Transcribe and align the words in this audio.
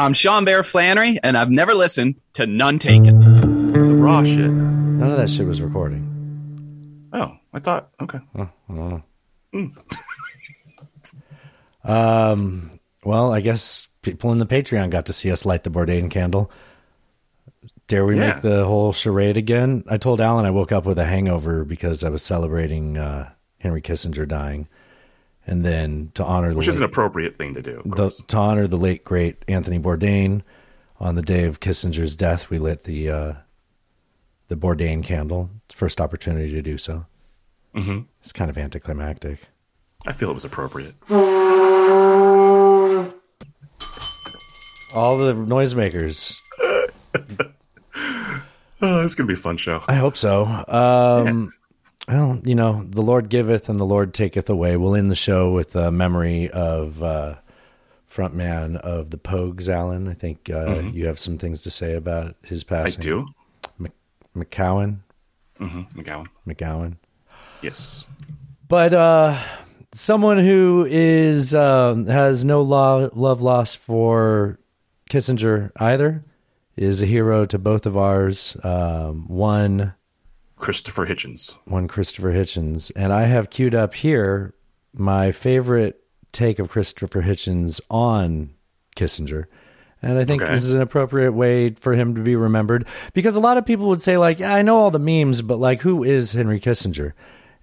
I'm 0.00 0.14
Sean 0.14 0.46
Bear 0.46 0.62
Flannery, 0.62 1.18
and 1.22 1.36
I've 1.36 1.50
never 1.50 1.74
listened 1.74 2.14
to 2.32 2.46
None 2.46 2.78
Taken. 2.78 3.72
The 3.72 3.94
raw 3.94 4.22
shit. 4.24 4.50
None 4.50 5.10
of 5.10 5.18
that 5.18 5.28
shit 5.28 5.46
was 5.46 5.60
recording. 5.60 7.08
Oh, 7.12 7.36
I 7.52 7.58
thought. 7.58 7.90
Okay. 8.00 8.18
Oh, 8.34 8.48
I 8.70 8.74
don't 8.74 9.02
know. 9.52 9.72
um. 11.84 12.70
Well, 13.04 13.30
I 13.32 13.40
guess 13.40 13.88
people 14.02 14.32
in 14.32 14.38
the 14.38 14.46
Patreon 14.46 14.88
got 14.90 15.06
to 15.06 15.12
see 15.12 15.30
us 15.30 15.44
light 15.44 15.64
the 15.64 15.70
Bourdain 15.70 16.10
candle. 16.10 16.50
Dare 17.86 18.06
we 18.06 18.16
Yeah. 18.18 18.32
make 18.34 18.42
the 18.42 18.64
whole 18.64 18.92
charade 18.92 19.36
again? 19.36 19.84
I 19.86 19.98
told 19.98 20.20
Allan 20.22 20.46
I 20.46 20.50
woke 20.50 20.72
up 20.72 20.86
with 20.86 20.98
a 20.98 21.04
hangover 21.04 21.64
because 21.64 22.04
I 22.04 22.08
was 22.08 22.22
celebrating 22.22 22.96
uh, 22.96 23.30
Henry 23.58 23.82
Kissinger 23.82 24.26
dying, 24.28 24.66
and 25.46 25.64
then 25.64 26.10
to 26.14 26.24
honor 26.24 26.50
the 26.50 26.56
Which 26.56 26.68
is 26.68 26.76
an 26.76 26.82
late- 26.82 26.90
appropriate 26.90 27.34
thing 27.34 27.54
to 27.54 27.62
do. 27.62 27.78
of 27.84 27.90
the, 27.96 28.10
to 28.28 28.36
honor 28.36 28.66
the 28.66 28.76
late 28.76 29.04
great 29.04 29.44
Anthony 29.48 29.78
Bourdain 29.78 30.42
on 31.00 31.14
the 31.14 31.22
day 31.22 31.44
of 31.44 31.60
Kissinger's 31.60 32.14
death, 32.16 32.50
we 32.50 32.58
lit 32.58 32.84
the 32.84 33.10
uh, 33.10 33.32
the 34.48 34.56
Bourdain 34.56 35.02
candle. 35.04 35.50
First 35.70 36.00
opportunity 36.00 36.50
to 36.52 36.62
do 36.62 36.76
so. 36.78 37.06
Mhm. 37.74 38.06
It's 38.20 38.32
kind 38.32 38.50
of 38.50 38.58
anticlimactic. 38.58 39.40
I 40.06 40.12
feel 40.12 40.30
it 40.30 40.34
was 40.34 40.44
appropriate. 40.44 40.94
All 44.94 45.18
the 45.18 45.32
noisemakers. 45.34 46.36
Oh, 48.82 49.02
this 49.02 49.10
is 49.12 49.14
gonna 49.14 49.26
be 49.26 49.34
a 49.34 49.36
fun 49.36 49.58
show. 49.58 49.82
I 49.88 49.94
hope 49.94 50.16
so. 50.16 50.44
Um, 50.66 51.52
Well, 52.10 52.40
you 52.44 52.54
know, 52.56 52.84
the 52.84 53.02
Lord 53.02 53.28
giveth 53.28 53.68
and 53.68 53.78
the 53.78 53.84
Lord 53.86 54.12
taketh 54.14 54.50
away. 54.50 54.76
We'll 54.76 54.96
end 54.96 55.10
the 55.10 55.14
show 55.16 55.52
with 55.52 55.76
a 55.76 55.90
memory 55.92 56.50
of 56.50 57.02
uh, 57.02 57.36
frontman 58.10 58.76
of 58.78 59.10
the 59.10 59.16
Pogues, 59.18 59.68
Allan. 59.68 60.08
I 60.08 60.14
think 60.14 60.50
uh, 60.50 60.80
you 60.92 61.06
have 61.06 61.18
some 61.20 61.38
things 61.38 61.62
to 61.62 61.70
say 61.70 61.94
about 61.94 62.34
his 62.44 62.64
Mm-hmm. 62.64 62.74
I 62.74 62.82
passing. 62.82 63.00
do. 63.02 63.26
Mc- 63.78 63.92
McCowan. 64.36 64.98
hmm 65.58 65.82
McGowan. 65.94 66.26
McGowan. 66.48 66.96
Yes. 67.62 68.06
But 68.66 68.92
uh, 68.94 69.38
someone 69.92 70.38
who 70.38 70.86
is 70.90 71.54
um, 71.54 72.06
has 72.06 72.44
no 72.44 72.62
lo- 72.62 73.10
love 73.14 73.40
lost 73.42 73.78
for 73.78 74.58
Kissinger 75.10 75.70
either 75.76 76.22
is 76.76 77.02
a 77.02 77.06
hero 77.06 77.46
to 77.46 77.58
both 77.58 77.86
of 77.86 77.96
ours. 77.96 78.56
Um, 78.64 79.28
one, 79.28 79.92
Christopher 80.60 81.06
Hitchens. 81.06 81.56
one 81.64 81.88
Christopher 81.88 82.32
Hitchens, 82.32 82.92
and 82.94 83.12
I 83.12 83.22
have 83.22 83.50
queued 83.50 83.74
up 83.74 83.94
here 83.94 84.54
my 84.94 85.32
favorite 85.32 86.02
take 86.32 86.58
of 86.58 86.68
Christopher 86.68 87.22
Hitchens 87.22 87.80
on 87.90 88.50
Kissinger. 88.96 89.46
And 90.02 90.18
I 90.18 90.24
think 90.24 90.42
Okay. 90.42 90.52
this 90.52 90.62
is 90.64 90.72
an 90.74 90.80
appropriate 90.80 91.32
way 91.32 91.70
for 91.70 91.92
him 91.94 92.14
to 92.14 92.22
be 92.22 92.34
remembered 92.36 92.86
because 93.12 93.36
a 93.36 93.40
lot 93.40 93.56
of 93.58 93.66
people 93.66 93.88
would 93.88 94.00
say, 94.00 94.16
like, 94.16 94.38
yeah, 94.38 94.54
I 94.54 94.62
know 94.62 94.76
all 94.78 94.90
the 94.90 94.98
memes, 94.98 95.42
but 95.42 95.56
like, 95.58 95.80
who 95.82 96.04
is 96.04 96.32
Henry 96.32 96.58
Kissinger? 96.60 97.12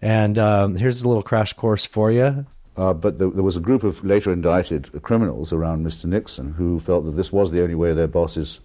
And 0.01 0.37
um, 0.37 0.75
here's 0.75 1.03
a 1.03 1.07
little 1.07 1.23
crash 1.23 1.53
course 1.53 1.83
for 1.85 2.11
you. 2.11 2.45
Uh, 2.75 2.93
but 2.93 3.17
there, 3.17 3.31
there 3.31 3.41
was 3.43 3.57
a 3.57 3.61
group 3.61 3.83
of 3.83 4.03
later 4.03 4.31
indicted 4.31 5.01
criminals 5.01 5.51
around 5.51 5.83
Mr. 5.83 6.05
Nixon 6.05 6.53
who 6.53 6.79
felt 6.79 7.05
that 7.05 7.15
this 7.15 7.31
was 7.31 7.51
the 7.51 7.63
only 7.63 7.73
way 7.73 7.93
their 7.93 8.07
boss's 8.07 8.59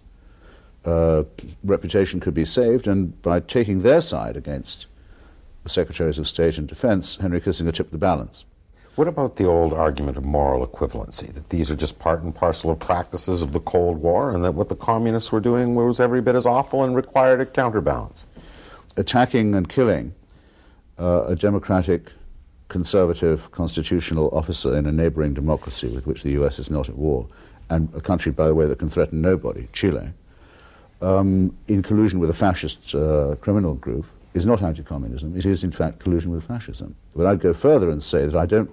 uh, 0.85 1.23
reputation 1.63 2.19
could 2.19 2.33
be 2.33 2.45
saved, 2.45 2.87
and 2.87 3.21
by 3.21 3.39
taking 3.39 3.81
their 3.81 4.01
side 4.01 4.35
against 4.35 4.87
the 5.63 5.69
Secretaries 5.69 6.19
of 6.19 6.27
State 6.27 6.57
and 6.57 6.67
Defense, 6.67 7.15
Henry 7.17 7.39
Kissinger 7.39 7.73
tipped 7.73 7.91
the 7.91 7.97
balance. 7.97 8.45
What 8.95 9.07
about 9.07 9.37
the 9.37 9.45
old 9.45 9.73
argument 9.73 10.17
of 10.17 10.23
moral 10.23 10.65
equivalency, 10.67 11.33
that 11.33 11.49
these 11.49 11.71
are 11.71 11.75
just 11.75 11.97
part 11.97 12.21
and 12.21 12.35
parcel 12.35 12.69
of 12.69 12.77
practices 12.79 13.41
of 13.41 13.51
the 13.51 13.59
Cold 13.59 13.97
War, 13.97 14.31
and 14.31 14.43
that 14.43 14.53
what 14.53 14.69
the 14.69 14.75
communists 14.75 15.31
were 15.31 15.39
doing 15.39 15.73
was 15.73 15.99
every 15.99 16.21
bit 16.21 16.35
as 16.35 16.45
awful 16.45 16.83
and 16.83 16.95
required 16.95 17.41
a 17.41 17.45
counterbalance? 17.45 18.27
Attacking 18.95 19.55
and 19.55 19.67
killing 19.67 20.13
uh, 20.99 21.25
a 21.25 21.35
democratic, 21.35 22.11
conservative, 22.67 23.49
constitutional 23.51 24.29
officer 24.31 24.77
in 24.77 24.85
a 24.85 24.91
neighboring 24.91 25.33
democracy 25.33 25.87
with 25.87 26.05
which 26.05 26.21
the 26.21 26.31
US 26.43 26.59
is 26.59 26.69
not 26.69 26.87
at 26.87 26.95
war, 26.95 27.27
and 27.71 27.89
a 27.95 28.01
country, 28.01 28.31
by 28.31 28.47
the 28.47 28.53
way, 28.53 28.67
that 28.67 28.77
can 28.77 28.89
threaten 28.89 29.21
nobody, 29.21 29.69
Chile, 29.73 30.13
um, 31.03 31.55
in 31.67 31.83
collusion 31.83 32.19
with 32.19 32.29
a 32.29 32.33
fascist 32.33 32.95
uh, 32.95 33.35
criminal 33.41 33.75
group, 33.75 34.05
is 34.33 34.45
not 34.45 34.61
anti-communism. 34.61 35.37
It 35.37 35.45
is, 35.45 35.63
in 35.63 35.71
fact, 35.71 35.99
collusion 35.99 36.31
with 36.31 36.43
fascism. 36.43 36.95
But 37.15 37.27
I'd 37.27 37.39
go 37.39 37.53
further 37.53 37.89
and 37.89 38.01
say 38.01 38.25
that 38.25 38.35
I 38.35 38.45
don't 38.45 38.71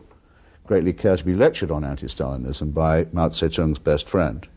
greatly 0.67 0.93
care 0.93 1.17
to 1.17 1.25
be 1.25 1.35
lectured 1.35 1.71
on 1.71 1.85
anti-Stalinism 1.85 2.73
by 2.73 3.07
Mao 3.13 3.29
Zedong's 3.29 3.79
best 3.79 4.09
friend, 4.09 4.49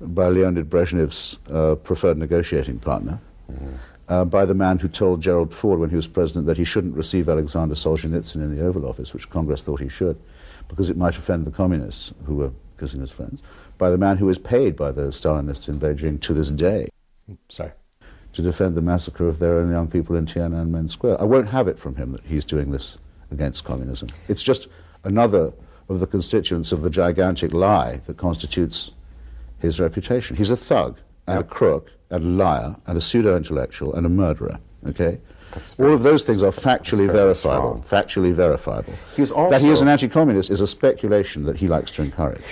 by 0.00 0.28
Leonid 0.28 0.68
Brezhnev's 0.68 1.38
uh, 1.50 1.76
preferred 1.76 2.18
negotiating 2.18 2.80
partner, 2.80 3.18
uh, 4.08 4.24
by 4.24 4.44
the 4.44 4.54
man 4.54 4.78
who 4.78 4.88
told 4.88 5.22
Gerald 5.22 5.54
Ford 5.54 5.78
when 5.78 5.90
he 5.90 5.96
was 5.96 6.08
president 6.08 6.46
that 6.46 6.58
he 6.58 6.64
shouldn't 6.64 6.96
receive 6.96 7.28
Alexander 7.28 7.74
Solzhenitsyn 7.74 8.36
in 8.36 8.54
the 8.54 8.66
Oval 8.66 8.86
Office, 8.86 9.14
which 9.14 9.30
Congress 9.30 9.62
thought 9.62 9.80
he 9.80 9.88
should, 9.88 10.18
because 10.68 10.90
it 10.90 10.96
might 10.96 11.16
offend 11.16 11.46
the 11.46 11.50
communists 11.50 12.12
who 12.26 12.36
were 12.36 12.52
Kissinger's 12.78 13.10
friends, 13.10 13.42
by 13.76 13.90
the 13.90 13.98
man 13.98 14.16
who 14.16 14.28
is 14.28 14.38
paid 14.38 14.76
by 14.76 14.90
the 14.90 15.08
Stalinists 15.08 15.68
in 15.68 15.78
Beijing 15.78 16.20
to 16.22 16.34
this 16.34 16.50
day 16.50 16.88
Sorry. 17.48 17.72
to 18.32 18.42
defend 18.42 18.74
the 18.74 18.82
massacre 18.82 19.28
of 19.28 19.38
their 19.38 19.58
own 19.58 19.70
young 19.70 19.88
people 19.88 20.16
in 20.16 20.26
Tiananmen 20.26 20.88
Square. 20.88 21.20
I 21.20 21.24
won't 21.24 21.48
have 21.48 21.68
it 21.68 21.78
from 21.78 21.96
him 21.96 22.12
that 22.12 22.24
he's 22.24 22.44
doing 22.44 22.70
this 22.70 22.98
against 23.30 23.64
communism. 23.64 24.08
It's 24.28 24.42
just 24.42 24.68
another 25.04 25.52
of 25.88 26.00
the 26.00 26.06
constituents 26.06 26.72
of 26.72 26.82
the 26.82 26.90
gigantic 26.90 27.52
lie 27.52 28.00
that 28.06 28.16
constitutes 28.16 28.92
his 29.58 29.80
reputation. 29.80 30.36
He's 30.36 30.50
a 30.50 30.56
thug 30.56 30.98
and 31.26 31.38
a 31.40 31.44
crook 31.44 31.92
and 32.10 32.24
a 32.24 32.28
liar 32.28 32.76
and 32.86 32.96
a 32.96 33.00
pseudo-intellectual 33.00 33.94
and 33.94 34.06
a 34.06 34.08
murderer. 34.08 34.58
Okay. 34.86 35.20
All 35.78 35.92
of 35.92 36.02
those 36.02 36.24
things 36.24 36.42
are 36.42 36.52
factually 36.52 37.10
verifiable. 37.10 37.82
strong. 37.82 38.02
Factually 38.02 38.32
verifiable. 38.32 38.92
He's 39.16 39.30
that 39.30 39.60
he 39.60 39.70
is 39.70 39.80
an 39.80 39.88
anti-communist 39.88 40.50
is 40.50 40.60
a 40.60 40.66
speculation 40.66 41.44
that 41.44 41.56
he 41.56 41.68
likes 41.68 41.90
to 41.92 42.02
encourage. 42.02 42.44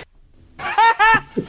Don't 0.58 1.46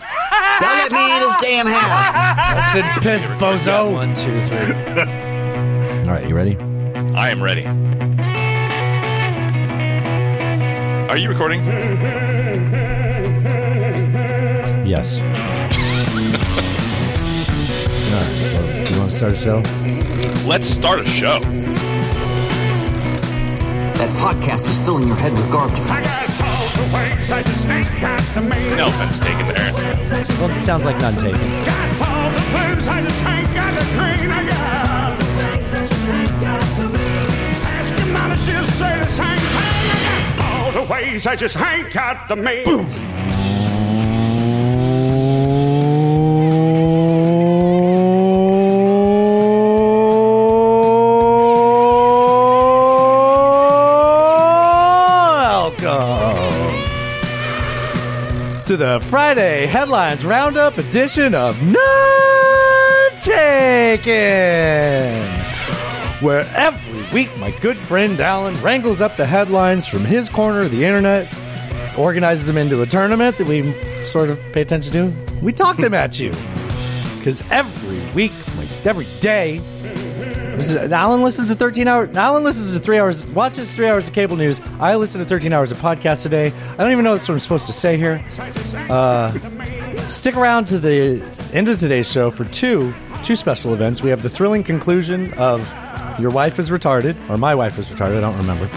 let 0.61 0.91
me 0.91 1.15
in 1.15 1.21
this 1.21 1.35
damn 1.41 1.67
house. 1.67 2.73
Busted 2.73 2.85
piss, 3.03 3.27
bozo. 3.39 3.91
One, 3.93 4.13
two, 4.13 4.41
three. 4.47 4.59
All 6.01 6.13
right, 6.13 6.27
you 6.27 6.35
ready? 6.35 6.57
I 7.15 7.29
am 7.29 7.41
ready. 7.41 7.65
Are 11.09 11.17
you 11.17 11.29
recording? 11.29 11.65
Yes. 14.85 15.19
All 18.07 18.13
right. 18.13 18.31
Well, 18.53 18.85
do 18.85 18.93
you 18.93 18.99
want 18.99 19.11
to 19.11 19.15
start 19.17 19.33
a 19.33 19.35
show? 19.35 19.61
Let's 20.47 20.67
start 20.67 20.99
a 21.01 21.05
show. 21.05 21.39
That 23.97 24.09
podcast 24.19 24.69
is 24.69 24.77
filling 24.79 25.07
your 25.07 25.17
head 25.17 25.33
with 25.33 25.51
garbage. 25.51 25.79
No 28.77 28.87
offense 28.87 29.19
taken 29.19 29.47
there. 29.47 29.73
Well, 30.39 30.51
it 30.51 30.61
sounds 30.61 30.85
like 30.85 30.97
none 30.99 31.15
taken. 31.15 31.39
Ask 37.65 37.93
him 37.93 38.15
on 38.15 38.31
a 38.31 38.37
shit, 38.37 38.65
sir, 38.75 39.07
say 39.07 39.23
I 39.23 40.37
got 40.37 40.45
all 40.45 40.71
the 40.71 40.91
ways 40.91 41.25
I 41.25 41.35
just 41.35 41.57
ain't 41.57 41.91
got 41.91 42.29
the 42.29 42.35
means. 42.35 42.67
Welcome 42.67 43.26
to 58.67 58.75
the 58.75 58.99
Friday 58.99 59.65
Headlines 59.65 60.25
Roundup 60.25 60.77
edition 60.77 61.33
of 61.33 61.61
None 61.61 63.11
Taken, 63.17 64.03
where 66.19 66.41
every 66.53 67.09
week 67.13 67.29
my 67.37 67.51
good 67.61 67.81
friend 67.81 68.19
Allan 68.19 68.61
wrangles 68.61 68.99
up 68.99 69.15
the 69.15 69.25
headlines 69.25 69.87
from 69.87 70.03
his 70.03 70.27
corner 70.27 70.59
of 70.59 70.71
the 70.71 70.83
internet, 70.83 71.33
organizes 71.97 72.45
them 72.45 72.57
into 72.57 72.81
a 72.81 72.85
tournament 72.85 73.37
that 73.37 73.47
we 73.47 73.73
sort 74.03 74.29
of 74.29 74.37
pay 74.51 74.63
attention 74.63 74.91
to. 74.91 75.13
We 75.41 75.53
talk 75.53 75.77
them 75.77 75.93
at 75.93 76.19
you. 76.19 76.31
Because 77.17 77.41
every 77.49 78.01
week, 78.13 78.33
like 78.57 78.85
every 78.85 79.07
day, 79.21 79.61
Allan 80.91 81.21
listens 81.21 81.49
to 81.49 81.55
13 81.55 81.87
hours. 81.87 82.15
Allan 82.15 82.43
listens 82.43 82.73
to 82.73 82.79
three 82.79 82.97
hours, 82.97 83.25
watches 83.27 83.75
three 83.75 83.87
hours 83.87 84.07
of 84.07 84.13
cable 84.13 84.35
news. 84.35 84.59
I 84.79 84.95
listen 84.95 85.19
to 85.19 85.25
13 85.25 85.53
hours 85.53 85.71
of 85.71 85.77
podcast 85.77 86.25
a 86.25 86.29
day. 86.29 86.47
I 86.47 86.75
don't 86.77 86.91
even 86.91 87.03
know 87.03 87.11
what 87.13 87.29
I'm 87.29 87.39
supposed 87.39 87.67
to 87.67 87.73
say 87.73 87.97
here. 87.97 88.23
Uh, 88.89 89.31
stick 90.07 90.35
around 90.35 90.65
to 90.69 90.79
the 90.79 91.23
end 91.53 91.67
of 91.67 91.77
today's 91.79 92.11
show 92.11 92.31
for 92.31 92.45
two 92.45 92.93
two 93.23 93.35
special 93.35 93.73
events. 93.73 94.01
We 94.01 94.09
have 94.09 94.21
the 94.23 94.29
thrilling 94.29 94.63
conclusion 94.63 95.33
of 95.33 95.67
Your 96.19 96.31
Wife 96.31 96.59
is 96.59 96.69
Retarded, 96.69 97.15
or 97.29 97.37
My 97.37 97.55
Wife 97.55 97.77
is 97.77 97.87
Retarded, 97.87 98.17
I 98.17 98.21
don't 98.21 98.37
remember. 98.37 98.69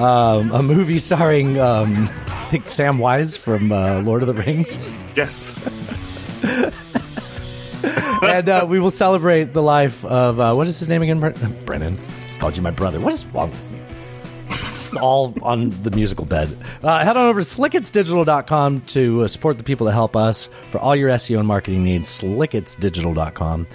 Um, 0.00 0.52
a 0.52 0.62
movie 0.62 0.98
starring, 0.98 1.58
um, 1.58 2.08
I 2.28 2.48
think, 2.50 2.64
Samwise 2.66 3.36
from 3.36 3.72
uh, 3.72 4.02
Lord 4.02 4.22
of 4.22 4.28
the 4.28 4.34
Rings. 4.34 4.78
Yes. 5.14 5.54
And 8.22 8.48
uh, 8.48 8.66
we 8.68 8.80
will 8.80 8.90
celebrate 8.90 9.52
the 9.52 9.62
life 9.62 10.04
of 10.04 10.40
uh, 10.40 10.54
what 10.54 10.66
is 10.66 10.78
his 10.78 10.88
name 10.88 11.02
again? 11.02 11.20
Bren- 11.20 11.64
Brennan. 11.66 11.98
Just 12.24 12.40
called 12.40 12.56
you 12.56 12.62
my 12.62 12.70
brother. 12.70 13.00
What 13.00 13.12
is 13.14 13.26
wrong? 13.26 13.52
It's 14.48 14.96
all 14.96 15.34
on 15.42 15.70
the 15.82 15.90
musical 15.90 16.24
bed. 16.26 16.54
Uh, 16.82 17.04
head 17.04 17.16
on 17.16 17.26
over 17.26 17.40
to 17.40 17.46
slicketsdigital.com 17.46 18.82
to 18.82 19.22
uh, 19.22 19.28
support 19.28 19.58
the 19.58 19.64
people 19.64 19.86
that 19.86 19.92
help 19.94 20.14
us 20.14 20.48
for 20.70 20.78
all 20.78 20.94
your 20.94 21.10
SEO 21.10 21.38
and 21.38 21.48
marketing 21.48 21.82
needs. 21.82 22.08
Slicketsdigital.com. 22.22 23.66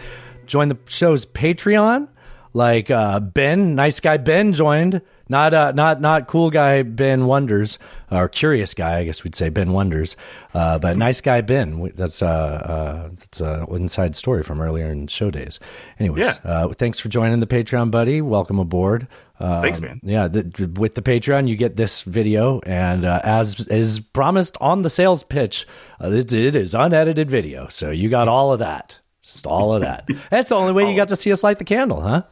Join 0.45 0.67
the 0.69 0.77
show's 0.85 1.25
Patreon. 1.25 2.07
Like 2.53 2.91
uh, 2.91 3.19
Ben, 3.19 3.75
nice 3.75 3.99
guy 3.99 4.17
Ben 4.17 4.53
joined. 4.53 5.01
Not 5.31 5.53
uh, 5.53 5.71
not 5.71 6.01
not 6.01 6.27
cool 6.27 6.49
guy 6.49 6.83
Ben 6.83 7.25
Wonders 7.25 7.79
or 8.11 8.27
curious 8.27 8.73
guy, 8.73 8.97
I 8.99 9.05
guess 9.05 9.23
we'd 9.23 9.33
say 9.33 9.47
Ben 9.47 9.71
Wonders. 9.71 10.17
Uh, 10.53 10.77
but 10.77 10.97
nice 10.97 11.21
guy 11.21 11.39
Ben. 11.39 11.89
That's 11.95 12.21
uh, 12.21 12.27
uh, 12.27 13.09
that's 13.15 13.39
an 13.39 13.65
inside 13.73 14.17
story 14.17 14.43
from 14.43 14.59
earlier 14.59 14.91
in 14.91 15.07
show 15.07 15.31
days. 15.31 15.57
Anyways, 15.99 16.25
Yeah. 16.25 16.35
uh, 16.43 16.67
thanks 16.73 16.99
for 16.99 17.07
joining 17.07 17.39
the 17.39 17.47
Patreon, 17.47 17.91
buddy. 17.91 18.19
Welcome 18.19 18.59
aboard. 18.59 19.07
Um, 19.39 19.61
Thanks, 19.61 19.79
man. 19.79 20.01
Yeah, 20.03 20.27
the, 20.27 20.69
with 20.77 20.95
the 20.95 21.01
Patreon, 21.01 21.47
you 21.47 21.55
get 21.55 21.77
this 21.77 22.01
video, 22.01 22.59
and 22.65 23.05
uh, 23.05 23.21
as 23.23 23.65
is 23.67 24.01
promised 24.01 24.57
on 24.59 24.81
the 24.81 24.89
sales 24.89 25.23
pitch, 25.23 25.65
uh, 26.03 26.11
it, 26.11 26.33
it 26.33 26.57
is 26.57 26.75
unedited 26.75 27.31
video, 27.31 27.67
so 27.69 27.89
you 27.89 28.09
got 28.09 28.27
all 28.27 28.51
of 28.51 28.59
that, 28.59 28.99
just 29.23 29.47
all 29.47 29.73
of 29.73 29.81
that. 29.81 30.05
That's 30.29 30.49
the 30.49 30.55
only 30.55 30.73
way 30.73 30.89
you 30.91 30.95
got 30.97 31.07
to 31.07 31.15
see 31.15 31.31
us 31.31 31.41
light 31.41 31.57
the 31.57 31.63
candle, 31.63 32.01
huh? 32.01 32.23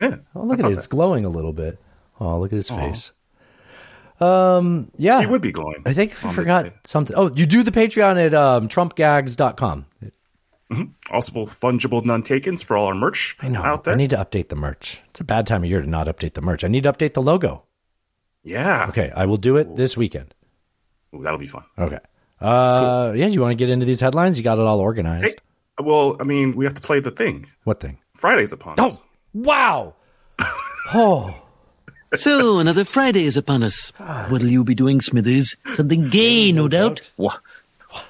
Yeah. 0.00 0.16
Oh, 0.34 0.42
look 0.44 0.58
at 0.58 0.64
it; 0.64 0.72
it's 0.76 0.86
glowing 0.86 1.24
a 1.26 1.28
little 1.28 1.52
bit. 1.52 1.78
Oh, 2.20 2.38
look 2.40 2.52
at 2.52 2.56
his 2.56 2.68
face. 2.70 3.12
Um, 4.20 4.90
yeah, 4.96 5.20
He 5.20 5.26
would 5.26 5.42
be 5.42 5.52
glowing. 5.52 5.82
I 5.84 5.92
think 5.92 6.12
I 6.24 6.32
forgot 6.32 6.72
something. 6.84 7.14
Oh, 7.16 7.30
you 7.34 7.44
do 7.44 7.62
the 7.62 7.70
Patreon 7.70 8.24
at 8.24 8.32
um, 8.34 8.68
TrumpGags.com. 8.68 9.84
Also, 11.12 11.32
fungible 11.44 12.04
none 12.04 12.22
takens 12.22 12.64
for 12.64 12.76
all 12.76 12.86
our 12.86 12.94
merch 12.94 13.36
I 13.40 13.48
know. 13.48 13.62
out 13.62 13.84
there. 13.84 13.94
I 13.94 13.96
need 13.96 14.10
to 14.10 14.16
update 14.16 14.48
the 14.48 14.56
merch. 14.56 15.00
It's 15.10 15.20
a 15.20 15.24
bad 15.24 15.46
time 15.46 15.62
of 15.62 15.70
year 15.70 15.80
to 15.82 15.88
not 15.88 16.06
update 16.08 16.32
the 16.34 16.40
merch. 16.40 16.64
I 16.64 16.68
need 16.68 16.82
to 16.84 16.92
update 16.92 17.12
the 17.14 17.22
logo. 17.22 17.62
yeah. 18.42 18.86
Okay, 18.88 19.12
I 19.14 19.26
will 19.26 19.36
do 19.36 19.58
it 19.58 19.76
this 19.76 19.96
weekend. 19.96 20.34
Ooh, 21.14 21.22
that'll 21.22 21.38
be 21.38 21.46
fun. 21.46 21.64
Okay. 21.78 21.98
Uh, 22.40 23.12
yeah, 23.14 23.26
you 23.26 23.40
want 23.40 23.52
to 23.52 23.54
get 23.56 23.70
into 23.70 23.86
these 23.86 24.00
headlines? 24.00 24.38
You 24.38 24.44
got 24.44 24.58
it 24.58 24.64
all 24.64 24.80
organized. 24.80 25.38
Hey, 25.78 25.84
well, 25.84 26.16
I 26.20 26.24
mean, 26.24 26.56
we 26.56 26.64
have 26.64 26.74
to 26.74 26.82
play 26.82 27.00
the 27.00 27.10
thing. 27.12 27.48
What 27.64 27.80
thing? 27.80 27.98
Friday's 28.14 28.52
upon 28.52 28.80
us. 28.80 28.98
Oh, 29.36 29.42
wow. 29.42 29.94
oh, 30.94 31.45
So, 32.18 32.58
another 32.58 32.84
Friday 32.84 33.24
is 33.24 33.36
upon 33.36 33.62
us. 33.62 33.90
What'll 34.28 34.50
you 34.50 34.64
be 34.64 34.74
doing, 34.74 35.00
Smithers? 35.00 35.56
Something 35.74 36.08
gay, 36.08 36.52
no 36.52 36.68
doubt. 36.68 37.10
Wha- 37.16 37.38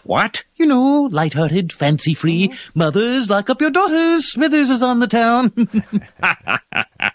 What? 0.05 0.43
You 0.57 0.67
know, 0.67 1.09
light-hearted, 1.13 1.73
fancy-free. 1.73 2.49
Mm-hmm. 2.49 2.79
Mothers, 2.79 3.31
lock 3.31 3.51
up 3.51 3.61
your 3.61 3.71
daughters. 3.71 4.27
Smithers 4.33 4.71
is 4.71 4.83
on 4.83 4.99
the 5.01 5.07
town. 5.07 5.53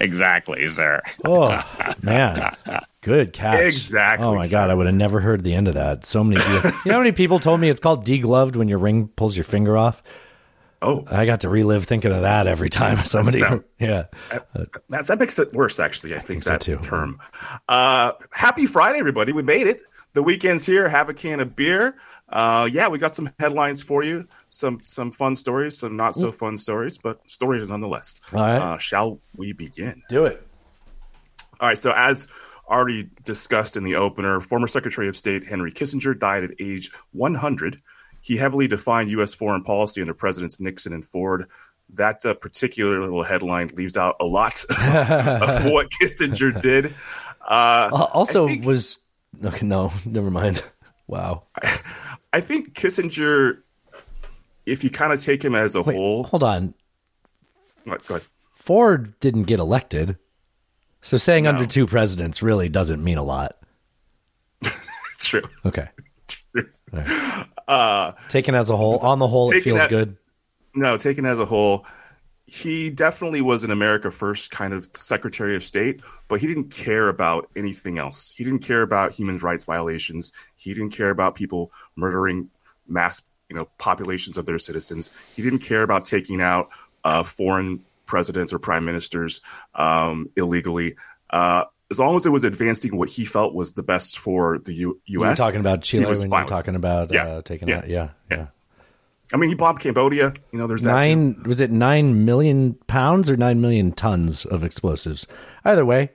Exactly, 0.00 0.66
sir. 0.68 1.00
oh, 1.24 1.62
man. 2.02 2.56
Good 3.02 3.32
catch. 3.32 3.60
Exactly, 3.64 4.26
Oh 4.26 4.34
my 4.34 4.46
sir. 4.46 4.52
god, 4.56 4.70
I 4.70 4.74
would 4.74 4.86
have 4.86 4.94
never 4.94 5.20
heard 5.20 5.44
the 5.44 5.54
end 5.54 5.68
of 5.68 5.74
that. 5.74 6.04
So 6.06 6.24
many. 6.24 6.40
you 6.40 6.62
know 6.86 6.92
how 6.92 6.98
many 6.98 7.12
people 7.12 7.38
told 7.38 7.60
me 7.60 7.68
it's 7.68 7.80
called 7.80 8.04
degloved 8.06 8.56
when 8.56 8.68
your 8.68 8.78
ring 8.78 9.08
pulls 9.08 9.36
your 9.36 9.44
finger 9.44 9.76
off? 9.76 10.02
Oh, 10.82 11.04
I 11.10 11.26
got 11.26 11.42
to 11.42 11.50
relive 11.50 11.84
thinking 11.84 12.10
of 12.10 12.22
that 12.22 12.46
every 12.46 12.70
time 12.70 13.04
somebody. 13.04 13.38
sounds- 13.38 13.70
yeah. 13.80 14.04
that, 14.88 15.06
that 15.06 15.18
makes 15.18 15.38
it 15.38 15.52
worse, 15.52 15.78
actually. 15.78 16.14
I 16.14 16.20
think, 16.20 16.26
think 16.26 16.42
so, 16.44 16.50
that 16.52 16.60
too. 16.62 16.78
term. 16.78 17.20
Uh, 17.68 18.12
happy 18.32 18.64
Friday, 18.64 18.98
everybody. 18.98 19.32
We 19.32 19.42
made 19.42 19.66
it. 19.66 19.82
The 20.14 20.22
weekend's 20.22 20.64
here. 20.64 20.88
Have 20.88 21.08
a 21.08 21.14
can 21.14 21.40
of 21.40 21.54
beer. 21.54 21.96
Uh, 22.28 22.68
yeah, 22.70 22.88
we 22.88 22.98
got 22.98 23.14
some 23.14 23.30
headlines 23.38 23.82
for 23.82 24.02
you. 24.02 24.26
Some 24.48 24.80
some 24.84 25.12
fun 25.12 25.36
stories, 25.36 25.78
some 25.78 25.96
not 25.96 26.16
so 26.16 26.32
fun 26.32 26.58
stories, 26.58 26.98
but 26.98 27.20
stories 27.30 27.68
nonetheless. 27.68 28.20
All 28.32 28.40
right. 28.40 28.56
Uh, 28.56 28.78
shall 28.78 29.20
we 29.36 29.52
begin? 29.52 30.02
Do 30.08 30.24
it. 30.24 30.44
All 31.60 31.68
right. 31.68 31.78
So, 31.78 31.92
as 31.94 32.26
already 32.68 33.10
discussed 33.24 33.76
in 33.76 33.84
the 33.84 33.96
opener, 33.96 34.40
former 34.40 34.66
Secretary 34.66 35.08
of 35.08 35.16
State 35.16 35.44
Henry 35.44 35.72
Kissinger 35.72 36.18
died 36.18 36.44
at 36.44 36.50
age 36.58 36.90
100. 37.12 37.80
He 38.20 38.36
heavily 38.36 38.68
defined 38.68 39.10
U.S. 39.12 39.34
foreign 39.34 39.64
policy 39.64 40.00
under 40.00 40.14
Presidents 40.14 40.60
Nixon 40.60 40.92
and 40.92 41.04
Ford. 41.04 41.46
That 41.94 42.24
uh, 42.24 42.34
particular 42.34 43.00
little 43.00 43.22
headline 43.24 43.68
leaves 43.74 43.96
out 43.96 44.16
a 44.20 44.24
lot 44.24 44.64
of 44.70 45.64
what 45.72 45.88
Kissinger 46.00 46.60
did. 46.60 46.94
Uh, 47.40 47.88
also, 48.12 48.46
think- 48.46 48.64
was 48.64 48.98
okay. 49.44 49.66
No, 49.66 49.92
never 50.04 50.30
mind. 50.30 50.62
Wow. 51.08 51.42
I 52.32 52.40
think 52.40 52.72
Kissinger, 52.74 53.62
if 54.64 54.84
you 54.84 54.90
kind 54.90 55.12
of 55.12 55.20
take 55.20 55.44
him 55.44 55.56
as 55.56 55.74
a 55.74 55.82
Wait, 55.82 55.96
whole, 55.96 56.22
hold 56.22 56.44
on. 56.44 56.72
What, 57.82 58.06
go 58.06 58.14
ahead. 58.14 58.26
Ford 58.52 59.18
didn't 59.18 59.42
get 59.44 59.58
elected, 59.58 60.18
so 61.00 61.16
saying 61.16 61.42
No. 61.44 61.50
under 61.50 61.66
two 61.66 61.88
presidents 61.88 62.44
really 62.44 62.68
doesn't 62.68 63.02
mean 63.02 63.18
a 63.18 63.24
lot. 63.24 63.56
true. 65.18 65.42
Okay. 65.66 65.88
Uh, 67.70 68.12
Taken 68.28 68.54
as 68.54 68.68
a 68.70 68.76
whole, 68.76 68.98
on 68.98 69.18
the 69.20 69.28
whole, 69.28 69.50
it 69.52 69.62
feels 69.62 69.78
that- 69.78 69.90
good. 69.90 70.16
no, 70.74 70.96
taken 70.96 71.24
as 71.24 71.38
a 71.38 71.44
whole, 71.46 71.86
he 72.46 72.90
definitely 72.90 73.40
was 73.40 73.62
an 73.62 73.70
America 73.70 74.10
First 74.10 74.50
kind 74.50 74.74
of 74.74 74.88
Secretary 74.96 75.54
of 75.54 75.62
State, 75.62 76.00
but 76.26 76.40
he 76.40 76.48
didn't 76.48 76.70
care 76.70 77.08
about 77.08 77.48
anything 77.54 77.96
else. 77.98 78.34
He 78.36 78.42
didn't 78.42 78.58
care 78.60 78.82
about 78.82 79.12
human 79.12 79.36
rights 79.38 79.64
violations. 79.64 80.32
He 80.56 80.74
didn't 80.74 80.90
care 80.90 81.10
about 81.10 81.36
people 81.36 81.70
murdering 81.94 82.50
mass, 82.88 83.22
you 83.48 83.54
know, 83.54 83.68
populations 83.78 84.36
of 84.36 84.46
their 84.46 84.58
citizens. 84.58 85.12
He 85.36 85.42
didn't 85.42 85.60
care 85.60 85.82
about 85.82 86.06
taking 86.06 86.42
out 86.42 86.70
uh, 87.04 87.22
foreign 87.22 87.84
presidents 88.06 88.52
or 88.52 88.58
prime 88.58 88.84
ministers 88.84 89.40
um, 89.76 90.28
illegally. 90.36 90.96
Uh, 91.30 91.64
as 91.90 91.98
long 91.98 92.16
as 92.16 92.24
it 92.26 92.30
was 92.30 92.44
advancing 92.44 92.96
what 92.96 93.08
he 93.08 93.24
felt 93.24 93.54
was 93.54 93.72
the 93.72 93.82
best 93.82 94.18
for 94.18 94.58
the 94.58 94.72
U- 94.72 95.00
You 95.06 95.20
were 95.20 95.26
U.S. 95.26 95.38
talking 95.38 95.60
about 95.60 95.82
Chile 95.82 96.06
when 96.06 96.20
you 96.20 96.28
were 96.30 96.44
talking 96.44 96.74
about 96.76 97.12
Yeah. 97.12 97.26
uh, 97.26 97.42
taking 97.42 97.68
Yeah. 97.68 97.78
out. 97.78 97.88
Yeah, 97.88 98.08
yeah. 98.30 98.46
I 99.32 99.36
mean, 99.36 99.48
he 99.48 99.54
bombed 99.54 99.78
Cambodia. 99.80 100.32
You 100.52 100.58
know, 100.58 100.66
there's 100.66 100.82
that. 100.82 100.92
too. 100.92 101.06
Nine 101.06 101.42
was 101.46 101.60
it 101.60 101.70
nine 101.70 102.24
million 102.24 102.74
pounds 102.88 103.30
or 103.30 103.36
nine 103.36 103.60
million 103.60 103.92
tons 103.92 104.44
of 104.44 104.64
explosives? 104.64 105.26
Either 105.64 105.84
way, 105.84 106.10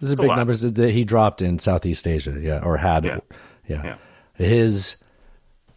this 0.00 0.08
is 0.08 0.12
It's 0.12 0.20
a 0.20 0.22
big 0.24 0.28
lot. 0.30 0.36
numbers 0.36 0.62
that 0.62 0.90
he 0.90 1.04
dropped 1.04 1.42
in 1.42 1.58
Southeast 1.58 2.06
Asia. 2.06 2.36
Yeah, 2.40 2.58
or 2.60 2.76
had. 2.76 3.04
Yeah. 3.04 3.18
yeah. 3.68 3.82
Yeah. 3.84 3.96
His 4.34 4.96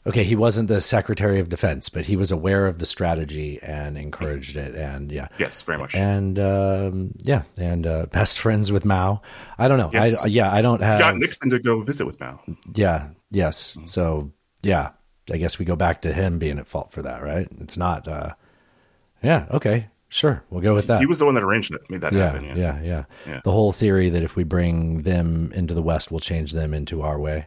okay, 0.08 0.24
he 0.24 0.36
wasn't 0.36 0.68
the 0.68 0.82
Secretary 0.82 1.40
of 1.40 1.50
Defense, 1.50 1.90
but 1.90 2.06
he 2.06 2.16
was 2.16 2.32
aware 2.32 2.66
of 2.68 2.80
the 2.80 2.86
strategy 2.86 3.60
and 3.62 3.98
encouraged 3.98 4.56
it. 4.58 4.76
And 4.76 5.12
yeah, 5.12 5.28
Yes, 5.38 5.62
very 5.62 5.78
much. 5.78 5.94
and 5.96 6.40
um, 6.40 7.12
yeah, 7.20 7.44
and 7.58 7.86
uh, 7.86 8.06
best 8.08 8.40
friends 8.40 8.72
with 8.72 8.86
Mao. 8.86 9.22
I 9.58 9.68
don't 9.68 9.78
know. 9.78 9.90
Yes. 9.94 10.24
I, 10.24 10.28
yeah, 10.28 10.52
I 10.52 10.62
don't 10.62 10.82
have. 10.82 11.00
got 11.00 11.16
Nixon 11.18 11.50
to 11.52 11.60
go 11.60 11.82
visit 11.82 12.06
with 12.06 12.20
Mao. 12.20 12.42
Yeah. 12.74 13.10
Yes. 13.32 13.74
Mm-hmm. 13.74 13.86
So 13.86 14.32
yeah, 14.64 14.92
I 15.32 15.38
guess 15.38 15.60
we 15.60 15.66
go 15.66 15.76
back 15.76 16.02
to 16.02 16.14
him 16.14 16.40
being 16.40 16.60
at 16.60 16.68
fault 16.68 16.92
for 16.92 17.04
that, 17.04 17.22
right? 17.24 17.48
It's 17.62 17.78
not. 17.78 18.08
uh 18.08 18.34
Yeah. 19.22 19.46
Okay. 19.52 19.88
Sure. 20.12 20.44
We'll 20.50 20.64
go 20.64 20.74
with 20.74 20.88
that. 20.88 21.02
He 21.02 21.06
was 21.06 21.20
the 21.20 21.26
one 21.26 21.36
that 21.36 21.44
arranged 21.44 21.72
it, 21.76 21.82
made 21.88 22.02
that 22.02 22.14
yeah, 22.14 22.32
happen. 22.32 22.44
yeah. 22.46 22.56
Yeah. 22.56 22.82
Yeah. 22.82 23.04
Yeah. 23.28 23.42
The 23.44 23.52
whole 23.52 23.72
theory 23.72 24.10
that 24.10 24.24
if 24.24 24.36
we 24.36 24.44
bring 24.44 25.04
them 25.04 25.52
into 25.54 25.76
the 25.76 25.84
West, 25.84 26.10
we'll 26.10 26.20
change 26.20 26.52
them 26.54 26.74
into 26.74 27.04
our 27.04 27.20
way. 27.20 27.46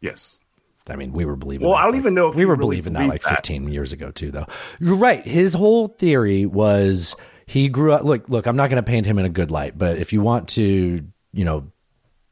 Yes. 0.00 0.38
I 0.88 0.96
mean, 0.96 1.12
we 1.12 1.24
were 1.24 1.36
believing. 1.36 1.66
Well, 1.66 1.76
that, 1.76 1.82
I 1.82 1.84
don't 1.86 1.96
even 1.96 2.14
know 2.14 2.28
if 2.28 2.34
we 2.36 2.44
were 2.44 2.54
really 2.54 2.76
believing 2.76 2.92
that 2.94 3.08
like 3.08 3.22
that. 3.22 3.36
15 3.36 3.68
years 3.68 3.92
ago 3.92 4.10
too, 4.10 4.30
though. 4.30 4.46
You're 4.80 4.96
right. 4.96 5.26
His 5.26 5.52
whole 5.54 5.88
theory 5.88 6.46
was 6.46 7.16
he 7.46 7.68
grew 7.68 7.92
up. 7.92 8.04
Look, 8.04 8.28
look. 8.28 8.46
I'm 8.46 8.56
not 8.56 8.70
going 8.70 8.82
to 8.82 8.88
paint 8.88 9.06
him 9.06 9.18
in 9.18 9.24
a 9.24 9.28
good 9.30 9.50
light, 9.50 9.76
but 9.76 9.98
if 9.98 10.12
you 10.12 10.20
want 10.20 10.48
to, 10.50 11.04
you 11.32 11.44
know, 11.44 11.70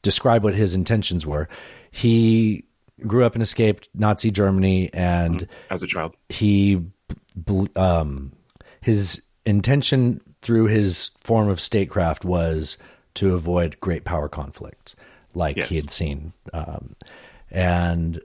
describe 0.03 0.45
what 0.45 0.55
his 0.55 0.75
intentions 0.75 1.27
were, 1.27 1.49
he 1.91 2.65
grew 3.07 3.25
up 3.25 3.35
and 3.35 3.43
escaped 3.43 3.89
Nazi 3.95 4.31
Germany, 4.31 4.89
and 4.93 5.49
As 5.71 5.83
a 5.83 5.87
child. 5.87 6.17
he, 6.29 6.81
um, 7.77 8.33
his 8.83 9.23
intention 9.45 10.21
through 10.43 10.67
his 10.67 11.11
form 11.19 11.49
of 11.49 11.61
statecraft 11.61 12.25
was 12.25 12.79
to 13.15 13.35
avoid 13.35 13.79
great 13.81 14.05
power 14.05 14.29
conflicts, 14.29 14.95
like 15.35 15.57
Yes. 15.57 15.69
he 15.69 15.77
had 15.77 15.91
seen, 15.91 16.33
um, 16.53 16.95
and 17.51 18.21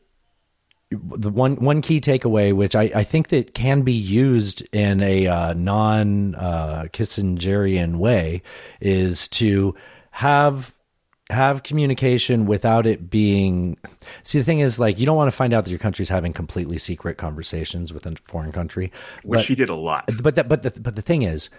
the 0.92 1.30
one 1.30 1.56
one 1.58 1.82
key 1.82 2.02
takeaway, 2.02 2.54
which 2.54 2.76
I, 2.76 2.92
I 2.96 3.04
think 3.04 3.28
that 3.30 3.54
can 3.54 3.84
be 3.84 3.94
used 3.94 4.68
in 4.74 5.02
a 5.02 5.28
uh, 5.28 5.54
non 5.54 6.36
uh, 6.36 6.86
Kissingerian 6.92 7.98
way, 7.98 8.42
is 8.82 9.28
to 9.30 9.76
have 10.12 10.74
have 11.30 11.62
communication 11.62 12.48
without 12.48 12.88
it 12.88 13.10
being. 13.10 13.78
See, 14.24 14.40
the 14.40 14.44
thing 14.44 14.60
is, 14.60 14.80
like, 14.80 14.98
you 14.98 15.06
don't 15.06 15.16
want 15.16 15.28
to 15.28 15.36
find 15.36 15.54
out 15.54 15.64
that 15.64 15.70
your 15.70 15.78
country's 15.78 16.10
having 16.10 16.34
completely 16.34 16.80
secret 16.80 17.18
conversations 17.18 17.94
with 17.94 18.08
a 18.08 18.16
foreign 18.24 18.52
country, 18.52 18.92
Which 19.24 19.42
but, 19.42 19.46
he 19.46 19.54
did 19.54 19.70
a 19.70 19.76
lot. 19.76 20.10
but 20.22 20.36
that 20.36 20.50
but 20.50 20.64
the 20.64 20.72
but 20.72 20.96
the 20.96 21.04
thing 21.04 21.22
is, 21.22 21.52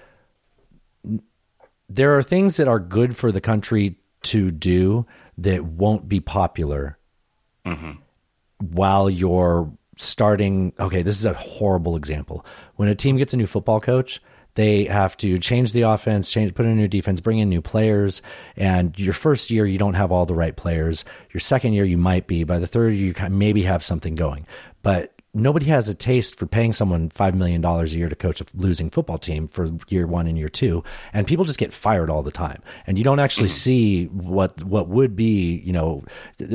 there 1.88 2.16
are 2.16 2.22
things 2.22 2.56
that 2.56 2.66
are 2.66 2.80
good 2.80 3.16
for 3.16 3.30
the 3.30 3.40
country 3.40 3.96
to 4.22 4.50
do 4.50 5.06
that 5.38 5.64
won't 5.64 6.08
be 6.08 6.18
popular 6.20 6.98
while 8.60 9.10
you're 9.10 9.70
starting. 9.96 10.72
Okay, 10.78 11.02
this 11.02 11.18
is 11.18 11.24
a 11.24 11.34
horrible 11.34 11.96
example. 11.96 12.44
When 12.76 12.88
a 12.88 12.94
team 12.94 13.16
gets 13.16 13.34
a 13.34 13.36
new 13.36 13.46
football 13.46 13.80
coach, 13.80 14.20
they 14.54 14.84
have 14.84 15.16
to 15.18 15.38
change 15.38 15.72
the 15.72 15.82
offense, 15.82 16.30
change, 16.30 16.54
put 16.54 16.66
in 16.66 16.72
a 16.72 16.74
new 16.74 16.88
defense, 16.88 17.20
bring 17.20 17.38
in 17.38 17.48
new 17.48 17.62
players. 17.62 18.20
And 18.56 18.98
your 18.98 19.12
first 19.12 19.50
year, 19.50 19.64
you 19.64 19.78
don't 19.78 19.94
have 19.94 20.10
all 20.10 20.26
the 20.26 20.34
right 20.34 20.56
players. 20.56 21.04
Your 21.32 21.40
second 21.40 21.74
year, 21.74 21.84
you 21.84 21.96
might 21.96 22.26
be. 22.26 22.44
By 22.44 22.58
the 22.58 22.66
third 22.66 22.94
year, 22.94 23.14
you 23.14 23.30
maybe 23.30 23.62
have 23.62 23.84
something 23.84 24.14
going. 24.14 24.46
But 24.82 25.19
nobody 25.32 25.66
has 25.66 25.88
a 25.88 25.94
taste 25.94 26.36
for 26.36 26.46
paying 26.46 26.72
someone 26.72 27.08
$5 27.10 27.34
million 27.34 27.64
a 27.64 27.84
year 27.86 28.08
to 28.08 28.16
coach 28.16 28.40
a 28.40 28.44
losing 28.54 28.90
football 28.90 29.18
team 29.18 29.46
for 29.46 29.68
year 29.88 30.06
one 30.06 30.26
and 30.26 30.36
year 30.36 30.48
two. 30.48 30.82
And 31.12 31.26
people 31.26 31.44
just 31.44 31.58
get 31.58 31.72
fired 31.72 32.10
all 32.10 32.22
the 32.22 32.32
time. 32.32 32.62
And 32.86 32.98
you 32.98 33.04
don't 33.04 33.20
actually 33.20 33.48
mm. 33.48 33.52
see 33.52 34.04
what, 34.06 34.62
what 34.64 34.88
would 34.88 35.14
be, 35.14 35.60
you 35.64 35.72
know, 35.72 36.04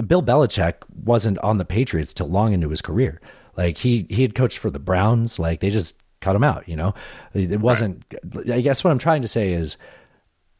Bill 0.08 0.22
Belichick 0.22 0.75
wasn't 1.03 1.39
on 1.39 1.58
the 1.58 1.65
Patriots 1.65 2.13
till 2.13 2.27
long 2.27 2.53
into 2.53 2.70
his 2.70 2.82
career. 2.82 3.22
Like 3.55 3.77
he, 3.77 4.05
he 4.10 4.22
had 4.22 4.36
coached 4.36 4.58
for 4.58 4.70
the 4.70 4.79
Browns. 4.79 5.39
Like 5.39 5.62
they 5.62 5.70
just 5.70 6.01
cut 6.20 6.36
him 6.36 6.44
out, 6.44 6.67
you 6.67 6.75
know, 6.75 6.94
it 7.34 7.62
wasn't, 7.62 8.03
I 8.51 8.62
guess 8.62 8.84
what 8.84 8.91
I'm 8.91 9.00
trying 9.00 9.22
to 9.22 9.27
say 9.27 9.53
is 9.53 9.77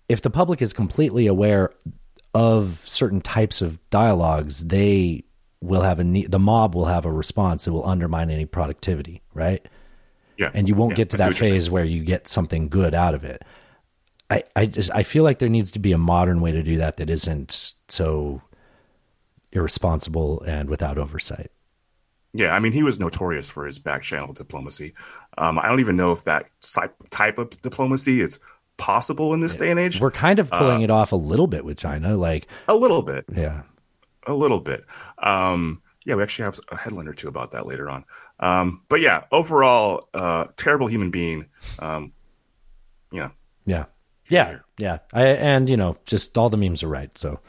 if 0.08 0.22
the 0.22 0.30
public 0.30 0.62
is 0.62 0.74
completely 0.74 1.28
aware 1.28 1.74
of 2.34 2.82
certain 2.86 3.22
types 3.22 3.62
of 3.62 3.80
dialogues, 3.90 4.68
they 4.68 5.24
will 5.66 5.82
have 5.84 6.00
a 6.00 6.04
need, 6.04 6.32
the 6.32 6.40
mob 6.40 6.76
will 6.76 6.86
have 6.86 7.06
a 7.06 7.12
response 7.12 7.66
that 7.66 7.74
will 7.74 7.86
undermine 7.88 8.30
any 8.30 8.46
productivity, 8.46 9.22
right? 9.34 9.66
Yeah, 10.38 10.52
And 10.54 10.68
you 10.68 10.76
won't 10.76 10.92
Yeah, 10.92 10.96
get 10.96 11.10
to 11.12 11.18
I 11.18 11.18
that 11.18 11.28
what 11.28 11.40
you're 11.40 11.46
saying. 11.46 11.62
phase 11.62 11.70
where 11.70 11.86
you 11.86 12.04
get 12.04 12.28
something 12.28 12.70
good 12.70 12.94
out 12.94 13.14
of 13.16 13.24
it. 13.24 13.44
I, 14.30 14.44
I 14.56 14.66
just 14.68 14.92
I 14.94 15.04
feel 15.04 15.24
like 15.24 15.40
there 15.40 15.50
needs 15.50 15.72
to 15.72 15.80
be 15.80 15.92
a 15.92 15.98
modern 15.98 16.42
way 16.42 16.52
to 16.52 16.64
do 16.64 16.78
that 16.78 16.98
that 16.98 17.10
isn't 17.10 17.74
so 17.90 18.42
irresponsible 19.52 20.42
and 20.44 20.70
without 20.70 20.98
oversight. 20.98 21.52
Yeah, 22.34 22.54
I 22.54 22.60
mean, 22.60 22.74
he 22.74 22.84
was 22.84 23.00
notorious 23.00 23.50
for 23.50 23.66
his 23.66 23.80
back 23.80 24.02
channel 24.02 24.34
diplomacy. 24.34 24.94
Um, 25.38 25.58
I 25.58 25.68
don't 25.68 25.80
even 25.80 25.96
know 25.96 26.12
if 26.12 26.26
that 26.26 26.48
type 27.10 27.38
of 27.38 27.50
diplomacy 27.62 28.20
is 28.20 28.40
possible 28.78 29.34
in 29.34 29.40
this 29.40 29.56
day 29.56 29.72
and 29.72 29.80
age. 29.80 30.02
We're 30.02 30.12
kind 30.12 30.40
of 30.40 30.52
pulling 30.52 30.82
Uh, 30.82 30.84
it 30.84 30.90
off 30.90 31.14
a 31.14 31.16
little 31.16 31.48
bit 31.48 31.64
with 31.64 31.78
China, 31.78 32.18
like 32.18 32.48
a 32.68 32.76
little 32.76 33.02
bit, 33.02 33.26
yeah. 33.36 33.64
A 34.26 34.34
little 34.34 34.60
bit. 34.60 34.86
Um, 35.18 35.82
yeah, 36.06 36.16
we 36.16 36.24
actually 36.24 36.46
have 36.46 36.60
a 36.72 36.78
headline 36.78 37.08
or 37.08 37.14
two 37.14 37.28
about 37.28 37.52
that 37.52 37.66
later 37.66 37.90
on. 37.90 38.06
Um, 38.40 38.82
but 38.90 39.02
yeah, 39.02 39.24
overall, 39.32 40.08
uh, 40.14 40.46
terrible 40.56 40.88
human 40.88 41.10
being. 41.12 41.48
Um, 41.80 42.14
yeah, 43.12 43.30
Yeah. 43.66 43.86
Yeah. 44.30 44.58
Yeah. 44.78 44.98
I, 45.14 45.26
and, 45.28 45.70
you 45.70 45.78
know, 45.78 45.98
just 46.06 46.38
all 46.38 46.50
the 46.50 46.58
memes 46.58 46.84
are 46.84 46.88
right. 46.88 47.16
So 47.18 47.40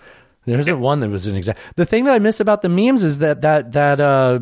there 0.44 0.58
isn't 0.58 0.80
one 0.80 1.00
that 1.00 1.10
was 1.10 1.26
an 1.26 1.34
exact. 1.36 1.58
The 1.76 1.86
thing 1.86 2.04
that 2.04 2.14
I 2.14 2.18
miss 2.18 2.40
about 2.40 2.62
the 2.62 2.68
memes 2.68 3.02
is 3.02 3.18
that, 3.20 3.42
that, 3.42 3.72
that, 3.72 4.00
uh, 4.00 4.40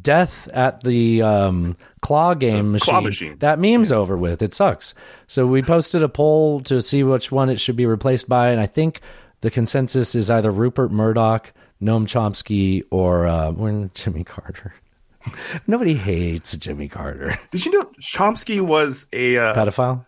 death 0.00 0.48
at 0.48 0.82
the 0.82 1.22
um, 1.22 1.76
claw 2.00 2.34
game 2.34 2.72
machine, 2.72 2.92
claw 2.92 3.00
machine. 3.00 3.38
that 3.38 3.58
meme's 3.58 3.90
over 3.90 4.16
with 4.16 4.40
it 4.40 4.54
sucks 4.54 4.94
so 5.26 5.46
we 5.46 5.62
posted 5.62 6.00
a 6.00 6.08
poll 6.08 6.60
to 6.60 6.80
see 6.80 7.02
which 7.02 7.32
one 7.32 7.50
it 7.50 7.58
should 7.58 7.74
be 7.74 7.84
replaced 7.84 8.28
by 8.28 8.50
and 8.50 8.60
i 8.60 8.66
think 8.66 9.00
the 9.40 9.50
consensus 9.50 10.14
is 10.14 10.30
either 10.30 10.50
rupert 10.50 10.90
murdoch 10.90 11.52
noam 11.82 12.06
chomsky 12.06 12.82
or, 12.90 13.26
uh, 13.26 13.52
jimmy 13.94 14.24
carter 14.24 14.74
nobody 15.66 15.94
hates 15.94 16.56
jimmy 16.56 16.88
carter 16.88 17.38
Did 17.50 17.66
you 17.66 17.72
know 17.72 17.90
Chomsky 18.00 18.60
was 18.60 19.06
a 19.12 19.38
uh, 19.38 19.54
pedophile 19.54 20.04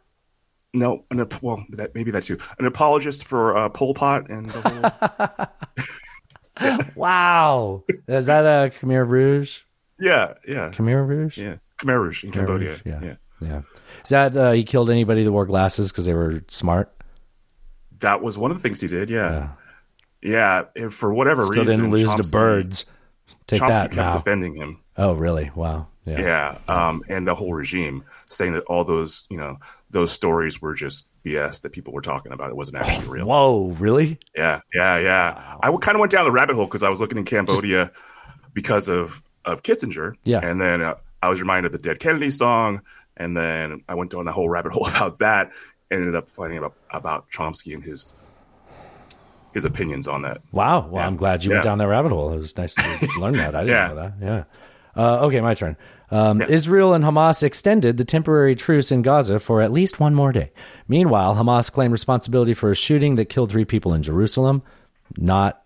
no, 0.72 1.04
an, 1.10 1.18
ap- 1.18 1.42
well, 1.42 1.64
that 1.70 1.96
maybe 1.96 2.12
that's 2.12 2.28
you, 2.28 2.38
an 2.60 2.64
apologist 2.64 3.26
for 3.26 3.56
uh, 3.56 3.68
Pol 3.70 3.92
Pot 3.92 4.30
and 4.30 4.48
the 4.48 5.48
whole. 6.62 6.86
wow 6.96 7.82
is 8.06 8.26
that 8.26 8.44
a 8.44 8.70
khmer 8.70 9.08
rouge 9.08 9.62
yeah, 9.98 10.34
yeah, 10.46 10.68
khmer 10.68 11.04
rouge 11.04 11.38
yeah, 11.38 11.56
Khmer 11.80 12.00
Rouge 12.00 12.24
in 12.24 12.30
Cambodia. 12.30 12.70
Rouge, 12.70 12.82
yeah. 12.84 13.00
yeah, 13.02 13.14
Yeah. 13.40 13.62
Is 14.04 14.10
that 14.10 14.36
uh, 14.36 14.52
he 14.52 14.64
killed 14.64 14.90
anybody 14.90 15.24
that 15.24 15.32
wore 15.32 15.46
glasses 15.46 15.90
because 15.90 16.04
they 16.04 16.14
were 16.14 16.44
smart? 16.48 16.92
That 18.00 18.22
was 18.22 18.36
one 18.36 18.50
of 18.50 18.56
the 18.56 18.62
things 18.62 18.80
he 18.80 18.88
did. 18.88 19.10
Yeah, 19.10 19.50
yeah. 20.22 20.64
if 20.74 20.94
for 20.94 21.12
whatever 21.12 21.42
Still 21.44 21.64
reason, 21.64 21.76
didn't 21.78 21.90
lose 21.92 22.14
to 22.14 22.30
birds. 22.30 22.86
Take 23.46 23.60
Chomsky 23.60 23.70
that 23.70 23.82
kept 23.82 23.96
now. 23.96 24.12
defending 24.12 24.54
him. 24.54 24.80
Oh, 24.96 25.12
really? 25.12 25.50
Wow. 25.54 25.88
Yeah. 26.04 26.20
Yeah, 26.20 26.58
um, 26.88 27.02
and 27.08 27.26
the 27.26 27.34
whole 27.34 27.52
regime 27.52 28.04
saying 28.26 28.54
that 28.54 28.64
all 28.64 28.84
those, 28.84 29.24
you 29.28 29.36
know, 29.36 29.58
those 29.90 30.10
stories 30.12 30.60
were 30.60 30.74
just 30.74 31.06
BS 31.24 31.62
that 31.62 31.72
people 31.72 31.92
were 31.92 32.00
talking 32.00 32.32
about. 32.32 32.50
It 32.50 32.56
wasn't 32.56 32.78
actually 32.80 33.08
real. 33.08 33.26
Whoa, 33.26 33.68
really? 33.78 34.18
Yeah, 34.34 34.60
yeah, 34.74 34.98
yeah. 34.98 35.56
I 35.62 35.70
kind 35.76 35.96
of 35.96 36.00
went 36.00 36.10
down 36.10 36.24
the 36.24 36.32
rabbit 36.32 36.56
hole 36.56 36.64
because 36.64 36.82
I 36.82 36.88
was 36.88 37.00
looking 37.00 37.18
in 37.18 37.24
Cambodia 37.24 37.92
because 38.52 38.88
of 38.88 39.22
of 39.44 39.62
Kissinger. 39.62 40.14
Yeah. 40.24 40.40
and 40.42 40.60
then 40.60 40.82
uh, 40.82 40.94
I 41.22 41.28
was 41.28 41.40
reminded 41.40 41.66
of 41.66 41.72
the 41.72 41.78
Dead 41.78 42.00
Kennedy 42.00 42.30
song, 42.30 42.82
and 43.16 43.36
then 43.36 43.84
I 43.88 43.94
went 43.94 44.10
down 44.12 44.24
the 44.24 44.32
whole 44.32 44.48
rabbit 44.48 44.72
hole 44.72 44.86
about 44.88 45.18
that. 45.18 45.52
Ended 45.90 46.14
up 46.14 46.28
finding 46.28 46.58
about 46.58 46.74
about 46.90 47.30
Chomsky 47.30 47.74
and 47.74 47.82
his 47.82 48.14
his 49.52 49.64
opinions 49.64 50.06
on 50.06 50.22
that. 50.22 50.40
Wow. 50.52 50.86
Well, 50.86 51.04
I'm 51.04 51.16
glad 51.16 51.44
you 51.44 51.50
went 51.50 51.64
down 51.64 51.78
that 51.78 51.88
rabbit 51.88 52.12
hole. 52.12 52.32
It 52.32 52.38
was 52.38 52.56
nice 52.56 52.74
to 52.74 53.08
learn 53.20 53.32
that. 53.34 53.56
I 53.56 53.64
didn't 53.64 53.68
Yeah. 53.76 53.88
know 53.88 53.94
that. 53.96 54.14
Yeah. 54.22 54.44
Uh, 54.96 55.26
okay, 55.26 55.40
my 55.40 55.54
turn. 55.54 55.76
Um, 56.12 56.42
Israel 56.42 56.94
and 56.94 57.04
Hamas 57.04 57.42
extended 57.42 57.96
the 57.96 58.04
temporary 58.04 58.54
truce 58.56 58.90
in 58.92 59.02
Gaza 59.02 59.38
for 59.40 59.60
at 59.60 59.72
least 59.72 59.98
one 60.00 60.14
more 60.14 60.30
day. 60.32 60.52
Meanwhile, 60.88 61.34
Hamas 61.36 61.70
claimed 61.70 61.92
responsibility 61.92 62.54
for 62.54 62.70
a 62.70 62.74
shooting 62.76 63.16
that 63.16 63.26
killed 63.26 63.50
three 63.50 63.64
people 63.64 63.92
in 63.94 64.02
Jerusalem. 64.02 64.62
Not, 65.16 65.62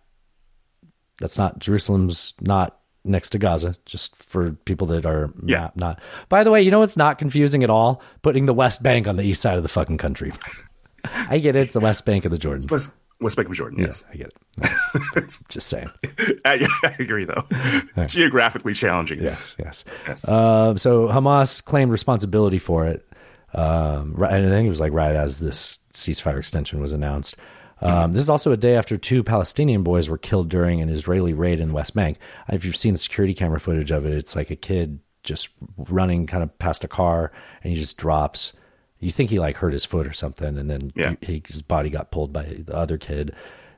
that's 1.19 1.37
not, 1.39 1.59
Jerusalem's 1.59 2.35
not 2.41 2.79
next 3.05 3.31
to 3.31 3.39
Gaza, 3.39 3.77
just 3.87 4.17
for 4.17 4.53
people 4.65 4.87
that 4.89 5.05
are 5.07 5.31
Yeah. 5.45 5.61
not, 5.61 5.77
not. 5.77 6.01
By 6.29 6.43
the 6.45 6.51
way, 6.51 6.63
you 6.63 6.71
know 6.71 6.79
what's 6.81 6.97
not 6.97 7.19
confusing 7.19 7.63
at 7.63 7.71
all? 7.71 8.03
Putting 8.23 8.47
the 8.47 8.55
West 8.55 8.83
Bank 8.83 9.07
on 9.07 9.17
the 9.17 9.23
east 9.25 9.43
side 9.43 9.57
of 9.57 9.63
the 9.63 9.69
fucking 9.69 9.99
country. 9.99 10.33
I 11.29 11.39
get 11.39 11.55
it. 11.57 11.61
It's 11.63 11.73
the 11.75 11.81
West 11.81 12.07
Bank 12.07 12.25
of 12.25 12.31
the 12.31 12.39
Jordan. 12.39 12.67
West, 12.71 12.91
West 13.21 13.37
Bank 13.37 13.49
of 13.49 13.55
Jordan. 13.55 13.79
Yes, 13.81 14.05
I 14.13 14.17
get 14.17 14.33
it. 14.63 15.39
Just 15.49 15.69
saying. 15.69 15.91
I, 16.47 16.67
I 16.83 16.95
agree 16.99 17.27
though. 17.27 18.07
Geographically 18.07 18.73
challenging. 18.73 19.23
Yes, 19.23 19.55
yes. 19.59 19.85
Yes. 20.09 20.27
Uh, 20.27 20.75
so 20.77 21.09
Hamas 21.09 21.63
claimed 21.63 21.91
responsibility 21.93 22.59
for 22.59 22.87
it. 22.87 23.07
Um, 23.53 24.15
and 24.17 24.47
I 24.47 24.49
think 24.49 24.67
it 24.67 24.71
was 24.71 24.81
like 24.81 24.93
right 24.93 25.15
as 25.15 25.39
this 25.41 25.79
ceasefire 25.93 26.39
extension 26.39 26.81
was 26.81 26.93
announced. 26.93 27.37
Um, 27.81 28.13
This 28.13 28.23
is 28.23 28.31
also 28.31 28.53
a 28.53 28.57
day 28.57 28.77
after 28.77 28.97
two 28.97 29.23
Palestinian 29.23 29.83
boys 29.83 30.09
were 30.09 30.19
killed 30.19 30.49
during 30.49 30.81
an 30.81 30.89
Israeli 30.89 31.33
raid 31.35 31.61
in 31.61 31.69
the 31.69 31.75
West 31.75 31.95
Bank. 31.95 32.19
If 32.49 32.65
you've 32.65 32.77
seen 32.77 32.93
the 32.93 32.99
security 32.99 33.35
camera 33.35 33.61
footage 33.61 33.91
of 33.91 34.07
it, 34.07 34.13
it's 34.13 34.37
like 34.37 34.51
a 34.51 34.57
kid 34.57 35.01
just 35.23 35.49
running 35.77 36.27
kind 36.27 36.43
of 36.43 36.57
past 36.59 36.85
a 36.85 36.89
car 36.89 37.33
and 37.63 37.73
he 37.73 37.79
just 37.79 37.97
drops. 37.97 38.53
You 39.01 39.11
think 39.11 39.31
he 39.31 39.39
like 39.39 39.57
hurt 39.57 39.73
his 39.73 39.85
foot 39.85 40.07
or 40.07 40.13
something, 40.13 40.57
and 40.57 40.71
then 40.71 40.93
Yeah. 40.95 41.15
he, 41.21 41.43
his 41.47 41.63
body 41.63 41.91
got 41.91 42.11
pulled 42.11 42.33
by 42.33 42.45
the 42.45 42.75
other 42.75 42.97
kid, 42.97 43.35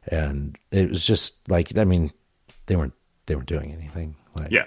and 0.07 0.57
it 0.71 0.89
was 0.91 1.05
just 1.05 1.49
like 1.49 1.77
I 1.77 1.85
mean, 1.85 2.13
they 2.67 2.77
weren't 2.77 2.93
they 3.27 3.35
weren't 3.35 3.49
doing 3.49 3.73
anything. 3.73 4.15
Like, 4.39 4.51
Yeah. 4.53 4.67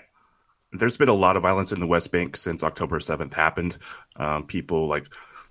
There's 0.72 0.98
been 0.98 1.10
a 1.10 1.14
lot 1.14 1.36
of 1.36 1.42
violence 1.42 1.72
in 1.72 1.80
the 1.80 1.88
West 1.88 2.12
Bank 2.12 2.38
since 2.38 2.64
October 2.64 3.00
7th 3.00 3.34
happened. 3.34 3.78
Um, 4.18 4.46
people 4.46 4.88
like 4.88 5.08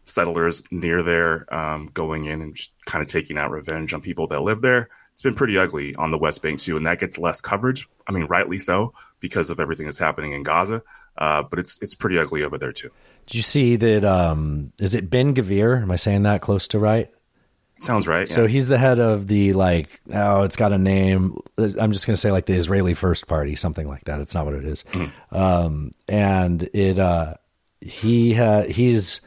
settlers 0.09 0.63
near 0.71 1.03
there 1.03 1.53
um, 1.55 1.87
going 1.93 2.25
in 2.25 2.43
and 2.43 2.55
just 2.55 2.73
kind 2.87 3.03
of 3.03 3.09
taking 3.09 3.39
out 3.39 3.51
revenge 3.51 3.95
on 3.95 4.01
people 4.01 4.27
that 4.29 4.41
live 4.41 4.61
there. 4.61 4.89
It's 5.13 5.23
been 5.23 5.35
pretty 5.35 5.59
ugly 5.59 5.95
on 5.95 6.11
the 6.11 6.19
West 6.19 6.43
Bank 6.43 6.61
too, 6.61 6.77
and 6.77 6.87
that 6.87 7.01
gets 7.01 7.19
less 7.19 7.41
coverage. 7.41 7.89
I 8.07 8.13
mean, 8.13 8.25
rightly 8.25 8.59
so 8.59 8.95
because 9.21 9.51
of 9.51 9.61
everything 9.61 9.87
that's 9.87 9.99
happening 9.99 10.33
in 10.33 10.43
Gaza. 10.43 10.83
Uh, 11.17 11.43
but 11.43 11.59
it's 11.59 11.83
it's 11.83 11.95
pretty 11.95 12.19
ugly 12.19 12.45
over 12.45 12.59
there 12.59 12.73
too. 12.73 12.91
Did 13.27 13.35
you 13.35 13.43
see 13.43 13.77
that? 13.77 14.05
Um, 14.05 14.73
is 14.79 14.95
it 14.95 15.11
Ben 15.11 15.35
Gavir? 15.35 15.83
Am 15.83 15.91
I 15.91 15.97
saying 15.97 16.23
that 16.23 16.41
close 16.41 16.69
to 16.69 16.79
right? 16.79 17.11
Sounds 17.81 18.09
right. 18.09 18.29
So 18.29 18.43
yeah. 18.43 18.49
he's 18.49 18.69
the 18.69 18.79
head 18.79 18.99
of 18.99 19.27
the 19.27 19.53
like. 19.53 20.01
Oh, 20.13 20.43
it's 20.43 20.57
got 20.57 20.73
a 20.73 20.79
name. 20.79 21.39
I'm 21.59 21.93
just 21.93 22.07
going 22.07 22.15
to 22.15 22.21
say 22.21 22.33
like 22.33 22.47
the 22.47 22.55
Israeli 22.55 22.95
First 22.95 23.27
Party, 23.27 23.57
something 23.57 23.87
like 23.87 24.05
that. 24.05 24.21
It's 24.21 24.35
not 24.35 24.47
what 24.47 24.55
it 24.55 24.65
is. 24.65 24.85
Um, 25.33 25.93
and 26.09 26.63
it. 26.73 26.99
Uh, 26.99 27.35
he 27.81 28.35
ha- 28.35 28.63
he's 28.63 29.21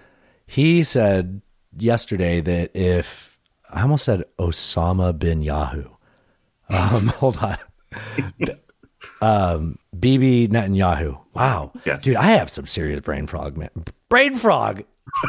he 0.52 0.84
said 0.84 1.42
yesterday 1.78 2.42
that 2.42 2.76
if 2.76 3.40
I 3.70 3.84
almost 3.84 4.04
said 4.04 4.26
Osama 4.38 5.18
bin 5.18 5.42
Yahoo. 5.42 5.90
Um, 6.68 7.08
hold 7.16 7.38
on. 7.38 7.58
um, 9.22 9.80
Bibi 9.98 10.50
Netanyahu. 10.50 11.18
Wow. 11.34 11.72
Yes. 11.86 12.04
Dude, 12.04 12.18
I 12.18 12.32
have 12.32 12.50
some 12.50 12.68
serious 12.68 13.00
brain 13.00 13.28
frog, 13.28 13.56
man. 13.56 13.70
Brain 14.10 14.36
frog. 14.36 14.84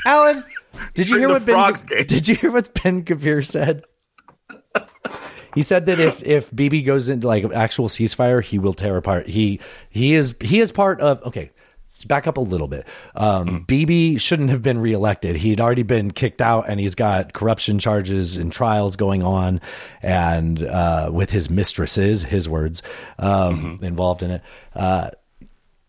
Allan, 0.07 0.43
did 0.95 1.09
you 1.09 1.19
hear 1.19 1.29
what 1.29 1.47
Ben, 1.47 1.73
game. 1.88 2.07
Did 2.07 2.26
you 2.26 2.35
hear 2.35 2.50
what 2.50 2.75
Ben 2.83 3.05
Gavir 3.05 3.47
said? 3.47 3.85
He 5.55 5.62
said 5.62 5.87
that 5.87 6.00
if 6.00 6.21
if 6.25 6.55
Bibi 6.55 6.83
goes 6.83 7.09
into 7.09 7.29
like 7.29 7.45
actual 7.52 7.87
ceasefire, 7.87 8.43
he 8.43 8.59
will 8.59 8.75
tear 8.75 8.97
apart. 8.97 9.29
He 9.29 9.61
he 9.88 10.14
is 10.14 10.35
he 10.41 10.59
is 10.59 10.73
part 10.73 11.00
of 11.00 11.23
okay. 11.23 11.52
Back 12.06 12.26
up 12.26 12.37
a 12.37 12.40
little 12.40 12.68
bit. 12.68 12.87
Um, 13.14 13.64
Bibi 13.64 14.18
shouldn't 14.18 14.50
have 14.50 14.62
been 14.62 14.78
reelected. 14.78 15.37
He'd 15.37 15.61
already 15.61 15.82
been 15.82 16.11
kicked 16.11 16.40
out, 16.40 16.68
and 16.68 16.80
he's 16.80 16.94
got 16.94 17.32
corruption 17.32 17.78
charges 17.78 18.37
and 18.37 18.52
trials 18.52 18.96
going 18.96 19.22
on, 19.22 19.61
and 20.02 20.62
uh, 20.62 21.11
with 21.12 21.30
his 21.30 21.50
mistresses, 21.50 22.22
his 22.22 22.49
words, 22.49 22.82
um, 23.18 23.78
involved 23.82 24.22
in 24.22 24.30
it. 24.30 24.42
Uh, 24.75 25.11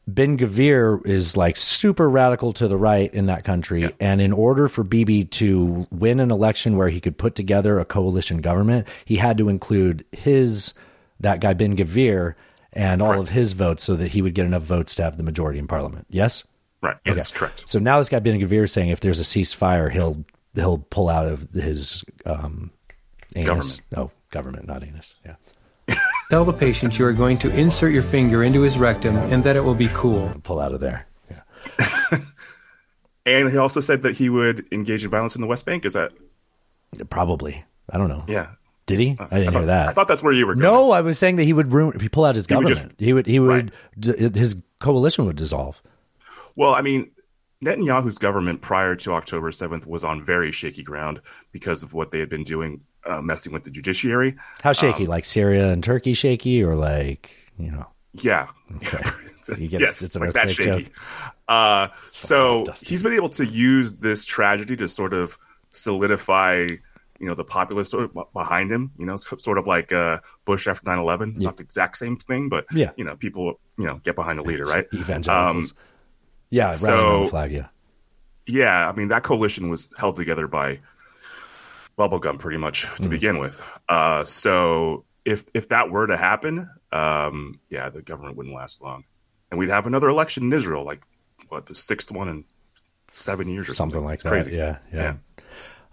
Ben 0.05 0.37
Gavir 0.37 1.05
is 1.05 1.37
like 1.37 1.55
super 1.55 2.09
radical 2.09 2.51
to 2.53 2.67
the 2.67 2.75
right 2.75 3.13
in 3.13 3.27
that 3.27 3.45
country. 3.45 3.87
And 3.99 4.19
in 4.19 4.33
order 4.33 4.67
for 4.67 4.83
Bibi 4.83 5.25
to 5.25 5.87
win 5.91 6.19
an 6.19 6.29
election 6.29 6.75
where 6.75 6.89
he 6.89 6.99
could 6.99 7.17
put 7.17 7.35
together 7.35 7.79
a 7.79 7.85
coalition 7.85 8.41
government, 8.41 8.87
he 9.05 9.15
had 9.15 9.37
to 9.37 9.47
include 9.47 10.05
his, 10.11 10.73
that 11.21 11.39
guy 11.39 11.53
Ben 11.53 11.77
Gavir, 11.77 12.35
and 12.73 13.01
all 13.01 13.19
of 13.19 13.29
his 13.29 13.53
votes 13.53 13.83
so 13.83 13.95
that 13.95 14.09
he 14.09 14.21
would 14.21 14.33
get 14.33 14.45
enough 14.45 14.63
votes 14.63 14.95
to 14.95 15.03
have 15.03 15.17
the 15.17 15.23
majority 15.23 15.59
in 15.59 15.67
parliament. 15.67 16.07
Yes? 16.09 16.43
Right. 16.81 16.97
Yes, 17.05 17.31
correct. 17.31 17.63
So 17.67 17.79
now 17.79 17.99
this 17.99 18.09
guy 18.09 18.19
Ben 18.19 18.39
Gavir 18.39 18.65
is 18.65 18.73
saying 18.73 18.89
if 18.89 18.99
there's 18.99 19.21
a 19.21 19.23
ceasefire, 19.23 19.89
he'll 19.91 20.25
he'll 20.53 20.79
pull 20.79 21.09
out 21.09 21.27
of 21.27 21.49
his 21.51 22.03
um, 22.25 22.71
anus. 23.35 23.47
Government. 23.47 23.81
No, 23.95 24.11
government, 24.31 24.67
not 24.67 24.83
anus. 24.83 25.15
Yeah. 25.25 25.95
Tell 26.29 26.43
the 26.43 26.53
patient 26.53 26.99
you 26.99 27.05
are 27.05 27.13
going 27.13 27.37
to 27.39 27.49
insert 27.55 27.93
your 27.93 28.03
finger 28.03 28.43
into 28.43 28.61
his 28.61 28.77
rectum 28.77 29.15
and 29.15 29.43
that 29.45 29.55
it 29.55 29.63
will 29.63 29.75
be 29.75 29.89
cool. 29.93 30.33
Pull 30.43 30.59
out 30.59 30.73
of 30.73 30.81
there. 30.81 31.07
Yeah. 31.31 32.17
And 33.25 33.49
he 33.49 33.57
also 33.57 33.79
said 33.79 34.01
that 34.01 34.15
he 34.15 34.29
would 34.29 34.65
engage 34.71 35.03
in 35.03 35.09
violence 35.09 35.35
in 35.35 35.41
the 35.41 35.47
West 35.47 35.65
Bank. 35.65 35.85
Is 35.85 35.93
that? 35.93 36.11
Probably. 37.09 37.63
I 37.89 37.97
don't 37.97 38.09
know. 38.09 38.25
Yeah. 38.27 38.47
Did 38.85 38.99
he? 38.99 39.15
I 39.19 39.39
didn't 39.39 39.53
thought, 39.53 39.59
hear 39.59 39.65
that. 39.67 39.89
I 39.89 39.91
thought 39.93 40.07
that's 40.07 40.21
where 40.23 40.33
you 40.33 40.45
were 40.45 40.55
going. 40.55 40.63
no, 40.63 40.91
I 40.91 41.01
was 41.01 41.17
saying 41.17 41.37
that 41.37 41.45
he 41.45 41.53
would 41.53 41.71
ruin. 41.71 41.99
He 41.99 42.09
pull 42.09 42.25
out 42.25 42.35
his 42.35 42.45
He 42.47 42.55
would 42.55 42.63
government. 42.67 42.89
just- 42.91 42.99
he 42.99 43.13
would. 43.13 43.25
He 43.27 43.39
would. 43.39 43.71
d- 43.99 44.29
his 44.37 44.57
coalition 44.79 45.25
would 45.25 45.37
dissolve. 45.37 45.81
Well, 46.55 46.75
I 46.75 46.81
mean, 46.81 47.09
Netanyahu's 47.63 48.17
government 48.17 48.61
prior 48.61 48.95
to 48.97 49.13
October 49.13 49.51
7th 49.51 49.87
was 49.87 50.03
on 50.03 50.21
very 50.23 50.51
shaky 50.51 50.83
ground 50.83 51.21
because 51.53 51.81
of 51.81 51.93
what 51.93 52.11
they 52.11 52.19
had 52.19 52.27
been 52.27 52.43
doing, 52.43 52.81
uh, 53.05 53.21
messing 53.21 53.53
with 53.53 53.63
the 53.63 53.69
judiciary. 53.71 54.35
How 54.61 54.73
shaky? 54.73 55.03
Um, 55.03 55.09
like 55.09 55.23
Syria 55.25 55.69
and 55.71 55.81
Turkey 55.83 56.13
shaky, 56.13 56.61
or 56.61 56.75
like 56.75 57.31
you 57.57 57.71
know? 57.71 57.87
Yeah. 58.13 58.47
You 59.57 59.67
get 59.67 59.81
it? 59.81 59.85
yes, 59.87 60.01
It's 60.01 60.15
like 60.15 60.31
that 60.33 60.49
shaky. 60.49 60.87
Uh, 61.49 61.89
so 62.11 62.63
he's 62.81 63.03
been 63.03 63.11
able 63.11 63.27
to 63.27 63.45
use 63.45 63.91
this 63.91 64.23
tragedy 64.23 64.77
to 64.77 64.87
sort 64.87 65.13
of 65.13 65.37
solidify, 65.71 66.65
you 67.19 67.27
know, 67.27 67.35
the 67.35 67.43
populace 67.43 67.89
sort 67.89 68.03
of 68.05 68.17
behind 68.33 68.71
him. 68.71 68.91
You 68.97 69.05
know, 69.05 69.15
so- 69.15 69.37
sort 69.37 69.57
of 69.57 69.67
like 69.67 69.91
uh, 69.91 70.19
Bush 70.45 70.67
after 70.67 70.85
9-11. 70.85 71.37
Not 71.37 71.57
the 71.57 71.63
exact 71.63 71.97
same 71.97 72.17
thing, 72.17 72.49
but 72.49 72.65
Yeah. 72.73 72.91
you 72.97 73.03
know, 73.05 73.15
people 73.15 73.59
you 73.77 73.85
know 73.85 73.97
get 74.03 74.15
behind 74.15 74.39
the 74.39 74.43
leader, 74.43 74.65
right? 74.65 74.85
Evangelicals. 74.93 75.73
yeah, 76.49 76.71
so- 76.73 77.27
flag. 77.29 77.51
Yeah. 77.51 77.67
Yeah, 78.45 78.89
I 78.89 78.91
mean 78.93 79.07
that 79.07 79.23
coalition 79.23 79.69
was 79.69 79.89
held 79.97 80.17
together 80.17 80.47
by 80.47 80.79
bubblegum 81.97 82.39
pretty 82.39 82.57
much 82.57 82.85
to 83.01 83.09
begin 83.09 83.39
with. 83.39 83.61
Uh, 83.87 84.23
so 84.25 85.05
if 85.25 85.45
if 85.53 85.69
that 85.69 85.89
were 85.89 86.07
to 86.07 86.17
happen, 86.17 86.69
um, 86.91 87.59
yeah, 87.69 87.89
the 87.89 88.01
government 88.01 88.35
wouldn't 88.35 88.53
last 88.55 88.81
long, 88.81 89.05
and 89.49 89.59
we'd 89.59 89.69
have 89.69 89.87
another 89.87 90.09
election 90.09 90.43
in 90.43 90.53
Israel, 90.53 90.83
like 90.83 91.03
what 91.49 91.65
the 91.67 91.75
sixth 91.75 92.11
one 92.11 92.27
in 92.27 92.43
seven 93.13 93.47
years 93.47 93.69
or 93.69 93.73
something, 93.73 93.93
something 93.93 94.05
like 94.05 94.13
It's 94.15 94.23
that. 94.23 94.29
Crazy. 94.29 94.51
Yeah, 94.55 94.77
yeah. 94.91 95.13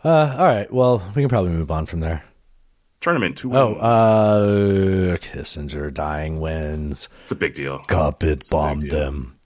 Uh, 0.04 0.36
all 0.38 0.46
right. 0.46 0.72
Well, 0.72 1.02
we 1.14 1.22
can 1.22 1.28
probably 1.28 1.52
move 1.52 1.70
on 1.70 1.86
from 1.86 2.00
there. 2.00 2.24
Tournament 3.00 3.38
two. 3.38 3.56
Oh, 3.56 3.74
uh, 3.74 5.16
Kissinger 5.16 5.92
dying 5.92 6.38
wins. 6.40 7.08
it's 7.22 7.32
a 7.32 7.36
big 7.36 7.54
deal. 7.54 7.78
Carpet 7.80 8.40
big 8.40 8.50
bombed 8.50 8.90
them. 8.90 9.38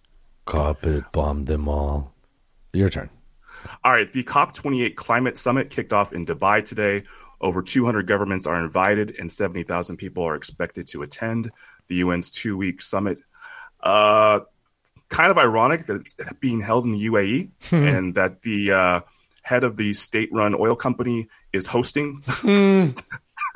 Carpet 0.44 1.04
bombed 1.12 1.46
them 1.46 1.68
all. 1.68 2.12
Your 2.72 2.90
turn. 2.90 3.10
All 3.84 3.92
right, 3.92 4.10
the 4.10 4.22
COP28 4.22 4.94
climate 4.96 5.38
summit 5.38 5.70
kicked 5.70 5.92
off 5.92 6.12
in 6.12 6.26
Dubai 6.26 6.64
today. 6.64 7.04
Over 7.40 7.62
200 7.62 8.06
governments 8.06 8.46
are 8.46 8.58
invited, 8.62 9.16
and 9.18 9.30
70,000 9.30 9.96
people 9.96 10.24
are 10.24 10.34
expected 10.34 10.86
to 10.88 11.02
attend 11.02 11.50
the 11.86 12.00
UN's 12.02 12.30
two 12.30 12.56
week 12.56 12.82
summit. 12.82 13.18
Uh, 13.80 14.40
kind 15.08 15.30
of 15.30 15.38
ironic 15.38 15.84
that 15.86 15.96
it's 15.96 16.16
being 16.40 16.60
held 16.60 16.84
in 16.86 16.92
the 16.92 17.06
UAE 17.06 17.50
and 17.70 18.14
that 18.14 18.42
the 18.42 18.72
uh, 18.72 19.00
head 19.44 19.62
of 19.62 19.76
the 19.76 19.92
state 19.92 20.30
run 20.32 20.54
oil 20.54 20.74
company 20.74 21.28
is 21.52 21.66
hosting 21.66 22.22
the 22.42 22.94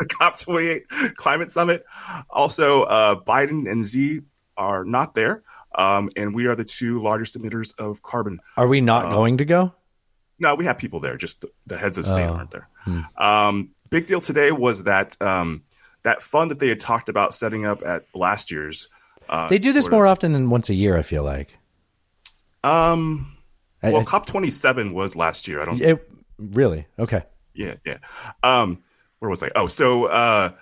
COP28 0.03 1.15
climate 1.17 1.51
summit. 1.51 1.85
Also, 2.31 2.83
uh, 2.83 3.15
Biden 3.17 3.69
and 3.71 3.87
Xi 3.87 4.21
are 4.57 4.85
not 4.85 5.15
there, 5.15 5.43
um, 5.75 6.11
and 6.15 6.35
we 6.35 6.47
are 6.47 6.55
the 6.55 6.65
two 6.65 7.01
largest 7.01 7.39
emitters 7.39 7.73
of 7.79 8.03
carbon. 8.03 8.41
Are 8.57 8.69
we 8.69 8.81
not 8.81 9.07
Uh, 9.07 9.11
going 9.11 9.39
to 9.39 9.45
go? 9.45 9.73
No, 10.39 10.55
we 10.55 10.67
have 10.67 10.79
people 10.79 11.01
there. 11.01 11.17
Just 11.17 11.41
the, 11.41 11.49
the 11.67 11.77
heads 11.79 11.97
of 11.99 12.07
state 12.07 12.29
Oh. 12.31 12.35
aren't 12.35 12.51
there. 12.53 12.69
Um, 13.17 13.71
big 13.91 14.07
deal 14.07 14.21
today 14.21 14.53
was 14.53 14.85
that 14.85 15.21
um, 15.23 15.63
that 16.05 16.23
fund 16.23 16.51
that 16.51 16.59
they 16.59 16.69
had 16.69 16.81
talked 16.81 17.09
about 17.09 17.35
setting 17.35 17.65
up 17.67 17.83
at 17.83 18.05
last 18.15 18.51
year's. 18.51 18.89
Uh, 19.29 19.49
They 19.49 19.59
do 19.59 19.73
this 19.73 19.91
more 19.91 20.05
of- 20.07 20.13
often 20.13 20.33
than 20.33 20.51
once 20.51 20.69
a 20.69 20.75
year. 20.75 20.97
I 20.99 21.03
feel 21.03 21.25
like. 21.25 21.57
Um, 22.63 23.37
I- 23.83 23.93
well, 23.93 24.03
I- 24.03 24.05
COP 24.05 24.27
twenty 24.27 24.51
seven 24.51 24.93
was 24.93 25.17
last 25.17 25.49
year. 25.49 25.61
I 25.61 25.65
don't. 25.65 25.81
It, 25.81 26.11
really? 26.39 26.87
Okay. 26.99 27.23
Yeah, 27.55 27.75
yeah. 27.85 27.99
Um, 28.43 28.79
where 29.19 29.29
was 29.29 29.43
I? 29.43 29.49
Oh, 29.57 29.67
so 29.67 30.05
uh, 30.07 30.53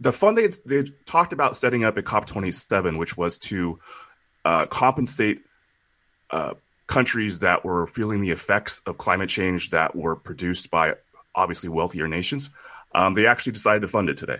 the 0.00 0.12
fund 0.12 0.36
they 0.38 0.48
they 0.66 0.88
talked 1.06 1.32
about 1.32 1.56
setting 1.56 1.84
up 1.84 1.98
at 1.98 2.04
COP 2.04 2.26
twenty 2.26 2.52
seven, 2.52 2.98
which 2.98 3.16
was 3.16 3.38
to 3.38 3.78
uh, 4.44 4.66
compensate 4.66 5.40
uh, 6.30 6.54
countries 6.86 7.40
that 7.40 7.64
were 7.64 7.86
feeling 7.86 8.20
the 8.20 8.30
effects 8.30 8.80
of 8.86 8.98
climate 8.98 9.28
change 9.28 9.70
that 9.70 9.94
were 9.96 10.16
produced 10.16 10.70
by 10.70 10.94
obviously 11.34 11.68
wealthier 11.68 12.08
nations. 12.08 12.50
Um, 12.94 13.14
they 13.14 13.26
actually 13.26 13.52
decided 13.52 13.80
to 13.82 13.88
fund 13.88 14.08
it 14.08 14.16
today. 14.16 14.38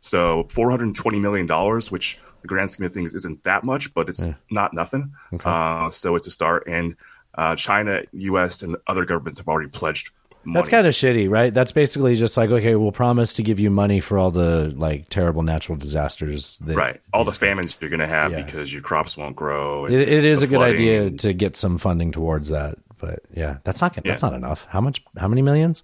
So 0.00 0.44
four 0.48 0.70
hundred 0.70 0.94
twenty 0.94 1.18
million 1.18 1.46
dollars, 1.46 1.90
which 1.90 2.18
the 2.42 2.48
grand 2.48 2.70
scheme 2.70 2.86
of 2.86 2.92
things 2.92 3.14
isn't 3.14 3.42
that 3.42 3.64
much, 3.64 3.92
but 3.92 4.08
it's 4.08 4.24
not 4.50 4.72
nothing. 4.72 5.12
Uh, 5.44 5.90
so 5.90 6.14
it's 6.14 6.26
a 6.26 6.30
start, 6.30 6.64
and 6.68 6.96
uh, 7.34 7.56
China, 7.56 8.02
U.S., 8.12 8.62
and 8.62 8.76
other 8.86 9.04
governments 9.04 9.38
have 9.40 9.48
already 9.48 9.68
pledged. 9.70 10.10
Money. 10.42 10.54
That's 10.54 10.68
kind 10.70 10.86
of 10.86 10.94
shitty, 10.94 11.28
right? 11.28 11.52
That's 11.52 11.72
basically 11.72 12.16
just 12.16 12.36
like, 12.38 12.48
okay, 12.48 12.74
we'll 12.74 12.92
promise 12.92 13.34
to 13.34 13.42
give 13.42 13.60
you 13.60 13.68
money 13.68 14.00
for 14.00 14.16
all 14.16 14.30
the 14.30 14.72
like 14.74 15.10
terrible 15.10 15.42
natural 15.42 15.76
disasters. 15.76 16.56
That 16.62 16.76
right. 16.76 17.00
All 17.12 17.24
the 17.24 17.32
famines 17.32 17.76
you're 17.78 17.90
going 17.90 18.00
to 18.00 18.06
have 18.06 18.32
Yeah. 18.32 18.42
because 18.42 18.72
your 18.72 18.80
crops 18.80 19.18
won't 19.18 19.36
grow. 19.36 19.84
and 19.84 19.94
It, 19.94 20.08
it 20.08 20.24
is 20.24 20.42
a 20.42 20.46
good 20.46 20.62
idea 20.62 21.02
and- 21.08 21.20
to 21.20 21.34
get 21.34 21.56
some 21.56 21.76
funding 21.76 22.10
towards 22.10 22.48
that, 22.48 22.78
but 22.96 23.20
yeah, 23.34 23.58
that's 23.64 23.82
not 23.82 23.92
that's 24.02 24.22
Yeah. 24.22 24.28
not 24.30 24.34
enough. 24.34 24.64
How 24.70 24.80
much? 24.80 25.04
How 25.18 25.28
many 25.28 25.42
millions? 25.42 25.82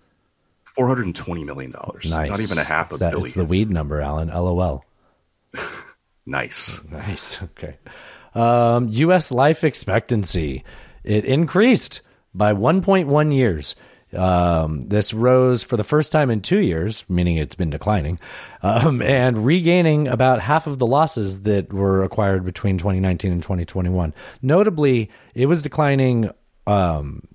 Four 0.65 0.89
hundred 0.89 1.05
and 1.05 1.15
twenty 1.15 1.45
million 1.45 1.71
dollars. 1.73 2.09
Nice. 2.11 2.31
Not 2.31 2.41
even 2.41 2.57
a 2.57 2.65
half 2.65 2.87
it's 2.87 2.97
a 2.97 2.99
that, 3.01 3.11
billion. 3.11 3.27
It's 3.27 3.35
the 3.35 3.45
weed 3.45 3.71
number, 3.71 4.01
Allan. 4.01 4.29
LOL. 4.29 4.85
Nice. 6.27 6.83
Nice. 6.91 7.41
Okay. 7.43 7.77
Um, 8.35 8.89
U.S. 8.89 9.31
life 9.33 9.65
expectancy 9.65 10.65
it 11.07 11.25
increased 11.25 12.01
by 12.35 12.53
1.1 12.53 13.35
years. 13.35 13.75
Um, 14.15 14.89
this 14.89 15.13
rose 15.13 15.63
for 15.65 15.77
the 15.77 15.85
first 15.85 16.13
time 16.13 16.31
in 16.31 16.41
two 16.41 16.61
years, 16.61 17.05
meaning 17.09 17.39
it's 17.39 17.57
been 17.57 17.71
declining, 17.71 18.19
um, 18.63 19.03
and 19.03 19.45
regaining 19.45 20.07
about 20.07 20.41
half 20.41 20.67
of 20.67 20.79
the 20.79 20.87
losses 20.87 21.43
that 21.43 21.73
were 21.73 22.05
acquired 22.05 22.45
between 22.45 22.79
2019 22.79 23.33
and 23.33 23.43
2021. 23.43 24.15
Notably, 24.43 25.11
it 25.35 25.47
was 25.47 25.61
declining 25.61 26.31
um, 26.67 27.27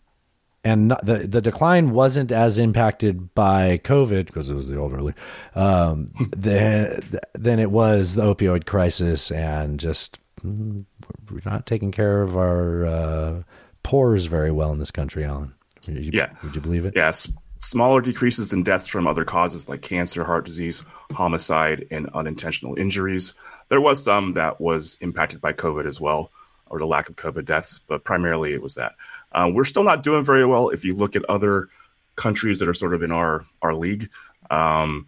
and 0.63 0.89
not, 0.89 1.05
the 1.05 1.19
the 1.19 1.41
decline 1.41 1.91
wasn't 1.91 2.31
as 2.31 2.59
impacted 2.59 3.33
by 3.33 3.79
COVID 3.83 4.27
because 4.27 4.49
it 4.49 4.53
was 4.53 4.67
the 4.67 4.77
old 4.77 4.93
early 4.93 5.13
um, 5.55 6.07
than 6.35 7.01
than 7.33 7.59
it 7.59 7.71
was 7.71 8.15
the 8.15 8.23
opioid 8.23 8.65
crisis 8.65 9.31
and 9.31 9.79
just 9.79 10.19
mm, 10.43 10.85
we're 11.29 11.41
not 11.45 11.65
taking 11.65 11.91
care 11.91 12.21
of 12.21 12.37
our 12.37 12.85
uh, 12.85 13.43
pores 13.83 14.25
very 14.25 14.51
well 14.51 14.71
in 14.71 14.79
this 14.79 14.91
country, 14.91 15.23
Allan. 15.25 15.53
Would 15.87 16.05
you, 16.05 16.11
Yeah. 16.13 16.31
would 16.43 16.55
you 16.55 16.61
believe 16.61 16.85
it? 16.85 16.93
Yes. 16.95 17.31
Smaller 17.59 18.01
decreases 18.01 18.53
in 18.53 18.63
deaths 18.63 18.87
from 18.87 19.05
other 19.07 19.23
causes 19.23 19.69
like 19.69 19.81
cancer, 19.81 20.23
heart 20.23 20.45
disease, 20.45 20.83
homicide, 21.11 21.85
and 21.91 22.09
unintentional 22.13 22.75
injuries. 22.77 23.33
There 23.69 23.81
was 23.81 24.03
some 24.03 24.33
that 24.33 24.59
was 24.59 24.97
impacted 25.01 25.41
by 25.41 25.53
COVID 25.53 25.85
as 25.85 26.01
well, 26.01 26.31
or 26.67 26.79
the 26.79 26.87
lack 26.87 27.09
of 27.09 27.15
COVID 27.17 27.45
deaths, 27.45 27.79
but 27.87 28.03
primarily 28.03 28.53
it 28.53 28.63
was 28.63 28.75
that. 28.75 28.93
Uh, 29.31 29.51
we're 29.53 29.65
still 29.65 29.83
not 29.83 30.01
doing 30.01 30.23
very 30.25 30.45
well 30.45 30.69
if 30.69 30.83
you 30.85 30.95
look 30.95 31.15
at 31.15 31.23
other 31.25 31.67
countries 32.15 32.59
that 32.59 32.67
are 32.67 32.73
sort 32.73 32.93
of 32.93 33.03
in 33.03 33.11
our 33.11 33.45
our 33.61 33.75
league. 33.75 34.09
Um, 34.49 35.07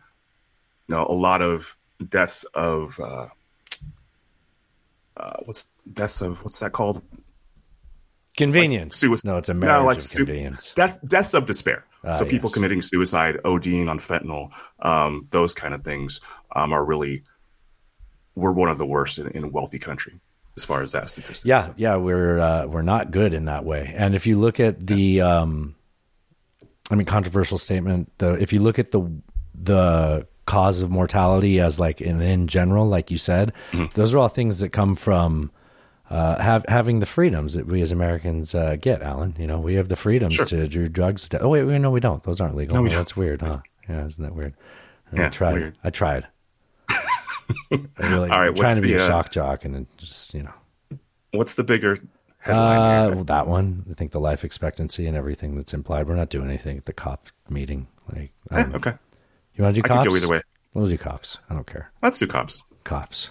you 0.87 0.95
know, 0.95 1.05
a 1.07 1.13
lot 1.13 1.41
of 1.41 1.75
deaths 2.07 2.43
of 2.53 2.99
uh, 2.99 3.27
uh, 5.17 5.37
what's 5.45 5.65
deaths 5.91 6.21
of 6.21 6.43
what's 6.43 6.59
that 6.59 6.71
called? 6.71 7.01
Convenience. 8.35 8.95
Suicide. 8.95 9.27
No, 9.27 9.37
it's 9.37 9.49
a 9.49 9.53
marriage 9.53 9.81
no, 9.81 9.85
like 9.85 9.97
of 9.97 10.03
su- 10.03 10.25
convenience. 10.25 10.73
Death, 10.73 10.99
deaths 11.07 11.33
of 11.33 11.45
despair. 11.45 11.85
Ah, 12.03 12.13
so 12.13 12.25
people 12.25 12.49
yes. 12.49 12.53
committing 12.53 12.81
suicide, 12.81 13.37
ODing 13.45 13.89
on 13.89 13.99
fentanyl, 13.99 14.51
um, 14.79 15.27
those 15.29 15.53
kind 15.53 15.73
of 15.73 15.83
things 15.83 16.19
um, 16.55 16.73
are 16.73 16.83
really 16.83 17.23
we're 18.35 18.51
one 18.51 18.69
of 18.69 18.77
the 18.77 18.85
worst 18.85 19.19
in, 19.19 19.27
in 19.29 19.43
a 19.43 19.47
wealthy 19.47 19.79
country 19.79 20.19
as 20.57 20.65
far 20.65 20.81
as 20.81 20.91
that 20.91 21.09
statistic. 21.09 21.47
Yeah, 21.47 21.69
yeah, 21.77 21.95
we're 21.95 22.39
uh, 22.39 22.65
we're 22.65 22.81
not 22.81 23.11
good 23.11 23.33
in 23.33 23.45
that 23.45 23.65
way. 23.65 23.93
And 23.95 24.15
if 24.15 24.27
you 24.27 24.39
look 24.39 24.59
at 24.59 24.85
the, 24.85 25.21
um, 25.21 25.75
I 26.91 26.95
mean, 26.95 27.05
controversial 27.05 27.57
statement. 27.57 28.11
The 28.17 28.33
if 28.33 28.53
you 28.53 28.59
look 28.59 28.79
at 28.79 28.91
the 28.91 29.09
the 29.55 30.27
cause 30.45 30.81
of 30.81 30.89
mortality 30.89 31.59
as 31.59 31.79
like 31.79 32.01
in 32.01 32.21
in 32.21 32.47
general, 32.47 32.87
like 32.87 33.11
you 33.11 33.17
said, 33.17 33.53
those 33.93 34.13
are 34.13 34.17
all 34.17 34.27
things 34.27 34.59
that 34.59 34.69
come 34.69 34.95
from 34.95 35.51
uh, 36.09 36.39
have 36.41 36.65
having 36.67 36.99
the 36.99 37.05
freedoms 37.05 37.53
that 37.55 37.65
we 37.65 37.81
as 37.81 37.91
Americans 37.91 38.53
uh, 38.53 38.75
get, 38.79 39.01
Allan. 39.01 39.35
You 39.39 39.47
know, 39.47 39.59
we 39.59 39.75
have 39.75 39.87
the 39.89 39.95
freedoms 39.95 40.33
Sure. 40.35 40.45
to 40.45 40.67
do 40.67 40.87
drugs. 40.87 41.29
To, 41.29 41.39
oh 41.39 41.49
wait, 41.49 41.63
wait, 41.63 41.79
no, 41.79 41.89
we 41.91 41.99
don't. 41.99 42.21
Those 42.23 42.39
aren't 42.41 42.55
legal. 42.55 42.75
No, 42.75 42.81
we 42.83 42.89
Oh, 42.89 42.91
don't. 42.91 42.99
that's 42.99 43.15
weird, 43.15 43.41
huh? 43.41 43.59
Yeah, 43.89 44.05
isn't 44.05 44.23
that 44.23 44.35
weird? 44.35 44.53
I 45.11 45.15
Yeah, 45.17 45.29
tried. 45.29 45.53
weird. 45.53 45.77
I 45.83 45.89
tried. 45.89 46.27
I 46.89 46.97
really, 47.99 48.29
All 48.29 48.39
right, 48.39 48.47
I'm 48.49 48.55
trying 48.55 48.75
to 48.75 48.81
be 48.81 48.93
a 48.93 49.03
uh, 49.03 49.07
shock 49.07 49.31
jock, 49.31 49.65
and 49.65 49.85
just 49.97 50.33
you 50.33 50.43
know. 50.43 50.97
What's 51.31 51.55
the 51.55 51.63
bigger 51.63 51.97
headline? 52.39 52.77
Uh, 52.79 53.05
here? 53.07 53.15
well, 53.15 53.23
that 53.25 53.47
one. 53.47 53.85
I 53.89 53.93
think 53.93 54.11
the 54.11 54.19
life 54.19 54.43
expectancy 54.43 55.07
and 55.07 55.17
everything 55.17 55.55
that's 55.55 55.73
implied. 55.73 56.07
We're 56.07 56.15
not 56.15 56.29
doing 56.29 56.47
anything 56.47 56.77
at 56.77 56.85
the 56.85 56.93
cop 56.93 57.27
meeting. 57.49 57.87
Like, 58.13 58.31
Eh, 58.51 58.65
okay, 58.75 58.93
you 59.55 59.63
want 59.63 59.75
to 59.75 59.81
do 59.81 59.85
I 59.85 59.87
could 59.87 59.95
cops? 59.95 60.09
go 60.09 60.15
either 60.15 60.27
way. 60.27 60.41
We'll 60.73 60.87
do 60.87 60.97
cops. 60.97 61.37
I 61.49 61.53
don't 61.53 61.67
care. 61.67 61.91
let's 62.01 62.17
do 62.19 62.27
cops. 62.27 62.61
Cops. 62.83 63.29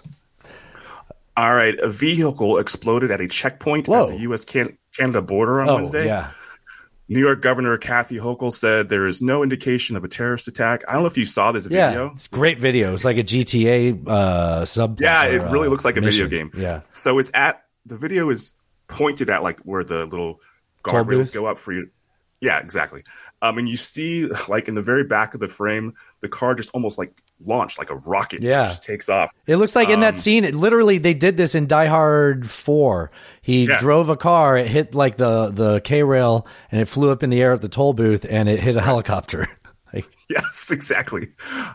All 1.36 1.54
right, 1.54 1.78
a 1.78 1.88
vehicle 1.88 2.58
exploded 2.58 3.10
at 3.10 3.20
a 3.20 3.28
checkpoint 3.28 3.88
Whoa. 3.88 4.02
at 4.02 4.08
the 4.08 4.18
U.S. 4.20 4.44
Can- 4.44 4.76
Canada 4.96 5.22
border 5.22 5.60
on 5.62 5.68
Oh 5.68 5.74
Wednesday. 5.76 6.06
yeah. 6.06 6.30
New 7.08 7.20
York 7.20 7.42
Governor 7.42 7.76
Kathy 7.78 8.16
Hochul 8.16 8.52
said 8.52 8.88
there 8.88 9.06
is 9.06 9.20
no 9.20 9.42
indication 9.42 9.96
of 9.96 10.04
a 10.04 10.08
terrorist 10.08 10.48
attack. 10.48 10.82
I 10.88 10.92
don't 10.92 11.02
know 11.02 11.08
if 11.08 11.18
you 11.18 11.26
saw 11.26 11.52
this 11.52 11.66
Yeah, 11.68 11.90
video. 11.90 12.10
it's 12.14 12.26
a 12.26 12.30
great 12.30 12.58
video. 12.58 12.92
It's 12.94 13.04
like 13.04 13.18
a 13.18 13.22
GTA 13.24 14.06
uh, 14.08 14.64
sub. 14.64 15.00
Yeah, 15.00 15.24
it 15.24 15.42
really 15.50 15.66
uh, 15.66 15.70
looks 15.70 15.84
like 15.84 15.96
a 15.96 16.00
video 16.00 16.26
game. 16.28 16.50
Yeah, 16.56 16.80
So 16.90 17.18
it's 17.18 17.30
at 17.34 17.64
the 17.84 17.96
video 17.98 18.30
is 18.30 18.54
pointed 18.88 19.28
at 19.30 19.42
like 19.42 19.60
where 19.60 19.84
the 19.84 20.06
little 20.06 20.40
guardrails 20.84 21.32
go 21.32 21.46
up 21.46 21.58
for 21.58 21.72
you. 21.72 21.90
Yeah, 22.40 22.58
exactly. 22.60 23.04
Um, 23.42 23.58
and 23.58 23.68
you 23.68 23.76
see 23.76 24.26
like 24.48 24.68
in 24.68 24.74
the 24.74 24.82
very 24.82 25.04
back 25.04 25.34
of 25.34 25.40
the 25.40 25.48
frame, 25.48 25.94
the 26.20 26.28
car 26.28 26.54
just 26.54 26.70
almost 26.74 26.96
like 26.96 27.20
launched 27.44 27.76
like 27.76 27.90
a 27.90 27.96
rocket. 27.96 28.36
It 28.36 28.44
Yeah. 28.46 28.68
just 28.68 28.84
takes 28.84 29.08
off. 29.08 29.32
it 29.46 29.56
looks 29.56 29.74
like 29.76 29.88
in 29.88 30.00
that 30.00 30.14
Um, 30.14 30.20
scene. 30.20 30.44
It 30.44 30.54
literally 30.54 30.98
they 30.98 31.12
did 31.12 31.36
this 31.36 31.54
in 31.56 31.66
Die 31.66 31.86
Hard 31.86 32.48
Four. 32.48 33.10
He 33.42 33.64
Yeah. 33.66 33.78
drove 33.78 34.08
a 34.08 34.16
car. 34.16 34.56
It 34.56 34.68
hit 34.68 34.94
like 34.94 35.16
the 35.16 35.50
the 35.50 35.80
K 35.80 36.02
rail 36.04 36.46
and 36.70 36.80
it 36.80 36.86
flew 36.86 37.10
up 37.10 37.22
in 37.24 37.30
the 37.30 37.42
air 37.42 37.52
at 37.52 37.60
the 37.60 37.68
toll 37.68 37.92
booth 37.94 38.24
and 38.30 38.48
it 38.48 38.60
hit 38.60 38.76
a 38.76 38.80
helicopter. 38.80 39.48
like, 39.92 40.06
Yes, 40.30 40.70
exactly. 40.72 41.28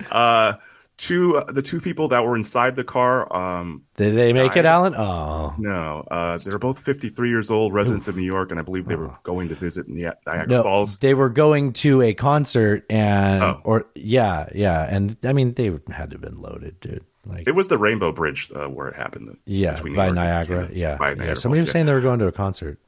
Uh, 0.10 0.54
two 0.98 1.42
the 1.48 1.62
two 1.62 1.80
people 1.80 2.08
that 2.10 2.26
were 2.26 2.36
inside 2.36 2.76
the 2.76 2.84
car. 2.84 3.32
Um, 3.36 3.84
did 3.96 4.16
they 4.16 4.34
make 4.34 4.56
it, 4.58 4.66
Allan? 4.66 4.96
Oh, 4.96 5.54
no, 5.58 6.04
uh, 6.10 6.38
they're 6.40 6.60
both 6.60 6.80
53 6.80 7.30
years 7.30 7.50
old, 7.52 7.74
residents 7.74 8.08
of 8.08 8.16
New 8.18 8.24
York, 8.24 8.52
and 8.52 8.60
I 8.60 8.64
believe 8.64 8.86
they 8.86 8.96
were 8.96 9.16
going 9.24 9.50
to 9.50 9.56
visit 9.56 9.88
Ni- 9.88 10.10
Niagara 10.26 10.48
no, 10.48 10.64
Falls. 10.64 10.98
they 10.98 11.14
were 11.14 11.30
going 11.30 11.74
to 11.74 12.02
a 12.02 12.14
concert 12.14 12.86
and 12.90 13.44
Oh. 13.44 13.62
or 13.64 13.86
yeah, 13.96 14.50
yeah, 14.56 14.84
and 14.84 15.16
I 15.24 15.34
mean 15.34 15.54
they 15.54 15.66
had 15.66 16.10
to 16.10 16.16
have 16.16 16.22
been 16.22 16.42
loaded, 16.42 16.80
dude. 16.80 17.04
Like 17.26 17.48
It 17.48 17.56
was 17.56 17.68
the 17.68 17.78
Rainbow 17.78 18.12
Bridge 18.14 18.50
uh, 18.56 18.68
where 18.68 18.88
it 18.88 18.96
happened. 18.96 19.38
yeah, 19.46 19.74
between 19.74 19.94
New 19.94 19.98
by 19.98 20.12
Niagara. 20.12 20.70
Yeah, 20.72 20.96
by 20.98 21.10
yeah. 21.10 21.16
Niagara 21.16 21.36
Somebody 21.36 21.62
was 21.62 21.70
yeah. 21.70 21.74
saying 21.74 21.86
they 21.86 21.94
were 21.94 22.02
going 22.02 22.20
to 22.20 22.28
a 22.28 22.32
concert. 22.32 22.80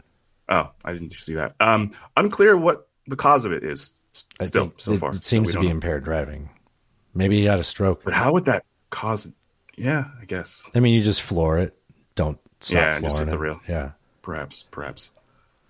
Oh, 0.47 0.71
I 0.83 0.93
didn't 0.93 1.11
see 1.11 1.35
that. 1.35 1.55
Um, 1.59 1.91
unclear 2.17 2.57
what 2.57 2.87
the 3.05 3.15
cause 3.15 3.45
of 3.45 3.51
it 3.51 3.63
is. 3.63 3.93
Still, 4.41 4.73
so 4.77 4.97
far, 4.97 5.11
it 5.11 5.23
seems 5.23 5.47
we 5.49 5.53
to 5.53 5.59
be 5.59 5.65
know. 5.67 5.71
impaired 5.73 6.03
driving. 6.03 6.49
Maybe 7.13 7.39
he 7.39 7.45
had 7.45 7.59
a 7.59 7.63
stroke. 7.63 8.03
But 8.03 8.13
how 8.13 8.33
would 8.33 8.45
that 8.45 8.65
cause? 8.89 9.31
Yeah, 9.77 10.05
I 10.21 10.25
guess. 10.25 10.69
I 10.75 10.79
mean, 10.79 10.93
you 10.93 11.01
just 11.01 11.21
floor 11.21 11.57
it. 11.59 11.75
Don't 12.15 12.39
stop 12.59 12.75
Yeah, 12.75 12.99
just 12.99 13.19
hit 13.19 13.29
the 13.29 13.37
rail. 13.37 13.61
Yeah. 13.67 13.91
Perhaps, 14.21 14.65
perhaps. 14.69 15.11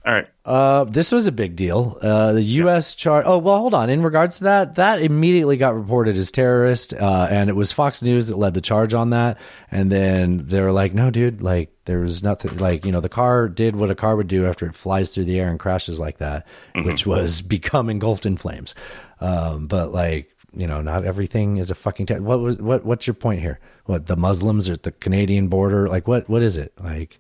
All 0.05 0.13
right. 0.13 0.27
Uh, 0.45 0.85
this 0.85 1.11
was 1.11 1.27
a 1.27 1.31
big 1.31 1.57
deal. 1.57 1.97
Uh, 2.01 2.31
the 2.31 2.41
U.S. 2.41 2.95
chart. 2.95 3.25
Oh 3.27 3.37
well, 3.37 3.59
hold 3.59 3.73
on. 3.73 3.89
In 3.89 4.01
regards 4.01 4.37
to 4.37 4.45
that, 4.45 4.75
that 4.75 5.01
immediately 5.01 5.57
got 5.57 5.75
reported 5.75 6.15
as 6.15 6.31
terrorist, 6.31 6.93
uh, 6.93 7.27
and 7.29 7.49
it 7.49 7.55
was 7.55 7.73
Fox 7.73 8.01
News 8.01 8.29
that 8.29 8.37
led 8.37 8.53
the 8.53 8.61
charge 8.61 8.93
on 8.93 9.09
that. 9.09 9.37
And 9.69 9.91
then 9.91 10.47
they 10.47 10.61
were 10.61 10.71
like, 10.71 10.93
"No, 10.93 11.11
dude, 11.11 11.41
like 11.41 11.71
there 11.83 11.99
was 11.99 12.23
nothing. 12.23 12.57
Like 12.57 12.85
you 12.85 12.93
know, 12.93 13.01
the 13.01 13.09
car 13.09 13.49
did 13.49 13.75
what 13.75 13.91
a 13.91 13.95
car 13.95 14.15
would 14.15 14.29
do 14.29 14.45
after 14.45 14.65
it 14.65 14.73
flies 14.73 15.13
through 15.13 15.25
the 15.25 15.39
air 15.39 15.49
and 15.49 15.59
crashes 15.59 15.99
like 15.99 16.19
that, 16.19 16.47
which 16.75 17.05
was 17.05 17.41
become 17.41 17.89
engulfed 17.89 18.25
in 18.25 18.37
flames. 18.37 18.75
Um, 19.19 19.67
but 19.67 19.91
like 19.91 20.33
you 20.55 20.67
know, 20.67 20.81
not 20.81 21.05
everything 21.05 21.57
is 21.57 21.69
a 21.71 21.75
fucking. 21.75 22.05
Ter- 22.07 22.21
what 22.21 22.39
was 22.39 22.59
what? 22.59 22.85
What's 22.85 23.05
your 23.07 23.13
point 23.13 23.41
here? 23.41 23.59
What 23.85 24.05
the 24.07 24.15
Muslims 24.15 24.69
or 24.69 24.73
at 24.73 24.83
the 24.83 24.91
Canadian 24.91 25.47
border? 25.47 25.87
Like 25.87 26.07
what? 26.07 26.29
What 26.29 26.41
is 26.41 26.57
it? 26.57 26.73
Like 26.81 27.17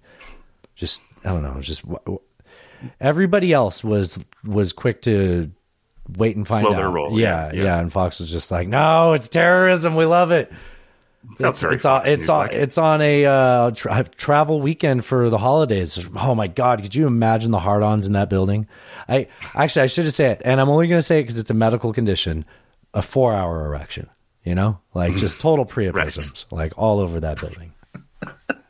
just 0.75 1.01
I 1.23 1.29
don't 1.29 1.43
know. 1.43 1.61
Just 1.61 1.83
everybody 2.99 3.53
else 3.53 3.83
was 3.83 4.25
was 4.43 4.73
quick 4.73 5.01
to 5.03 5.51
wait 6.17 6.35
and 6.35 6.47
find 6.47 6.65
Slow 6.65 6.73
out. 6.75 6.93
roll, 6.93 7.19
Yeah, 7.19 7.51
yeah, 7.53 7.63
yeah. 7.63 7.79
And 7.79 7.91
Fox 7.91 8.19
was 8.19 8.31
just 8.31 8.51
like, 8.51 8.67
"No, 8.67 9.13
it's 9.13 9.29
terrorism. 9.29 9.95
We 9.95 10.05
love 10.05 10.31
it." 10.31 10.51
Sounds 11.35 11.55
it's 11.55 11.61
very 11.61 11.75
it's 11.75 11.85
on 11.85 12.01
it's 12.05 12.29
on 12.29 12.37
like 12.39 12.53
it. 12.53 12.61
it's 12.61 12.77
on 12.77 13.01
a 13.01 13.25
uh, 13.25 13.71
tra- 13.71 14.05
travel 14.15 14.61
weekend 14.61 15.03
for 15.03 15.29
the 15.29 15.37
holidays. 15.37 15.99
Oh 16.15 16.33
my 16.33 16.47
god, 16.47 16.81
could 16.81 16.95
you 16.95 17.07
imagine 17.07 17.51
the 17.51 17.59
hard-ons 17.59 18.07
in 18.07 18.13
that 18.13 18.29
building? 18.29 18.67
I 19.09 19.27
actually 19.53 19.81
I 19.83 19.87
should 19.87 20.05
have 20.05 20.13
said 20.13 20.37
it, 20.37 20.41
and 20.45 20.61
I'm 20.61 20.69
only 20.69 20.87
going 20.87 20.97
to 20.97 21.03
say 21.03 21.19
it 21.19 21.23
because 21.23 21.37
it's 21.37 21.49
a 21.49 21.53
medical 21.53 21.91
condition. 21.91 22.45
A 22.93 23.01
four-hour 23.01 23.65
erection, 23.65 24.09
you 24.43 24.55
know, 24.55 24.79
like 24.93 25.15
just 25.15 25.39
total 25.39 25.65
priapisms, 25.65 26.45
like 26.51 26.73
all 26.77 26.99
over 26.99 27.19
that 27.19 27.39
building. 27.39 27.73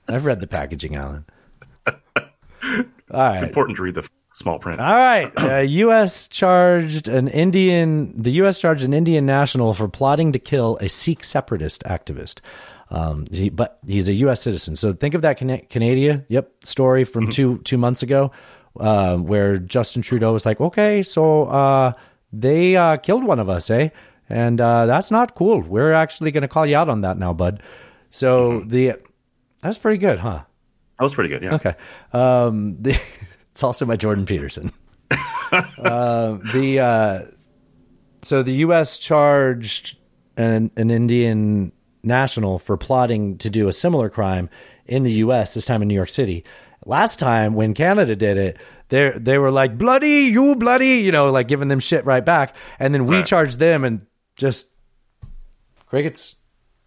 I've 0.08 0.25
read 0.25 0.39
the 0.39 0.47
packaging, 0.47 0.95
Allan. 0.95 1.25
All 1.88 1.93
right. 3.12 3.34
It's 3.34 3.43
important 3.43 3.77
to 3.77 3.84
read 3.84 3.95
the 3.95 4.08
small 4.34 4.60
print. 4.60 4.79
All 4.82 4.93
right. 4.93 5.32
Uh, 5.38 5.60
U.S. 5.60 6.27
charged 6.27 7.08
an 7.08 7.27
Indian, 7.29 8.21
the 8.21 8.32
U.S. 8.32 8.60
charged 8.60 8.84
an 8.84 8.93
Indian 8.93 9.25
national 9.25 9.73
for 9.73 9.88
plotting 9.88 10.32
to 10.34 10.39
kill 10.39 10.77
a 10.82 10.89
Sikh 10.89 11.23
separatist 11.23 11.84
activist. 11.84 12.39
Um, 12.91 13.27
he, 13.32 13.49
but 13.49 13.79
he's 13.86 14.10
a 14.10 14.13
U.S. 14.13 14.41
citizen. 14.41 14.75
So 14.75 14.93
think 14.93 15.13
of 15.13 15.21
that 15.21 15.38
Cana- 15.38 15.62
Canada, 15.62 16.25
yep, 16.27 16.51
story 16.63 17.03
from 17.03 17.27
two 17.29 17.60
two 17.60 17.77
months 17.77 18.01
ago, 18.03 18.32
um, 18.79 19.25
where 19.25 19.58
Justin 19.58 20.01
Trudeau 20.01 20.34
was 20.34 20.45
like, 20.45 20.60
okay, 20.60 21.03
so 21.03 21.43
uh, 21.45 21.93
they 22.34 22.75
uh, 22.75 22.97
killed 22.97 23.23
one 23.23 23.39
of 23.39 23.47
us, 23.47 23.69
eh? 23.69 23.89
And 24.30 24.62
uh, 24.62 24.86
that's 24.86 25.10
not 25.12 25.34
cool. 25.36 25.62
We're 25.62 25.94
actually 25.94 26.32
going 26.32 26.44
to 26.44 26.48
call 26.48 26.65
you 26.65 26.76
out 26.78 26.88
on 26.89 27.02
that 27.02 27.18
now, 27.18 27.34
bud. 27.34 27.63
So 28.12 28.62
the 28.65 28.94
that's 29.62 29.78
pretty 29.78 29.98
good, 29.98 30.20
huh? 30.20 30.44
That 30.98 31.04
was 31.04 31.13
pretty 31.15 31.30
good. 31.30 31.42
Yeah. 31.44 31.56
Okay. 31.56 31.76
Um, 32.13 32.82
the, 32.82 33.00
it's 33.52 33.63
also 33.63 33.86
by 33.86 33.96
Jordan 33.96 34.26
Peterson. 34.26 34.72
uh, 35.52 36.38
the 36.54 36.80
uh, 36.80 37.22
so 38.22 38.44
the 38.44 38.54
U.S. 38.54 39.00
charged 39.00 39.98
an 40.38 40.72
an 40.76 40.92
Indian 40.92 41.72
national 42.04 42.60
for 42.60 42.78
plotting 42.78 43.38
to 43.39 43.50
do 43.50 43.68
a 43.68 43.74
similar 43.74 44.10
crime 44.10 44.50
in 44.86 45.04
the 45.04 45.12
U.S. 45.13 45.54
This 45.56 45.65
time 45.65 45.82
in 45.82 45.88
New 45.88 45.96
York 45.96 46.10
City. 46.10 46.44
Last 46.86 47.20
time 47.20 47.54
when 47.56 47.74
Canada 47.74 48.15
did 48.15 48.38
it, 48.38 48.58
they 48.89 49.12
they 49.15 49.38
were 49.38 49.52
like 49.52 49.78
bloody, 49.78 50.26
you 50.26 50.56
bloody, 50.56 50.98
you 51.00 51.12
know, 51.12 51.30
like 51.32 51.48
giving 51.48 51.68
them 51.68 51.80
shit 51.80 52.06
right 52.06 52.24
back, 52.24 52.56
and 52.80 52.94
then 52.94 53.06
we 53.06 53.18
Right. 53.18 53.26
charged 53.26 53.60
them 53.60 53.84
and 53.84 54.06
just 54.39 54.69
crickets 55.86 56.36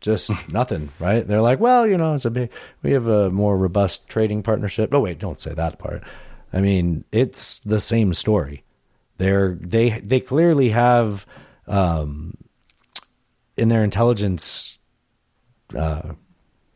just 0.01 0.31
nothing, 0.49 0.91
right? 0.99 1.27
They're 1.27 1.41
like, 1.41 1.61
well, 1.61 1.87
you 1.87 1.97
know, 1.97 2.15
it's 2.15 2.25
a 2.25 2.31
big, 2.31 2.51
we 2.83 2.93
have 2.93 3.07
a 3.07 3.31
more 3.31 3.57
robust 3.57 4.09
trading 4.09 4.43
partnership. 4.43 4.93
Oh, 4.93 5.01
wait, 5.01 5.19
don't 5.19 5.41
say 5.41 5.55
that 5.55 5.79
part. 5.79 6.03
I 6.53 6.61
mean, 6.61 7.05
it's 7.12 7.61
the 7.61 7.81
same 7.81 8.12
story. 8.12 8.65
They're, 9.17 9.57
they, 9.61 10.01
they 10.01 10.21
clearly 10.21 10.71
have, 10.71 11.25
um, 11.67 12.37
in 13.57 13.69
their 13.69 13.85
intelligence, 13.85 14.77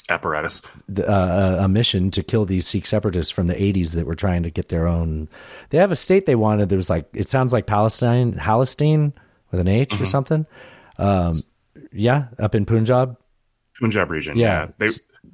Apparatus. 0.08 0.62
the, 0.88 1.08
uh, 1.08 1.58
a 1.64 1.68
mission 1.68 2.10
to 2.12 2.22
kill 2.22 2.44
these 2.44 2.66
Sikh 2.66 2.86
separatists 2.86 3.32
from 3.32 3.48
the 3.48 3.54
80s 3.54 3.94
that 3.94 4.06
were 4.06 4.14
trying 4.14 4.44
to 4.44 4.50
get 4.50 4.68
their 4.68 4.86
own. 4.86 5.28
They 5.70 5.78
have 5.78 5.90
a 5.90 5.96
state 5.96 6.26
they 6.26 6.36
wanted. 6.36 6.68
There 6.68 6.78
was 6.78 6.88
like, 6.88 7.08
it 7.12 7.28
sounds 7.28 7.52
like 7.52 7.66
Palestine, 7.66 8.34
Palestine 8.34 9.12
with 9.56 9.66
an 9.66 9.68
H 9.68 10.00
or 10.00 10.06
something. 10.06 10.46
Um, 10.98 11.32
yeah, 11.92 12.28
up 12.38 12.54
in 12.54 12.64
Punjab. 12.66 13.16
Punjab 13.78 14.10
region. 14.10 14.36
Yeah. 14.36 14.66
Yeah. 14.66 14.72
They 14.78 14.88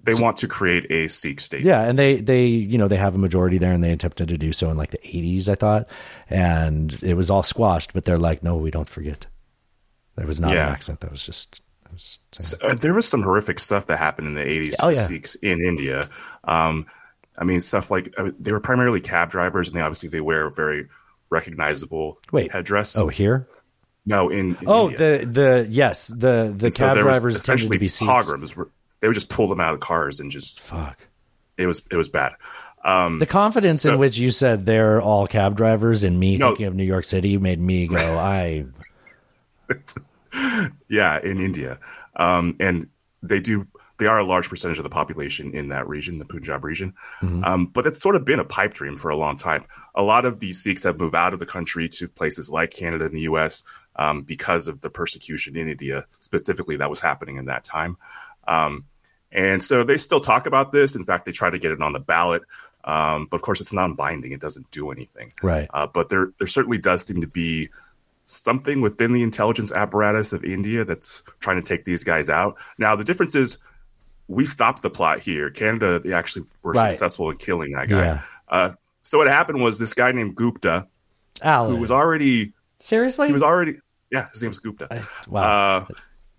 they 0.04 0.20
want 0.20 0.38
to 0.38 0.48
create 0.48 0.90
a 0.90 1.08
Sikh 1.08 1.40
state. 1.40 1.62
Yeah, 1.62 1.82
and 1.82 1.98
they 1.98 2.20
they 2.20 2.46
you 2.46 2.78
know 2.78 2.88
they 2.88 2.96
have 2.96 3.14
a 3.14 3.18
majority 3.18 3.58
there, 3.58 3.72
and 3.72 3.82
they 3.84 3.92
attempted 3.92 4.28
to 4.28 4.38
do 4.38 4.52
so 4.52 4.70
in 4.70 4.76
like 4.76 4.90
the 4.90 4.98
'80s, 4.98 5.48
I 5.48 5.54
thought, 5.54 5.88
and 6.30 6.92
it 7.02 7.14
was 7.14 7.30
all 7.30 7.42
squashed. 7.42 7.92
But 7.92 8.04
they're 8.04 8.18
like, 8.18 8.42
no, 8.42 8.56
we 8.56 8.70
don't 8.70 8.88
forget. 8.88 9.26
There 10.16 10.26
was 10.26 10.40
not 10.40 10.50
Yeah. 10.52 10.66
an 10.68 10.72
accent. 10.72 11.00
That 11.00 11.10
was 11.10 11.24
just. 11.24 11.60
That 11.84 11.92
was 11.92 12.18
So, 12.32 12.56
uh, 12.62 12.74
there 12.74 12.94
was 12.94 13.06
some 13.08 13.22
horrific 13.22 13.58
stuff 13.58 13.86
that 13.86 13.98
happened 13.98 14.28
in 14.28 14.34
the 14.34 14.42
80s 14.42 14.74
Oh, 14.82 14.90
to 14.90 14.96
yeah. 14.96 15.02
Sikhs 15.02 15.34
in 15.36 15.62
India. 15.62 16.08
Um, 16.44 16.86
I 17.38 17.44
mean, 17.44 17.60
stuff 17.60 17.90
like 17.90 18.12
uh, 18.18 18.30
they 18.38 18.52
were 18.52 18.60
primarily 18.60 19.00
cab 19.00 19.30
drivers, 19.30 19.68
and 19.68 19.76
they 19.76 19.80
obviously 19.80 20.08
they 20.08 20.20
wear 20.20 20.50
very 20.50 20.88
recognizable 21.30 22.18
Wait. 22.30 22.52
headdress. 22.52 22.96
oh, 22.96 23.08
here. 23.08 23.46
No, 24.04 24.28
in, 24.30 24.56
in 24.56 24.56
Oh, 24.66 24.90
India. 24.90 25.18
the 25.18 25.26
the 25.26 25.66
yes, 25.70 26.08
the 26.08 26.52
the 26.56 26.66
And 26.66 26.74
cab 26.74 26.96
was 26.96 27.04
drivers 27.04 27.36
essentially 27.36 27.76
to 27.76 27.80
be 27.80 27.88
pogroms. 28.06 28.56
Were- 28.56 28.70
They 29.00 29.08
would 29.08 29.14
just 29.14 29.28
pull 29.28 29.48
them 29.48 29.60
out 29.60 29.74
of 29.74 29.80
cars 29.80 30.20
and 30.20 30.30
just 30.30 30.60
Fuck. 30.60 30.98
it 31.56 31.66
was 31.66 31.82
it 31.90 31.96
was 31.96 32.08
bad. 32.08 32.32
Um, 32.84 33.20
The 33.20 33.26
confidence 33.26 33.84
in 33.84 33.98
which 33.98 34.18
you 34.18 34.32
said 34.32 34.66
they're 34.66 35.00
all 35.00 35.26
cab 35.28 35.56
drivers, 35.56 36.02
and 36.02 36.18
me 36.18 36.36
No. 36.36 36.48
thinking 36.48 36.66
of 36.66 36.74
New 36.74 36.82
York 36.84 37.04
City 37.04 37.38
made 37.38 37.60
me 37.60 37.86
go, 37.86 37.96
I. 38.18 38.62
yeah, 40.88 41.18
in 41.22 41.40
India, 41.40 41.78
um, 42.16 42.56
and 42.60 42.88
they 43.22 43.40
do 43.40 43.66
they 43.98 44.06
are 44.08 44.18
a 44.18 44.24
large 44.24 44.48
percentage 44.48 44.78
of 44.78 44.82
the 44.84 44.90
population 44.90 45.52
in 45.54 45.68
that 45.68 45.86
region, 45.86 46.18
the 46.18 46.24
Punjab 46.24 46.64
region. 46.64 46.94
Mhm. 47.20 47.46
Um, 47.46 47.66
but 47.66 47.86
it's 47.86 48.00
sort 48.00 48.16
of 48.16 48.24
been 48.24 48.40
a 48.40 48.44
pipe 48.44 48.74
dream 48.74 48.96
for 48.96 49.10
a 49.10 49.16
long 49.16 49.36
time. 49.36 49.64
A 49.94 50.02
lot 50.02 50.24
of 50.24 50.40
these 50.40 50.60
Sikhs 50.60 50.82
have 50.82 50.98
moved 50.98 51.14
out 51.14 51.32
of 51.34 51.38
the 51.38 51.46
country 51.46 51.88
to 51.90 52.08
places 52.08 52.50
like 52.50 52.72
Canada 52.72 53.04
and 53.04 53.14
the 53.14 53.20
U.S. 53.22 53.62
Um, 53.94 54.22
because 54.22 54.68
of 54.68 54.80
the 54.80 54.88
persecution 54.88 55.54
in 55.56 55.68
India, 55.68 56.06
specifically 56.18 56.76
that 56.78 56.88
was 56.88 56.98
happening 56.98 57.36
in 57.36 57.44
that 57.46 57.62
time. 57.62 57.98
Um, 58.48 58.86
and 59.30 59.62
so 59.62 59.84
they 59.84 59.98
still 59.98 60.20
talk 60.20 60.46
about 60.46 60.72
this. 60.72 60.96
In 60.96 61.04
fact, 61.04 61.26
they 61.26 61.32
try 61.32 61.50
to 61.50 61.58
get 61.58 61.72
it 61.72 61.80
on 61.82 61.92
the 61.92 62.00
ballot. 62.00 62.42
Um, 62.84 63.26
but 63.30 63.36
of 63.36 63.42
course, 63.42 63.60
it's 63.60 63.72
non-binding; 63.72 64.32
it 64.32 64.40
doesn't 64.40 64.70
do 64.70 64.90
anything. 64.90 65.32
Right. 65.42 65.68
Uh, 65.72 65.86
but 65.86 66.08
there, 66.08 66.32
there 66.38 66.46
certainly 66.46 66.78
does 66.78 67.04
seem 67.04 67.20
to 67.20 67.26
be 67.26 67.68
something 68.26 68.80
within 68.80 69.12
the 69.12 69.22
intelligence 69.22 69.72
apparatus 69.72 70.32
of 70.32 70.42
India 70.44 70.84
that's 70.84 71.22
trying 71.38 71.62
to 71.62 71.68
take 71.68 71.84
these 71.84 72.02
guys 72.02 72.30
out. 72.30 72.58
Now, 72.78 72.96
the 72.96 73.04
difference 73.04 73.34
is 73.34 73.58
we 74.28 74.44
stopped 74.46 74.80
the 74.82 74.90
plot 74.90 75.18
here. 75.18 75.50
Canada, 75.50 75.98
they 75.98 76.12
actually 76.12 76.46
were 76.62 76.72
Right. 76.72 76.90
successful 76.90 77.30
in 77.30 77.36
killing 77.36 77.72
that 77.72 77.88
guy. 77.88 78.04
Yeah. 78.04 78.20
Uh, 78.48 78.72
so 79.02 79.18
what 79.18 79.26
happened 79.28 79.60
was 79.60 79.78
this 79.78 79.92
guy 79.94 80.12
named 80.12 80.34
Gupta, 80.34 80.86
Allan. 81.42 81.74
who 81.74 81.80
was 81.80 81.90
already 81.90 82.52
Seriously? 82.82 83.28
he 83.28 83.32
was 83.32 83.42
already 83.42 83.78
yeah, 84.10 84.28
his 84.32 84.42
name's 84.42 84.58
Gupta. 84.58 85.06
wow. 85.28 85.42
Uh, 85.42 85.94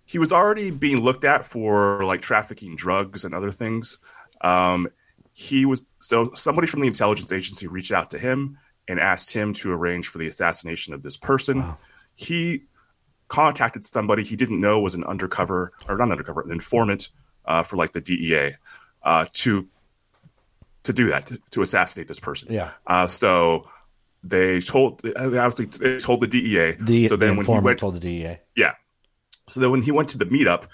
he 0.05 0.19
was 0.19 0.31
already 0.31 0.69
being 0.69 1.01
looked 1.01 1.25
at 1.25 1.45
for 1.45 2.03
like 2.03 2.21
trafficking 2.21 2.75
drugs 2.75 3.25
and 3.25 3.33
other 3.33 3.51
things. 3.51 3.97
Um, 4.41 4.89
he 5.33 5.65
was 5.65 5.85
so 5.99 6.31
somebody 6.33 6.67
from 6.67 6.81
the 6.81 6.87
intelligence 6.87 7.31
agency 7.31 7.67
reached 7.67 7.91
out 7.91 8.11
to 8.11 8.19
him 8.19 8.59
and 8.87 8.99
asked 8.99 9.33
him 9.33 9.53
to 9.53 9.71
arrange 9.71 10.07
for 10.07 10.19
the 10.19 10.27
assassination 10.27 10.93
of 10.93 11.01
this 11.01 11.17
person. 11.17 11.75
He 12.13 12.65
contacted 13.27 13.83
somebody 13.83 14.23
he 14.23 14.35
didn't 14.35 14.61
know 14.61 14.81
was 14.81 14.93
an 14.93 15.03
undercover 15.05 15.73
or 15.87 15.97
not 15.97 16.11
undercover, 16.11 16.41
an 16.41 16.51
informant 16.51 17.09
uh, 17.45 17.63
for 17.63 17.77
like 17.77 17.93
the 17.93 18.01
DEA 18.01 18.57
uh, 19.01 19.25
to 19.33 19.67
to 20.83 20.93
do 20.93 21.09
that 21.09 21.27
to, 21.27 21.39
to 21.51 21.61
assassinate 21.61 22.07
this 22.07 22.19
person. 22.19 22.49
Yeah. 22.51 22.71
Uh, 22.85 23.07
so 23.07 23.67
they 24.23 24.59
told 24.61 25.01
they 25.01 25.13
obviously 25.13 25.65
they 25.65 25.97
told 25.99 26.21
the 26.21 26.27
DEA. 26.27 26.71
The, 26.79 27.07
so 27.07 27.15
then 27.15 27.29
the 27.31 27.35
when 27.35 27.35
he 27.35 27.39
informant 27.41 27.65
went 27.65 27.79
told 27.79 27.95
the 27.95 27.99
DEA. 27.99 28.37
yeah. 28.55 28.73
So 29.49 29.59
then 29.59 29.71
when 29.71 29.81
he 29.81 29.91
went 29.91 30.09
to 30.09 30.17
the 30.17 30.25
meetup, 30.25 30.67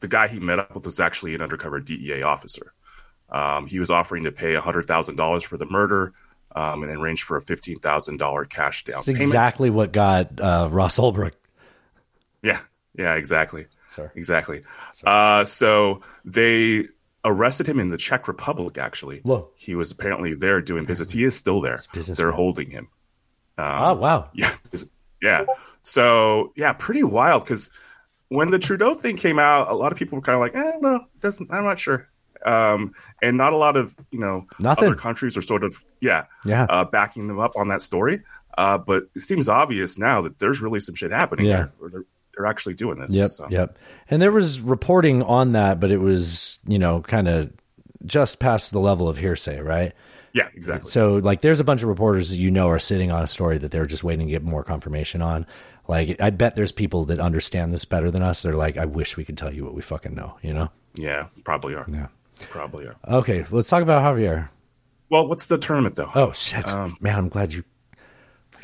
the 0.00 0.08
guy 0.08 0.28
he 0.28 0.38
met 0.38 0.58
up 0.60 0.74
with 0.74 0.84
was 0.86 1.00
actually 1.00 1.34
an 1.34 1.40
undercover 1.42 1.80
DEA 1.80 2.22
officer. 2.22 2.72
Um, 3.28 3.66
he 3.66 3.80
was 3.80 3.90
offering 3.90 4.24
to 4.24 4.32
pay 4.32 4.54
$100,000 4.54 5.42
for 5.42 5.56
the 5.56 5.66
murder 5.66 6.12
um, 6.54 6.84
and 6.84 6.92
arrange 6.92 7.24
for 7.24 7.36
a 7.36 7.42
$15,000 7.42 8.48
cash 8.48 8.84
down 8.84 8.98
It's 8.98 9.06
payment. 9.06 9.22
exactly 9.24 9.70
what 9.70 9.90
got 9.90 10.40
uh, 10.40 10.68
Ross 10.70 10.98
Ulbricht. 10.98 11.32
Yeah, 12.42 12.60
yeah, 12.96 13.14
exactly. 13.14 13.66
Sorry. 13.88 14.10
Exactly. 14.14 14.62
Uh, 15.04 15.44
so 15.44 16.02
they 16.24 16.86
arrested 17.24 17.66
him 17.68 17.80
in 17.80 17.88
the 17.88 17.96
Czech 17.96 18.28
Republic, 18.28 18.78
actually. 18.78 19.20
Whoa. 19.20 19.48
He 19.54 19.74
was 19.74 19.90
apparently 19.90 20.34
there 20.34 20.60
doing 20.60 20.84
business. 20.84 21.10
He 21.10 21.24
is 21.24 21.34
still 21.36 21.60
there. 21.60 21.78
They're 21.94 22.30
holding 22.32 22.70
him. 22.70 22.88
Um, 23.58 23.66
oh, 23.82 23.94
wow. 23.94 24.30
Yeah. 24.34 24.54
Yeah. 25.22 25.46
So, 25.82 26.52
yeah, 26.56 26.72
pretty 26.74 27.02
wild 27.02 27.44
because 27.44 27.70
when 28.28 28.50
the 28.50 28.58
Trudeau 28.58 28.94
thing 28.94 29.16
came 29.16 29.38
out, 29.38 29.70
a 29.70 29.74
lot 29.74 29.90
of 29.92 29.98
people 29.98 30.16
were 30.16 30.22
kind 30.22 30.34
of 30.34 30.40
like, 30.40 30.54
eh, 30.54 30.76
no, 30.80 30.96
it 30.96 31.20
doesn't, 31.20 31.50
I'm 31.50 31.64
not 31.64 31.78
sure. 31.78 32.08
Um, 32.44 32.92
and 33.22 33.36
not 33.38 33.52
a 33.54 33.56
lot 33.56 33.76
of, 33.76 33.96
you 34.10 34.18
know, 34.18 34.46
Nothing. 34.58 34.84
other 34.88 34.94
countries 34.96 35.34
are 35.36 35.42
sort 35.42 35.64
of, 35.64 35.82
yeah, 36.00 36.24
Yeah. 36.44 36.64
uh, 36.68 36.84
backing 36.84 37.26
them 37.26 37.38
up 37.38 37.52
on 37.56 37.68
that 37.68 37.80
story. 37.80 38.20
Uh, 38.58 38.76
but 38.76 39.04
it 39.14 39.20
seems 39.20 39.48
obvious 39.48 39.96
now 39.98 40.20
that 40.20 40.38
there's 40.40 40.60
really 40.60 40.80
some 40.80 40.94
shit 40.94 41.10
happening 41.10 41.46
Yeah. 41.46 41.68
here. 41.80 42.04
They're 42.36 42.46
actually 42.46 42.74
doing 42.74 42.98
this. 42.98 43.10
Yep, 43.10 43.30
So. 43.30 43.46
yep. 43.50 43.78
And 44.10 44.20
there 44.20 44.32
was 44.32 44.60
reporting 44.60 45.22
on 45.22 45.52
that, 45.52 45.80
but 45.80 45.90
it 45.90 45.98
was, 45.98 46.58
you 46.66 46.78
know, 46.78 47.00
kind 47.02 47.28
of 47.28 47.52
just 48.04 48.38
past 48.38 48.72
the 48.72 48.80
level 48.80 49.08
of 49.08 49.16
hearsay, 49.16 49.60
right? 49.60 49.92
Yeah, 50.32 50.48
exactly. 50.54 50.90
So, 50.90 51.14
like, 51.16 51.42
there's 51.42 51.60
a 51.60 51.64
bunch 51.64 51.82
of 51.82 51.88
reporters 51.88 52.30
that 52.30 52.36
you 52.36 52.50
know 52.50 52.68
are 52.68 52.78
sitting 52.80 53.12
on 53.12 53.22
a 53.22 53.26
story 53.26 53.56
that 53.58 53.70
they're 53.70 53.86
just 53.86 54.02
waiting 54.02 54.26
to 54.26 54.30
get 54.32 54.42
more 54.42 54.64
confirmation 54.64 55.22
on. 55.22 55.46
Like, 55.86 56.20
I 56.20 56.30
bet 56.30 56.56
there's 56.56 56.72
people 56.72 57.04
that 57.06 57.20
understand 57.20 57.72
this 57.72 57.84
better 57.84 58.10
than 58.10 58.22
us. 58.22 58.42
They're 58.42 58.56
like, 58.56 58.76
I 58.76 58.84
wish 58.84 59.16
we 59.16 59.24
could 59.24 59.36
tell 59.36 59.52
you 59.54 59.64
what 59.64 59.74
we 59.74 59.82
fucking 59.82 60.14
know, 60.14 60.36
you 60.42 60.52
know? 60.52 60.70
Yeah, 60.94 61.26
probably 61.44 61.74
are. 61.76 61.86
Yeah. 61.88 62.08
Probably 62.50 62.86
are. 62.86 62.96
Okay, 63.06 63.46
let's 63.52 63.68
talk 63.68 63.82
about 63.82 64.02
Javier. 64.02 64.48
Well, 65.08 65.28
what's 65.28 65.46
the 65.46 65.56
tournament 65.58 65.94
though? 65.94 66.10
Oh 66.14 66.32
shit, 66.32 66.66
Um, 66.68 66.92
man! 67.00 67.16
I'm 67.16 67.28
glad 67.28 67.52
you. 67.52 67.62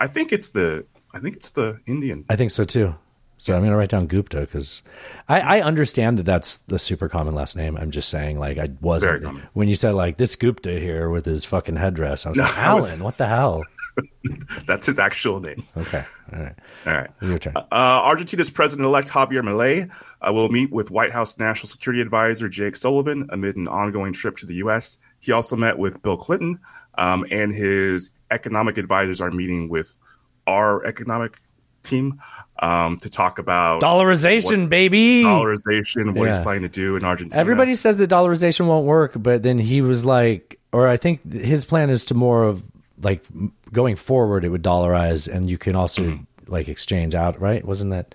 I 0.00 0.08
think 0.08 0.32
it's 0.32 0.50
the 0.50 0.84
I 1.14 1.20
think 1.20 1.36
it's 1.36 1.50
the 1.52 1.78
Indian. 1.86 2.24
I 2.28 2.34
think 2.34 2.50
so 2.50 2.64
too. 2.64 2.94
So 3.40 3.56
I'm 3.56 3.62
gonna 3.64 3.74
write 3.76 3.88
down 3.88 4.06
Gupta 4.06 4.40
because 4.40 4.82
I, 5.26 5.40
I 5.40 5.60
understand 5.62 6.18
that 6.18 6.24
that's 6.24 6.58
the 6.58 6.78
super 6.78 7.08
common 7.08 7.34
last 7.34 7.56
name. 7.56 7.78
I'm 7.78 7.90
just 7.90 8.10
saying, 8.10 8.38
like, 8.38 8.58
I 8.58 8.68
wasn't 8.82 9.24
when 9.54 9.66
you 9.66 9.76
said 9.76 9.94
like 9.94 10.18
this 10.18 10.36
Gupta 10.36 10.78
here 10.78 11.08
with 11.08 11.24
his 11.24 11.42
fucking 11.46 11.76
headdress. 11.76 12.26
I 12.26 12.28
was 12.28 12.38
No, 12.38 12.44
like, 12.44 12.58
I 12.58 12.74
was- 12.74 12.90
Allan, 12.90 13.02
what 13.02 13.16
the 13.16 13.26
hell? 13.26 13.62
That's 14.66 14.84
his 14.84 14.98
actual 14.98 15.40
name. 15.40 15.64
Okay, 15.76 16.04
all 16.34 16.38
right, 16.38 16.54
All 16.86 16.92
right. 16.92 17.10
your 17.22 17.38
turn. 17.38 17.56
Uh, 17.56 17.64
Argentina's 17.72 18.50
president-elect 18.50 19.08
Javier 19.08 19.42
Milei 19.42 19.90
uh, 20.20 20.32
will 20.32 20.48
meet 20.50 20.70
with 20.70 20.90
White 20.90 21.10
House 21.12 21.38
National 21.38 21.66
Security 21.68 22.00
Advisor 22.02 22.48
Jake 22.48 22.76
Sullivan 22.76 23.26
amid 23.30 23.56
an 23.56 23.66
ongoing 23.68 24.12
trip 24.12 24.36
to 24.38 24.46
the 24.46 24.54
U.S. 24.56 24.98
He 25.18 25.32
also 25.32 25.56
met 25.56 25.78
with 25.78 26.02
Bill 26.02 26.16
Clinton, 26.18 26.60
um, 26.98 27.24
and 27.30 27.52
his 27.54 28.10
economic 28.30 28.76
advisors 28.78 29.20
are 29.22 29.30
meeting 29.30 29.68
with 29.70 29.98
our 30.46 30.84
economic 30.84 31.38
team 31.82 32.20
um, 32.60 32.96
to 32.98 33.08
talk 33.10 33.38
about 33.38 33.82
Dollarization, 33.82 34.68
baby. 34.68 35.22
dollarization, 35.24 36.14
what 36.14 36.26
Yeah. 36.26 36.34
he's 36.34 36.42
planning 36.42 36.62
to 36.62 36.68
do 36.68 36.96
in 36.96 37.04
Argentina. 37.04 37.40
Everybody 37.40 37.74
says 37.74 37.98
that 37.98 38.10
dollarization 38.10 38.66
won't 38.66 38.86
work, 38.86 39.12
but 39.16 39.42
then 39.42 39.58
he 39.58 39.80
was 39.82 40.04
like, 40.04 40.58
or 40.72 40.86
I 40.88 40.96
think 40.96 41.22
his 41.32 41.64
plan 41.64 41.90
is 41.90 42.04
to 42.06 42.14
more 42.14 42.44
of 42.44 42.62
like 43.02 43.24
going 43.72 43.96
forward, 43.96 44.44
it 44.44 44.50
would 44.50 44.62
dollarize, 44.62 45.26
and 45.32 45.48
you 45.48 45.56
can 45.58 45.74
also 45.74 46.02
Mm-hmm. 46.02 46.52
like 46.52 46.68
exchange 46.68 47.14
out, 47.14 47.40
right? 47.40 47.64
Wasn't 47.64 47.90
that? 47.92 48.14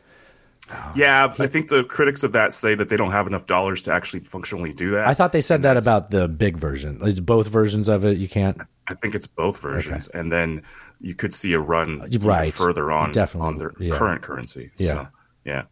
Yeah, 0.95 1.31
I 1.37 1.45
think 1.47 1.67
the 1.69 1.83
critics 1.83 2.23
of 2.23 2.31
that 2.31 2.51
say 2.53 2.73
that 2.73 2.89
they 2.89 2.97
don't 2.97 3.11
have 3.11 3.27
enough 3.27 3.45
dollars 3.45 3.83
to 3.83 3.93
actually 3.93 4.21
functionally 4.21 4.73
do 4.73 4.91
that. 4.91 5.07
I 5.07 5.13
thought 5.13 5.31
they 5.31 5.41
said 5.41 5.61
that 5.61 5.77
about 5.77 6.09
the 6.09 6.27
big 6.27 6.57
version. 6.57 6.99
It's 7.03 7.19
both 7.19 7.47
versions 7.47 7.87
of 7.87 8.03
it. 8.03 8.17
You 8.17 8.27
can't. 8.27 8.59
I 8.87 8.95
think 8.95 9.13
it's 9.13 9.27
both 9.27 9.59
versions, 9.59 10.07
and 10.07 10.31
then 10.31 10.63
you 10.99 11.13
could 11.13 11.33
see 11.35 11.53
a 11.53 11.59
run 11.59 12.09
Right. 12.19 12.51
further 12.53 12.91
on 12.91 13.11
Definitely. 13.11 13.47
on 13.47 13.57
their 13.57 13.73
Yeah. 13.79 13.95
current 13.95 14.23
currency. 14.23 14.71
Yeah. 14.77 14.91
So, 14.91 15.07
yeah. 15.43 15.63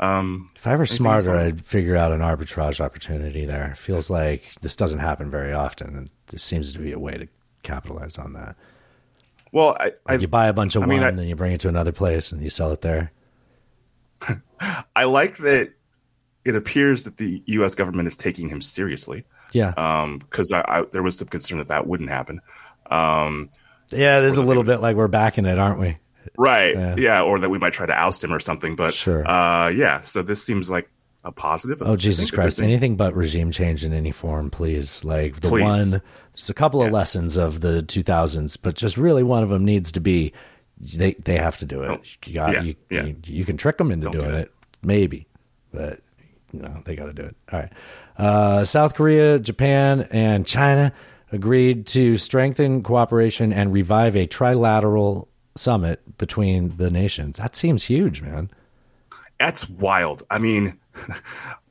Um, 0.00 0.50
If 0.56 0.66
I 0.66 0.74
were 0.76 0.86
smarter, 0.86 1.36
I'd 1.36 1.64
figure 1.64 1.94
out 1.94 2.10
an 2.10 2.20
arbitrage 2.20 2.80
opportunity 2.80 3.44
there. 3.44 3.70
It 3.72 3.78
feels 3.78 4.08
like 4.10 4.42
this 4.62 4.74
doesn't 4.74 4.98
happen 5.00 5.30
very 5.30 5.52
often, 5.52 5.94
and 5.96 6.10
there 6.28 6.38
seems 6.38 6.72
to 6.72 6.78
be 6.78 6.90
a 6.92 6.98
way 6.98 7.16
to 7.18 7.28
capitalize 7.62 8.16
on 8.18 8.32
that. 8.32 8.56
well, 9.52 9.76
I, 9.80 9.92
I 10.06 10.14
you 10.14 10.28
buy 10.28 10.46
a 10.46 10.52
bunch 10.52 10.74
of 10.76 10.82
I 10.82 10.86
mean, 10.86 11.00
one, 11.00 11.06
I- 11.06 11.10
then 11.16 11.26
you 11.28 11.36
bring 11.36 11.52
it 11.52 11.60
to 11.60 11.68
another 11.68 11.92
place, 11.92 12.32
and 12.32 12.42
you 12.42 12.50
sell 12.50 12.72
it 12.72 12.80
there. 12.82 13.10
I 14.96 15.04
like 15.04 15.38
that 15.38 15.72
it 16.44 16.56
appears 16.56 17.04
that 17.04 17.16
the 17.16 17.42
U.S. 17.46 17.74
government 17.74 18.08
is 18.08 18.16
taking 18.16 18.48
him 18.48 18.60
seriously. 18.60 19.24
Yeah, 19.52 19.72
because 20.18 20.52
I, 20.52 20.60
I, 20.60 20.82
there 20.90 21.02
was 21.02 21.18
some 21.18 21.28
concern 21.28 21.58
that 21.58 21.68
that 21.68 21.86
wouldn't 21.86 22.08
happen. 22.10 22.40
Um, 22.90 23.50
yeah, 23.90 24.18
it 24.18 24.24
is 24.24 24.38
a 24.38 24.42
little 24.42 24.62
bit 24.62 24.80
like 24.80 24.96
we're 24.96 25.08
backing 25.08 25.46
it, 25.46 25.58
aren't 25.58 25.80
we? 25.80 25.96
right? 26.36 26.74
Yeah. 26.74 26.96
Yeah. 26.96 27.22
or 27.22 27.38
that 27.38 27.48
we 27.48 27.58
might 27.58 27.72
try 27.72 27.86
to 27.86 27.94
oust 27.94 28.22
him 28.22 28.32
or 28.32 28.40
something. 28.40 28.76
But 28.76 28.94
Sure. 28.94 29.26
uh, 29.28 29.68
yeah. 29.68 30.00
So 30.02 30.22
this 30.22 30.42
seems 30.42 30.70
like 30.70 30.90
a 31.24 31.32
positive. 31.32 31.82
Oh 31.82 31.96
Jesus 31.96 32.26
think, 32.26 32.28
a 32.28 32.36
good 32.36 32.42
Christ! 32.42 32.60
Anything 32.62 32.96
but 32.96 33.14
regime 33.14 33.50
change 33.50 33.84
in 33.84 33.92
any 33.92 34.12
form, 34.12 34.50
please. 34.50 35.04
Like 35.04 35.40
the 35.40 35.48
Please. 35.48 35.62
one, 35.62 36.02
there's 36.32 36.50
a 36.50 36.54
couple 36.54 36.82
of 36.82 36.92
lessons 36.92 37.36
of 37.36 37.60
the 37.60 37.82
2000s, 37.82 38.56
but 38.62 38.74
just 38.74 38.96
really 38.96 39.22
one 39.22 39.42
of 39.42 39.48
them 39.48 39.64
needs 39.64 39.92
to 39.92 40.00
be 40.00 40.32
they 40.80 41.12
they 41.14 41.36
have 41.36 41.58
to 41.58 41.66
do 41.66 41.82
it. 41.82 42.16
You 42.26 42.34
got 42.34 42.52
Yeah, 42.52 42.62
you, 42.62 42.74
yeah. 42.90 43.04
you 43.04 43.16
you 43.24 43.44
can 43.44 43.56
trick 43.56 43.78
them 43.78 43.90
into 43.90 44.04
Don't 44.04 44.18
doing 44.18 44.30
that. 44.30 44.40
it, 44.42 44.54
maybe, 44.82 45.26
but 45.72 46.00
no, 46.52 46.82
they 46.84 46.96
got 46.96 47.06
to 47.06 47.12
do 47.12 47.22
it. 47.22 47.36
All 47.52 47.58
right. 47.60 47.72
Uh, 48.16 48.64
South 48.64 48.94
Korea, 48.94 49.38
Japan, 49.38 50.08
and 50.10 50.46
China 50.46 50.92
agreed 51.32 51.86
to 51.86 52.16
strengthen 52.16 52.82
cooperation 52.82 53.52
and 53.52 53.72
revive 53.72 54.16
a 54.16 54.26
trilateral 54.26 55.28
summit 55.56 56.18
between 56.18 56.76
the 56.76 56.90
nations. 56.90 57.36
That 57.38 57.54
seems 57.56 57.84
huge, 57.84 58.20
man. 58.20 58.50
That's 59.38 59.68
wild. 59.68 60.22
I 60.30 60.38
mean, 60.38 60.78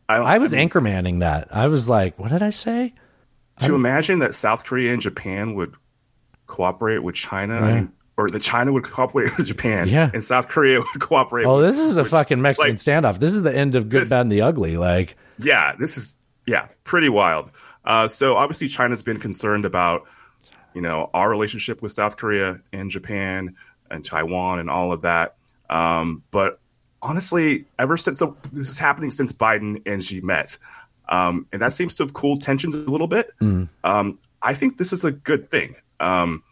I, 0.09 0.15
I 0.15 0.37
was 0.37 0.53
anchormanning 0.53 1.19
that. 1.19 1.55
I 1.55 1.67
was 1.67 1.87
like, 1.89 2.17
what 2.17 2.31
did 2.31 2.41
I 2.41 2.49
say? 2.51 2.93
to 3.59 3.75
imagine 3.75 4.19
that 4.19 4.33
South 4.33 4.63
Korea 4.63 4.93
and 4.93 5.01
Japan 5.01 5.53
would 5.55 5.75
cooperate 6.47 6.99
with 6.99 7.15
China, 7.15 7.55
I 7.59 7.73
mean, 7.73 7.91
or 8.19 8.29
that 8.29 8.41
China 8.41 8.71
would 8.73 8.83
cooperate 8.83 9.31
with 9.37 9.47
Japan, 9.47 9.87
Yeah. 9.87 10.09
and 10.13 10.23
South 10.23 10.47
Korea 10.49 10.79
would 10.79 10.99
cooperate. 10.99 11.45
Oh, 11.45 11.57
with, 11.57 11.65
this 11.65 11.77
is 11.79 11.97
a 11.97 12.01
with- 12.03 12.11
fucking 12.11 12.41
Mexican 12.41 12.71
like, 12.71 12.77
standoff. 12.79 13.19
This 13.19 13.33
is 13.33 13.41
the 13.43 13.55
end 13.55 13.75
of 13.75 13.89
Good, 13.89 14.01
This- 14.01 14.09
Bad, 14.09 14.21
and 14.21 14.31
the 14.31 14.41
Ugly. 14.41 14.77
Like, 14.77 15.15
Yeah, 15.37 15.75
this 15.79 15.97
is 15.97 16.17
yeah, 16.45 16.67
pretty 16.83 17.09
wild. 17.09 17.49
Uh, 17.85 18.07
so 18.07 18.35
obviously, 18.35 18.67
China's 18.67 19.03
been 19.03 19.19
concerned 19.19 19.65
about 19.65 20.07
you 20.73 20.81
know 20.81 21.09
our 21.13 21.29
relationship 21.29 21.81
with 21.81 21.91
South 21.91 22.17
Korea 22.17 22.61
and 22.73 22.89
Japan 22.91 23.55
and 23.89 24.03
Taiwan 24.05 24.59
and 24.59 24.69
all 24.69 24.91
of 24.93 25.01
that. 25.01 25.35
Um, 25.69 26.23
but 26.31 26.59
honestly, 27.01 27.65
ever 27.79 27.95
since 27.97 28.19
so 28.19 28.35
this 28.51 28.69
is 28.69 28.77
happening 28.77 29.11
since 29.11 29.31
Biden 29.31 29.81
and 29.85 30.03
Xi 30.03 30.21
met, 30.21 30.57
um, 31.07 31.47
and 31.53 31.61
that 31.61 31.73
seems 31.73 31.95
to 31.95 32.03
have 32.03 32.13
cooled 32.13 32.41
tensions 32.41 32.75
a 32.75 32.91
little 32.91 33.07
bit. 33.07 33.31
Mm. 33.41 33.69
Um, 33.83 34.19
I 34.41 34.53
think 34.53 34.77
this 34.77 34.91
is 34.93 35.05
a 35.05 35.11
good 35.11 35.49
thing. 35.49 35.75
Um, 35.99 36.43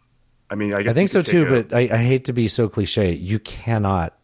I 0.50 0.54
mean, 0.54 0.74
I 0.74 0.78
I 0.78 0.92
think 0.92 1.08
so 1.08 1.20
too, 1.20 1.46
a- 1.46 1.62
but 1.62 1.74
I, 1.76 1.88
I 1.92 1.98
hate 1.98 2.24
to 2.26 2.32
be 2.32 2.48
so 2.48 2.68
cliche. 2.68 3.12
You 3.12 3.38
cannot 3.38 4.18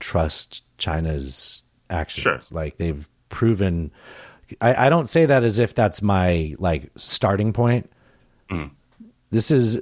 trust 0.00 0.62
China's 0.78 1.62
actions. 1.88 2.52
Like 2.52 2.78
they've 2.78 3.08
proven. 3.28 3.90
I, 4.60 4.86
I 4.86 4.88
don't 4.90 5.08
say 5.08 5.26
that 5.26 5.44
as 5.44 5.58
if 5.58 5.74
that's 5.74 6.02
my 6.02 6.54
like 6.58 6.90
starting 6.96 7.52
point. 7.52 7.90
Mm. 8.50 8.70
This 9.30 9.50
is 9.50 9.80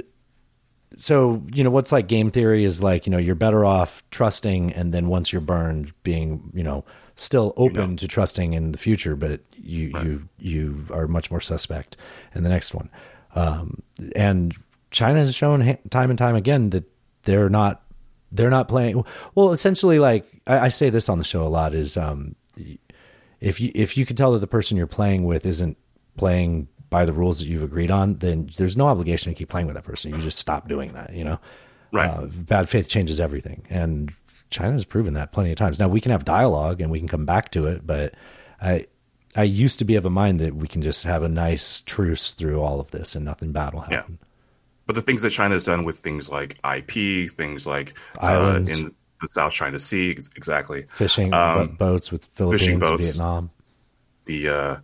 so 0.96 1.42
you 1.53 1.64
know 1.64 1.70
what's 1.70 1.92
like 1.92 2.09
game 2.09 2.31
theory 2.31 2.64
is 2.64 2.83
like 2.83 3.07
you 3.07 3.11
know 3.12 3.18
you're 3.18 3.35
better 3.35 3.64
off 3.64 4.03
trusting 4.11 4.72
and 4.72 4.92
then 4.92 5.09
once 5.09 5.33
you're 5.33 5.40
burned 5.40 5.92
being 6.03 6.50
you 6.53 6.62
know 6.62 6.85
still 7.14 7.53
open 7.57 7.96
to 7.96 8.09
trusting 8.09 8.55
in 8.55 8.72
the 8.72 8.79
future 8.79 9.14
but 9.14 9.40
you 9.55 9.92
you 10.03 10.29
you 10.38 10.87
are 10.90 11.07
much 11.07 11.31
more 11.31 11.40
suspect 11.40 11.96
in 12.35 12.42
the 12.42 12.48
next 12.48 12.74
one 12.74 12.90
um, 13.37 13.81
and 14.16 14.57
china 14.90 15.18
has 15.18 15.35
shown 15.35 15.79
time 15.90 16.11
and 16.11 16.18
time 16.18 16.35
again 16.35 16.70
that 16.70 16.85
they're 17.22 17.48
not 17.48 17.83
they're 18.33 18.50
not 18.50 18.68
playing 18.68 19.05
well 19.35 19.53
essentially 19.53 19.98
like 19.98 20.26
I, 20.46 20.59
I 20.59 20.68
say 20.68 20.90
this 20.90 21.09
on 21.09 21.18
the 21.18 21.24
show 21.24 21.42
a 21.42 21.48
lot 21.48 21.74
is 21.74 21.96
um 21.96 22.37
if 23.40 23.61
you 23.61 23.72
if 23.74 23.96
you 23.96 24.05
can 24.07 24.16
tell 24.16 24.33
that 24.33 24.40
the 24.40 24.46
person 24.46 24.76
you're 24.76 24.87
playing 24.87 25.24
with 25.24 25.46
isn't 25.46 25.76
playing 26.16 26.68
by 26.90 27.05
the 27.05 27.12
rules 27.12 27.38
that 27.38 27.46
you've 27.46 27.62
agreed 27.62 27.90
on, 27.90 28.16
then 28.16 28.50
there's 28.57 28.76
no 28.76 28.88
obligation 28.88 29.33
to 29.33 29.38
keep 29.38 29.48
playing 29.48 29.68
with 29.68 29.76
that 29.76 29.85
person. 29.85 30.12
You 30.12 30.18
just 30.18 30.38
stop 30.38 30.68
doing 30.68 30.92
that. 30.92 31.14
You 31.14 31.22
know, 31.22 31.38
Right. 31.92 32.09
Uh, 32.09 32.26
bad 32.26 32.68
faith 32.68 32.88
changes 32.88 33.20
everything, 33.20 33.66
and 33.68 34.12
China 34.50 34.72
has 34.72 34.85
proven 34.85 35.14
that 35.14 35.33
plenty 35.33 35.50
of 35.50 35.57
times. 35.57 35.81
Now 35.81 35.88
we 35.88 36.00
can 36.00 36.12
have 36.12 36.24
dialogue 36.24 36.81
and 36.81 36.90
we 36.90 36.98
can 36.98 37.09
come 37.09 37.26
back 37.26 37.50
to 37.53 37.66
it, 37.66 37.87
but 37.87 38.14
I 38.61 38.87
I 39.37 39.42
used 39.44 39.79
to 39.81 39.85
be 39.85 39.96
of 39.96 40.05
a 40.05 40.11
mind 40.11 40.40
that 40.40 40.55
we 40.55 40.68
can 40.68 40.83
just 40.83 41.05
have 41.05 41.22
a 41.22 41.29
nice 41.29 41.81
truce 41.81 42.35
through 42.35 42.61
all 42.61 42.81
of 42.81 42.90
this 42.90 43.14
and 43.14 43.24
nothing 43.24 43.53
bad 43.53 43.74
will 43.74 43.81
happen. 43.81 44.18
But 44.90 44.96
the 44.96 45.03
things 45.03 45.22
that 45.22 45.31
China 45.31 45.55
has 45.55 45.66
done 45.66 45.85
with 45.85 45.98
things 45.98 46.29
like 46.29 46.59
IP, 46.64 47.31
things 47.31 47.64
like 47.64 47.96
uh, 48.20 48.26
Islands. 48.26 48.76
in 48.76 48.92
the 49.20 49.29
South 49.29 49.53
China 49.53 49.79
Sea, 49.79 50.11
ex- 50.11 50.31
exactly, 50.35 50.87
Fishing 50.90 51.33
Um, 51.33 51.76
boats 51.76 52.11
with 52.11 52.24
Philippines, 52.35 52.62
fishing 52.62 52.79
boats. 52.81 53.03
Vietnam. 53.07 53.50
the 54.24 54.48
uh, 54.48 54.76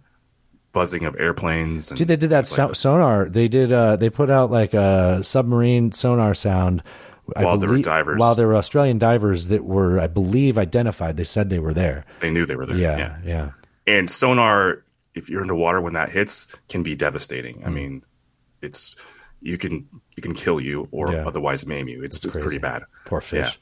buzzing 0.71 1.07
of 1.07 1.17
airplanes. 1.19 1.91
And 1.91 1.99
Dude, 1.99 2.07
they 2.07 2.15
did 2.15 2.31
that 2.31 2.47
things 2.47 2.57
like 2.57 2.69
so- 2.69 2.73
sonar. 2.75 3.29
They 3.29 3.49
did. 3.49 3.73
Uh, 3.73 3.97
they 3.97 4.09
put 4.09 4.31
out 4.31 4.53
like 4.53 4.75
a 4.75 5.25
submarine 5.25 5.91
sonar 5.91 6.35
sound. 6.35 6.85
While 7.25 7.59
there 7.59 7.69
were 7.69 7.79
divers. 7.79 8.21
While 8.21 8.37
there 8.37 8.47
were 8.47 8.55
Australian 8.55 8.99
divers 8.99 9.49
that 9.49 9.65
were, 9.65 9.99
I 9.99 10.07
believe, 10.07 10.57
identified. 10.57 11.17
They 11.17 11.25
said 11.25 11.51
they 11.51 11.59
were 11.59 11.75
there. 11.75 12.05
They 12.21 12.31
knew 12.31 12.47
they 12.47 12.55
were 12.55 12.67
there. 12.67 12.79
Yeah, 12.79 12.97
yeah. 12.97 13.19
yeah. 13.25 13.51
And 13.89 14.09
sonar, 14.09 14.85
if 15.17 15.29
you're 15.29 15.41
underwater 15.43 15.81
when 15.81 15.95
that 15.95 16.11
hits, 16.11 16.47
can 16.69 16.85
be 16.85 16.95
devastating. 16.95 17.57
Mm. 17.63 17.67
I 17.67 17.71
mean, 17.71 18.03
it's 18.63 18.95
you 19.47 19.57
can 19.59 19.89
you 20.17 20.23
can 20.23 20.35
kill 20.35 20.61
you 20.61 20.89
or 20.91 21.13
Yeah. 21.13 21.27
otherwise 21.27 21.67
maim 21.67 21.89
you. 21.89 22.03
It's, 22.03 22.25
it's 22.25 22.35
pretty 22.37 22.59
bad. 22.59 22.83
Poor 23.05 23.21
fish. 23.21 23.59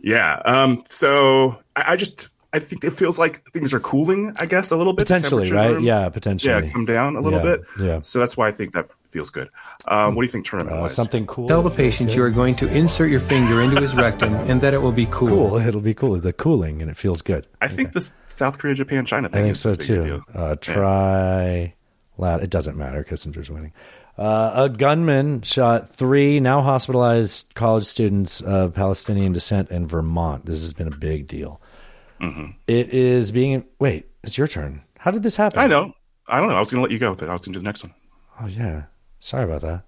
Yeah. 0.00 0.40
Um. 0.44 0.82
So 0.86 1.58
I, 1.76 1.92
I 1.92 1.96
just 1.96 2.28
I 2.52 2.58
think 2.60 2.84
it 2.84 2.92
feels 2.92 3.18
like 3.18 3.42
things 3.52 3.74
are 3.74 3.80
cooling. 3.80 4.32
I 4.38 4.46
guess 4.46 4.70
a 4.70 4.76
little 4.76 4.92
bit. 4.92 5.06
Potentially, 5.06 5.50
right? 5.50 5.72
are- 5.76 5.80
Yeah, 5.80 6.08
potentially. 6.08 6.52
Yeah, 6.66 6.72
come 6.72 6.84
down 6.86 7.16
a 7.16 7.20
little 7.20 7.40
Yeah, 7.44 7.56
bit. 7.56 7.60
yeah. 7.80 8.00
So 8.02 8.18
that's 8.18 8.36
why 8.36 8.48
I 8.48 8.52
think 8.52 8.72
that 8.72 8.86
feels 9.10 9.30
good. 9.30 9.48
Um. 9.86 10.14
What 10.14 10.22
do 10.22 10.26
you 10.26 10.30
think 10.32 10.46
tournament 10.46 10.76
Uh, 10.76 10.88
something 10.88 11.26
cool. 11.26 11.48
Tell 11.48 11.62
the 11.62 11.70
patient 11.70 12.14
you 12.14 12.22
are 12.22 12.30
going 12.30 12.54
to 12.56 12.68
insert 12.68 13.10
your 13.10 13.20
finger 13.20 13.60
into 13.62 13.80
his 13.80 13.94
rectum 13.96 14.34
and 14.50 14.60
that 14.60 14.72
it 14.74 14.82
will 14.82 14.92
be 14.92 15.06
cool. 15.10 15.50
Cool. 15.50 15.56
It'll 15.58 15.80
be 15.80 15.94
cool. 15.94 16.16
The 16.20 16.32
cooling 16.32 16.80
and 16.82 16.90
it 16.90 16.96
feels 16.96 17.22
good. 17.22 17.46
I 17.60 17.68
think 17.68 17.92
the 17.92 18.08
South 18.26 18.58
Korea, 18.58 18.74
Japan, 18.74 19.04
China 19.04 19.28
thing. 19.28 19.40
I 19.40 19.44
think 19.44 19.52
is 19.56 19.60
so 19.60 19.74
too. 19.74 20.22
Uh, 20.34 20.54
try 20.60 21.74
loud. 22.18 22.42
It 22.42 22.50
doesn't 22.50 22.76
matter. 22.76 23.02
Kissinger's 23.04 23.50
winning. 23.50 23.72
Uh, 24.18 24.64
a 24.64 24.68
gunman 24.68 25.42
shot 25.42 25.88
three 25.88 26.40
now 26.40 26.60
hospitalized 26.60 27.54
college 27.54 27.84
students 27.84 28.40
of 28.40 28.74
Palestinian 28.74 29.32
descent 29.32 29.70
in 29.70 29.86
Vermont. 29.86 30.44
This 30.44 30.60
has 30.62 30.72
been 30.72 30.88
a 30.88 30.96
big 30.96 31.28
deal. 31.28 31.60
Mm-hmm. 32.20 32.46
It 32.66 32.90
is 32.90 33.30
being. 33.30 33.64
Wait, 33.78 34.06
it's 34.24 34.36
your 34.36 34.48
turn. 34.48 34.82
How 34.98 35.12
did 35.12 35.22
this 35.22 35.36
happen? 35.36 35.60
I 35.60 35.68
know. 35.68 35.94
I 36.26 36.40
don't 36.40 36.48
know. 36.48 36.56
I 36.56 36.58
was 36.58 36.70
going 36.70 36.80
to 36.80 36.82
let 36.82 36.90
you 36.90 36.98
go 36.98 37.10
with 37.10 37.22
it. 37.22 37.28
I 37.28 37.32
was 37.32 37.42
going 37.42 37.52
to 37.52 37.58
do 37.58 37.62
the 37.62 37.64
next 37.64 37.84
one. 37.84 37.94
Oh 38.40 38.46
yeah. 38.46 38.82
Sorry 39.20 39.44
about 39.44 39.62
that. 39.62 39.84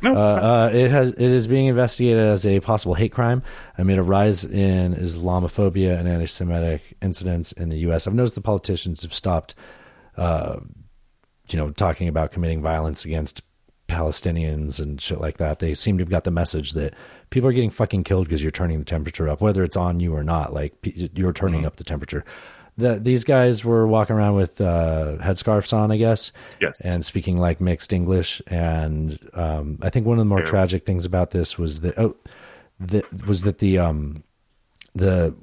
No, 0.00 0.16
uh, 0.16 0.18
uh, 0.18 0.70
it 0.72 0.90
has 0.90 1.12
it 1.12 1.20
is 1.20 1.46
being 1.46 1.66
investigated 1.66 2.18
as 2.18 2.44
a 2.46 2.60
possible 2.60 2.94
hate 2.94 3.12
crime 3.12 3.42
amid 3.78 3.98
a 3.98 4.02
rise 4.02 4.44
in 4.44 4.94
Islamophobia 4.94 5.98
and 5.98 6.08
anti-Semitic 6.08 6.96
incidents 7.00 7.52
in 7.52 7.70
the 7.70 7.78
U.S. 7.78 8.06
I've 8.06 8.14
noticed 8.14 8.34
the 8.34 8.42
politicians 8.42 9.02
have 9.02 9.14
stopped, 9.14 9.54
uh, 10.16 10.60
you 11.48 11.58
know, 11.58 11.70
talking 11.70 12.08
about 12.08 12.32
committing 12.32 12.60
violence 12.60 13.04
against 13.04 13.42
Palestinians 13.88 14.80
and 14.80 15.00
shit 15.00 15.20
like 15.20 15.36
that. 15.38 15.58
They 15.58 15.74
seem 15.74 15.98
to 15.98 16.02
have 16.02 16.10
got 16.10 16.24
the 16.24 16.30
message 16.30 16.72
that 16.72 16.94
people 17.30 17.48
are 17.48 17.52
getting 17.52 17.70
fucking 17.70 18.04
killed 18.04 18.26
because 18.26 18.42
you're 18.42 18.50
turning 18.50 18.78
the 18.78 18.84
temperature 18.84 19.28
up, 19.28 19.40
whether 19.40 19.62
it's 19.62 19.76
on 19.76 20.00
you 20.00 20.14
or 20.14 20.22
not. 20.24 20.52
Like 20.54 20.74
you're 21.14 21.32
turning 21.32 21.64
up 21.66 21.76
the 21.76 21.84
temperature. 21.84 22.24
The, 22.76 22.98
these 22.98 23.22
guys 23.22 23.64
were 23.64 23.86
walking 23.86 24.16
around 24.16 24.34
with 24.34 24.60
uh, 24.60 25.16
headscarves 25.20 25.72
on, 25.72 25.92
I 25.92 25.96
guess, 25.96 26.32
Yes. 26.60 26.80
and 26.80 27.04
speaking 27.04 27.38
like 27.38 27.60
mixed 27.60 27.92
English. 27.92 28.42
And 28.48 29.16
um, 29.34 29.78
I 29.80 29.90
think 29.90 30.06
one 30.06 30.18
of 30.18 30.22
the 30.22 30.28
more 30.28 30.40
Yeah. 30.40 30.46
tragic 30.46 30.84
things 30.84 31.04
about 31.04 31.30
this 31.30 31.56
was 31.56 31.82
that 31.82 31.96
oh, 31.98 32.16
that 32.80 33.26
was 33.26 33.42
that 33.42 33.58
the 33.58 33.78
um, 33.78 34.24
the 34.94 35.34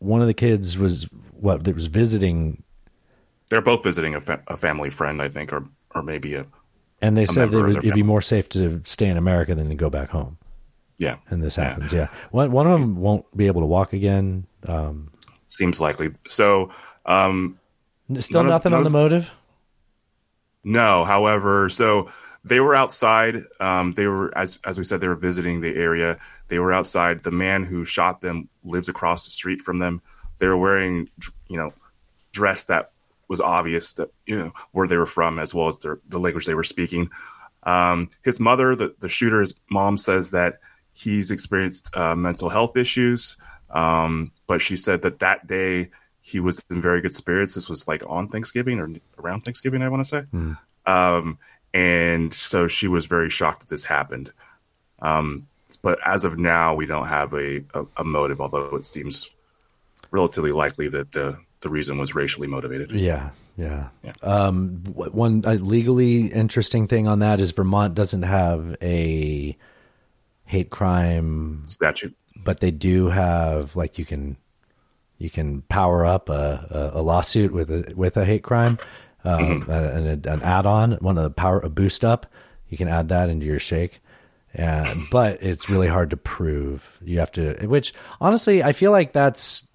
one 0.00 0.20
of 0.20 0.26
the 0.26 0.34
kids 0.34 0.76
was 0.76 1.04
what 1.38 1.62
that 1.62 1.74
was 1.76 1.86
visiting 1.86 2.62
They're 3.50 3.60
both 3.62 3.84
visiting 3.84 4.16
a, 4.16 4.20
fa- 4.20 4.42
a 4.48 4.56
family 4.56 4.90
friend, 4.90 5.22
I 5.22 5.28
think, 5.28 5.52
or 5.52 5.64
or 5.94 6.02
maybe 6.02 6.34
a 6.34 6.44
and 7.00 7.16
they 7.16 7.26
said 7.26 7.50
that 7.50 7.58
it 7.58 7.62
would, 7.62 7.76
it'd 7.78 7.94
be 7.94 8.02
more 8.02 8.22
safe 8.22 8.48
to 8.50 8.82
stay 8.84 9.08
in 9.08 9.16
America 9.16 9.54
than 9.54 9.68
to 9.68 9.74
go 9.74 9.88
back 9.90 10.10
home. 10.10 10.38
yeah. 10.96 11.16
And 11.30 11.42
this 11.42 11.56
happens, 11.56 11.92
yeah. 11.92 12.08
One 12.30 12.50
one 12.52 12.66
of 12.66 12.72
them 12.80 12.96
won't 12.96 13.24
be 13.36 13.46
able 13.46 13.60
to 13.62 13.66
walk 13.66 13.92
again. 13.92 14.46
Um, 14.66 15.10
Seems 15.46 15.80
likely. 15.80 16.10
So, 16.28 16.70
um, 17.06 17.58
still 18.18 18.40
None 18.42 18.46
of- 18.46 18.50
nothing 18.50 18.74
on 18.74 18.84
the 18.84 18.90
motive. 18.90 19.30
no. 20.64 21.04
However, 21.04 21.68
so 21.68 22.10
they 22.44 22.60
were 22.60 22.74
outside. 22.74 23.36
Um, 23.60 23.92
they 23.92 24.06
were, 24.06 24.36
as 24.36 24.58
as 24.64 24.78
we 24.78 24.84
said, 24.84 25.00
they 25.00 25.08
were 25.08 25.14
visiting 25.16 25.60
the 25.60 25.74
area. 25.74 26.18
They 26.48 26.58
were 26.58 26.72
outside. 26.72 27.22
The 27.22 27.30
man 27.30 27.64
who 27.64 27.84
shot 27.84 28.20
them 28.20 28.48
lives 28.64 28.88
across 28.88 29.24
the 29.24 29.30
street 29.30 29.62
from 29.62 29.78
them. 29.78 30.02
They 30.38 30.46
were 30.46 30.56
wearing, 30.56 31.08
you 31.48 31.56
know, 31.56 31.70
dress 32.32 32.64
that 32.64 32.92
was 33.28 33.40
obvious 33.40 33.94
that 33.94 34.10
you 34.26 34.38
know 34.38 34.52
where 34.72 34.88
they 34.88 34.96
were 34.96 35.06
from, 35.06 35.38
as 35.38 35.54
well 35.54 35.68
as 35.68 35.78
their, 35.78 36.00
the 36.08 36.18
language 36.18 36.46
they 36.46 36.54
were 36.54 36.64
speaking. 36.64 37.10
Um, 37.62 38.08
his 38.24 38.40
mother, 38.40 38.74
the, 38.74 38.94
the 38.98 39.08
shooter's 39.08 39.54
mom, 39.70 39.98
says 39.98 40.30
that 40.30 40.60
he's 40.94 41.30
experienced 41.30 41.96
uh, 41.96 42.16
mental 42.16 42.48
health 42.48 42.76
issues, 42.76 43.36
um, 43.70 44.32
but 44.46 44.62
she 44.62 44.76
said 44.76 45.02
that 45.02 45.18
that 45.20 45.46
day 45.46 45.90
he 46.20 46.40
was 46.40 46.62
in 46.70 46.80
very 46.80 47.00
good 47.00 47.14
spirits. 47.14 47.54
This 47.54 47.68
was 47.68 47.86
like 47.86 48.02
on 48.08 48.28
Thanksgiving 48.28 48.78
or 48.80 48.90
around 49.18 49.42
Thanksgiving, 49.42 49.82
I 49.82 49.88
want 49.88 50.04
to 50.04 50.08
say. 50.08 50.24
Um, 50.86 51.38
and 51.74 52.32
so 52.32 52.66
she 52.66 52.88
was 52.88 53.06
very 53.06 53.30
shocked 53.30 53.60
that 53.60 53.68
this 53.70 53.84
happened. 53.84 54.32
Um, 55.00 55.46
but 55.82 55.98
as 56.04 56.24
of 56.24 56.38
now, 56.38 56.74
we 56.74 56.86
don't 56.86 57.06
have 57.08 57.34
a, 57.34 57.62
a, 57.74 57.84
a 57.98 58.04
motive, 58.04 58.40
although 58.40 58.76
it 58.76 58.86
seems 58.86 59.30
relatively 60.10 60.52
likely 60.52 60.88
that 60.88 61.12
the, 61.12 61.38
the 61.60 61.68
reason 61.68 61.98
was 61.98 62.14
racially 62.14 62.46
motivated. 62.46 62.92
Yeah, 62.92 63.30
yeah. 63.56 63.88
Um, 64.22 64.82
one 64.94 65.42
legally 65.42 66.26
interesting 66.26 66.86
thing 66.86 67.08
on 67.08 67.20
that 67.20 67.40
is 67.40 67.50
Vermont 67.50 67.94
doesn't 67.94 68.22
have 68.22 68.76
a 68.82 69.56
hate 70.44 70.70
crime 70.70 71.64
statute, 71.66 72.16
but 72.36 72.60
they 72.60 72.70
do 72.70 73.08
have 73.08 73.76
like 73.76 73.98
you 73.98 74.04
can 74.04 74.36
you 75.18 75.30
can 75.30 75.62
power 75.62 76.06
up 76.06 76.28
a, 76.28 76.90
a, 76.94 77.00
a 77.00 77.02
lawsuit 77.02 77.52
with 77.52 77.70
a 77.70 77.92
with 77.94 78.16
a 78.16 78.24
hate 78.24 78.42
crime, 78.42 78.78
um, 79.24 79.68
an, 79.68 80.06
an 80.26 80.42
add-on, 80.42 80.92
one 81.00 81.18
of 81.18 81.24
the 81.24 81.30
power 81.30 81.60
a 81.60 81.68
boost 81.68 82.04
up. 82.04 82.26
You 82.68 82.76
can 82.76 82.88
add 82.88 83.08
that 83.08 83.30
into 83.30 83.46
your 83.46 83.58
shake. 83.58 84.00
And, 84.54 85.02
but 85.10 85.42
it's 85.42 85.68
really 85.68 85.88
hard 85.88 86.10
to 86.10 86.16
prove. 86.16 86.90
You 87.04 87.18
have 87.18 87.30
to, 87.32 87.54
which 87.66 87.92
honestly, 88.18 88.62
I 88.62 88.72
feel 88.72 88.90
like 88.90 89.12
that's 89.12 89.67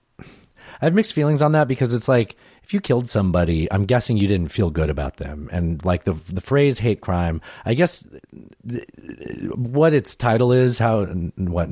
I 0.84 0.86
have 0.88 0.96
mixed 0.96 1.14
feelings 1.14 1.42
on 1.42 1.54
that 1.54 1.70
because 1.70 1.94
it's 1.94 2.10
like 2.10 2.36
if 2.62 2.74
you 2.74 2.82
killed 2.82 3.08
somebody, 3.08 3.72
I'm 3.72 3.86
guessing 3.86 4.18
you 4.18 4.28
didn't 4.28 4.50
feel 4.50 4.70
good 4.70 4.90
about 4.90 5.16
them, 5.16 5.48
and 5.50 5.84
like 5.86 6.04
the 6.04 6.12
the 6.28 6.42
phrase 6.42 6.78
hate 6.78 7.00
crime, 7.00 7.40
I 7.64 7.74
guess 7.74 8.06
what 9.56 9.94
its 9.94 10.14
title 10.14 10.52
is, 10.52 10.80
how 10.80 11.06
what, 11.06 11.70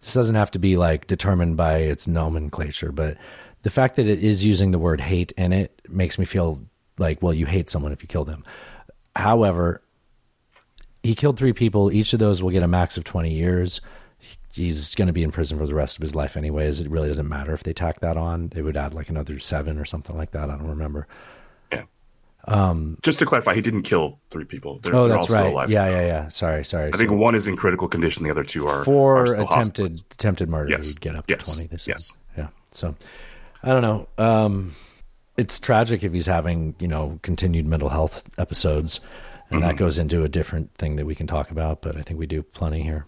this 0.00 0.14
doesn't 0.14 0.36
have 0.36 0.52
to 0.52 0.60
be 0.60 0.76
like 0.76 1.08
determined 1.08 1.56
by 1.56 1.78
its 1.78 2.06
nomenclature, 2.06 2.92
but 2.92 3.16
the 3.64 3.70
fact 3.70 3.96
that 3.96 4.06
it 4.06 4.22
is 4.22 4.44
using 4.44 4.70
the 4.70 4.78
word 4.78 5.00
hate 5.00 5.32
in 5.32 5.52
it 5.52 5.80
makes 5.88 6.16
me 6.16 6.24
feel 6.24 6.60
like 6.98 7.20
well, 7.20 7.34
you 7.34 7.46
hate 7.46 7.68
someone 7.68 7.90
if 7.90 8.00
you 8.00 8.06
kill 8.06 8.24
them. 8.24 8.44
However, 9.16 9.82
he 11.02 11.16
killed 11.16 11.36
three 11.36 11.52
people. 11.52 11.90
Each 11.90 12.12
of 12.12 12.20
those 12.20 12.40
will 12.40 12.50
get 12.50 12.62
a 12.62 12.68
max 12.68 12.96
of 12.96 13.02
20 13.02 13.32
years. 13.32 13.80
He's 14.52 14.94
going 14.94 15.06
to 15.06 15.12
be 15.12 15.22
in 15.22 15.30
prison 15.32 15.58
for 15.58 15.66
the 15.66 15.74
rest 15.74 15.96
of 15.96 16.02
his 16.02 16.14
life, 16.14 16.36
anyways. 16.36 16.80
It 16.80 16.90
really 16.90 17.08
doesn't 17.08 17.28
matter 17.28 17.52
if 17.54 17.62
they 17.62 17.72
tack 17.72 18.00
that 18.00 18.16
on. 18.16 18.52
It 18.54 18.62
would 18.62 18.76
add 18.76 18.92
like 18.94 19.08
another 19.08 19.38
seven 19.38 19.78
or 19.78 19.84
something 19.86 20.16
like 20.16 20.32
that. 20.32 20.50
I 20.50 20.56
don't 20.56 20.68
remember. 20.68 21.06
Yeah. 21.72 21.84
Um, 22.46 22.98
Just 23.02 23.18
to 23.20 23.24
clarify, 23.26 23.54
he 23.54 23.60
didn't 23.62 23.82
kill 23.82 24.20
three 24.30 24.44
people. 24.44 24.78
They're, 24.80 24.94
oh, 24.94 25.04
they're 25.04 25.14
all 25.16 25.20
that's 25.22 25.32
still 25.32 25.42
right. 25.44 25.52
alive. 25.52 25.70
Yeah, 25.70 25.88
yeah, 25.88 26.06
yeah. 26.06 26.28
Sorry, 26.28 26.64
sorry. 26.64 26.90
I 26.92 26.96
think 26.96 27.10
one 27.12 27.34
is 27.34 27.46
in 27.46 27.56
critical 27.56 27.88
condition. 27.88 28.24
The 28.24 28.30
other 28.30 28.44
two 28.44 28.66
are 28.66 28.84
four 28.84 29.20
are 29.20 29.24
attempted 29.24 29.48
hospitalized. 29.50 30.04
attempted 30.12 30.48
murder, 30.50 30.70
Yes. 30.70 30.88
you'd 30.88 31.00
get 31.00 31.16
up 31.16 31.24
Yes. 31.28 31.38
to 31.38 31.44
twenty. 31.56 31.68
This. 31.68 31.88
Yes. 31.88 32.12
Yeah. 32.36 32.48
So 32.72 32.94
I 33.62 33.68
don't 33.68 33.82
know. 33.82 34.08
Um, 34.18 34.74
it's 35.38 35.58
tragic 35.60 36.02
if 36.04 36.12
he's 36.12 36.26
having 36.26 36.74
you 36.78 36.88
know 36.88 37.18
continued 37.22 37.64
mental 37.66 37.88
health 37.88 38.22
episodes, 38.38 39.00
and 39.50 39.62
that 39.62 39.76
Mhm. 39.76 39.78
goes 39.78 39.98
into 39.98 40.24
a 40.24 40.28
different 40.28 40.74
thing 40.74 40.96
that 40.96 41.06
we 41.06 41.14
can 41.14 41.26
talk 41.26 41.50
about. 41.50 41.80
But 41.80 41.96
I 41.96 42.02
think 42.02 42.18
we 42.20 42.26
do 42.26 42.42
plenty 42.42 42.82
here. 42.82 43.06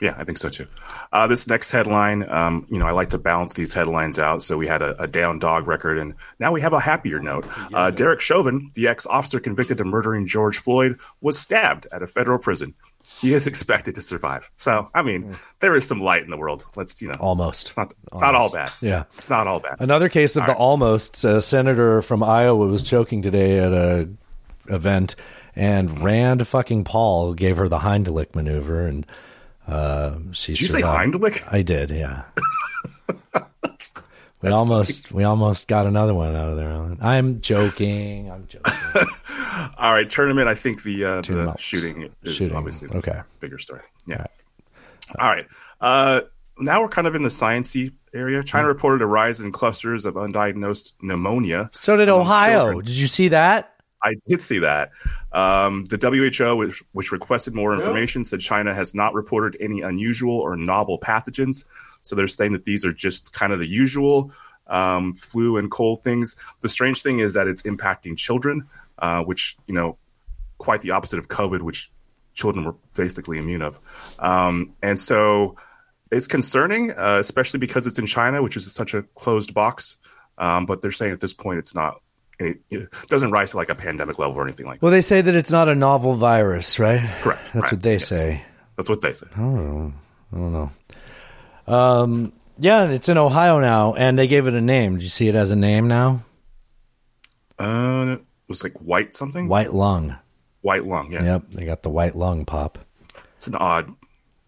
Yeah, 0.00 0.14
I 0.18 0.24
think 0.24 0.38
so 0.38 0.48
too. 0.48 0.66
Uh, 1.12 1.26
this 1.26 1.46
next 1.46 1.70
headline, 1.70 2.28
um, 2.28 2.66
you 2.68 2.78
know, 2.78 2.86
I 2.86 2.90
like 2.90 3.10
to 3.10 3.18
balance 3.18 3.54
these 3.54 3.72
headlines 3.72 4.18
out. 4.18 4.42
So 4.42 4.56
we 4.56 4.66
had 4.66 4.82
a, 4.82 5.00
a 5.02 5.06
down 5.06 5.38
dog 5.38 5.68
record, 5.68 5.98
and 5.98 6.14
now 6.38 6.52
we 6.52 6.60
have 6.60 6.72
a 6.72 6.80
happier 6.80 7.20
note. 7.20 7.46
Uh, 7.72 7.90
Derek 7.90 8.20
Chauvin, 8.20 8.70
the 8.74 8.88
ex 8.88 9.06
officer 9.06 9.38
convicted 9.38 9.80
of 9.80 9.86
murdering 9.86 10.26
George 10.26 10.58
Floyd, 10.58 10.98
was 11.20 11.38
stabbed 11.38 11.86
at 11.92 12.02
a 12.02 12.06
federal 12.06 12.38
prison. 12.38 12.74
He 13.20 13.32
is 13.32 13.46
expected 13.46 13.94
to 13.94 14.02
survive. 14.02 14.50
So, 14.56 14.90
I 14.92 15.02
mean, 15.02 15.36
there 15.60 15.76
is 15.76 15.86
some 15.86 16.00
light 16.00 16.24
in 16.24 16.30
the 16.30 16.36
world. 16.36 16.66
Let's, 16.74 17.00
you 17.00 17.06
know, 17.06 17.14
Almost. 17.20 17.68
It's 17.68 17.76
not. 17.76 17.94
It's 18.08 18.18
not 18.18 18.34
all 18.34 18.50
bad. 18.50 18.72
Yeah. 18.80 19.04
It's 19.14 19.30
not 19.30 19.46
all 19.46 19.60
bad. 19.60 19.76
Another 19.78 20.08
case 20.08 20.34
of 20.34 20.42
All 20.42 20.46
the 20.48 20.52
right. 20.54 20.60
almost. 20.60 21.24
A 21.24 21.40
senator 21.40 22.02
from 22.02 22.24
Iowa 22.24 22.66
was 22.66 22.82
choking 22.82 23.22
today 23.22 23.60
at 23.60 23.72
a 23.72 24.08
event, 24.66 25.14
and 25.54 26.02
Rand 26.02 26.46
fucking 26.48 26.82
Paul 26.84 27.34
gave 27.34 27.56
her 27.58 27.68
the 27.68 27.78
Heimlich 27.78 28.34
maneuver, 28.34 28.84
and 28.86 29.06
uh, 29.66 30.16
she. 30.32 30.52
Did 30.52 30.62
you 30.62 30.68
say. 30.68 30.82
Heimlich? 30.82 31.42
I 31.52 31.62
did. 31.62 31.90
Yeah. 31.90 32.24
we 34.42 34.50
almost 34.50 35.12
we 35.12 35.24
almost 35.24 35.68
got 35.68 35.86
another 35.86 36.14
one 36.14 36.34
out 36.36 36.50
of 36.50 36.56
there. 36.56 36.96
I'm 37.00 37.40
joking. 37.40 38.30
I'm 38.30 38.46
joking. 38.46 38.72
All 39.78 39.92
right, 39.92 40.08
tournament. 40.08 40.48
I 40.48 40.54
think 40.54 40.82
the 40.82 41.04
uh, 41.04 41.20
the 41.22 41.56
shooting 41.56 42.10
is 42.22 42.34
Shooting, 42.34 42.56
obviously 42.56 42.88
the 42.88 42.98
okay. 42.98 43.20
bigger 43.40 43.58
story. 43.58 43.82
Yeah. 44.06 44.26
All 45.18 45.28
right. 45.28 45.46
Uh, 45.80 46.22
now 46.58 46.82
we're 46.82 46.88
kind 46.88 47.06
of 47.06 47.14
in 47.14 47.22
the 47.22 47.28
sciencey 47.28 47.92
area. 48.12 48.42
China 48.42 48.68
reported 48.68 49.02
a 49.02 49.06
rise 49.06 49.40
in 49.40 49.52
clusters 49.52 50.04
of 50.04 50.14
undiagnosed 50.14 50.92
pneumonia. 51.02 51.70
So 51.72 51.96
did 51.96 52.08
Ohio. 52.08 52.66
children. 52.66 52.84
Did 52.84 52.96
you 52.96 53.06
see 53.06 53.28
that? 53.28 53.73
I 54.04 54.16
did 54.28 54.42
see 54.42 54.58
that. 54.58 54.90
Um, 55.32 55.86
the 55.86 55.96
WHO, 55.96 56.56
which, 56.56 56.82
which 56.92 57.10
requested 57.10 57.54
more 57.54 57.74
information, 57.74 58.22
said 58.22 58.40
China 58.40 58.74
has 58.74 58.94
not 58.94 59.14
reported 59.14 59.56
any 59.60 59.80
unusual 59.80 60.38
or 60.38 60.56
novel 60.56 60.98
pathogens. 60.98 61.64
So 62.02 62.14
they're 62.14 62.28
saying 62.28 62.52
that 62.52 62.64
these 62.64 62.84
are 62.84 62.92
just 62.92 63.32
kind 63.32 63.52
of 63.52 63.58
the 63.58 63.66
usual 63.66 64.30
um, 64.66 65.14
flu 65.14 65.56
and 65.56 65.70
cold 65.70 66.02
things. 66.02 66.36
The 66.60 66.68
strange 66.68 67.02
thing 67.02 67.18
is 67.18 67.34
that 67.34 67.48
it's 67.48 67.62
impacting 67.62 68.18
children, 68.18 68.68
uh, 68.98 69.22
which, 69.22 69.56
you 69.66 69.74
know, 69.74 69.96
quite 70.58 70.82
the 70.82 70.90
opposite 70.92 71.18
of 71.18 71.28
COVID, 71.28 71.62
which 71.62 71.90
children 72.34 72.64
were 72.64 72.74
basically 72.94 73.38
immune 73.38 73.62
of. 73.62 73.80
Um, 74.18 74.74
and 74.82 75.00
so 75.00 75.56
it's 76.10 76.26
concerning, 76.26 76.92
uh, 76.92 77.18
especially 77.20 77.58
because 77.58 77.86
it's 77.86 77.98
in 77.98 78.06
China, 78.06 78.42
which 78.42 78.56
is 78.56 78.70
such 78.70 78.92
a 78.94 79.02
closed 79.14 79.54
box. 79.54 79.96
Um, 80.36 80.66
but 80.66 80.80
they're 80.80 80.92
saying 80.92 81.12
at 81.12 81.20
this 81.20 81.32
point 81.32 81.58
it's 81.58 81.74
not, 81.74 82.02
it, 82.38 82.58
it 82.70 82.88
doesn't 83.08 83.30
rise 83.30 83.52
to 83.52 83.56
like 83.56 83.68
a 83.68 83.74
pandemic 83.74 84.18
level 84.18 84.36
or 84.36 84.44
anything 84.44 84.66
like 84.66 84.80
that. 84.80 84.84
Well, 84.84 84.92
they 84.92 85.00
say 85.00 85.20
that 85.20 85.34
it's 85.34 85.50
not 85.50 85.68
a 85.68 85.74
novel 85.74 86.16
virus, 86.16 86.78
right? 86.78 87.00
Correct. 87.22 87.50
That's 87.52 87.64
right, 87.64 87.72
what 87.72 87.82
they 87.82 87.92
yes. 87.92 88.08
say. 88.08 88.44
That's 88.76 88.88
what 88.88 89.00
they 89.00 89.12
say. 89.12 89.26
I 89.34 89.38
don't 89.38 89.54
know. 89.54 89.92
I 90.32 90.36
don't 90.36 90.52
know. 90.52 90.70
Um, 91.66 92.32
yeah, 92.58 92.90
it's 92.90 93.08
in 93.08 93.18
Ohio 93.18 93.60
now, 93.60 93.94
and 93.94 94.18
they 94.18 94.26
gave 94.26 94.46
it 94.46 94.54
a 94.54 94.60
name. 94.60 94.94
Did 94.94 95.04
you 95.04 95.08
see 95.08 95.28
it 95.28 95.34
as 95.34 95.50
a 95.50 95.56
name 95.56 95.88
now? 95.88 96.24
Uh, 97.58 98.16
it 98.18 98.24
was 98.48 98.64
like 98.64 98.76
white 98.78 99.14
something? 99.14 99.48
White 99.48 99.72
lung. 99.72 100.16
White 100.62 100.86
lung, 100.86 101.12
yeah. 101.12 101.22
Yep, 101.24 101.42
they 101.50 101.64
got 101.64 101.82
the 101.82 101.90
white 101.90 102.16
lung 102.16 102.44
pop. 102.44 102.78
It's 103.36 103.46
an 103.46 103.54
odd. 103.56 103.94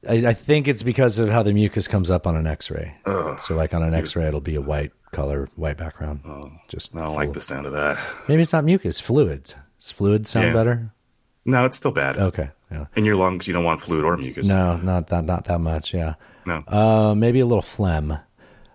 I, 0.08 0.28
I 0.28 0.34
think 0.34 0.68
it's 0.68 0.82
because 0.82 1.18
of 1.18 1.28
how 1.28 1.42
the 1.42 1.52
mucus 1.52 1.88
comes 1.88 2.10
up 2.10 2.26
on 2.26 2.36
an 2.36 2.46
X-ray. 2.46 2.94
Ugh. 3.06 3.38
So, 3.38 3.54
like 3.54 3.74
on 3.74 3.82
an 3.82 3.94
X-ray, 3.94 4.26
it'll 4.26 4.40
be 4.40 4.54
a 4.54 4.60
white 4.60 4.92
color, 5.16 5.48
white 5.56 5.76
background. 5.78 6.20
Oh, 6.26 6.52
Just 6.68 6.94
I 6.94 7.00
don't 7.00 7.16
like 7.16 7.32
the 7.32 7.40
sound 7.40 7.66
of 7.66 7.72
that. 7.72 7.98
maybe 8.28 8.42
it's 8.42 8.52
not 8.52 8.64
mucus, 8.64 9.00
fluids. 9.00 9.54
Does 9.80 9.90
fluids 9.90 10.30
sound 10.30 10.46
Yeah. 10.48 10.52
better? 10.52 10.90
No, 11.44 11.64
it's 11.64 11.76
still 11.76 11.90
bad. 11.92 12.16
Okay. 12.18 12.50
Yeah. 12.70 12.86
In 12.96 13.04
your 13.04 13.16
lungs, 13.16 13.46
you 13.46 13.54
don't 13.54 13.64
want 13.64 13.80
fluid 13.80 14.04
or 14.04 14.16
mucus. 14.16 14.48
No, 14.48 14.76
not 14.78 15.06
that, 15.08 15.24
not 15.24 15.44
that 15.44 15.60
much. 15.60 15.94
Yeah. 15.94 16.14
No. 16.44 16.62
Uh, 16.68 17.14
maybe 17.14 17.40
a 17.40 17.46
little 17.46 17.62
phlegm. 17.62 18.18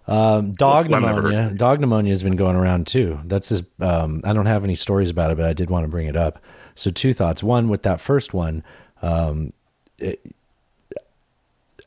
Um, 0.07 0.53
dog 0.53 0.89
never 0.89 1.21
pneumonia. 1.21 1.53
Dog 1.55 1.79
pneumonia 1.79 2.11
has 2.11 2.23
been 2.23 2.35
going 2.35 2.55
around 2.55 2.87
too. 2.87 3.19
That's 3.25 3.49
his. 3.49 3.63
Um, 3.79 4.21
I 4.23 4.33
don't 4.33 4.45
have 4.47 4.63
any 4.63 4.75
stories 4.75 5.09
about 5.09 5.31
it, 5.31 5.37
but 5.37 5.45
I 5.45 5.53
did 5.53 5.69
want 5.69 5.83
to 5.83 5.87
bring 5.89 6.07
it 6.07 6.15
up. 6.15 6.39
So 6.75 6.89
two 6.89 7.13
thoughts. 7.13 7.43
One, 7.43 7.69
with 7.69 7.83
that 7.83 8.01
first 8.01 8.33
one, 8.33 8.63
um, 9.01 9.51
it, 9.99 10.19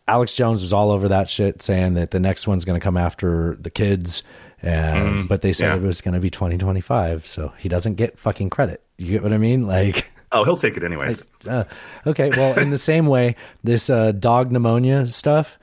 Alex 0.07 0.35
Jones 0.35 0.61
was 0.63 0.73
all 0.73 0.91
over 0.91 1.09
that 1.09 1.29
shit, 1.31 1.63
saying 1.63 1.95
that 1.95 2.11
the 2.11 2.21
next 2.21 2.47
one's 2.47 2.65
going 2.65 2.79
to 2.79 2.85
come 2.85 2.97
after 2.99 3.57
the 3.61 3.71
kids. 3.71 4.23
And, 4.65 5.25
Mm, 5.25 5.29
but 5.29 5.43
they 5.43 5.53
said 5.53 5.69
yeah. 5.69 5.77
it 5.77 5.83
was 5.83 6.01
going 6.01 6.15
to 6.15 6.21
be 6.21 6.31
2025, 6.31 7.27
so 7.27 7.53
he 7.59 7.69
doesn't 7.69 7.95
get 7.95 8.19
fucking 8.19 8.51
credit. 8.51 8.83
You 8.97 9.11
get 9.13 9.23
what 9.23 9.33
I 9.33 9.39
mean? 9.39 9.67
Like, 9.67 10.11
Oh, 10.33 10.43
he'll 10.43 10.57
take 10.57 10.77
it 10.77 10.83
anyways. 10.83 11.29
uh, 11.49 11.65
okay, 12.07 12.31
well, 12.37 12.59
in 12.59 12.71
the 12.71 12.79
same 12.79 13.07
way, 13.07 13.37
this 13.63 13.89
uh, 13.89 14.11
dog 14.13 14.51
pneumonia 14.51 15.07
stuff, 15.07 15.59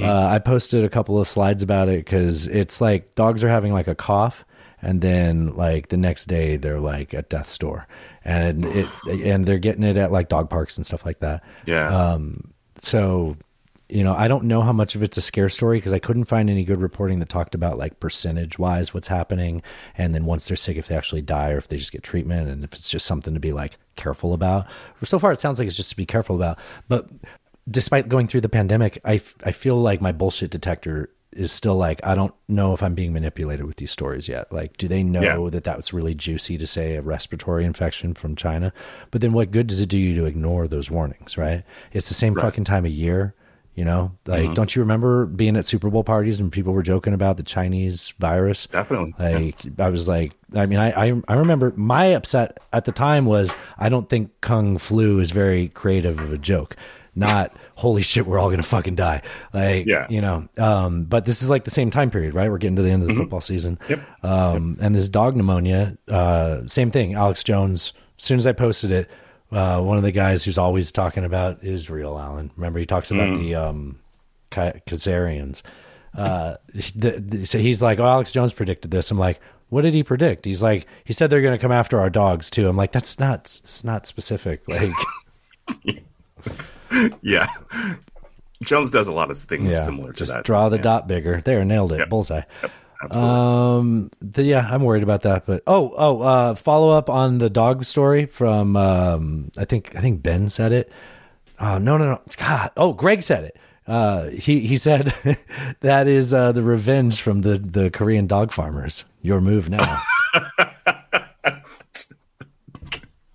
uh, 0.00 0.26
I 0.26 0.38
posted 0.38 0.82
a 0.84 0.88
couple 0.88 1.20
of 1.20 1.28
slides 1.28 1.62
about 1.62 1.88
it 1.88 1.98
because 1.98 2.46
it's 2.48 2.80
like 2.80 3.14
dogs 3.14 3.44
are 3.44 3.48
having 3.48 3.72
like 3.72 3.86
a 3.86 3.94
cough, 3.94 4.44
and 4.82 5.00
then 5.00 5.54
like 5.54 5.88
the 5.88 5.96
next 5.96 6.26
day 6.26 6.56
they're 6.56 6.80
like 6.80 7.12
at 7.14 7.28
death's 7.28 7.56
door, 7.58 7.86
and 8.24 8.64
it 8.64 8.88
and 9.06 9.46
they're 9.46 9.58
getting 9.58 9.82
it 9.84 9.96
at 9.96 10.10
like 10.10 10.28
dog 10.28 10.48
parks 10.50 10.76
and 10.78 10.86
stuff 10.86 11.04
like 11.06 11.20
that. 11.20 11.44
Yeah. 11.66 11.88
Um. 11.88 12.52
So, 12.78 13.36
you 13.94 14.02
know, 14.02 14.14
I 14.14 14.26
don't 14.28 14.44
know 14.44 14.60
how 14.60 14.72
much 14.72 14.94
of 14.96 15.02
it's 15.02 15.16
a 15.16 15.22
scare 15.22 15.48
story 15.48 15.78
because 15.78 15.92
I 15.92 15.98
couldn't 16.00 16.24
find 16.24 16.50
any 16.50 16.64
good 16.64 16.80
reporting 16.80 17.20
that 17.20 17.28
talked 17.28 17.54
about 17.54 17.78
like 17.78 18.00
percentage 18.00 18.58
wise 18.58 18.92
what's 18.92 19.08
happening, 19.08 19.62
and 19.96 20.14
then 20.14 20.24
once 20.24 20.48
they're 20.48 20.56
sick, 20.56 20.76
if 20.76 20.88
they 20.88 20.96
actually 20.96 21.22
die 21.22 21.50
or 21.50 21.58
if 21.58 21.68
they 21.68 21.76
just 21.76 21.92
get 21.92 22.02
treatment, 22.02 22.48
and 22.50 22.64
if 22.64 22.72
it's 22.74 22.90
just 22.90 23.06
something 23.06 23.34
to 23.34 23.40
be 23.40 23.52
like 23.52 23.76
careful 23.96 24.34
about. 24.34 24.66
So 25.04 25.18
far, 25.18 25.30
it 25.32 25.38
sounds 25.40 25.58
like 25.58 25.68
it's 25.68 25.76
just 25.76 25.90
to 25.90 25.96
be 25.96 26.06
careful 26.06 26.34
about. 26.36 26.58
But 26.88 27.08
despite 27.70 28.08
going 28.08 28.26
through 28.26 28.40
the 28.42 28.48
pandemic, 28.48 28.98
I 29.04 29.14
f- 29.16 29.36
I 29.44 29.52
feel 29.52 29.76
like 29.76 30.00
my 30.00 30.12
bullshit 30.12 30.50
detector 30.50 31.10
is 31.32 31.50
still 31.52 31.76
like 31.76 32.00
I 32.04 32.14
don't 32.14 32.34
know 32.48 32.74
if 32.74 32.82
I'm 32.82 32.94
being 32.94 33.12
manipulated 33.12 33.64
with 33.66 33.76
these 33.76 33.90
stories 33.90 34.28
yet. 34.28 34.52
Like, 34.52 34.76
do 34.76 34.86
they 34.88 35.02
know 35.02 35.44
Yeah. 35.44 35.50
that 35.50 35.64
that 35.64 35.76
was 35.76 35.92
really 35.92 36.14
juicy 36.14 36.58
to 36.58 36.66
say 36.66 36.96
a 36.96 37.02
respiratory 37.02 37.64
infection 37.64 38.14
from 38.14 38.34
China? 38.36 38.72
But 39.12 39.20
then 39.20 39.32
what 39.32 39.50
good 39.50 39.66
does 39.68 39.80
it 39.80 39.88
do 39.88 39.98
you 39.98 40.14
to 40.16 40.24
ignore 40.26 40.66
those 40.68 40.90
warnings? 40.90 41.36
Right? 41.38 41.62
It's 41.92 42.08
the 42.08 42.14
same 42.14 42.34
Right. 42.34 42.42
fucking 42.42 42.64
time 42.64 42.84
of 42.84 42.90
year. 42.92 43.34
You 43.74 43.84
know, 43.84 44.12
like, 44.26 44.50
Mhm. 44.50 44.54
don't 44.54 44.76
you 44.76 44.82
remember 44.82 45.26
being 45.26 45.56
at 45.56 45.64
Super 45.64 45.90
Bowl 45.90 46.04
parties 46.04 46.38
and 46.38 46.52
people 46.52 46.72
were 46.72 46.82
joking 46.84 47.12
about 47.12 47.36
the 47.36 47.42
Chinese 47.42 48.14
virus? 48.20 48.66
Definitely. 48.66 49.14
yeah. 49.18 49.28
Like, 49.38 49.56
I 49.80 49.88
was 49.90 50.06
like, 50.06 50.32
I 50.54 50.66
mean, 50.66 50.78
I, 50.78 51.08
I, 51.08 51.22
I 51.26 51.34
remember 51.34 51.72
my 51.74 52.06
upset 52.14 52.58
at 52.72 52.84
the 52.84 52.92
time 52.92 53.24
was 53.24 53.52
I 53.76 53.88
don't 53.88 54.08
think 54.08 54.30
Kung 54.40 54.78
Flu 54.78 55.18
is 55.18 55.32
very 55.32 55.68
creative 55.68 56.20
of 56.20 56.32
a 56.32 56.38
joke. 56.38 56.76
Not 57.16 57.52
holy 57.76 58.02
shit, 58.02 58.26
we're 58.28 58.38
all 58.38 58.48
gonna 58.50 58.62
fucking 58.62 58.94
die. 58.94 59.22
Like, 59.52 59.86
Yeah. 59.86 60.06
you 60.08 60.20
know. 60.20 60.48
Um, 60.56 61.02
but 61.04 61.24
this 61.24 61.42
is 61.42 61.50
like 61.50 61.64
the 61.64 61.70
same 61.72 61.90
time 61.90 62.10
period, 62.12 62.32
right? 62.34 62.48
We're 62.50 62.58
getting 62.58 62.76
to 62.76 62.82
the 62.82 62.90
end 62.92 63.02
of 63.02 63.08
the 63.08 63.14
football 63.16 63.40
season. 63.40 63.78
Yep. 63.88 64.00
Um, 64.22 64.76
and 64.80 64.94
this 64.94 65.08
dog 65.08 65.34
pneumonia, 65.34 65.96
uh, 66.08 66.60
same 66.66 66.92
thing. 66.92 67.14
Alex 67.14 67.42
Jones. 67.42 67.92
As 68.16 68.24
soon 68.24 68.38
as 68.38 68.46
I 68.46 68.52
posted 68.52 68.92
it, 68.92 69.10
uh, 69.54 69.80
one 69.80 69.96
of 69.96 70.02
the 70.02 70.12
guys 70.12 70.44
who's 70.44 70.58
always 70.58 70.92
talking 70.92 71.24
about 71.24 71.62
Israel, 71.64 72.18
Alan. 72.18 72.50
Remember, 72.56 72.78
he 72.78 72.86
talks 72.86 73.10
about 73.10 73.36
the 73.38 73.54
um, 73.54 73.98
Ka- 74.50 74.72
Khazarians. 74.86 75.62
Uh, 76.16 76.56
the, 76.94 77.10
the, 77.20 77.44
so 77.46 77.58
he's 77.58 77.82
like, 77.82 77.98
"Oh, 78.00 78.04
Alex 78.06 78.30
Jones 78.32 78.52
predicted 78.52 78.90
this." 78.90 79.10
I'm 79.10 79.18
like, 79.18 79.40
"What 79.68 79.82
did 79.82 79.94
he 79.94 80.02
predict?" 80.02 80.44
He's 80.44 80.62
like, 80.62 80.86
"He 81.04 81.12
said 81.12 81.30
they're 81.30 81.42
going 81.42 81.56
to 81.56 81.62
come 81.62 81.72
after 81.72 82.00
our 82.00 82.10
dogs 82.10 82.50
too." 82.50 82.68
I'm 82.68 82.76
like, 82.76 82.92
"That's 82.92 83.18
not. 83.18 83.40
It's 83.40 83.84
not 83.84 84.06
specific." 84.06 84.62
Like, 85.86 86.02
yeah. 87.22 87.46
Jones 88.62 88.90
does 88.90 89.08
a 89.08 89.12
lot 89.12 89.30
of 89.30 89.38
things 89.38 89.72
yeah, 89.72 89.80
similar 89.80 90.12
to 90.12 90.18
just 90.18 90.32
that. 90.32 90.44
draw 90.44 90.68
the 90.68 90.76
Yeah. 90.76 90.82
dot 90.82 91.08
bigger. 91.08 91.40
There, 91.40 91.64
nailed 91.64 91.92
it. 91.92 92.00
Yep. 92.00 92.08
Bullseye. 92.10 92.42
Absolutely. 93.04 93.30
Um, 93.30 94.10
the, 94.20 94.42
yeah, 94.42 94.68
I'm 94.70 94.82
worried 94.82 95.02
about 95.02 95.22
that. 95.22 95.46
But 95.46 95.62
oh, 95.66 95.94
oh, 95.96 96.20
uh, 96.22 96.54
follow 96.54 96.90
up 96.90 97.08
on 97.10 97.38
the 97.38 97.50
dog 97.50 97.84
story 97.84 98.26
from 98.26 98.76
um, 98.76 99.50
I 99.58 99.64
think 99.64 99.94
I 99.96 100.00
think 100.00 100.22
Ben 100.22 100.48
said 100.48 100.72
it. 100.72 100.90
Oh 101.60 101.78
no, 101.78 101.96
no, 101.98 102.04
no, 102.12 102.20
God. 102.36 102.70
Oh, 102.76 102.92
Greg 102.92 103.22
said 103.22 103.44
it. 103.44 103.56
Uh, 103.86 104.28
he 104.30 104.60
he 104.60 104.76
said 104.76 105.14
that 105.80 106.08
is 106.08 106.32
uh, 106.32 106.52
the 106.52 106.62
revenge 106.62 107.20
from 107.20 107.42
the 107.42 107.58
the 107.58 107.90
Korean 107.90 108.26
dog 108.26 108.50
farmers. 108.52 109.04
Your 109.22 109.40
move 109.40 109.68
now. 109.70 110.00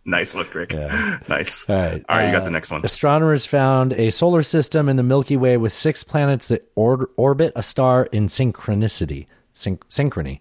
nice 0.05 0.34
one, 0.34 0.47
Greg. 0.51 0.74
Yeah. 0.74 1.20
Nice. 1.28 1.70
All 1.70 1.76
right. 1.76 2.03
All 2.09 2.17
right, 2.17 2.26
you 2.28 2.32
got 2.32 2.41
uh, 2.41 2.45
the 2.45 2.51
next 2.51 2.72
one. 2.72 2.82
Astronomers 2.84 3.45
found 3.45 3.93
a 3.93 4.09
solar 4.11 4.43
system 4.43 4.89
in 4.89 4.95
the 4.97 5.03
Milky 5.03 5.38
Way 5.38 5.57
with 5.57 5.72
six 5.72 6.03
planets 6.03 6.47
that 6.49 6.70
or- 6.76 7.09
orbit 7.15 7.53
a 7.55 7.63
star 7.63 8.05
in 8.11 8.26
synchronicity. 8.28 9.28
Syn- 9.54 9.78
synchrony. 9.89 10.39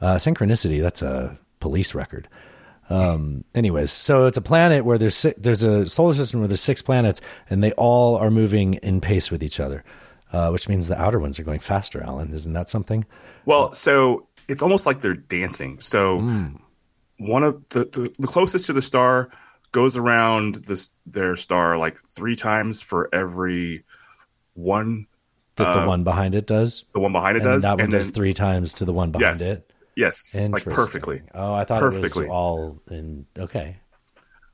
Uh, 0.00 0.16
synchronicity, 0.16 0.80
that's 0.82 1.02
a 1.02 1.38
police 1.60 1.94
record. 1.94 2.28
Um, 2.90 3.44
anyways, 3.54 3.92
so 3.92 4.26
it's 4.26 4.36
a 4.36 4.42
planet 4.42 4.84
where 4.84 4.98
there's 4.98 5.14
si- 5.14 5.34
there's 5.38 5.62
a 5.62 5.86
solar 5.88 6.12
system 6.12 6.40
where 6.40 6.48
there's 6.48 6.60
six 6.60 6.82
planets, 6.82 7.20
and 7.48 7.62
they 7.62 7.72
all 7.72 8.16
are 8.16 8.30
moving 8.30 8.74
in 8.74 9.00
pace 9.00 9.30
with 9.30 9.42
each 9.42 9.60
other, 9.60 9.84
uh, 10.32 10.50
which 10.50 10.68
means 10.68 10.88
the 10.88 11.00
outer 11.00 11.18
ones 11.20 11.38
are 11.38 11.44
going 11.44 11.60
faster. 11.60 12.02
Alan, 12.02 12.34
isn't 12.34 12.52
that 12.52 12.68
something? 12.68 13.06
Well, 13.46 13.72
so 13.74 14.26
it's 14.48 14.62
almost 14.62 14.84
like 14.86 15.00
they're 15.00 15.14
dancing. 15.14 15.78
So 15.80 16.18
Hmm. 16.18 16.46
one 17.18 17.44
of 17.44 17.62
the, 17.68 17.84
the 17.84 18.12
the 18.18 18.26
closest 18.26 18.66
to 18.66 18.72
the 18.72 18.82
star 18.82 19.30
goes 19.70 19.96
around 19.96 20.56
this 20.66 20.90
their 21.06 21.36
star 21.36 21.78
like 21.78 22.02
three 22.08 22.34
times 22.36 22.82
for 22.82 23.08
every 23.14 23.84
one 24.54 25.06
That 25.64 25.74
the 25.74 25.80
uh, 25.82 25.86
one 25.86 26.04
behind 26.04 26.34
it 26.34 26.46
does. 26.46 26.84
the 26.92 27.00
one 27.00 27.12
behind 27.12 27.36
it 27.36 27.42
and 27.42 27.52
does, 27.52 27.62
that 27.62 27.72
one 27.72 27.80
and 27.80 27.90
does 27.92 28.06
then- 28.08 28.14
three 28.14 28.34
times 28.34 28.74
to 28.74 28.84
the 28.84 28.92
one 28.92 29.10
behind 29.12 29.38
Yes. 29.38 29.48
it. 29.48 29.72
Yes, 29.94 30.34
like 30.34 30.64
perfectly. 30.64 31.20
Oh, 31.34 31.52
I 31.52 31.64
thought 31.64 31.80
Perfectly. 31.80 32.24
it 32.24 32.28
was 32.28 32.32
all 32.32 32.80
in. 32.90 33.26
Okay. 33.38 33.76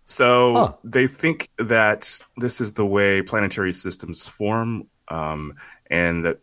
So 0.05 0.53
Huh. 0.55 0.73
they 0.85 1.07
think 1.07 1.49
that 1.59 2.21
this 2.39 2.61
is 2.61 2.73
the 2.73 2.85
way 2.87 3.23
planetary 3.23 3.73
systems 3.73 4.27
form, 4.27 4.89
um, 5.09 5.55
and 5.91 6.25
that 6.25 6.41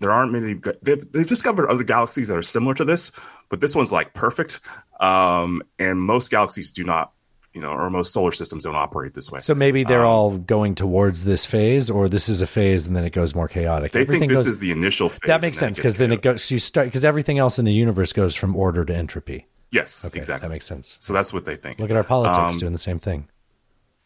there 0.00 0.10
aren't 0.12 0.32
many. 0.32 0.60
They've, 0.82 1.10
they've 1.12 1.26
discovered 1.26 1.68
other 1.70 1.84
galaxies 1.84 2.28
that 2.28 2.36
are 2.36 2.42
similar 2.42 2.74
to 2.74 2.84
this, 2.84 3.12
but 3.48 3.60
this 3.60 3.74
one's 3.74 3.92
like 3.92 4.12
perfect. 4.14 4.60
Um, 5.00 5.62
and 5.78 5.98
most 6.00 6.30
galaxies 6.30 6.72
do 6.72 6.84
not, 6.84 7.12
you 7.54 7.60
know, 7.60 7.70
or 7.70 7.88
most 7.90 8.12
solar 8.12 8.30
systems 8.32 8.64
don't 8.64 8.74
operate 8.76 9.14
this 9.14 9.30
way. 9.32 9.40
So 9.40 9.54
maybe 9.54 9.82
they're 9.84 10.02
Um, 10.04 10.06
all 10.06 10.38
going 10.38 10.74
towards 10.74 11.24
this 11.24 11.44
phase, 11.46 11.88
or 11.90 12.08
this 12.08 12.28
is 12.28 12.42
a 12.42 12.46
phase 12.46 12.86
and 12.86 12.94
then 12.94 13.04
it 13.04 13.12
goes 13.12 13.34
more 13.34 13.48
chaotic. 13.48 13.92
They 13.92 14.00
Everything 14.02 14.20
think 14.28 14.30
this 14.32 14.40
goes- 14.46 14.48
is 14.48 14.58
the 14.58 14.70
initial 14.70 15.08
phase. 15.08 15.20
that 15.26 15.40
makes 15.42 15.56
and 15.58 15.62
then 15.62 15.70
it 15.70 15.74
sense 15.76 15.78
because 15.78 15.96
then 15.96 16.12
it 16.12 16.22
goes. 16.22 16.50
You 16.50 16.58
start 16.58 16.86
because 16.88 17.04
everything 17.04 17.38
else 17.38 17.58
in 17.58 17.64
the 17.64 17.72
universe 17.72 18.12
goes 18.12 18.34
from 18.36 18.54
order 18.54 18.84
to 18.84 18.94
entropy. 18.94 19.46
Yes, 19.70 20.04
Okay, 20.06 20.18
exactly. 20.18 20.46
That 20.48 20.52
makes 20.52 20.66
sense. 20.66 20.96
So 21.00 21.12
that's 21.12 21.32
what 21.32 21.44
they 21.44 21.56
think. 21.56 21.78
Look 21.78 21.90
at 21.90 21.96
our 21.96 22.04
politics 22.04 22.54
Um, 22.54 22.58
doing 22.58 22.72
the 22.72 22.78
same 22.78 22.98
thing. 22.98 23.28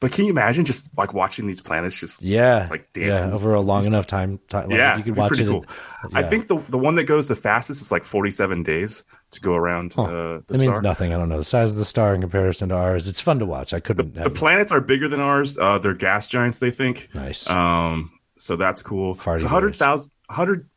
But 0.03 0.11
can 0.13 0.25
you 0.27 0.33
imagine 0.33 0.65
just 0.67 0.91
like 0.99 1.15
watching 1.15 1.47
these 1.47 1.61
planets 1.63 1.99
just 1.99 2.21
Yeah, 2.21 2.67
like 2.71 2.89
yeah, 2.97 3.21
damn, 3.21 3.33
over 3.33 3.55
a 3.55 3.61
long 3.61 3.87
enough 3.87 4.07
time. 4.07 4.41
time 4.49 4.69
like, 4.69 4.77
yeah, 4.77 4.97
you 4.99 5.05
could 5.05 5.15
be 5.15 5.21
watch 5.21 5.29
pretty 5.29 5.45
it. 5.45 5.47
cool. 5.47 5.65
in- 6.11 6.17
I 6.17 6.25
think 6.25 6.49
the 6.49 6.57
the 6.69 6.77
one 6.77 6.97
that 6.97 7.05
goes 7.05 7.29
the 7.29 7.37
fastest 7.37 7.81
is 7.81 7.93
like 7.93 8.05
47 8.05 8.65
days 8.65 9.05
to 9.31 9.41
go 9.41 9.55
around 9.55 9.95
Huh. 9.95 10.03
uh, 10.03 10.09
the 10.09 10.45
that 10.49 10.59
means 10.59 10.65
star. 10.73 10.83
nothing. 10.83 11.15
I 11.15 11.19
don't 11.19 11.29
know 11.29 11.37
the 11.39 11.45
size 11.45 11.71
of 11.73 11.79
the 11.79 11.85
star 11.85 12.15
in 12.17 12.21
comparison 12.21 12.71
to 12.71 12.75
ours. 12.75 13.09
It's 13.09 13.21
fun 13.21 13.39
to 13.39 13.47
watch. 13.47 13.73
I 13.73 13.79
couldn't. 13.81 14.15
The 14.15 14.25
have- 14.25 14.35
planets 14.35 14.73
are 14.73 14.81
bigger 14.81 15.07
than 15.09 15.21
ours. 15.21 15.57
Uh, 15.57 15.79
they're 15.79 15.95
gas 15.95 16.27
giants, 16.27 16.59
they 16.59 16.73
think. 16.73 17.09
Nice. 17.15 17.49
Um, 17.49 18.11
so 18.39 18.57
that's 18.57 18.83
cool. 18.83 19.15
Farty 19.15 19.37
It's 19.37 19.45
100,000 19.45 20.11
100 20.27 20.69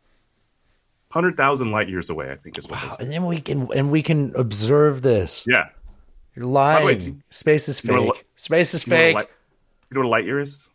100,000 1.09 1.71
light 1.71 1.88
years 1.89 2.09
away, 2.09 2.30
I 2.32 2.36
think 2.36 2.57
is 2.57 2.67
what 2.67 2.80
say. 2.80 2.97
and 2.99 3.11
then 3.11 3.26
we 3.26 3.39
can 3.41 3.69
and 3.73 3.89
we 3.89 4.03
can 4.03 4.34
observe 4.36 5.01
this. 5.01 5.45
Yeah. 5.47 5.69
You're 6.36 6.45
lying. 6.45 6.86
way, 6.86 6.97
Space 7.30 7.69
is 7.69 7.80
fake. 7.80 8.24
What- 8.36 8.41
Space 8.41 8.73
is 8.73 8.86
You 8.88 8.91
know, 8.91 8.95
what 8.97 9.01
a 9.01 9.05
fake. 9.07 9.15
light, 9.15 9.29
you 9.89 9.95
know 9.95 10.01
what 10.01 10.07
a 10.07 10.09
light 10.09 10.25
year 10.25 10.39
is? 10.39 10.67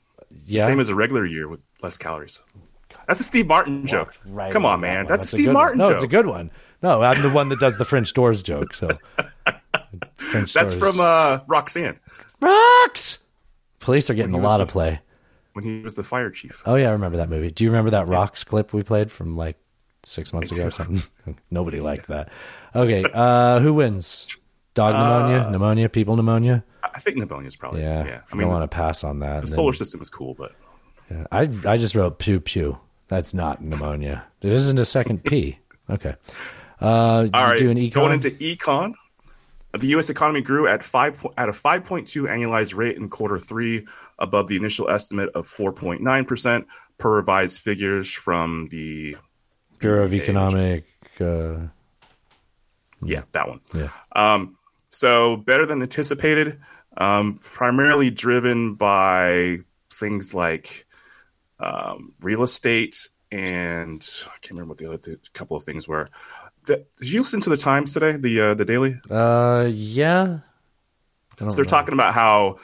yeah. 0.46 0.66
Same 0.66 0.80
as 0.80 0.88
a 0.88 0.94
regular 0.94 1.24
year 1.26 1.48
with 1.48 1.62
less 1.82 1.96
calories. 1.96 2.40
That's 3.06 3.20
a 3.20 3.24
Steve 3.24 3.46
Martin 3.48 3.86
joke. 3.86 4.14
Right 4.26 4.52
Come 4.52 4.64
on 4.64 4.74
on, 4.74 4.80
that 4.82 4.86
man. 4.86 5.06
That's, 5.06 5.32
a 5.32 5.36
a 5.36 5.40
Steve 5.40 5.52
Martin 5.52 5.78
one. 5.80 5.88
No, 5.88 5.90
joke. 5.90 5.94
it's 5.96 6.04
a 6.04 6.08
good 6.16 6.26
one. 6.26 6.50
No, 6.82 7.02
I'm 7.02 7.20
the 7.22 7.30
one 7.30 7.48
that 7.48 7.58
does 7.58 7.76
the 7.76 7.84
French 7.84 8.12
doors 8.14 8.42
joke. 8.42 8.72
So 8.74 8.88
French 10.16 10.52
That's 10.52 10.74
doors. 10.74 10.94
from 10.94 11.00
uh, 11.00 11.40
Roxanne 11.48 11.98
Rocks. 12.40 13.18
Police 13.80 14.08
are 14.10 14.14
getting 14.14 14.32
a 14.32 14.36
When 14.36 14.42
he 14.42 14.44
was 14.44 14.50
lot 14.50 14.56
the- 14.58 14.62
of 14.64 14.68
play. 14.68 15.00
when 15.54 15.64
he 15.64 15.80
was 15.80 15.94
the 15.96 16.04
fire 16.04 16.30
chief. 16.30 16.62
Oh 16.66 16.76
yeah, 16.76 16.88
I 16.88 16.92
remember 16.92 17.16
that 17.18 17.28
movie. 17.28 17.50
Do 17.50 17.64
you 17.64 17.70
remember 17.70 17.90
that 17.90 18.06
Rocks 18.06 18.44
clip 18.44 18.72
we 18.72 18.82
played 18.82 19.10
from 19.10 19.36
like 19.36 19.56
six 20.04 20.32
months 20.32 20.52
ago 20.52 20.66
or 20.66 20.70
something? 20.70 21.02
Nobody 21.50 21.80
liked 21.80 22.06
that. 22.08 22.28
Okay, 22.74 23.04
uh, 23.12 23.58
who 23.60 23.74
wins? 23.74 24.36
Dog 24.74 24.94
pneumonia, 24.94 25.46
Uh, 25.46 25.50
pneumonia, 25.50 25.88
people 25.88 26.16
pneumonia. 26.16 26.64
I 26.82 27.00
think 27.00 27.16
pneumonia 27.16 27.48
is 27.48 27.56
probably. 27.56 27.82
Yeah, 27.82 28.04
Yeah. 28.06 28.20
I, 28.32 28.36
don't 28.36 28.48
want 28.48 28.68
to 28.70 28.74
pass 28.74 29.04
on 29.04 29.18
that. 29.20 29.42
the 29.42 29.48
solar 29.48 29.72
then- 29.72 29.78
system 29.78 30.00
is 30.02 30.10
cool, 30.10 30.34
but 30.34 30.52
yeah, 31.10 31.26
I 31.32 31.40
I 31.66 31.76
just 31.76 31.94
wrote 31.94 32.18
pew 32.18 32.40
pew. 32.40 32.78
That's 33.08 33.34
not 33.34 33.62
pneumonia. 33.62 34.24
There 34.40 34.52
isn't 34.52 34.78
a 34.78 34.84
second 34.84 35.24
P. 35.24 35.58
Okay. 35.90 36.14
Uh, 36.80 36.86
all 36.86 37.28
right. 37.32 37.58
doing 37.58 37.76
econ. 37.76 37.92
Going 37.94 38.12
into 38.12 38.30
econ, 38.30 38.94
the 39.76 39.88
U.S. 39.88 40.08
economy 40.08 40.40
grew 40.40 40.68
at 40.68 40.84
five 40.84 41.26
at 41.36 41.48
a 41.48 41.52
5.2 41.52 42.06
annualized 42.28 42.76
rate 42.76 42.96
in 42.96 43.08
quarter 43.08 43.40
three, 43.40 43.88
above 44.20 44.46
the 44.46 44.54
initial 44.54 44.88
estimate 44.88 45.30
of 45.34 45.52
4.9 45.52 46.26
percent 46.28 46.68
per 46.96 47.10
revised 47.16 47.58
figures 47.60 48.12
from 48.12 48.68
the 48.70 49.16
Bureau 49.80 50.04
of 50.04 50.14
Economic. 50.14 50.84
Uh, 51.20 51.56
yeah 53.02 53.22
that 53.32 53.48
one. 53.48 53.60
yeah. 53.74 53.88
Um, 54.14 54.56
so 54.90 55.38
better 55.38 55.64
than 55.64 55.80
anticipated, 55.80 56.60
um, 56.98 57.40
primarily 57.42 58.10
driven 58.10 58.74
by 58.74 59.60
things 59.90 60.34
like 60.34 60.86
um, 61.58 62.12
real 62.20 62.42
estate 62.42 63.08
and 63.32 64.06
I 64.26 64.36
can't 64.40 64.52
remember 64.52 64.70
what 64.70 64.78
the 64.78 64.86
other 64.86 64.96
th- 64.98 65.32
couple 65.32 65.56
of 65.56 65.62
things 65.62 65.86
were. 65.86 66.08
The, 66.66 66.84
did 66.98 67.12
you 67.12 67.20
listen 67.20 67.40
to 67.42 67.50
the 67.50 67.56
Times 67.56 67.94
today? 67.94 68.12
The 68.12 68.40
uh, 68.40 68.54
the 68.54 68.64
Daily. 68.64 69.00
Uh, 69.08 69.68
yeah. 69.72 70.40
So 71.38 71.46
they're 71.50 71.58
know. 71.58 71.62
talking 71.64 71.94
about 71.94 72.12
how 72.12 72.58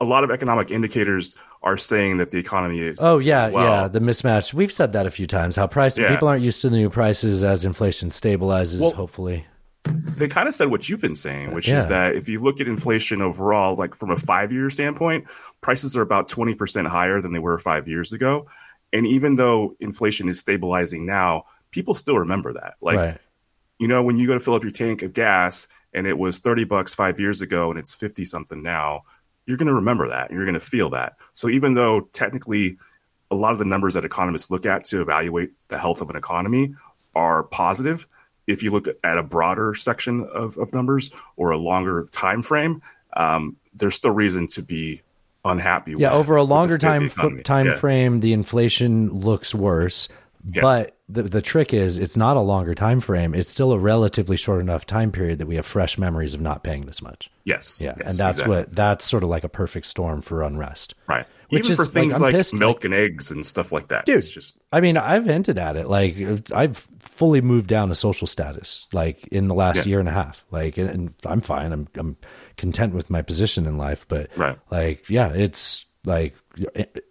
a 0.00 0.04
lot 0.04 0.24
of 0.24 0.30
economic 0.30 0.70
indicators 0.70 1.36
are 1.62 1.78
saying 1.78 2.16
that 2.18 2.30
the 2.30 2.38
economy 2.38 2.80
is. 2.80 2.98
Oh 3.00 3.18
yeah, 3.18 3.48
well. 3.48 3.64
yeah. 3.64 3.88
The 3.88 4.00
mismatch. 4.00 4.52
We've 4.52 4.72
said 4.72 4.92
that 4.94 5.06
a 5.06 5.10
few 5.10 5.26
times. 5.26 5.56
How 5.56 5.66
price 5.66 5.96
Yeah. 5.96 6.08
people 6.08 6.28
aren't 6.28 6.42
used 6.42 6.60
to 6.62 6.68
the 6.68 6.76
new 6.76 6.90
prices 6.90 7.44
as 7.44 7.64
inflation 7.64 8.08
stabilizes. 8.08 8.80
Well, 8.80 8.90
hopefully, 8.90 9.46
they 9.84 10.28
kind 10.28 10.48
of 10.48 10.54
said 10.54 10.70
what 10.70 10.88
you've 10.88 11.00
been 11.00 11.16
saying, 11.16 11.52
which 11.52 11.68
Yeah. 11.68 11.78
is 11.80 11.86
that 11.88 12.14
if 12.14 12.28
you 12.28 12.40
look 12.40 12.60
at 12.60 12.68
inflation 12.68 13.20
overall, 13.22 13.74
like 13.76 13.94
from 13.94 14.10
a 14.10 14.16
five 14.16 14.52
year 14.52 14.70
standpoint, 14.70 15.26
prices 15.60 15.96
are 15.96 16.02
about 16.02 16.28
20% 16.28 16.86
higher 16.86 17.20
than 17.20 17.32
they 17.32 17.38
were 17.38 17.58
five 17.58 17.88
years 17.88 18.12
ago. 18.12 18.46
And 18.92 19.06
even 19.06 19.36
though 19.36 19.74
inflation 19.80 20.28
is 20.28 20.38
stabilizing 20.38 21.06
now, 21.06 21.44
people 21.70 21.94
still 21.94 22.18
remember 22.18 22.52
that. 22.52 22.74
Like, 22.80 22.96
right. 22.98 23.18
you 23.78 23.88
know, 23.88 24.02
when 24.02 24.18
you 24.18 24.26
go 24.26 24.34
to 24.34 24.40
fill 24.40 24.54
up 24.54 24.62
your 24.62 24.72
tank 24.72 25.02
of 25.02 25.12
gas 25.14 25.66
and 25.92 26.06
it 26.06 26.16
was 26.16 26.38
30 26.38 26.64
bucks 26.64 26.94
five 26.94 27.18
years 27.18 27.40
ago 27.42 27.70
and 27.70 27.78
it's 27.78 27.94
50 27.94 28.24
something 28.24 28.62
now, 28.62 29.02
you're 29.46 29.56
going 29.56 29.68
to 29.68 29.74
remember 29.74 30.10
that. 30.10 30.28
and 30.28 30.36
You're 30.36 30.44
going 30.46 30.54
to 30.54 30.60
feel 30.60 30.90
that. 30.90 31.14
So 31.32 31.48
even 31.48 31.74
though 31.74 32.02
technically 32.02 32.76
a 33.30 33.34
lot 33.34 33.52
of 33.52 33.58
the 33.58 33.64
numbers 33.64 33.94
that 33.94 34.04
economists 34.04 34.50
look 34.50 34.66
at 34.66 34.84
to 34.84 35.00
evaluate 35.00 35.52
the 35.68 35.78
health 35.78 36.02
of 36.02 36.10
an 36.10 36.16
economy 36.16 36.74
are 37.14 37.42
positive, 37.44 38.06
if 38.46 38.62
you 38.62 38.70
look 38.70 38.88
at 39.04 39.18
a 39.18 39.22
broader 39.22 39.74
section 39.74 40.24
of, 40.32 40.56
of 40.58 40.72
numbers 40.72 41.10
or 41.36 41.50
a 41.50 41.58
longer 41.58 42.08
time 42.12 42.42
frame, 42.42 42.82
um, 43.14 43.56
there's 43.74 43.94
still 43.94 44.10
reason 44.10 44.46
to 44.48 44.62
be 44.62 45.02
unhappy. 45.44 45.92
Yeah, 45.92 46.10
with, 46.10 46.20
over 46.20 46.36
a 46.36 46.42
longer 46.42 46.78
time 46.78 47.04
economy. 47.04 47.42
time 47.42 47.66
Yeah. 47.66 47.76
frame, 47.76 48.20
the 48.20 48.32
inflation 48.32 49.12
looks 49.12 49.54
worse. 49.54 50.08
Yes. 50.44 50.62
But 50.62 50.96
the 51.08 51.22
the 51.22 51.40
trick 51.42 51.72
is, 51.72 51.98
it's 51.98 52.16
not 52.16 52.36
a 52.36 52.40
longer 52.40 52.74
time 52.74 53.00
frame. 53.00 53.32
It's 53.34 53.48
still 53.48 53.70
a 53.72 53.78
relatively 53.78 54.36
short 54.36 54.60
enough 54.60 54.86
time 54.86 55.12
period 55.12 55.38
that 55.38 55.46
we 55.46 55.54
have 55.54 55.64
fresh 55.64 55.98
memories 55.98 56.34
of 56.34 56.40
not 56.40 56.64
paying 56.64 56.82
this 56.82 57.00
much. 57.00 57.30
Yes. 57.44 57.80
Yeah, 57.80 57.94
yes, 57.98 58.08
and 58.08 58.18
that's 58.18 58.38
exactly. 58.38 58.56
what 58.56 58.74
that's 58.74 59.04
sort 59.04 59.22
of 59.22 59.28
like 59.28 59.44
a 59.44 59.48
perfect 59.48 59.86
storm 59.86 60.20
for 60.20 60.42
unrest. 60.42 60.94
right. 61.06 61.26
Which 61.52 61.60
Even 61.64 61.70
is, 61.72 61.76
for 61.76 61.84
things 61.84 62.14
I'm 62.14 62.20
like, 62.32 62.52
milk 62.54 62.78
like- 62.78 62.84
and 62.86 62.94
eggs 62.94 63.30
and 63.30 63.44
stuff 63.44 63.72
like 63.72 63.88
that. 63.88 64.06
Dude, 64.06 64.16
It's 64.16 64.28
just 64.30 64.58
I 64.72 64.80
mean, 64.80 64.96
I've 64.96 65.26
hinted 65.26 65.58
at 65.58 65.76
it. 65.76 65.86
Like, 65.86 66.16
I've 66.52 66.76
fully 66.78 67.40
moved 67.42 67.68
down 67.68 67.90
a 67.90 67.94
social 67.94 68.26
status, 68.26 68.88
like 68.92 69.26
in 69.28 69.48
the 69.48 69.54
last 69.54 69.84
Yeah. 69.84 69.90
year 69.90 70.00
and 70.00 70.08
a 70.08 70.12
half. 70.12 70.44
Like, 70.50 70.78
and, 70.78 70.88
and 70.88 71.14
I'm 71.26 71.40
fine. 71.42 71.72
I'm 71.72 71.88
I'm 71.96 72.16
content 72.56 72.94
with 72.94 73.10
my 73.10 73.20
position 73.22 73.66
in 73.66 73.76
life. 73.76 74.06
But 74.08 74.30
Right. 74.36 74.58
like, 74.70 75.10
yeah, 75.10 75.28
it's 75.32 75.84
like 76.04 76.34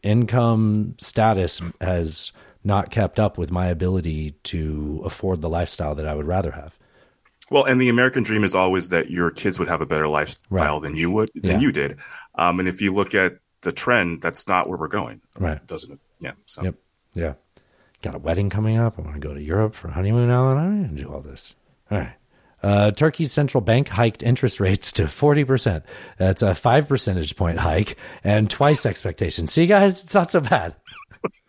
income 0.04 0.96
status 0.98 1.62
has 1.80 2.32
not 2.64 2.92
kept 2.92 3.20
up 3.20 3.38
with 3.38 3.52
my 3.52 3.68
ability 3.68 4.32
to 4.44 5.02
afford 5.06 5.42
the 5.42 5.50
lifestyle 5.50 5.96
that 5.96 6.08
I 6.08 6.14
would 6.14 6.28
rather 6.28 6.52
have. 6.52 6.78
Well, 7.50 7.66
and 7.66 7.82
the 7.82 7.90
American 7.90 8.24
dream 8.24 8.44
is 8.44 8.56
always 8.56 8.90
that 8.90 9.10
your 9.10 9.30
kids 9.30 9.60
would 9.60 9.68
have 9.68 9.82
a 9.82 9.86
better 9.86 10.08
lifestyle 10.08 10.76
Right. 10.76 10.82
than 10.82 10.96
you 10.96 11.12
would 11.12 11.30
than 11.36 11.52
Yeah. 11.54 11.60
you 11.60 11.72
did. 11.72 11.98
Um, 12.36 12.60
and 12.60 12.70
if 12.70 12.82
you 12.82 12.94
look 12.94 13.14
at 13.14 13.38
the 13.62 13.72
trend, 13.72 14.22
that's 14.22 14.48
not 14.48 14.68
where 14.68 14.78
we're 14.78 14.88
going. 14.88 15.22
Right. 15.38 15.66
Doesn't 15.66 15.92
it? 15.92 16.00
Yeah. 16.20 16.34
So 16.46 16.64
Yep. 16.64 16.76
Yeah. 17.14 17.34
Got 18.02 18.16
a 18.16 18.20
wedding 18.20 18.50
coming 18.50 18.78
up. 18.78 18.98
I 18.98 19.02
want 19.02 19.14
to 19.14 19.20
go 19.20 19.34
to 19.34 19.42
Europe 19.42 19.76
for 19.76 19.90
a 19.90 19.92
honeymoon 19.92 20.28
now. 20.28 20.52
I 20.52 20.54
want 20.54 20.96
to 20.96 21.04
do 21.04 21.14
all 21.14 21.22
this. 21.22 21.56
All 21.92 22.00
right. 22.00 22.14
Uh, 22.64 22.92
Turkey's 22.92 23.32
central 23.32 23.62
bank 23.62 23.88
hiked 23.88 24.22
interest 24.22 24.60
rates 24.60 24.92
to 24.94 25.04
40%. 25.04 25.84
That's 26.18 26.42
a 26.42 26.54
five 26.54 26.88
percentage 26.88 27.36
point 27.36 27.60
hike 27.60 27.98
and 28.24 28.50
twice 28.50 28.86
expectations. 28.86 29.52
See, 29.52 29.66
guys, 29.66 30.04
it's 30.04 30.14
not 30.14 30.30
so 30.30 30.42
bad. 30.42 30.76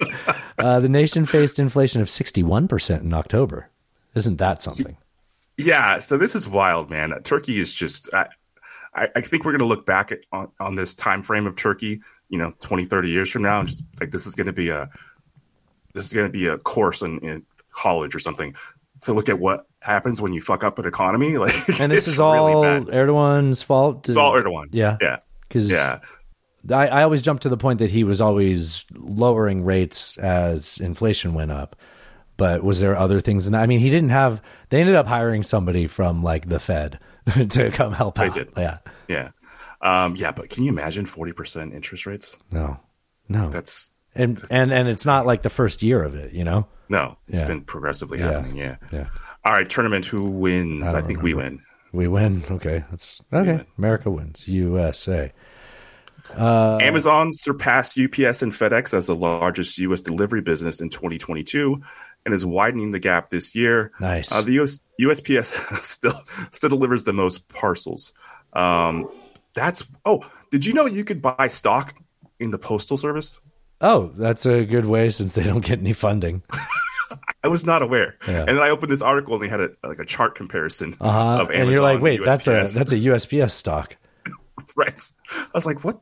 uh, 0.59 0.81
the 0.81 0.89
nation 0.89 1.27
faced 1.27 1.59
inflation 1.59 2.01
of 2.01 2.09
61% 2.09 3.01
in 3.01 3.13
October. 3.13 3.69
Isn't 4.15 4.37
that 4.39 4.63
something? 4.63 4.97
Yeah, 5.57 5.99
so 5.99 6.19
this 6.19 6.35
is 6.35 6.49
wild, 6.49 6.91
man. 6.91 7.13
Turkey 7.25 7.61
is 7.61 7.73
just. 7.73 8.13
I, 8.13 8.29
I, 8.95 9.09
I 9.17 9.21
think 9.23 9.45
we're 9.45 9.53
going 9.53 9.61
to 9.61 9.67
look 9.67 9.87
back 9.87 10.13
at, 10.13 10.21
on, 10.33 10.51
on 10.61 10.75
this 10.75 10.95
time 10.95 11.23
frame 11.23 11.47
of 11.47 11.57
Turkey, 11.57 12.03
you 12.29 12.39
know, 12.39 12.53
20, 12.61 12.85
30 12.85 13.09
years 13.11 13.31
from 13.31 13.43
now, 13.43 13.61
and 13.61 13.69
just 13.69 13.83
like 14.01 14.11
this 14.11 14.27
is 14.27 14.35
going 14.35 14.47
to 14.47 14.53
be 14.53 14.71
a 14.71 14.91
this 15.95 16.07
is 16.07 16.13
going 16.13 16.27
to 16.27 16.33
be 16.33 16.47
a 16.47 16.59
course 16.59 17.03
in, 17.03 17.19
in 17.19 17.47
college 17.71 18.15
or 18.15 18.19
something. 18.19 18.55
to 19.03 19.13
look 19.13 19.29
at 19.29 19.39
what 19.39 19.67
happens 19.81 20.23
when 20.23 20.33
you 20.33 20.41
fuck 20.41 20.65
up 20.65 20.79
an 20.79 20.87
economy. 20.87 21.37
Like, 21.39 21.81
And 21.81 21.93
this 21.93 22.09
is 22.09 22.21
all 22.21 22.63
really. 22.63 22.87
Erdogan's 22.87 23.63
fault. 23.63 24.09
It's 24.09 24.17
all 24.17 24.33
Erdogan. 24.35 24.69
Yeah, 24.73 24.97
yeah, 25.01 25.19
because 25.49 25.71
yeah. 25.71 26.01
I, 26.71 26.89
I 26.89 27.03
always 27.03 27.23
jump 27.23 27.41
to 27.41 27.49
the 27.49 27.57
point 27.57 27.81
that 27.81 27.91
he 27.91 28.05
was 28.05 28.21
always 28.21 28.87
lowering 28.93 29.65
rates 29.65 30.17
as 30.19 30.79
inflation 30.79 31.35
went 31.35 31.51
up. 31.51 31.77
But 32.37 32.63
was 32.63 32.81
there 32.81 32.97
other 32.97 33.21
things 33.21 33.47
in 33.47 33.53
that? 33.53 33.63
I 33.63 33.67
mean, 33.67 33.81
he 33.81 33.91
didn't 33.91 34.11
have. 34.11 34.43
They 34.71 34.81
ended 34.81 34.97
up 34.97 35.07
hiring 35.07 35.43
somebody 35.43 35.87
from 35.87 36.23
like 36.23 36.49
the 36.49 36.61
Fed 36.61 36.99
to 37.51 37.71
come 37.71 37.93
help 37.93 38.17
They 38.17 38.27
out. 38.27 38.35
did. 38.35 38.53
Yeah. 38.57 38.79
Yeah. 39.09 39.31
Um, 39.81 40.15
yeah, 40.17 40.31
but 40.33 40.49
can 40.51 40.63
you 40.65 40.71
imagine 40.71 41.07
40% 41.07 41.75
interest 41.75 42.07
rates? 42.07 42.37
No. 42.51 42.79
No. 43.29 43.49
That's 43.49 43.95
and 44.15 44.43
and 44.51 44.71
and 44.73 44.87
it's 44.89 45.07
not 45.07 45.27
like 45.27 45.43
the 45.43 45.51
first 45.51 45.83
year 45.83 46.03
of 46.03 46.15
it. 46.15 46.33
You 46.33 46.45
know. 46.45 46.67
no, 46.89 47.17
it's 47.29 47.41
Yeah. 47.41 47.47
been 47.47 47.63
progressively 47.63 48.19
happening. 48.19 48.57
Yeah. 48.57 48.77
Yeah. 48.93 49.07
All 49.45 49.53
right, 49.53 49.69
tournament. 49.69 50.05
Who 50.07 50.25
wins? 50.25 50.89
I, 50.89 50.93
don't 50.93 51.07
think 51.07 51.23
we 51.23 51.35
win. 51.35 51.63
We 51.93 52.09
win. 52.09 52.45
Okay. 52.51 52.85
That's 52.91 53.21
okay. 53.33 53.65
America 53.79 54.11
wins. 54.11 54.47
USA. 54.47 55.33
Uh, 56.37 56.79
Amazon 56.81 57.31
surpassed 57.33 57.99
UPS 57.99 58.43
and 58.43 58.53
FedEx 58.53 58.95
as 58.95 59.09
the 59.09 59.15
largest 59.17 59.77
U.S. 59.79 60.01
delivery 60.01 60.41
business 60.41 60.81
in 60.81 60.89
2022 60.89 61.81
and 62.25 62.35
is 62.35 62.45
widening 62.47 62.91
the 62.93 62.99
gap 62.99 63.31
this 63.31 63.55
year. 63.55 63.93
Nice. 64.01 64.33
Uh, 64.33 64.43
the 64.43 64.61
US, 64.61 64.81
USPS 65.01 65.85
still 65.85 66.21
still 66.51 66.71
delivers 66.71 67.05
the 67.05 67.13
most 67.13 67.49
parcels. 67.49 68.13
Um, 68.53 69.09
that's 69.55 69.85
oh, 70.05 70.25
did 70.51 70.65
you 70.67 70.73
know 70.75 70.87
you 70.87 71.05
could 71.05 71.23
buy 71.23 71.49
stock 71.49 71.95
in 72.39 72.51
the 72.51 72.59
postal 72.59 72.97
service? 72.97 73.39
Oh, 73.81 74.13
that's 74.17 74.47
a 74.47 74.65
good 74.65 74.87
way 74.87 75.11
since 75.11 75.35
they 75.35 75.43
don't 75.43 75.65
get 75.65 75.81
any 75.81 75.93
funding. 75.93 76.43
I 77.45 77.49
was 77.49 77.67
not 77.67 77.83
aware. 77.83 78.17
Yeah. 78.27 78.41
And 78.41 78.49
then 78.49 78.61
I 78.61 78.71
opened 78.71 78.91
this 78.91 79.03
article 79.03 79.35
and 79.35 79.43
they 79.43 79.49
had 79.49 79.61
a 79.61 79.71
like 79.83 79.99
a 79.99 80.05
chart 80.05 80.35
comparison 80.35 80.97
Uh 81.01 81.11
huh. 81.11 81.43
of 81.43 81.51
And 81.51 81.71
you're 81.71 81.83
like, 81.83 81.97
Amazon, 81.97 82.03
wait, 82.03 82.25
that's 82.25 82.47
a 82.47 82.65
that's 82.73 82.93
a 82.93 82.97
USPS 82.97 83.51
stock. 83.51 83.97
right. 84.77 85.03
I 85.35 85.47
was 85.55 85.67
like, 85.67 85.85
what? 85.85 86.01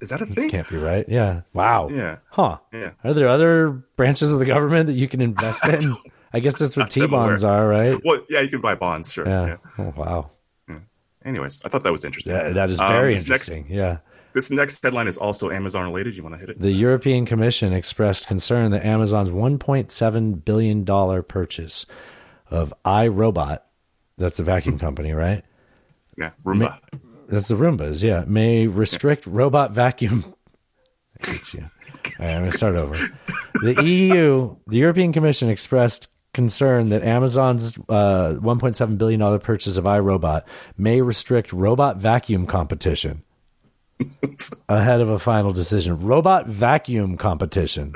Is 0.00 0.10
that 0.10 0.20
a 0.20 0.26
thing? 0.26 0.50
Can't 0.50 0.68
be 0.68 0.76
right. 0.76 1.08
Yeah. 1.08 1.42
Wow. 1.52 1.88
Yeah. 1.90 2.16
Huh. 2.30 2.58
Yeah. 2.72 2.90
Are 3.04 3.12
there 3.14 3.28
other 3.28 3.70
branches 3.96 4.32
of 4.32 4.38
the 4.40 4.46
government 4.46 4.86
that 4.88 4.94
you 4.94 5.08
can 5.08 5.20
invest 5.20 5.64
in? 5.66 5.96
I 6.32 6.40
guess 6.40 6.58
that's 6.58 6.76
what 6.76 6.82
Not 6.84 6.90
that 6.90 7.00
I'm 7.02 7.08
T 7.08 7.10
bonds 7.10 7.44
are, 7.44 7.68
right? 7.68 8.00
Well, 8.04 8.20
yeah, 8.28 8.40
you 8.40 8.48
can 8.48 8.60
buy 8.60 8.74
bonds, 8.74 9.12
sure. 9.12 9.26
Yeah. 9.28 9.46
Yeah. 9.46 9.56
Oh, 9.78 9.94
wow. 9.96 10.30
Anyways, 11.24 11.62
I 11.64 11.68
thought 11.68 11.84
that 11.84 11.92
was 11.92 12.04
interesting. 12.04 12.34
Yeah, 12.34 12.48
that 12.50 12.68
is 12.68 12.80
Um, 12.80 12.88
very 12.88 13.10
next- 13.10 13.22
interesting. 13.26 13.66
yeah. 13.68 13.98
This 14.32 14.50
next 14.50 14.82
headline 14.82 15.06
is 15.08 15.18
also 15.18 15.50
Amazon 15.50 15.84
related. 15.84 16.16
You 16.16 16.22
want 16.22 16.34
to 16.34 16.38
hit 16.40 16.48
it? 16.50 16.58
The 16.58 16.72
European 16.72 17.26
Commission 17.26 17.72
expressed 17.72 18.26
concern 18.26 18.70
that 18.72 18.84
Amazon's 18.84 19.28
$1.7 19.28 20.44
billion 20.44 20.84
purchase 21.24 21.86
of 22.50 22.72
iRobot, 22.84 23.58
that's 24.18 24.38
the 24.38 24.42
vacuum 24.42 24.78
company, 24.86 25.12
right? 25.12 25.44
Yeah, 26.18 26.30
Roomba. 26.44 26.78
That's 27.32 27.48
the 27.48 27.54
Roombas, 27.54 28.02
yeah. 28.02 28.24
May 28.26 28.66
restrict 28.66 29.26
robot 29.26 29.70
vacuum. 29.70 30.34
I 31.24 31.26
hate 31.30 31.54
you. 31.54 31.62
All 31.62 32.26
right, 32.26 32.34
I'm 32.34 32.40
going 32.40 32.50
to 32.50 32.56
start 32.56 32.74
over. 32.74 32.94
The 33.62 33.82
EU, 33.82 34.54
the 34.66 34.76
European 34.76 35.14
Commission 35.14 35.48
expressed 35.48 36.08
concern 36.34 36.90
that 36.90 37.02
Amazon's 37.02 37.78
uh, 37.88 38.36
$1.7 38.38 38.98
billion 38.98 39.38
purchase 39.40 39.78
of 39.78 39.84
iRobot 39.84 40.42
may 40.76 41.00
restrict 41.00 41.54
robot 41.54 41.96
vacuum 41.96 42.46
competition 42.46 43.22
ahead 44.68 45.00
of 45.00 45.08
a 45.08 45.18
final 45.18 45.52
decision. 45.52 46.02
Robot 46.04 46.46
vacuum 46.46 47.16
competition. 47.16 47.94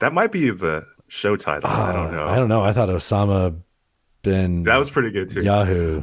That 0.00 0.12
might 0.12 0.32
be 0.32 0.50
the 0.50 0.84
show 1.06 1.36
title. 1.36 1.70
I 1.70 1.92
don't 1.92 2.10
know. 2.10 2.24
Uh, 2.24 2.32
I 2.32 2.34
don't 2.34 2.48
know. 2.48 2.64
I 2.64 2.72
thought 2.72 2.88
Osama 2.88 3.60
bin 4.22 4.64
That 4.64 4.78
was 4.78 4.90
pretty 4.90 5.12
good 5.12 5.30
too. 5.30 5.42
Yahoo. 5.44 6.02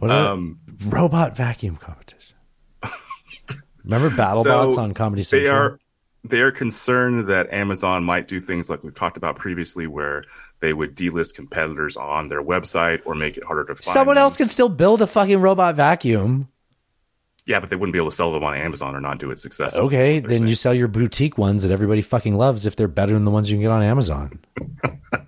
What 0.00 0.10
Um, 0.10 0.58
robot 0.86 1.36
vacuum 1.36 1.76
competition. 1.76 2.36
Remember 3.84 4.10
BattleBots 4.10 4.76
on 4.76 4.92
Comedy 4.92 5.22
They 5.22 5.24
Central? 5.44 5.56
are 5.56 5.80
they 6.24 6.40
are 6.40 6.50
concerned 6.50 7.28
that 7.28 7.52
Amazon 7.52 8.04
might 8.04 8.28
do 8.28 8.40
things 8.40 8.68
like 8.68 8.82
we've 8.82 8.94
talked 8.94 9.16
about 9.16 9.36
previously, 9.36 9.86
where 9.86 10.24
they 10.60 10.72
would 10.72 10.96
delist 10.96 11.34
competitors 11.34 11.96
on 11.96 12.28
their 12.28 12.42
website 12.42 13.00
or 13.04 13.14
make 13.14 13.36
it 13.36 13.44
harder 13.44 13.64
to 13.64 13.74
find. 13.74 13.94
Someone 13.94 14.16
them. 14.16 14.22
else 14.22 14.36
can 14.36 14.48
still 14.48 14.68
build 14.68 15.00
a 15.00 15.06
fucking 15.06 15.40
robot 15.40 15.76
vacuum. 15.76 16.48
Yeah, 17.46 17.60
but 17.60 17.70
they 17.70 17.76
wouldn't 17.76 17.94
be 17.94 17.98
able 17.98 18.10
to 18.10 18.16
sell 18.16 18.30
them 18.30 18.44
on 18.44 18.54
Amazon 18.56 18.94
or 18.94 19.00
not 19.00 19.18
do 19.18 19.30
it 19.30 19.38
successfully. 19.38 19.86
Okay, 19.86 20.18
then 20.18 20.46
you 20.46 20.54
sell 20.54 20.74
your 20.74 20.88
boutique 20.88 21.38
ones 21.38 21.62
that 21.62 21.72
everybody 21.72 22.02
fucking 22.02 22.36
loves 22.36 22.66
if 22.66 22.76
they're 22.76 22.88
better 22.88 23.14
than 23.14 23.24
the 23.24 23.30
ones 23.30 23.50
you 23.50 23.56
can 23.56 23.62
get 23.62 23.70
on 23.70 23.82
Amazon. 23.82 24.38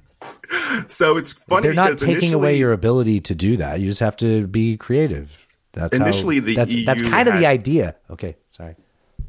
So 0.88 1.16
it's 1.16 1.32
funny 1.32 1.68
they're 1.68 1.74
not 1.74 1.98
taking 1.98 2.34
away 2.34 2.56
your 2.58 2.72
ability 2.72 3.20
to 3.20 3.34
do 3.34 3.56
that. 3.58 3.80
You 3.80 3.86
just 3.86 4.00
have 4.00 4.16
to 4.18 4.46
be 4.46 4.76
creative. 4.76 5.46
That's 5.72 5.96
how- 5.96 6.04
Initially, 6.04 6.40
the 6.40 6.56
that's, 6.56 6.84
that's 6.84 7.02
EU 7.02 7.10
kind 7.10 7.28
of 7.28 7.38
the 7.38 7.46
idea. 7.46 7.94
Okay, 8.10 8.36
sorry. 8.48 8.74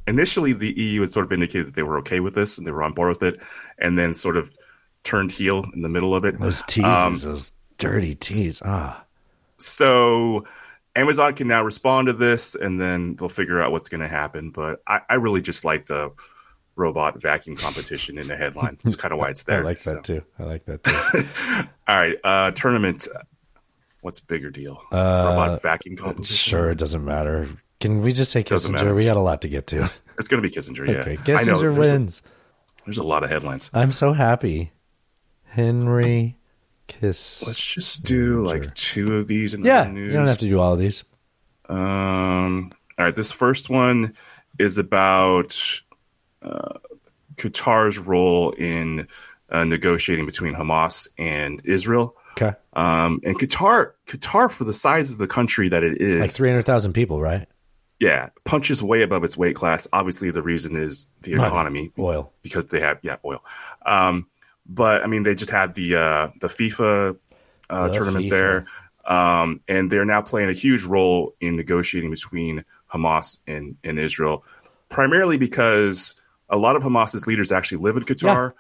initially 0.08 0.54
the 0.54 0.72
EU 0.72 1.02
had 1.02 1.10
sort 1.12 1.26
of 1.26 1.32
indicated 1.32 1.68
that 1.68 1.76
they 1.76 1.84
were 1.84 2.00
okay 2.00 2.20
with 2.20 2.34
this 2.34 2.58
and 2.58 2.66
they 2.66 2.72
were 2.72 2.82
on 2.84 2.94
board 2.94 3.10
with 3.10 3.24
it, 3.24 3.40
and 3.78 3.98
then 4.00 4.14
sort 4.16 4.38
of 4.38 4.50
turned 5.04 5.32
heel 5.32 5.64
in 5.74 5.82
the 5.82 5.90
middle 5.90 6.16
of 6.16 6.26
it. 6.26 6.40
Those 6.40 6.64
teases, 6.64 6.84
Um, 6.86 7.16
those 7.18 7.52
dirty 7.78 8.16
teas. 8.16 8.62
Ah, 8.66 9.04
so 9.58 10.46
Amazon 10.96 11.34
can 11.36 11.48
now 11.48 11.64
respond 11.64 12.08
to 12.08 12.14
this, 12.14 12.56
and 12.56 12.80
then 12.82 13.16
they'll 13.16 13.30
figure 13.30 13.62
out 13.62 13.72
what's 13.72 13.90
going 13.90 14.02
to 14.02 14.08
happen. 14.08 14.50
But 14.52 14.82
I, 14.88 15.02
I 15.10 15.16
really 15.16 15.42
just 15.42 15.64
like 15.66 15.86
the 15.86 16.12
robot 16.76 17.22
vacuum 17.22 17.56
competition 17.56 18.18
in 18.18 18.28
the 18.28 18.36
headline. 18.36 18.78
That's 18.84 18.96
kind 18.96 19.12
of 19.14 19.20
why 19.20 19.30
it's 19.30 19.44
there. 19.46 19.60
I 19.60 19.64
like 19.64 19.78
so. 19.78 19.96
that 19.96 20.04
too. 20.04 20.24
I 20.40 20.44
like 20.44 20.66
that 20.66 20.84
too. 21.64 21.70
All 21.88 21.96
right, 21.96 22.18
uh, 22.24 22.52
tournament. 22.52 23.08
What's 24.02 24.20
bigger 24.20 24.50
deal? 24.50 24.82
Uh, 24.92 24.96
robot 25.30 25.62
vacuum 25.62 25.96
competition. 25.96 26.36
Sure, 26.36 26.72
it 26.72 26.78
doesn't 26.78 27.06
matter. 27.06 27.48
Can 27.80 28.02
we 28.02 28.14
just 28.14 28.32
say 28.32 28.44
Kissinger? 28.44 28.96
We 28.96 29.06
got 29.06 29.16
a 29.18 29.22
lot 29.22 29.42
to 29.42 29.48
get 29.48 29.68
to. 29.68 29.90
It's 30.20 30.28
going 30.28 30.42
to 30.42 30.48
be 30.48 30.54
Kissinger. 30.54 30.88
Yeah, 30.88 31.00
Okay, 31.02 31.34
I 31.34 31.44
know, 31.44 31.56
Kissinger 31.56 31.60
there's 31.62 31.78
a- 31.78 31.80
wins. 31.94 32.22
there's 32.86 32.98
a 32.98 33.04
lot 33.04 33.24
of 33.24 33.30
headlines. 33.30 33.70
I'm 33.74 33.92
so 33.92 34.14
happy. 34.14 34.72
Henry 35.46 36.38
Kiss. 36.88 37.46
Let's 37.46 37.64
just 37.64 38.04
do 38.04 38.46
like 38.46 38.74
two 38.76 39.18
of 39.18 39.28
these. 39.28 39.54
In 39.54 39.64
Yeah, 39.64 39.84
the 39.86 39.92
news. 39.92 40.08
you 40.12 40.18
don't 40.18 40.28
have 40.28 40.38
to 40.40 40.50
do 40.50 40.60
all 40.60 40.74
of 40.74 40.80
these. 40.80 41.04
Um, 41.70 42.72
all 42.98 43.06
right, 43.06 43.16
this 43.16 43.32
first 43.32 43.70
one 43.70 44.14
is 44.60 44.78
about 44.78 45.82
Qatar's 47.38 47.98
role 47.98 48.52
in 48.52 49.08
uh, 49.50 49.64
negotiating 49.64 50.26
between 50.26 50.54
Hamas 50.54 51.08
and 51.18 51.62
Israel. 51.66 52.16
Okay. 52.34 52.54
Um, 52.74 53.20
and 53.24 53.38
Qatar, 53.38 53.92
Qatar, 54.08 54.50
for 54.50 54.64
the 54.64 54.74
size 54.74 55.12
of 55.12 55.18
the 55.18 55.28
country 55.28 55.70
that 55.70 55.84
it 55.84 56.02
is, 56.02 56.22
Like 56.22 56.32
300,000 56.32 56.94
people, 56.94 57.20
right? 57.22 57.48
yeah, 58.00 58.30
punches 58.46 58.82
way 58.82 59.04
above 59.04 59.24
its 59.24 59.38
weight 59.38 59.56
class. 59.56 59.88
Obviously, 59.94 60.32
the 60.32 60.42
reason 60.42 60.76
is 60.76 61.08
the 61.22 61.34
economy, 61.34 61.92
Oil. 62.00 62.32
because 62.42 62.66
they 62.66 62.80
have 62.80 62.98
yeah 63.04 63.18
oil. 63.24 63.44
Um, 63.86 64.28
but 64.66 65.04
I 65.04 65.08
mean, 65.08 65.22
they 65.24 65.36
just 65.36 65.52
had 65.52 65.76
the 65.76 65.96
uh, 65.98 66.28
the 66.40 66.48
FIFA 66.48 67.18
uh, 67.70 67.88
The 67.90 67.94
tournament 67.94 68.26
FIFA. 68.26 68.30
there, 68.30 68.66
um, 69.06 69.62
and 69.68 69.92
they're 69.92 70.06
now 70.06 70.22
playing 70.22 70.50
a 70.50 70.54
huge 70.54 70.84
role 70.86 71.36
in 71.40 71.56
negotiating 71.58 72.10
between 72.10 72.64
Hamas 72.92 73.40
and, 73.46 73.76
and 73.84 74.00
Israel, 74.00 74.46
primarily 74.90 75.38
because 75.38 76.16
a 76.52 76.58
lot 76.58 76.76
of 76.76 76.84
Hamas's 76.84 77.26
leaders 77.26 77.52
actually 77.52 77.80
live 77.80 77.98
in 77.98 78.04
Qatar. 78.04 78.54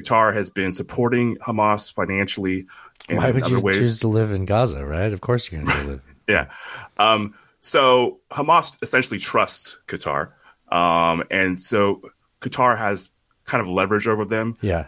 Qatar 0.00 0.34
has 0.34 0.50
been 0.50 0.72
supporting 0.72 1.36
Hamas 1.36 1.92
financially 1.92 2.66
and 3.08 3.18
Why 3.18 3.28
in 3.28 3.34
would 3.34 3.44
other 3.44 3.56
you 3.56 3.60
ways. 3.60 3.76
choose 3.76 4.00
to 4.00 4.08
live 4.08 4.32
in 4.32 4.44
Gaza, 4.44 4.84
right? 4.84 5.12
Of 5.12 5.20
course 5.20 5.52
you're 5.52 5.62
going 5.62 5.76
to 5.76 5.86
live. 5.86 6.02
Yeah. 6.26 6.50
Um, 6.96 7.34
so 7.60 8.18
Hamas 8.30 8.82
essentially 8.82 9.18
trusts 9.20 9.78
Qatar. 9.86 10.32
Um, 10.72 11.22
and 11.30 11.60
so 11.60 12.00
Qatar 12.40 12.76
has 12.76 13.10
kind 13.44 13.60
of 13.60 13.68
leverage 13.68 14.08
over 14.08 14.24
them. 14.24 14.56
Yeah. 14.60 14.86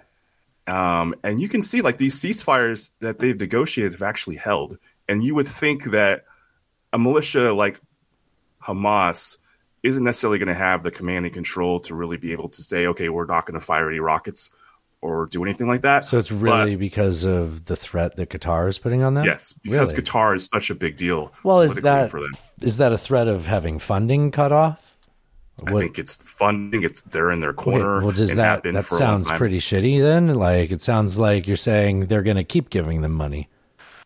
Um, 0.66 1.14
and 1.22 1.40
you 1.40 1.48
can 1.48 1.62
see 1.62 1.82
like 1.82 1.98
these 1.98 2.18
ceasefires 2.20 2.90
that 3.00 3.18
they've 3.18 3.38
negotiated 3.38 3.92
have 3.92 4.02
actually 4.02 4.36
held. 4.36 4.78
And 5.08 5.22
you 5.22 5.34
would 5.34 5.46
think 5.46 5.84
that 5.92 6.24
a 6.92 6.98
militia 6.98 7.52
like 7.52 7.80
Hamas 8.60 9.38
isn't 9.86 10.04
necessarily 10.04 10.38
going 10.38 10.48
to 10.48 10.54
have 10.54 10.82
the 10.82 10.90
command 10.90 11.24
and 11.24 11.32
control 11.34 11.80
to 11.80 11.94
really 11.94 12.16
be 12.16 12.32
able 12.32 12.48
to 12.48 12.62
say, 12.62 12.86
okay, 12.88 13.08
we're 13.08 13.26
not 13.26 13.46
going 13.46 13.58
to 13.58 13.64
fire 13.64 13.88
any 13.88 14.00
rockets 14.00 14.50
or 15.02 15.26
do 15.26 15.44
anything 15.44 15.68
like 15.68 15.82
that. 15.82 16.04
So 16.04 16.18
it's 16.18 16.32
really 16.32 16.74
because 16.76 17.24
of 17.24 17.66
the 17.66 17.76
threat 17.76 18.16
that 18.16 18.30
Qatar 18.30 18.68
is 18.68 18.78
putting 18.78 19.02
on 19.02 19.14
them? 19.14 19.24
yes, 19.24 19.52
because 19.52 19.92
Really? 19.92 20.02
Qatar 20.02 20.34
is 20.36 20.46
such 20.46 20.70
a 20.70 20.74
big 20.74 20.96
deal. 20.96 21.32
Well, 21.44 21.60
is 21.60 21.74
that 21.76 22.10
for 22.10 22.20
them. 22.20 22.32
is 22.60 22.78
that 22.78 22.92
a 22.92 22.98
threat 22.98 23.28
of 23.28 23.46
having 23.46 23.78
funding 23.78 24.30
cut 24.30 24.52
off? 24.52 24.94
I 25.66 25.72
think 25.72 25.98
it's 25.98 26.16
funding. 26.22 26.82
It's 26.82 27.00
they're 27.02 27.30
in 27.30 27.40
their 27.40 27.54
corner. 27.54 27.96
Okay, 27.96 28.04
well, 28.06 28.14
does 28.14 28.30
and 28.30 28.38
that 28.40 28.62
that 28.64 28.84
for 28.84 28.96
a 28.96 28.98
long 28.98 29.22
sounds 29.24 29.30
pretty 29.38 29.58
shitty 29.58 30.02
then? 30.02 30.34
Like 30.34 30.70
it 30.70 30.82
sounds 30.82 31.18
like 31.18 31.46
you're 31.46 31.56
saying 31.56 32.06
they're 32.06 32.22
going 32.22 32.36
to 32.36 32.44
keep 32.44 32.68
giving 32.68 33.00
them 33.00 33.12
money. 33.12 33.48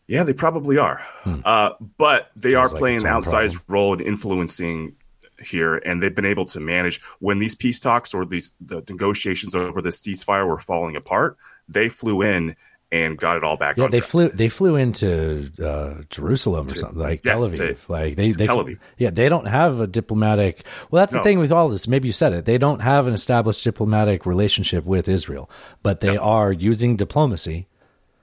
Yeah, 0.07 0.22
they 0.24 0.33
probably 0.33 0.76
are. 0.78 1.01
Uh, 1.24 1.70
but 1.99 2.31
they 2.37 2.55
are 2.55 2.66
Hmm. 2.66 2.70
Feels 2.70 2.72
like 2.74 2.78
playing 2.81 2.97
an 2.99 3.03
outsized 3.12 3.62
role 3.68 3.95
in 3.95 4.01
influencing 4.01 4.95
here, 5.41 5.76
and 5.76 6.03
they've 6.03 6.14
been 6.14 6.24
able 6.26 6.45
to 6.47 6.61
manage 6.61 7.01
when 7.18 7.38
these 7.38 7.55
peace 7.55 7.80
talks 7.80 8.14
or 8.14 8.24
these 8.24 8.53
the 8.61 8.82
negotiations 8.88 9.55
over 9.55 9.80
this 9.82 10.01
ceasefire 10.03 10.47
were 10.47 10.59
falling 10.59 10.97
apart. 10.97 11.36
They 11.68 11.88
flew 11.88 12.22
in 12.22 12.57
and 12.93 13.16
got 13.16 13.36
it 13.36 13.45
all 13.45 13.57
back. 13.57 13.76
Yeah, 13.76 13.86
they 13.86 14.01
track. 14.01 14.11
flew. 14.11 14.28
They 14.30 14.49
flew 14.49 14.74
into 14.74 15.51
uh, 15.62 16.03
Jerusalem 16.11 16.66
or 16.66 16.74
something 16.74 16.99
like 16.99 17.20
yes, 17.24 17.38
Tel 17.38 17.49
Aviv. 17.49 17.86
to- 17.86 17.93
like 17.93 18.16
they, 18.16 18.32
they, 18.32 18.47
Tel 18.47 18.64
Aviv. 18.64 18.80
Yeah, 18.99 19.11
they 19.11 19.28
don't 19.28 19.47
have 19.47 19.78
a 19.78 19.86
diplomatic. 19.86 20.64
Well, 20.91 21.01
that's 21.01 21.12
the 21.12 21.18
No. 21.18 21.24
thing 21.24 21.38
with 21.38 21.53
all 21.53 21.68
this. 21.68 21.86
Maybe 21.86 22.09
you 22.09 22.12
said 22.12 22.32
it. 22.32 22.47
They 22.47 22.59
don't 22.59 22.80
have 22.80 23.07
an 23.07 23.14
established 23.14 23.62
diplomatic 23.62 24.26
relationship 24.26 24.84
with 24.84 25.09
Israel, 25.09 25.49
but 25.84 26.01
they 26.01 26.16
are 26.16 26.51
using 26.53 26.97
diplomacy, 26.97 27.68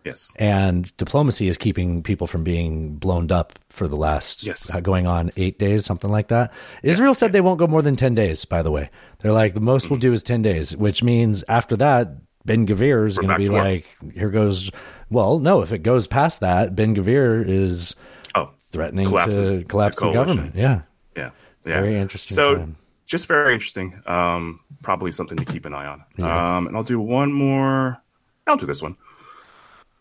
Yes. 0.07 0.31
and 0.37 0.95
diplomacy 0.97 1.47
is 1.47 1.57
keeping 1.57 2.01
people 2.03 2.27
from 2.27 2.43
being 2.43 2.95
blown 2.95 3.31
up 3.31 3.59
for 3.69 3.87
the 3.87 3.95
last 3.95 4.43
Yes. 4.45 4.73
uh, 4.73 4.79
going 4.79 5.05
on 5.07 5.31
eight 5.37 5.59
days, 5.59 5.85
something 5.85 6.09
like 6.09 6.29
that. 6.29 6.51
Israel 6.83 7.13
said 7.13 7.31
they 7.31 7.41
won't 7.41 7.59
go 7.59 7.67
more 7.67 7.81
than 7.81 7.95
ten 7.95 8.15
days. 8.15 8.45
By 8.45 8.61
the 8.63 8.71
way, 8.71 8.89
they're 9.19 9.31
like 9.31 9.53
the 9.53 9.59
most 9.61 9.83
Mm-hmm. 9.85 9.93
we'll 9.93 9.99
do 9.99 10.13
is 10.13 10.23
ten 10.23 10.41
days, 10.41 10.75
which 10.75 11.03
means 11.03 11.43
after 11.47 11.75
that. 11.77 12.09
Ben 12.45 12.65
Gavir 12.65 13.05
is 13.05 13.17
going 13.17 13.27
to 13.27 13.37
be 13.37 13.49
like, 13.49 13.85
here 14.13 14.29
goes. 14.29 14.71
Well, 15.09 15.39
no, 15.39 15.61
if 15.63 15.73
it 15.73 15.79
goes 15.83 16.07
past 16.07 16.39
that, 16.39 16.77
Ben 16.77 16.95
Gavir 16.95 17.45
is 17.45 17.93
Oh, 18.35 18.51
threatening 18.71 19.05
collapses 19.07 19.51
to 19.51 19.65
collapse 19.65 19.97
the 19.97 20.03
coalition. 20.03 20.25
government. 20.37 20.55
Yeah. 20.55 20.81
Yeah. 21.13 21.31
Yeah. 21.65 21.81
Very 21.81 21.97
interesting 21.99 22.35
So, 22.35 22.55
time. 22.55 22.77
just 23.05 23.27
very 23.27 23.51
interesting. 23.53 24.01
Um, 24.05 24.61
probably 24.81 25.11
something 25.11 25.37
to 25.37 25.43
keep 25.43 25.65
an 25.65 25.73
eye 25.73 25.87
on. 25.87 26.03
Um, 26.23 26.67
and 26.67 26.77
I'll 26.77 26.83
do 26.83 27.01
one 27.01 27.33
more. 27.33 28.01
I'll 28.47 28.55
do 28.55 28.65
this 28.65 28.81
one. 28.81 28.95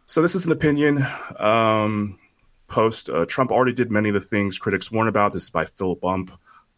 So, 0.07 0.23
this 0.23 0.35
is 0.35 0.47
an 0.47 0.53
opinion 0.53 1.07
um, 1.39 2.19
post. 2.69 3.11
Uh, 3.11 3.27
Trump 3.27 3.51
already 3.51 3.73
did 3.73 3.91
many 3.91 4.09
of 4.09 4.15
the 4.15 4.21
things 4.21 4.59
critics 4.59 4.91
warn 4.91 5.09
about. 5.09 5.33
This 5.33 5.45
is 5.45 5.51
by 5.51 5.67
Phil 5.67 5.95
Bump. 5.95 6.33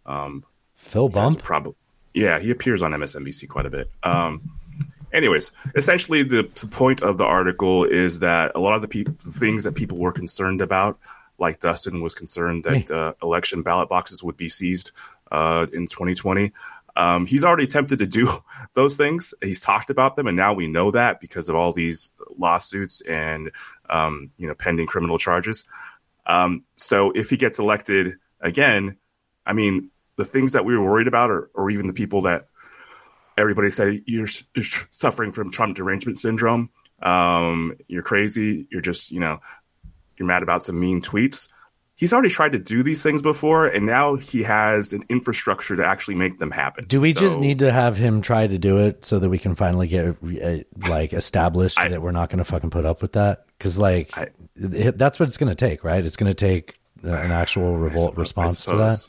Um, 0.07 0.45
Phil 0.77 1.09
Bump? 1.09 1.43
Probably. 1.43 1.75
Yeah, 2.15 2.39
he 2.39 2.51
appears 2.51 2.83
on 2.83 2.93
MSNBC 2.93 3.49
quite 3.49 3.67
a 3.67 3.71
bit. 3.71 3.91
Um, 4.03 4.51
anyways, 5.13 5.53
essentially, 5.75 6.23
the, 6.23 6.49
the 6.61 6.67
point 6.67 7.03
of 7.03 7.19
the 7.19 7.25
article 7.25 7.85
is 7.85 8.21
that 8.21 8.53
a 8.55 8.61
lot 8.61 8.75
of 8.75 8.83
the, 8.83 8.89
pe- 8.89 9.05
the 9.05 9.31
things 9.31 9.65
that 9.65 9.75
people 9.75 9.99
were 9.99 10.13
concerned 10.13 10.61
about, 10.61 10.99
like 11.39 11.61
Dustin 11.61 12.01
was 12.01 12.15
concerned 12.15 12.65
that 12.65 12.91
uh, 12.91 13.13
election 13.23 13.63
ballot 13.63 13.89
boxes 13.89 14.23
would 14.23 14.37
be 14.37 14.49
seized 14.49 14.93
uh, 15.31 15.67
in 15.73 15.87
2020. 15.87 16.53
Um, 16.99 17.27
he's 17.27 17.45
already 17.45 17.65
attempted 17.65 18.01
to 18.01 18.07
do 18.07 18.29
those 18.75 18.97
things. 18.97 19.33
He's 19.43 19.61
talked 19.61 19.89
about 19.89 20.17
them, 20.17 20.27
and 20.27 20.37
now 20.37 20.53
we 20.53 20.67
know 20.67 20.91
that 20.91 21.21
because 21.21 21.49
of 21.49 21.55
all 21.55 21.73
these 21.73 22.11
lawsuits 22.37 23.01
and 23.03 23.53
um, 23.89 24.33
you 24.37 24.49
know 24.49 24.55
pending 24.55 24.87
criminal 24.87 25.17
charges. 25.17 25.65
Um, 26.27 26.65
so 26.77 27.13
if 27.13 27.31
he 27.31 27.37
gets 27.37 27.59
elected 27.59 28.17
again, 28.41 28.99
I 29.47 29.55
mean, 29.55 29.91
the 30.17 30.25
things 30.25 30.53
that 30.53 30.65
we 30.65 30.77
were 30.77 30.85
worried 30.85 31.09
about, 31.09 31.31
or, 31.31 31.51
or 31.55 31.71
even 31.71 31.87
the 31.87 31.95
people 31.95 32.23
that 32.23 32.49
everybody 33.39 33.71
said 33.71 34.03
you're, 34.05 34.27
you're 34.55 34.65
suffering 34.91 35.33
from 35.33 35.51
Trump 35.51 35.77
derangement 35.77 36.19
syndrome, 36.19 36.71
um, 37.01 37.77
you're 37.87 38.03
crazy, 38.03 38.67
you're 38.71 38.83
just, 38.83 39.11
you 39.11 39.21
know, 39.21 39.39
you're 40.19 40.27
mad 40.27 40.43
about 40.43 40.65
some 40.65 40.79
mean 40.79 41.01
tweets. 41.01 41.49
He's 41.99 42.13
already 42.13 42.29
tried 42.29 42.53
to 42.53 42.61
do 42.61 42.85
these 42.85 43.03
things 43.03 43.23
before, 43.23 43.67
and 43.67 43.85
now 43.85 44.15
he 44.15 44.45
has 44.45 44.93
an 44.93 45.03
infrastructure 45.09 45.75
to 45.75 45.85
actually 45.85 46.15
make 46.15 46.39
them 46.39 46.53
happen. 46.53 46.85
Do 46.87 47.01
we 47.01 47.13
just 47.13 47.41
need 47.41 47.59
to 47.59 47.73
have 47.73 47.97
him 47.97 48.23
try 48.23 48.47
to 48.47 48.57
do 48.57 48.79
it 48.79 49.05
so 49.05 49.19
that 49.19 49.29
we 49.29 49.37
can 49.37 49.57
finally 49.57 49.89
get 49.89 50.17
uh, 50.23 50.59
like 50.89 51.13
established 51.13 51.77
that 51.89 52.01
we're 52.01 52.13
not 52.13 52.31
going 52.31 52.39
to 52.39 52.45
fucking 52.45 52.71
put 52.71 52.87
up 52.87 53.03
with 53.03 53.15
that? 53.15 53.47
Because 53.59 53.81
like 53.81 54.13
it- 54.55 54.97
that's 54.97 55.19
what 55.19 55.27
it's 55.27 55.37
going 55.39 55.51
to 55.51 55.57
take, 55.57 55.83
right? 55.83 56.05
It's 56.07 56.15
going 56.15 56.31
to 56.31 56.35
take 56.35 56.79
an 57.03 57.11
actual 57.33 57.77
revolt 57.77 58.15
I 58.17 58.21
response 58.21 58.65
to 58.67 58.77
that. 58.77 59.05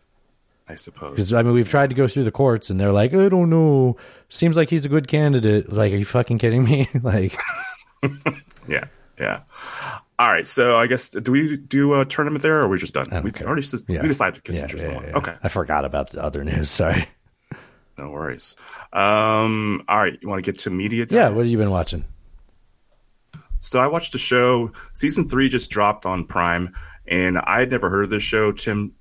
I 0.68 0.74
suppose. 0.74 1.12
Because 1.12 1.32
I 1.32 1.44
mean, 1.44 1.54
we've 1.54 1.70
tried 1.70 1.92
to 1.92 1.96
go 1.96 2.08
through 2.08 2.24
the 2.24 2.32
courts, 2.32 2.72
and 2.72 2.80
they're 2.80 2.92
like, 2.92 3.14
"I 3.14 3.30
don't 3.30 3.52
know. 3.52 3.98
Seems 4.30 4.58
like 4.58 4.72
he's 4.72 4.86
a 4.86 4.90
good 4.90 5.08
candidate." 5.08 5.72
Like, 5.72 5.94
are 5.94 5.98
you 5.98 6.06
fucking 6.06 6.40
kidding 6.40 6.64
me? 6.64 6.90
like, 7.04 7.40
Yeah, 8.68 8.86
yeah. 9.20 9.42
All 10.20 10.30
right, 10.30 10.46
so 10.46 10.76
I 10.76 10.86
guess 10.88 11.10
do 11.10 11.32
we 11.32 11.56
do 11.56 11.94
a 12.00 12.04
tournament 12.06 12.42
there, 12.44 12.60
or 12.60 12.64
are 12.64 12.68
we 12.68 12.78
just 12.78 12.94
done? 12.94 13.08
We 13.24 13.32
already 13.42 13.66
yeah. 13.88 14.02
we 14.02 14.08
decided 14.10 14.42
Yeah, 14.46 14.64
Kissinger's 14.66 14.84
yeah, 14.84 14.90
the 14.90 14.96
one. 14.96 15.04
yeah. 15.06 15.18
Okay, 15.18 15.34
I 15.42 15.48
forgot 15.48 15.86
about 15.86 16.10
the 16.12 16.22
other 16.22 16.44
news. 16.44 16.70
Sorry. 16.82 17.08
no 17.98 18.10
worries. 18.10 18.58
Um, 18.92 19.82
all 19.88 19.98
right, 19.98 20.20
you 20.22 20.28
want 20.28 20.44
to 20.44 20.52
get 20.52 20.60
to 20.62 20.70
media? 20.70 21.08
Yeah. 21.10 21.30
What 21.30 21.44
have 21.46 21.48
you 21.48 21.58
been 21.58 21.72
watching? 21.72 22.04
So 23.62 23.80
I 23.80 23.88
watched 23.88 24.12
the 24.12 24.18
show. 24.18 24.72
Season 24.94 25.28
three 25.28 25.48
just 25.48 25.70
dropped 25.70 26.06
on 26.06 26.26
Prime, 26.26 26.74
and 27.08 27.38
I 27.38 27.60
had 27.60 27.72
never 27.72 27.90
heard 27.90 28.04
of 28.04 28.10
this 28.10 28.24
show. 28.24 28.52
Tim 28.52 28.94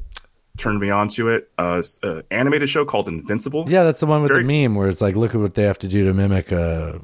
turned 0.56 0.78
me 0.80 0.90
on 0.90 1.08
to 1.10 1.30
it. 1.30 1.50
Uh, 1.58 1.82
an 2.04 2.22
animated 2.30 2.68
show 2.68 2.84
called 2.84 3.08
Invincible. 3.08 3.64
Yeah, 3.68 3.82
that's 3.82 3.98
the 4.00 4.06
one 4.06 4.22
with 4.22 4.30
Very- 4.30 4.44
the 4.44 4.62
meme 4.68 4.76
where 4.76 4.88
it's 4.88 5.00
like, 5.00 5.16
look 5.16 5.34
at 5.34 5.40
what 5.40 5.54
they 5.54 5.62
have 5.64 5.78
to 5.80 5.88
do 5.88 6.04
to 6.06 6.14
mimic 6.14 6.52
a 6.52 7.00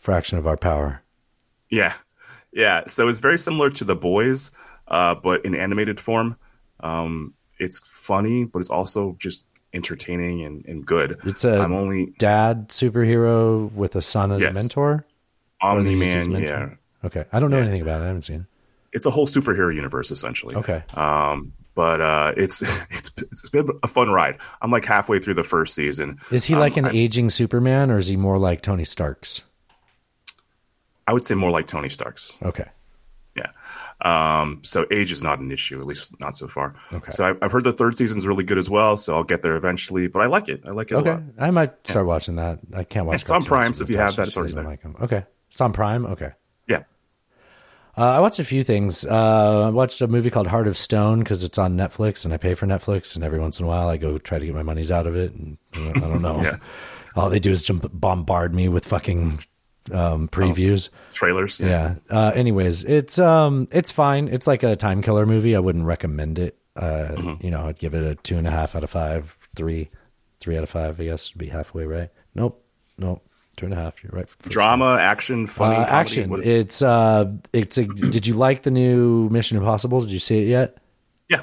fraction 0.00 0.38
of 0.38 0.46
our 0.46 0.56
power. 0.56 1.02
Yeah, 1.70 1.94
yeah. 2.58 2.82
So 2.88 3.08
it's 3.08 3.18
very 3.20 3.38
similar 3.38 3.70
to 3.70 3.84
The 3.84 3.96
Boys, 3.96 4.50
uh, 4.88 5.14
but 5.14 5.44
in 5.46 5.54
animated 5.54 5.98
form. 6.00 6.36
Um, 6.80 7.32
it's 7.58 7.80
funny, 7.80 8.44
but 8.44 8.58
it's 8.58 8.70
also 8.70 9.16
just 9.18 9.46
entertaining 9.72 10.44
and, 10.44 10.64
and 10.66 10.84
good. 10.86 11.18
It's 11.24 11.44
a 11.44 11.60
I'm 11.60 11.72
only 11.72 12.12
dad 12.18 12.68
superhero 12.68 13.72
with 13.72 13.96
a 13.96 14.02
son 14.02 14.32
as 14.32 14.42
a 14.42 14.52
mentor. 14.52 15.04
Omni 15.60 15.94
Man? 15.96 16.30
Yeah, 16.32 16.74
Okay, 17.04 17.24
I 17.32 17.40
don't 17.40 17.50
know 17.50 17.58
anything 17.58 17.82
about 17.82 18.00
it. 18.00 18.04
I 18.04 18.08
haven't 18.08 18.22
seen. 18.22 18.40
it. 18.42 18.46
it's 18.92 19.06
a 19.06 19.10
whole 19.10 19.26
superhero 19.26 19.74
universe 19.74 20.10
essentially. 20.10 20.54
Okay. 20.56 20.82
Um, 20.94 21.52
but 21.74 22.00
uh, 22.00 22.32
it's 22.36 22.62
it's 22.90 23.10
it's 23.20 23.50
been 23.50 23.68
a 23.82 23.88
fun 23.88 24.08
ride. 24.10 24.38
I'm 24.62 24.70
like 24.70 24.84
halfway 24.84 25.18
through 25.18 25.34
the 25.34 25.44
first 25.44 25.74
season. 25.74 26.18
Is 26.30 26.44
he 26.44 26.54
Um, 26.54 26.60
like 26.60 26.76
an 26.76 26.86
I- 26.86 26.90
aging 26.92 27.30
Superman, 27.30 27.90
or 27.90 27.98
is 27.98 28.06
he 28.06 28.16
more 28.16 28.38
like 28.38 28.62
Tony 28.62 28.84
Stark's? 28.84 29.42
I 31.08 31.12
would 31.12 31.24
say 31.24 31.34
more 31.34 31.50
like 31.50 31.66
Tony 31.66 31.88
Stark's. 31.88 32.36
Okay. 32.42 32.66
Yeah. 33.36 33.50
Um, 34.02 34.60
so 34.62 34.84
age 34.90 35.10
is 35.12 35.22
not 35.22 35.38
an 35.38 35.50
issue, 35.50 35.80
at 35.80 35.86
least 35.86 36.18
not 36.20 36.36
so 36.36 36.48
far. 36.48 36.74
Okay. 36.92 37.10
So 37.10 37.24
I, 37.24 37.34
I've 37.44 37.52
heard 37.52 37.64
the 37.64 37.72
third 37.72 37.96
season's 37.96 38.26
really 38.26 38.44
good 38.44 38.58
as 38.58 38.68
well. 38.68 38.96
So 38.96 39.14
I'll 39.14 39.24
get 39.24 39.42
there 39.42 39.56
eventually. 39.56 40.08
But 40.08 40.22
I 40.22 40.26
like 40.26 40.48
it. 40.48 40.62
I 40.66 40.70
like 40.70 40.90
it 40.90 40.94
a 40.94 40.98
Okay, 40.98 41.10
lot. 41.10 41.22
I 41.38 41.50
might 41.50 41.86
start 41.86 42.06
watching 42.06 42.36
that. 42.36 42.58
I 42.74 42.84
can't 42.84 43.06
watch. 43.06 43.22
It's 43.22 43.30
on 43.30 43.44
Prime, 43.44 43.74
so 43.74 43.84
if 43.84 43.90
you 43.90 43.96
have 43.96 44.16
that, 44.16 44.28
it's 44.28 44.36
already 44.36 44.54
there. 44.54 44.64
like. 44.64 44.84
Okay, 45.02 45.24
it's 45.48 45.60
on 45.60 45.72
Prime. 45.72 46.04
Okay. 46.06 46.30
Yeah. 46.66 46.82
Uh, 47.96 48.02
I 48.16 48.20
watched 48.20 48.38
a 48.38 48.44
few 48.44 48.62
things. 48.64 49.04
Uh, 49.04 49.66
I 49.66 49.70
watched 49.70 50.00
a 50.00 50.06
movie 50.06 50.30
called 50.30 50.46
Heart 50.46 50.68
of 50.68 50.76
Stone 50.78 51.20
because 51.20 51.42
it's 51.42 51.58
on 51.58 51.76
Netflix, 51.76 52.24
and 52.24 52.32
I 52.34 52.36
pay 52.36 52.54
for 52.54 52.66
Netflix. 52.66 53.14
And 53.16 53.24
every 53.24 53.38
once 53.40 53.58
in 53.58 53.64
a 53.64 53.68
while, 53.68 53.88
I 53.88 53.96
go 53.96 54.18
try 54.18 54.38
to 54.38 54.46
get 54.46 54.54
my 54.54 54.62
monies 54.62 54.90
out 54.92 55.06
of 55.06 55.16
it. 55.16 55.32
And 55.32 55.58
I 55.74 56.00
don't 56.00 56.22
know. 56.22 56.42
Yeah. 56.42 56.56
All 57.16 57.30
they 57.30 57.40
do 57.40 57.50
is 57.50 57.62
jump, 57.64 57.88
bombard 57.92 58.54
me 58.54 58.68
with 58.68 58.84
fucking 58.84 59.40
um, 59.92 60.28
previews. 60.28 60.88
Trailers. 61.12 61.60
Yeah. 61.60 61.96
Uh, 62.10 62.32
anyways, 62.34 62.84
it's 62.84 63.18
um, 63.18 63.68
it's 63.70 63.90
fine. 63.90 64.28
It's 64.28 64.46
like 64.46 64.62
a 64.62 64.76
time 64.76 65.02
killer 65.02 65.26
movie. 65.26 65.54
I 65.56 65.58
wouldn't 65.60 65.84
recommend 65.84 66.38
it. 66.38 66.56
Uh, 66.76 67.08
Mm-hmm. 67.10 67.44
You 67.44 67.50
know, 67.50 67.66
I'd 67.66 67.78
give 67.78 67.94
it 67.94 68.04
a 68.04 68.14
two 68.14 68.36
and 68.38 68.46
a 68.46 68.50
half 68.50 68.76
out 68.76 68.84
of 68.84 68.90
five, 68.90 69.36
three, 69.56 69.90
three 70.40 70.56
out 70.56 70.62
of 70.62 70.70
five. 70.70 71.00
I 71.00 71.04
guess 71.04 71.32
would 71.34 71.38
be 71.38 71.48
halfway 71.48 71.84
right. 71.84 72.10
Nope, 72.34 72.64
nope, 72.98 73.26
two 73.56 73.64
and 73.66 73.74
a 73.74 73.76
half. 73.76 74.02
You're 74.02 74.12
right. 74.12 74.28
Drama, 74.42 74.96
action, 75.00 75.46
funny, 75.48 75.76
uh, 75.76 75.84
action. 75.86 76.40
It's 76.44 76.80
uh, 76.82 77.32
it's 77.52 77.78
a. 77.78 77.84
did 77.84 78.26
you 78.26 78.34
like 78.34 78.62
the 78.62 78.70
new 78.70 79.28
Mission 79.30 79.58
Impossible? 79.58 80.00
Did 80.00 80.10
you 80.12 80.20
see 80.20 80.42
it 80.42 80.46
yet? 80.46 80.78
Yeah. 81.28 81.42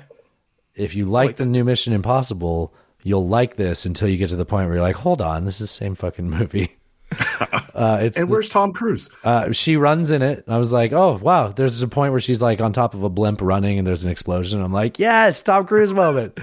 If 0.73 0.95
you 0.95 1.05
like 1.05 1.35
the 1.35 1.45
new 1.45 1.63
Mission 1.63 1.93
Impossible, 1.93 2.73
you'll 3.03 3.27
like 3.27 3.55
this 3.57 3.85
until 3.85 4.07
you 4.07 4.17
get 4.17 4.29
to 4.29 4.35
the 4.35 4.45
point 4.45 4.67
where 4.67 4.75
you're 4.75 4.83
like, 4.83 4.95
hold 4.95 5.21
on, 5.21 5.45
this 5.45 5.55
is 5.55 5.61
the 5.61 5.67
same 5.67 5.95
fucking 5.95 6.29
movie. 6.29 6.74
uh, 7.75 7.99
it's 8.01 8.17
and 8.17 8.29
where's 8.29 8.49
Tom 8.49 8.71
Cruise? 8.71 9.09
uh, 9.23 9.51
she 9.51 9.77
runs 9.77 10.11
in 10.11 10.21
it. 10.21 10.43
I 10.47 10.57
was 10.57 10.73
like, 10.73 10.91
oh 10.93 11.17
wow. 11.17 11.49
There's 11.49 11.81
a 11.81 11.87
point 11.87 12.11
where 12.11 12.21
she's 12.21 12.41
like 12.41 12.61
on 12.61 12.73
top 12.73 12.93
of 12.93 13.03
a 13.03 13.09
blimp 13.09 13.41
running, 13.41 13.77
and 13.77 13.87
there's 13.87 14.05
an 14.05 14.11
explosion. 14.11 14.61
I'm 14.61 14.73
like, 14.73 14.99
yes, 14.99 15.43
Tom 15.43 15.65
Cruise 15.65 15.93
moment. 15.93 16.37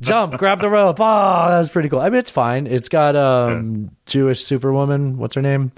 Jump, 0.00 0.36
grab 0.38 0.60
the 0.60 0.68
rope. 0.68 0.96
Oh, 1.00 1.48
that 1.48 1.58
was 1.58 1.70
pretty 1.70 1.88
cool. 1.88 2.00
I 2.00 2.10
mean, 2.10 2.18
it's 2.18 2.30
fine. 2.30 2.66
It's 2.66 2.88
got 2.88 3.16
um 3.16 3.90
Jewish 4.06 4.44
Superwoman. 4.44 5.18
What's 5.18 5.34
her 5.34 5.42
name? 5.42 5.72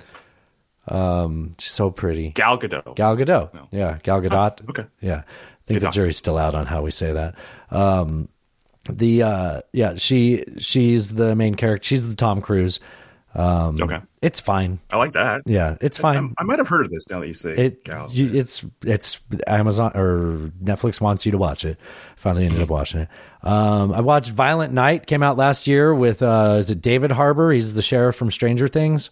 Um, 0.89 1.55
she's 1.59 1.73
so 1.73 1.91
pretty. 1.91 2.31
Gal 2.31 2.59
Gadot. 2.59 2.95
Gal 2.95 3.17
Gadot. 3.17 3.69
Yeah, 3.73 3.99
Gal 4.03 4.21
Gadot. 4.21 4.69
okay. 4.71 4.87
Yeah, 5.01 5.23
I 5.27 5.67
think 5.67 5.81
the 5.81 5.91
jury's 5.91 6.17
still 6.17 6.39
out 6.39 6.55
on 6.55 6.67
how 6.67 6.83
we 6.83 6.91
say 6.91 7.13
that. 7.13 7.35
Um, 7.71 8.29
the 8.89 9.23
uh, 9.23 9.61
yeah, 9.73 9.97
she 9.97 10.45
she's 10.59 11.15
the 11.15 11.35
main 11.35 11.55
character. 11.55 11.87
She's 11.87 12.09
the 12.09 12.15
Tom 12.15 12.41
Cruise. 12.41 12.81
Um, 13.37 13.77
Okay. 13.81 14.01
it's 14.23 14.41
fine. 14.41 14.79
I 14.93 14.97
like 14.97 15.13
that. 15.13 15.43
Yeah, 15.45 15.77
it's 15.83 15.99
fine. 15.99 16.35
I 16.39 16.43
might 16.45 16.59
have 16.59 16.69
heard 16.69 16.87
of 16.87 16.91
this 16.91 17.09
now 17.11 17.21
that 17.21 17.29
you 17.29 17.35
say 17.35 17.51
It 17.57 17.89
you, 18.11 18.31
it's 18.33 18.65
it's 18.83 19.21
Amazon 19.47 19.93
or 19.95 20.51
Netflix 20.65 21.01
wants 21.01 21.27
you 21.27 21.33
to 21.33 21.39
watch 21.39 21.65
it. 21.65 21.79
Finally 22.17 22.47
ended 22.47 22.63
up 22.63 22.71
watching 22.71 23.01
it. 23.01 23.09
Um, 23.43 23.93
I 23.93 24.01
watched 24.01 24.31
Violent 24.31 24.73
Night 24.73 25.07
came 25.07 25.23
out 25.23 25.37
last 25.37 25.67
year 25.67 25.95
with 25.95 26.23
uh, 26.23 26.57
is 26.59 26.71
it 26.71 26.81
David 26.81 27.11
Harbour? 27.11 27.53
He's 27.53 27.75
the 27.75 27.83
sheriff 27.83 28.17
from 28.17 28.31
Stranger 28.31 28.69
Things. 28.69 29.11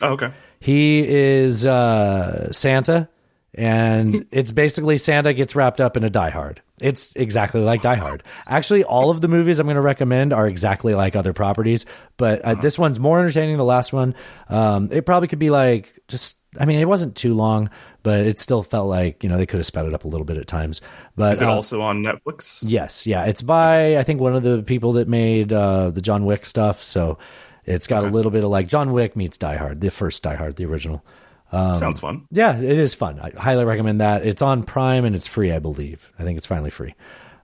Oh, 0.00 0.14
okay. 0.14 0.32
He 0.58 1.06
is 1.06 1.66
uh, 1.66 2.50
Santa, 2.50 3.08
and 3.54 4.26
it's 4.30 4.50
basically 4.50 4.98
Santa 4.98 5.32
gets 5.32 5.54
wrapped 5.54 5.80
up 5.80 5.96
in 5.96 6.04
a 6.04 6.10
Die 6.10 6.30
Hard. 6.30 6.60
It's 6.80 7.14
exactly 7.14 7.60
like 7.60 7.82
Die 7.82 7.94
Hard. 7.94 8.22
Actually, 8.46 8.84
all 8.84 9.10
of 9.10 9.20
the 9.20 9.28
movies 9.28 9.60
I'm 9.60 9.66
going 9.66 9.76
to 9.76 9.80
recommend 9.80 10.32
are 10.32 10.46
exactly 10.46 10.94
like 10.94 11.14
other 11.14 11.32
properties, 11.32 11.86
but 12.16 12.42
uh, 12.42 12.54
this 12.56 12.78
one's 12.78 12.98
more 12.98 13.20
entertaining 13.20 13.50
than 13.50 13.58
the 13.58 13.64
last 13.64 13.92
one. 13.92 14.14
Um, 14.48 14.88
it 14.90 15.06
probably 15.06 15.28
could 15.28 15.38
be 15.38 15.50
like 15.50 15.98
just 16.08 16.36
I 16.58 16.64
mean, 16.66 16.78
it 16.78 16.88
wasn't 16.88 17.16
too 17.16 17.34
long, 17.34 17.70
but 18.02 18.26
it 18.26 18.38
still 18.40 18.62
felt 18.62 18.88
like 18.88 19.22
you 19.22 19.28
know 19.28 19.36
they 19.36 19.46
could 19.46 19.58
have 19.58 19.66
sped 19.66 19.86
it 19.86 19.94
up 19.94 20.04
a 20.04 20.08
little 20.08 20.24
bit 20.24 20.36
at 20.36 20.46
times. 20.46 20.80
But 21.16 21.34
Is 21.34 21.42
it 21.42 21.48
uh, 21.48 21.54
also 21.54 21.80
on 21.82 22.02
Netflix? 22.02 22.62
Yes, 22.66 23.06
yeah, 23.06 23.24
it's 23.24 23.42
by 23.42 23.96
I 23.96 24.02
think 24.02 24.20
one 24.20 24.34
of 24.34 24.42
the 24.42 24.62
people 24.62 24.92
that 24.94 25.08
made 25.08 25.52
uh, 25.52 25.90
the 25.90 26.00
John 26.00 26.24
Wick 26.24 26.46
stuff. 26.46 26.82
So 26.84 27.18
it's 27.64 27.86
got 27.86 28.04
a 28.04 28.08
little 28.08 28.30
bit 28.30 28.44
of 28.44 28.50
like 28.50 28.68
John 28.68 28.92
Wick 28.92 29.16
meets 29.16 29.38
Die 29.38 29.56
Hard, 29.56 29.80
the 29.80 29.90
first 29.90 30.22
Die 30.22 30.34
Hard, 30.34 30.56
the 30.56 30.66
original. 30.66 31.04
Um, 31.54 31.74
Sounds 31.76 32.00
fun. 32.00 32.26
Yeah, 32.32 32.56
it 32.56 32.64
is 32.64 32.94
fun. 32.94 33.20
I 33.20 33.30
highly 33.38 33.64
recommend 33.64 34.00
that. 34.00 34.26
It's 34.26 34.42
on 34.42 34.64
Prime 34.64 35.04
and 35.04 35.14
it's 35.14 35.28
free, 35.28 35.52
I 35.52 35.60
believe. 35.60 36.10
I 36.18 36.24
think 36.24 36.36
it's 36.36 36.46
finally 36.46 36.70
free. 36.70 36.94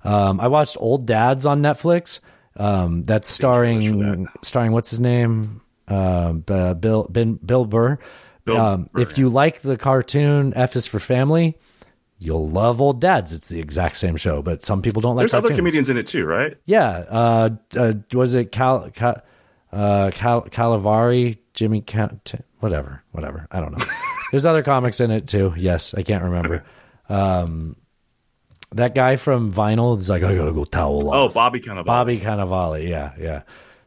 Um, 0.03 0.41
I 0.41 0.49
watched 0.49 0.77
Old 0.81 1.07
Dads 1.07 1.47
on 1.47 1.63
Netflix. 1.63 2.19
Um, 2.57 3.05
that's 3.05 3.29
starring 3.29 4.27
starring 4.43 4.73
what's 4.73 4.91
his 4.91 4.99
name? 4.99 5.61
Um, 5.87 6.45
uh, 6.49 6.75
Bill 6.75 7.07
ben, 7.09 7.35
Bill 7.35 7.65
Burr. 7.65 7.99
Bill 8.45 8.57
um, 8.61 8.91
if 8.97 9.17
you 9.17 9.29
like 9.29 9.61
the 9.61 9.77
cartoon 9.77 10.55
F 10.57 10.75
is 10.75 10.89
for 10.89 10.99
Family, 10.99 11.57
you'll 12.19 12.49
love 12.49 12.81
Old 12.81 13.01
Dads. 13.01 13.33
It's 13.33 13.49
the 13.49 13.61
exact 13.61 13.97
same 13.97 14.17
show, 14.17 14.43
but 14.43 14.65
some 14.65 14.83
people 14.83 15.03
don't 15.03 15.15
like. 15.15 15.21
It. 15.21 15.31
There's 15.31 15.35
other 15.35 15.49
cartoons. 15.51 15.59
comedians 15.59 15.91
in 15.91 15.97
it 15.97 16.09
too, 16.09 16.27
right? 16.27 16.57
Yeah. 16.65 17.05
Uh, 17.09 17.51
uh, 17.77 17.93
was 18.13 18.35
it 18.35 18.51
Cal, 18.51 18.91
Cal, 18.91 19.23
uh, 19.73 20.11
Cal, 20.13 20.43
Calavari, 20.43 21.39
Jimmy, 21.55 21.83
Cal, 21.83 22.21
whatever, 22.61 23.03
whatever. 23.13 23.47
I 23.51 23.61
don't 23.61 23.73
know. 23.77 23.85
There's 24.31 24.47
other 24.47 24.63
comics 24.63 25.01
in 25.01 25.11
it 25.11 25.27
too. 25.27 25.53
Yes, 25.57 25.93
I 25.95 26.03
can't 26.03 26.23
remember. 26.25 26.65
Um, 27.09 27.77
that 28.73 28.95
guy 28.95 29.17
from 29.17 29.53
Vinyl 29.53 29.99
is 29.99 30.09
like, 30.09 30.23
I 30.23 30.37
gotta 30.37 30.53
go 30.53 30.65
towel 30.65 31.13
Oh. 31.13 31.29
Bobby 31.29 31.61
Cannavale. 31.61 31.85
Bobby 31.85 32.21
Cannavale. 32.21 32.89
Yeah, 32.89 33.13
yeah. 33.19 33.43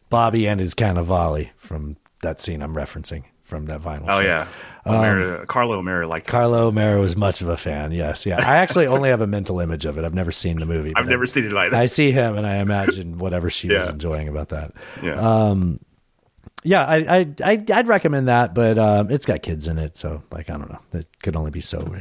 Bobby 0.10 0.48
and 0.48 0.60
his 0.60 0.76
Cannavale 0.76 1.50
from 1.56 1.96
that 2.22 2.42
scene 2.42 2.62
I'm 2.62 2.76
referencing 2.76 3.24
from 3.44 3.66
that 3.68 3.82
Vinyl. 3.82 4.06
Oh 4.08 4.20
show. 4.20 4.26
yeah, 4.26 4.48
Um, 4.86 5.46
Carlo 5.48 5.78
O'Mara 5.78 6.08
like 6.08 6.26
Carlo 6.28 6.68
O'Mara 6.68 7.00
was 7.00 7.16
much 7.16 7.42
of 7.42 7.48
a 7.50 7.56
fan. 7.58 7.92
Yes, 7.94 8.26
yeah. 8.26 8.36
I 8.40 8.58
actually 8.58 8.88
only 8.88 9.10
have 9.10 9.22
a 9.22 9.28
mental 9.28 9.60
image 9.62 9.86
of 9.86 9.98
it. 9.98 10.04
I've 10.04 10.14
never 10.14 10.32
seen 10.34 10.58
the 10.58 10.66
movie. 10.66 10.92
I've 10.96 11.08
never 11.08 11.24
I- 11.24 11.28
seen 11.28 11.46
it 11.46 11.54
either. 11.54 11.78
I 11.78 11.86
see 11.86 12.12
him 12.12 12.36
and 12.38 12.46
I 12.46 12.56
imagine 12.58 13.18
whatever 13.20 13.50
she 13.50 13.70
was 13.74 13.88
enjoying 13.88 14.28
about 14.28 14.50
that. 14.50 14.74
Yeah. 15.02 15.14
Um, 15.16 15.80
yeah, 16.64 16.86
I, 16.86 16.98
I, 16.98 17.28
I, 17.44 17.66
I'd 17.74 17.88
recommend 17.88 18.28
that, 18.28 18.54
but 18.54 18.78
um, 18.78 19.12
it's 19.12 19.26
got 19.26 19.42
kids 19.42 19.68
in 19.68 19.78
it, 19.78 19.98
so 19.98 20.24
like 20.32 20.50
I 20.50 20.54
don't 20.58 20.70
know, 20.70 20.80
it 20.94 21.08
could 21.22 21.36
only 21.36 21.52
be 21.52 21.62
so, 21.62 21.96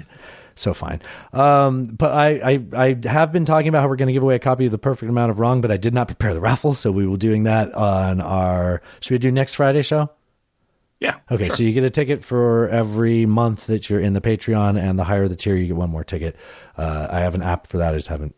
so 0.55 0.75
fine. 0.75 1.01
Um, 1.33 1.87
but 1.87 2.13
I, 2.13 2.29
I, 2.53 2.65
I 2.73 3.09
have 3.09 3.33
been 3.33 3.45
talking 3.45 3.69
about 3.69 3.83
how 3.83 3.89
we're 3.89 3.97
going 3.97 4.09
to 4.09 4.13
give 4.13 4.23
away 4.23 4.37
a 4.37 4.41
copy 4.41 4.67
of 4.67 4.73
the 4.73 4.79
Perfect 4.79 5.11
Amount 5.11 5.31
of 5.31 5.39
Wrong, 5.39 5.61
but 5.61 5.71
I 5.71 5.77
did 5.77 5.95
not 5.95 6.07
prepare 6.07 6.35
the 6.35 6.41
raffle, 6.41 6.75
so 6.75 6.93
we 6.93 7.07
will 7.07 7.17
doing 7.17 7.45
that 7.45 7.73
on 7.75 8.21
our. 8.21 8.83
Should 9.01 9.13
we 9.13 9.19
do 9.19 9.33
next 9.33 9.55
Friday 9.55 9.83
show? 9.83 10.11
Yeah. 11.01 11.17
Okay, 11.33 11.47
sure. 11.47 11.57
so 11.57 11.63
you 11.65 11.73
get 11.73 11.83
a 11.83 11.91
ticket 11.91 12.25
for 12.25 12.69
every 12.69 13.27
month 13.27 13.67
that 13.67 13.91
you're 13.91 14.01
in 14.01 14.13
the 14.13 14.21
Patreon, 14.21 14.81
and 14.81 14.99
the 14.99 15.05
higher 15.05 15.27
the 15.27 15.37
tier, 15.37 15.57
you 15.57 15.67
get 15.67 15.77
one 15.77 15.91
more 15.91 16.05
ticket. 16.05 16.37
Uh, 16.77 17.09
I 17.11 17.21
have 17.21 17.35
an 17.35 17.43
app 17.43 17.67
for 17.67 17.79
that. 17.79 17.93
I 17.93 17.97
just 17.97 18.09
haven't. 18.09 18.37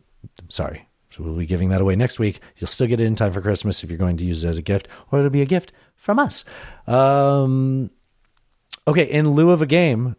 Sorry. 0.49 0.87
So 1.11 1.23
we'll 1.23 1.35
be 1.35 1.45
giving 1.45 1.69
that 1.69 1.79
away 1.79 1.95
next 1.95 2.19
week. 2.19 2.41
You'll 2.57 2.67
still 2.67 2.87
get 2.87 2.99
it 2.99 3.05
in 3.05 3.15
time 3.15 3.31
for 3.31 3.39
Christmas 3.39 3.83
if 3.83 3.89
you're 3.89 3.97
going 3.97 4.17
to 4.17 4.25
use 4.25 4.43
it 4.43 4.49
as 4.49 4.57
a 4.57 4.61
gift, 4.61 4.89
or 5.11 5.19
it'll 5.19 5.31
be 5.31 5.41
a 5.41 5.45
gift 5.45 5.71
from 6.05 6.19
us. 6.19 6.45
Um, 6.85 7.89
okay, 8.87 9.03
in 9.03 9.31
lieu 9.31 9.49
of 9.49 9.63
a 9.63 9.65
game, 9.65 10.15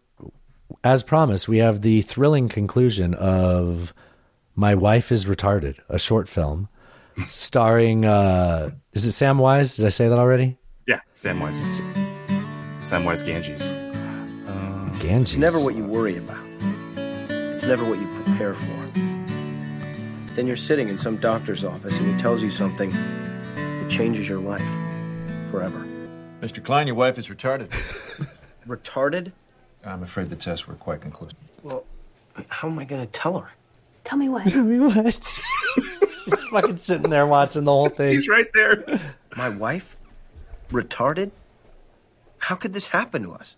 as 0.83 1.05
promised, 1.05 1.49
we 1.49 1.59
have 1.59 1.81
the 1.81 2.03
thrilling 2.03 2.49
conclusion 2.49 3.15
of 3.15 3.95
"My 4.57 4.75
Wife 4.75 5.13
Is 5.13 5.25
Retarded," 5.25 5.77
a 5.89 5.99
short 5.99 6.29
film 6.29 6.69
starring. 7.29 8.05
Uh, 8.05 8.71
is 8.93 9.07
it 9.07 9.13
Sam 9.13 9.39
Wise? 9.39 9.77
Did 9.77 9.87
I 9.87 9.91
say 9.91 10.09
that 10.09 10.19
already? 10.19 10.59
Yeah, 10.89 11.01
Samwise. 11.15 11.81
Samwise 12.81 13.25
Gamgee. 13.25 13.87
Gamgee. 14.99 15.21
It's 15.23 15.37
never 15.37 15.61
what 15.61 15.75
you 15.75 15.85
worry 15.85 16.17
about. 16.17 16.45
It's 16.97 17.65
never 17.65 17.85
what 17.85 17.99
you 17.99 18.07
prepare 18.25 18.55
for. 18.55 18.87
Then 20.35 20.47
you're 20.47 20.57
sitting 20.57 20.89
in 20.89 20.99
some 20.99 21.17
doctor's 21.17 21.65
office 21.65 21.97
and 21.99 22.15
he 22.15 22.21
tells 22.21 22.43
you 22.43 22.51
something 22.51 22.91
that 22.91 23.91
changes 23.91 24.29
your 24.29 24.41
life 24.41 24.63
forever. 25.51 25.87
Mr. 26.41 26.63
Klein, 26.63 26.87
your 26.87 26.97
wife 26.97 27.19
is 27.19 27.29
retarded. 27.29 27.71
Retarded? 28.67 29.33
I'm 29.85 30.03
afraid 30.03 30.29
the 30.29 30.37
tests 30.37 30.67
were 30.67 30.75
quite 30.75 31.01
conclusive. 31.01 31.39
Well, 31.63 31.85
how 32.49 32.69
am 32.69 32.79
I 32.79 32.85
going 32.85 33.01
to 33.01 33.11
tell 33.13 33.39
her? 33.39 33.51
Tell 34.05 34.19
me 34.19 34.29
what. 34.29 34.47
Tell 34.47 34.65
me 34.65 34.79
what. 34.79 35.15
She's 36.25 36.43
fucking 36.45 36.79
sitting 36.79 37.11
there 37.11 37.27
watching 37.27 37.65
the 37.65 37.73
whole 37.73 37.89
thing. 37.89 38.13
He's 38.13 38.29
right 38.29 38.53
there. 38.53 38.85
My 39.37 39.49
wife? 39.49 39.97
Retarded? 40.71 41.31
How 42.39 42.57
could 42.57 42.73
this 42.73 42.89
happen 42.89 43.23
to 43.23 43.33
us? 43.33 43.57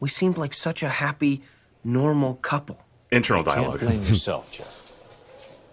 We 0.00 0.08
seemed 0.08 0.36
like 0.36 0.52
such 0.52 0.82
a 0.82 0.88
happy, 0.88 1.42
normal 1.82 2.34
couple. 2.36 2.84
Internal 3.10 3.42
dialogue. 3.42 3.80
Can't 3.80 3.80
dialogue. 3.80 4.00
blame 4.00 4.08
yourself, 4.08 4.52
Jeff. 4.52 4.84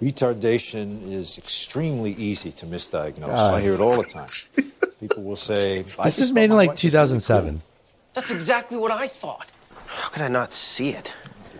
Retardation 0.02 1.12
is 1.12 1.38
extremely 1.38 2.14
easy 2.14 2.52
to 2.54 2.66
misdiagnose. 2.66 3.28
God. 3.28 3.54
I 3.54 3.54
ah. 3.54 3.58
hear 3.58 3.74
it 3.74 3.82
all 3.82 4.02
the 4.02 4.08
time. 4.08 4.28
People 5.02 5.24
will 5.24 5.36
say, 5.36 5.82
This 5.82 5.96
just 5.96 6.20
was 6.20 6.32
made 6.32 6.46
in 6.46 6.52
like 6.52 6.70
wife 6.70 6.76
was 6.76 6.82
2007. 6.82 7.62
That's 8.14 8.30
exactly 8.30 8.78
what 8.78 8.92
I 8.92 9.08
thought. 9.08 9.52
How 9.88 10.10
could 10.10 10.22
I 10.22 10.28
not 10.28 10.54
see 10.54 10.90
it? 10.90 11.12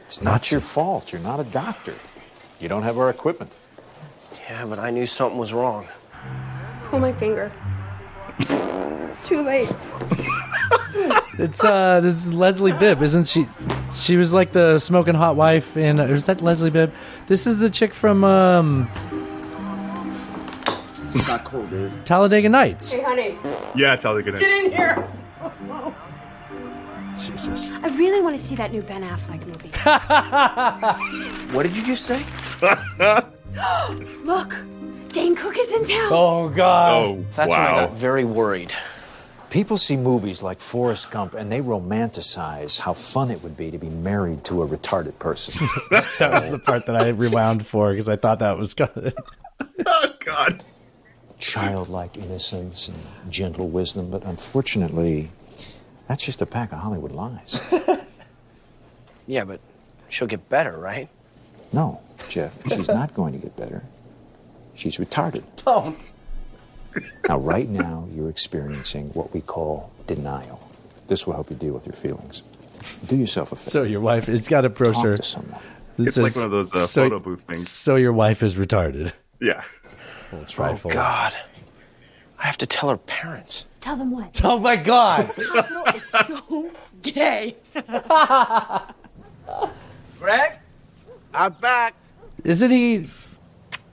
It's 0.06 0.22
not 0.22 0.52
your 0.52 0.62
fault. 0.62 1.12
You're 1.12 1.22
not 1.22 1.40
a 1.40 1.44
doctor. 1.44 1.96
You 2.60 2.70
don't 2.70 2.84
have 2.84 3.00
our 3.00 3.10
equipment. 3.10 3.52
Yeah, 4.48 4.66
but 4.66 4.78
I 4.78 4.92
knew 4.92 5.08
something 5.08 5.40
was 5.40 5.54
wrong. 5.54 5.88
Pull 6.90 7.00
my 7.00 7.14
finger. 7.14 7.52
Too 9.24 9.42
late. 9.42 9.76
It's 11.40 11.64
uh, 11.64 12.02
this 12.02 12.26
is 12.26 12.34
Leslie 12.34 12.74
Bibb, 12.74 13.02
isn't 13.02 13.26
she? 13.26 13.48
She 13.96 14.18
was 14.18 14.34
like 14.34 14.52
the 14.52 14.78
smoking 14.78 15.16
hot 15.16 15.38
wife 15.38 15.78
in. 15.78 16.00
Or 16.00 16.14
is 16.14 16.26
that 16.26 16.42
Leslie 16.42 16.70
Bibb? 16.70 16.94
This 17.28 17.48
is 17.48 17.58
the 17.58 17.70
chick 17.70 17.94
from 17.94 18.24
um, 18.26 18.92
Not 21.16 21.44
cool, 21.44 21.66
dude. 21.68 22.06
Talladega 22.06 22.50
Nights. 22.50 22.92
Hey, 22.92 23.02
honey. 23.02 23.38
Yeah, 23.76 23.94
it's 23.94 24.04
how 24.04 24.14
they 24.14 24.24
get 24.24 24.38
Get 24.40 24.66
in 24.66 24.72
here. 24.72 25.08
Jesus. 27.18 27.70
I 27.84 27.88
really 27.98 28.22
want 28.22 28.38
to 28.38 28.44
see 28.44 28.56
that 28.56 28.72
new 28.72 28.82
Ben 28.82 29.04
Affleck 29.04 29.46
movie. 29.46 29.72
What 31.56 31.64
did 31.64 31.76
you 31.76 31.84
just 31.86 32.06
say? 32.06 32.24
Look, 34.24 34.56
Dane 35.10 35.36
Cook 35.36 35.56
is 35.58 35.72
in 35.72 35.86
town. 35.86 36.08
Oh 36.12 36.50
God. 36.50 36.94
Oh, 36.94 37.26
That's 37.36 37.50
when 37.50 37.60
I 37.60 37.74
wow. 37.74 37.86
got 37.88 37.96
very 37.98 38.24
worried. 38.24 38.74
People 39.50 39.78
see 39.78 39.98
movies 39.98 40.42
like 40.42 40.62
Forrest 40.62 41.12
Gump 41.12 41.34
and 41.34 41.52
they 41.52 41.60
romanticize 41.60 42.80
how 42.80 42.94
fun 42.94 43.30
it 43.30 43.44
would 43.44 43.58
be 43.58 43.70
to 43.70 43.78
be 43.78 43.90
married 43.90 44.46
to 44.46 44.64
a 44.64 44.68
retarded 44.68 45.20
person. 45.20 45.54
That 46.20 46.32
was 46.32 46.50
the 46.52 46.60
part 46.60 46.86
that 46.86 46.96
I 46.96 47.10
rewound 47.26 47.68
for 47.68 47.92
because 47.92 48.08
I 48.08 48.16
thought 48.16 48.40
that 48.40 48.58
was 48.58 48.74
good. 48.74 49.14
Oh, 49.86 50.14
God. 50.26 50.64
Childlike 51.42 52.18
innocence 52.18 52.88
and 52.88 52.98
gentle 53.32 53.68
wisdom, 53.68 54.10
but 54.12 54.24
unfortunately, 54.24 55.30
that's 56.08 56.24
just 56.24 56.42
a 56.42 56.46
pack 56.46 56.72
of 56.72 56.80
Hollywood 56.80 57.12
lies. 57.12 57.60
Yeah, 59.28 59.46
but 59.46 59.62
she'll 60.10 60.28
get 60.28 60.50
better, 60.50 60.76
right? 60.78 61.08
No, 61.72 62.02
Jeff, 62.28 62.54
she's 62.68 62.88
not 62.88 63.14
going 63.14 63.32
to 63.34 63.40
get 63.40 63.56
better. 63.56 63.84
She's 64.76 64.98
retarded. 64.98 65.44
Don't. 65.64 66.06
Now, 67.30 67.38
right 67.38 67.70
now, 67.70 68.08
you're 68.14 68.30
experiencing 68.30 69.10
what 69.14 69.34
we 69.34 69.40
call 69.40 69.92
denial. 70.08 70.60
This 71.08 71.26
will 71.26 71.34
help 71.34 71.50
you 71.50 71.56
deal 71.56 71.74
with 71.74 71.86
your 71.86 71.94
feelings. 71.94 72.44
Do 73.08 73.16
yourself 73.16 73.52
a 73.54 73.56
favor. 73.56 73.70
So 73.70 73.84
your 73.84 74.02
wife, 74.02 74.28
it's 74.28 74.50
got 74.50 74.66
a 74.66 74.70
brochure. 74.70 75.12
Talk 75.12 75.18
to 75.18 75.24
someone. 75.24 75.62
that 75.98 76.08
It's 76.08 76.18
like 76.18 76.36
one 76.36 76.46
of 76.46 76.52
those, 76.52 76.76
uh, 76.76 76.88
photo 76.88 77.20
booth 77.20 77.44
things. 77.44 77.70
So 77.70 77.96
your 77.96 78.12
wife 78.12 78.44
is 78.44 78.56
retarded. 78.56 79.14
Yeah. 79.40 79.64
We'll 80.32 80.46
try 80.46 80.72
Oh, 80.72 80.76
for 80.76 80.92
God. 80.94 81.36
I 82.40 82.46
have 82.46 82.58
to 82.60 82.66
tell 82.66 82.90
her 82.90 82.98
parents. 82.98 83.66
Tell 83.82 83.96
them 83.96 84.12
what? 84.12 84.40
Oh 84.44 84.60
my 84.60 84.76
God. 84.76 85.28
This 85.28 85.48
hospital 85.48 85.84
is 85.96 86.04
so 86.06 86.72
gay. 87.02 87.56
Greg? 90.20 90.54
I'm 91.34 91.54
back. 91.54 91.96
Isn't 92.44 92.72
he? 92.72 93.08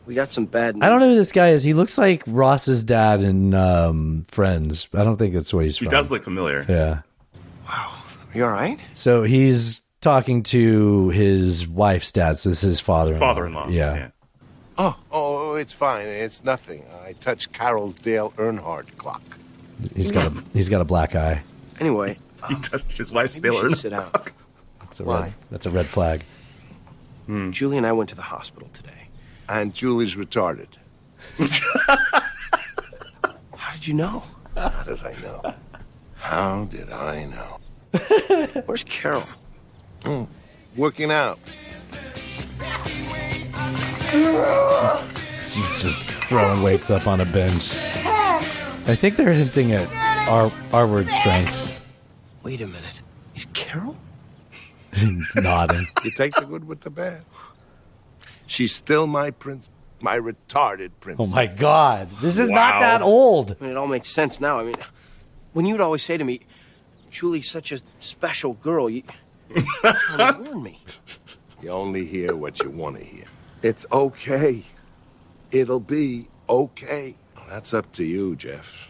We 0.07 0.15
got 0.15 0.31
some 0.33 0.47
bad 0.47 0.77
news. 0.77 0.83
I 0.85 0.89
don't 0.89 1.01
know 1.01 1.09
who 1.09 1.15
this 1.15 1.33
guy 1.33 1.51
is. 1.51 1.63
He 1.63 1.75
looks 1.75 1.99
like 1.99 2.23
Ross's 2.27 2.83
dad 2.83 3.21
in 3.23 3.53
um, 3.55 4.25
Friends. 4.29 4.89
I 4.95 5.05
don't 5.05 5.17
think 5.19 5.35
that's 5.35 5.53
where 5.53 5.65
he's 5.65 5.77
He 5.79 5.85
from. 5.85 5.91
He 5.95 5.97
does 5.97 6.11
look 6.11 6.23
familiar. 6.23 6.65
Yeah. 6.69 7.01
Wow. 7.69 7.95
Are 8.33 8.37
you 8.39 8.45
all 8.45 8.51
right? 8.51 8.79
So 8.95 9.23
he's 9.25 9.83
talking 10.01 10.43
to 10.45 11.11
his 11.11 11.67
wife's 11.69 12.11
dad. 12.13 12.39
So 12.39 12.49
this 12.49 12.63
is 12.63 12.69
his 12.71 12.81
father-in-law. 12.81 13.21
father-in-law, 13.21 13.69
Yeah. 13.69 13.95
yeah. 13.95 14.09
Oh, 14.79 14.97
oh, 15.11 15.28
it's 15.59 15.73
fine. 15.73 16.07
It's 16.07 16.43
nothing. 16.45 16.85
I 17.05 17.13
touched 17.13 17.53
Carol's 17.53 17.97
Dale 17.97 18.31
Earnhardt 18.37 18.97
clock. 18.97 19.23
He's 19.95 20.11
got 20.13 20.27
a 20.27 20.45
he's 20.53 20.69
got 20.69 20.81
a 20.81 20.85
black 20.85 21.15
eye. 21.15 21.43
Anyway, 21.81 22.17
He 22.49 22.55
touched 22.57 22.99
his 22.99 23.13
wife's 23.13 23.39
Dale 23.39 23.55
Earnhardt. 23.55 23.61
Taylor. 23.63 23.77
sit 23.77 23.91
down. 23.91 24.11
That's 24.81 25.01
a 25.01 25.05
Why? 25.05 25.21
red. 25.23 25.35
That's 25.51 25.67
a 25.67 25.71
red 25.71 25.87
flag. 25.87 26.25
Julie 27.51 27.77
and 27.77 27.87
I 27.87 27.93
went 27.93 28.09
to 28.09 28.17
the 28.17 28.23
hospital 28.23 28.71
today. 28.73 29.09
And 29.51 29.75
Julie's 29.75 30.15
retarded. 30.15 30.67
How 33.55 33.75
did 33.75 33.87
you 33.87 33.93
know? 33.95 34.23
How 34.57 34.71
did 34.85 35.01
I 35.01 35.13
know? 35.23 35.55
How 36.15 36.65
did 36.65 36.91
I 36.91 37.25
know? 37.27 37.59
Where's 38.65 38.85
Carol? 38.85 39.23
Hmm. 40.05 40.25
Working 40.77 41.11
out. 41.13 41.39
She's 45.53 45.83
just 45.83 46.05
throwing 46.29 46.63
weights 46.63 46.91
up 46.91 47.07
on 47.07 47.23
a 47.23 47.25
bench. 47.25 47.79
I 47.81 48.95
think 48.95 49.17
they're 49.17 49.33
hinting 49.33 49.73
at 49.73 49.89
our 50.29 50.53
our 50.73 50.87
word 50.87 51.11
strength. 51.11 51.71
Wait 52.43 52.61
a 52.61 52.67
minute. 52.67 53.01
Is 53.35 53.47
Carol? 53.55 53.97
He's 54.95 55.35
nodding. 55.37 55.87
You 56.05 56.11
take 56.11 56.35
the 56.35 56.45
good 56.45 56.65
with 56.65 56.83
the 56.83 56.91
bad. 56.91 57.23
She's 58.47 58.75
still 58.75 59.07
my 59.07 59.31
prince, 59.31 59.71
my 60.03 60.19
retarded 60.19 60.91
prince. 61.01 61.19
Oh 61.19 61.27
my 61.27 61.47
god. 61.47 62.11
This 62.21 62.39
is 62.39 62.51
not 62.51 62.81
that 62.81 63.01
old. 63.01 63.57
I 63.59 63.65
mean, 63.65 63.71
it 63.71 63.77
all 63.79 63.87
makes 63.87 64.09
sense 64.09 64.41
now. 64.41 64.61
I 64.61 64.65
mean, 64.65 64.77
when 65.55 65.65
you'd 65.65 65.81
always 65.81 66.03
say 66.03 66.19
to 66.19 66.25
me, 66.25 66.41
Julie's 67.11 67.51
such 67.51 67.73
a 67.73 67.81
special 68.01 68.53
girl, 68.55 68.91
you, 68.91 69.03
you're 69.55 69.65
trying 69.95 70.43
to 70.43 70.51
warn 70.51 70.63
me. 70.63 70.79
You 71.63 71.71
only 71.71 72.05
hear 72.05 72.37
what 72.37 72.63
you 72.63 72.69
want 72.69 72.99
to 72.99 73.05
hear. 73.05 73.25
It's 73.63 73.87
okay. 73.91 74.65
It'll 75.51 75.81
be 75.81 76.29
okay. 76.49 77.15
That's 77.49 77.73
up 77.73 77.91
to 77.93 78.05
you, 78.05 78.37
Jeff. 78.37 78.89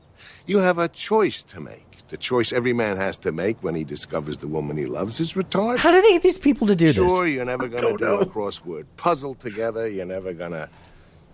you 0.46 0.58
have 0.58 0.78
a 0.78 0.88
choice 0.88 1.42
to 1.44 1.60
make. 1.60 1.86
The 2.08 2.16
choice 2.16 2.52
every 2.52 2.72
man 2.72 2.96
has 2.96 3.18
to 3.18 3.30
make 3.30 3.62
when 3.62 3.76
he 3.76 3.84
discovers 3.84 4.38
the 4.38 4.48
woman 4.48 4.76
he 4.76 4.86
loves 4.86 5.20
is 5.20 5.34
retarded. 5.34 5.78
How 5.78 5.92
do 5.92 6.02
they 6.02 6.12
get 6.12 6.22
these 6.22 6.38
people 6.38 6.66
to 6.66 6.74
do 6.74 6.86
this? 6.86 6.96
Sure, 6.96 7.24
you're 7.24 7.44
never 7.44 7.68
going 7.68 7.96
to 7.96 8.04
do 8.04 8.14
a 8.16 8.26
crossword 8.26 8.86
puzzle 8.96 9.36
together. 9.36 9.86
You're 9.86 10.06
never 10.06 10.32
going 10.32 10.50
to 10.50 10.68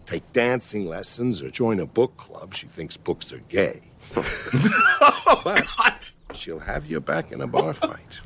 take 0.05 0.31
dancing 0.35 0.87
lessons 0.87 1.41
or 1.41 1.51
join 1.51 1.81
a 1.81 1.87
book 1.87 2.19
club. 2.19 2.55
She 2.55 2.67
thinks 2.67 2.99
books 2.99 3.33
are 3.33 3.41
gay. 3.49 3.81
but 5.45 6.13
she'll 6.35 6.59
have 6.59 6.87
your 6.87 7.01
back 7.01 7.33
in 7.33 7.41
a 7.41 7.47
bar 7.47 7.73
fight. 7.73 8.21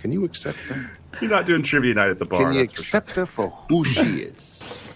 Can 0.00 0.12
you 0.12 0.24
accept 0.24 0.58
her? 0.58 0.90
You're 1.20 1.30
not 1.30 1.46
doing 1.46 1.62
trivia 1.62 1.94
night 1.94 2.10
at 2.10 2.18
the 2.18 2.24
bar. 2.24 2.40
Can 2.40 2.52
you 2.52 2.60
that's 2.60 2.72
for 2.72 2.80
accept 2.80 3.10
her 3.12 3.26
for 3.26 3.48
who 3.68 3.84
she 3.84 4.20
is? 4.22 4.62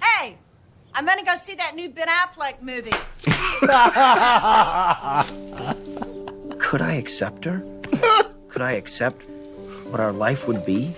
Hey, 0.95 0.99
I'm 0.99 1.07
gonna 1.07 1.25
go 1.25 1.37
see 1.37 1.55
that 1.57 1.75
new 1.75 1.89
Ben 1.91 2.09
Affleck 2.09 2.63
movie. 2.63 2.91
Could 6.59 6.81
I 6.83 6.95
accept 6.95 7.45
her? 7.45 7.63
Could 8.49 8.63
I 8.63 8.73
accept 8.73 9.23
what 9.87 10.01
our 10.01 10.13
life 10.13 10.47
would 10.49 10.65
be? 10.65 10.95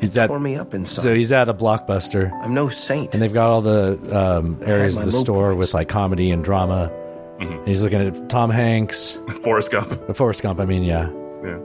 He's 0.00 0.16
at 0.16 0.28
Tore 0.28 0.38
me 0.38 0.54
up 0.56 0.74
inside. 0.74 1.02
so 1.02 1.14
he's 1.14 1.32
at 1.32 1.48
a 1.48 1.54
blockbuster. 1.54 2.30
I'm 2.44 2.54
no 2.54 2.68
saint. 2.68 3.14
And 3.14 3.22
they've 3.22 3.32
got 3.32 3.48
all 3.48 3.62
the 3.62 3.98
um, 4.16 4.60
areas 4.64 4.96
of 4.96 5.06
the 5.06 5.12
low 5.12 5.22
store 5.22 5.54
with 5.54 5.74
like 5.74 5.88
comedy 5.88 6.30
and 6.30 6.44
drama. 6.44 6.90
Mm-hmm. 7.40 7.52
And 7.52 7.68
he's 7.68 7.82
looking 7.82 8.00
at 8.00 8.28
Tom 8.28 8.50
Hanks, 8.50 9.18
Forrest 9.42 9.72
Gump. 9.72 10.16
Forrest 10.16 10.42
Gump. 10.42 10.60
I 10.60 10.66
mean, 10.66 10.84
yeah. 10.84 11.08
Yeah. 11.42 11.58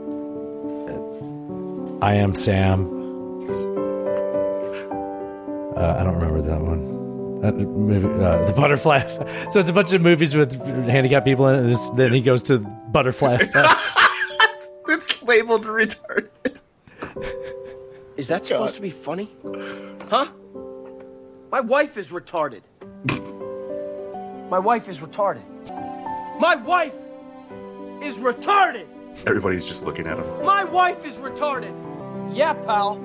I 2.02 2.14
am 2.14 2.34
Sam. 2.34 2.93
Uh, 5.76 5.96
I 5.98 6.04
don't 6.04 6.14
remember 6.14 6.40
that 6.42 6.60
one. 6.62 7.40
That 7.40 7.54
movie, 7.56 8.06
uh, 8.24 8.44
the 8.46 8.52
Butterfly. 8.52 9.00
So 9.50 9.60
it's 9.60 9.68
a 9.68 9.72
bunch 9.72 9.92
of 9.92 10.00
movies 10.00 10.34
with 10.34 10.54
handicapped 10.88 11.26
people 11.26 11.46
in 11.48 11.56
it. 11.56 11.58
and 11.60 11.70
This, 11.70 11.90
then 11.90 12.12
he 12.12 12.22
goes 12.22 12.42
to 12.44 12.58
Butterfly. 12.58 13.38
it's, 13.40 13.54
it's 14.88 15.22
labeled 15.22 15.64
retarded. 15.64 16.30
Is 18.16 18.28
that 18.28 18.46
supposed 18.46 18.76
to 18.76 18.80
be 18.80 18.90
funny? 18.90 19.28
Huh? 20.08 20.28
My 21.50 21.60
wife 21.60 21.96
is 21.98 22.08
retarded. 22.08 22.62
My 24.50 24.58
wife 24.58 24.88
is 24.88 25.00
retarded. 25.00 25.42
My 26.40 26.54
wife 26.54 26.94
is 28.02 28.16
retarded. 28.16 28.86
Everybody's 29.26 29.66
just 29.66 29.84
looking 29.84 30.06
at 30.06 30.18
him. 30.18 30.44
My 30.44 30.64
wife 30.64 31.04
is 31.04 31.14
retarded. 31.16 31.74
Yeah, 32.32 32.54
pal. 32.54 32.96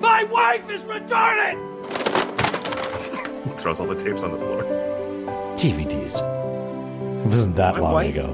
My 0.00 0.24
wife 0.24 0.68
is 0.70 0.80
retarded. 0.82 1.56
he 3.44 3.50
Throws 3.56 3.80
all 3.80 3.86
the 3.86 3.94
tapes 3.94 4.22
on 4.22 4.32
the 4.32 4.38
floor. 4.44 4.62
DVDs. 5.56 6.20
It 7.24 7.28
wasn't 7.28 7.56
that 7.56 7.74
My 7.74 7.80
long 7.80 7.92
wife? 7.94 8.14
ago. 8.14 8.28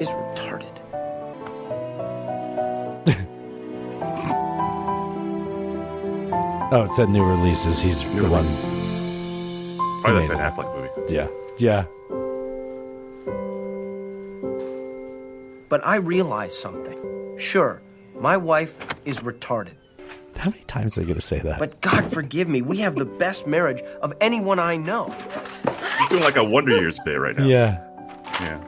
Is 0.00 0.08
retarded. 0.08 0.68
Oh, 6.74 6.84
it 6.84 6.90
said 6.90 7.10
new 7.10 7.22
releases. 7.22 7.80
He's 7.80 8.02
the 8.02 8.08
one. 8.28 8.46
Probably 10.00 10.22
Who 10.22 10.28
that 10.28 10.28
made 10.28 10.28
Ben 10.28 10.40
it. 10.40 10.54
Affleck 10.54 10.74
movie. 10.74 11.14
Yeah. 11.14 11.28
Yeah. 11.58 11.84
But 15.68 15.86
I 15.86 15.96
realize 15.96 16.58
something. 16.58 16.98
Sure, 17.38 17.82
my 18.18 18.38
wife 18.38 18.76
is 19.04 19.18
retarded. 19.20 19.74
How 20.36 20.50
many 20.50 20.62
times 20.64 20.96
are 20.96 21.00
they 21.02 21.06
going 21.06 21.14
to 21.18 21.20
say 21.20 21.38
that? 21.40 21.58
But 21.58 21.80
God 21.80 22.10
forgive 22.12 22.48
me, 22.48 22.62
we 22.62 22.78
have 22.78 22.94
the 22.96 23.04
best 23.04 23.46
marriage 23.46 23.80
of 24.02 24.12
anyone 24.20 24.58
I 24.58 24.76
know. 24.76 25.14
He's 25.98 26.08
doing 26.08 26.22
like 26.22 26.36
a 26.36 26.44
Wonder 26.44 26.76
Years 26.76 26.98
bit 27.04 27.20
right 27.20 27.36
now. 27.36 27.44
yeah. 27.46 27.88
Yeah. 28.40 28.60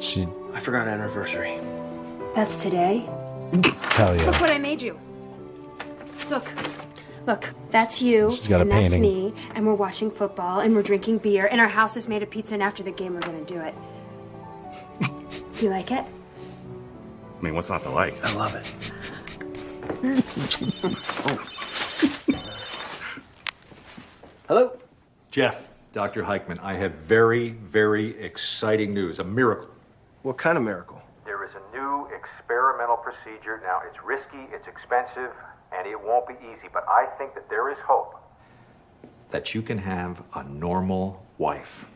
She. 0.00 0.26
I 0.52 0.60
forgot 0.60 0.86
anniversary. 0.86 1.58
That's 2.34 2.62
today. 2.62 3.08
Hell 3.90 4.14
Look 4.16 4.40
what 4.40 4.50
I 4.50 4.58
made 4.58 4.82
you. 4.82 4.98
Look. 6.30 6.52
Look, 7.26 7.54
that's 7.70 8.02
you. 8.02 8.30
She's 8.30 8.48
got 8.48 8.58
a 8.58 8.62
and 8.62 8.70
that's 8.70 8.94
me. 8.96 9.32
And 9.54 9.66
we're 9.66 9.74
watching 9.74 10.10
football 10.10 10.60
and 10.60 10.74
we're 10.74 10.82
drinking 10.82 11.18
beer 11.18 11.46
and 11.50 11.60
our 11.60 11.68
house 11.68 11.96
is 11.96 12.06
made 12.06 12.22
of 12.22 12.30
pizza 12.30 12.54
and 12.54 12.62
after 12.62 12.82
the 12.82 12.90
game 12.90 13.14
we're 13.14 13.20
gonna 13.20 13.44
do 13.44 13.60
it. 13.60 13.74
you 15.62 15.70
like 15.70 15.90
it? 15.90 16.04
I 16.04 17.42
mean, 17.42 17.54
what's 17.54 17.70
not 17.70 17.82
to 17.84 17.90
like? 17.90 18.22
I 18.24 18.32
love 18.34 18.54
it. 18.54 18.66
Hello? 24.48 24.78
Jeff, 25.30 25.68
Dr. 25.92 26.22
Heichman, 26.22 26.58
I 26.62 26.74
have 26.74 26.92
very, 26.92 27.50
very 27.50 28.18
exciting 28.18 28.94
news. 28.94 29.18
A 29.18 29.24
miracle. 29.24 29.70
What 30.22 30.38
kind 30.38 30.56
of 30.56 30.64
miracle? 30.64 31.02
There 31.24 31.44
is 31.44 31.50
a 31.54 31.76
new 31.76 32.08
experimental 32.14 32.96
procedure. 32.96 33.60
Now, 33.62 33.82
it's 33.86 34.02
risky, 34.04 34.48
it's 34.54 34.66
expensive, 34.68 35.30
and 35.72 35.86
it 35.86 36.00
won't 36.00 36.26
be 36.28 36.34
easy, 36.34 36.68
but 36.72 36.86
I 36.88 37.06
think 37.18 37.34
that 37.34 37.50
there 37.50 37.70
is 37.70 37.76
hope. 37.86 38.14
That 39.30 39.54
you 39.54 39.60
can 39.60 39.78
have 39.78 40.22
a 40.34 40.44
normal 40.44 41.24
wife. 41.38 41.86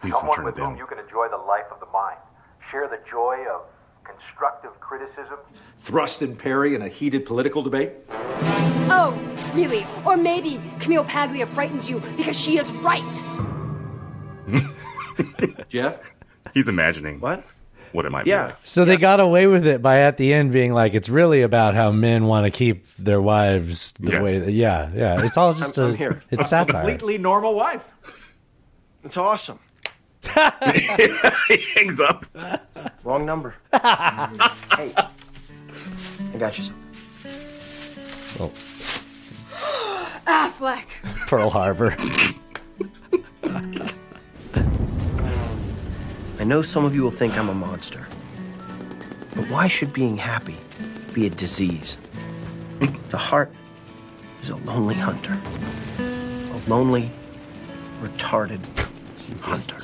Please 0.00 0.14
Someone 0.18 0.44
with 0.44 0.56
whom 0.56 0.76
you 0.76 0.86
can 0.86 0.98
enjoy 0.98 1.28
the 1.28 1.36
life 1.36 1.66
of 1.70 1.80
the 1.80 1.86
mind, 1.86 2.18
share 2.70 2.88
the 2.88 3.00
joy 3.10 3.44
of 3.52 3.62
constructive 4.04 4.78
criticism. 4.80 5.38
Thrust 5.78 6.22
and 6.22 6.38
parry 6.38 6.74
in 6.74 6.82
a 6.82 6.88
heated 6.88 7.26
political 7.26 7.62
debate. 7.62 7.92
Oh, 8.90 9.18
really? 9.54 9.86
Or 10.04 10.16
maybe 10.16 10.60
Camille 10.80 11.04
Paglia 11.04 11.46
frightens 11.46 11.88
you 11.88 12.00
because 12.16 12.38
she 12.38 12.58
is 12.58 12.72
right. 12.74 13.02
Jeff? 15.68 16.14
He's 16.52 16.68
imagining 16.68 17.20
what 17.20 17.44
what 17.92 18.04
it 18.06 18.10
might 18.10 18.24
be. 18.24 18.30
Yeah. 18.30 18.46
Like. 18.46 18.56
So 18.64 18.84
they 18.84 18.96
got 18.96 19.20
away 19.20 19.46
with 19.46 19.66
it 19.66 19.80
by 19.80 20.00
at 20.00 20.16
the 20.16 20.32
end 20.34 20.52
being 20.52 20.72
like, 20.72 20.94
it's 20.94 21.08
really 21.08 21.42
about 21.42 21.74
how 21.74 21.92
men 21.92 22.26
want 22.26 22.44
to 22.44 22.50
keep 22.50 22.86
their 22.96 23.22
wives 23.22 23.92
the 23.92 24.10
Yes. 24.12 24.22
way. 24.22 24.38
That, 24.40 24.52
yeah, 24.52 24.90
yeah. 24.94 25.24
It's 25.24 25.36
all 25.36 25.54
just 25.54 25.78
I'm- 25.78 25.90
a. 25.90 25.92
I'm 25.92 25.96
here. 25.96 26.22
It's 26.30 26.48
satire. 26.48 26.80
Completely 26.82 27.18
normal 27.18 27.54
wife. 27.54 27.88
It's 29.04 29.16
awesome. 29.16 29.58
He 30.26 31.58
hangs 31.74 32.00
up. 32.00 32.26
Wrong 33.04 33.24
number. 33.26 33.54
hey, 33.72 34.92
I 34.96 36.36
got 36.38 36.56
you 36.58 36.64
some. 36.64 36.76
Oh, 38.40 38.50
Affleck. 40.26 40.86
Pearl 41.28 41.50
Harbor. 41.50 41.96
Um, 43.44 43.72
I 46.38 46.44
know 46.44 46.62
some 46.62 46.84
of 46.84 46.94
you 46.94 47.02
will 47.02 47.10
think 47.10 47.38
I'm 47.38 47.48
a 47.48 47.54
monster. 47.54 48.06
But 49.34 49.48
why 49.50 49.68
should 49.68 49.92
being 49.92 50.16
happy 50.16 50.56
be 51.12 51.26
a 51.26 51.30
disease? 51.30 51.96
the 53.08 53.16
heart 53.16 53.52
is 54.42 54.50
a 54.50 54.56
lonely 54.56 54.94
hunter. 54.94 55.38
A 55.98 56.60
lonely, 56.68 57.10
retarded 58.02 58.60
hunter. 59.40 59.76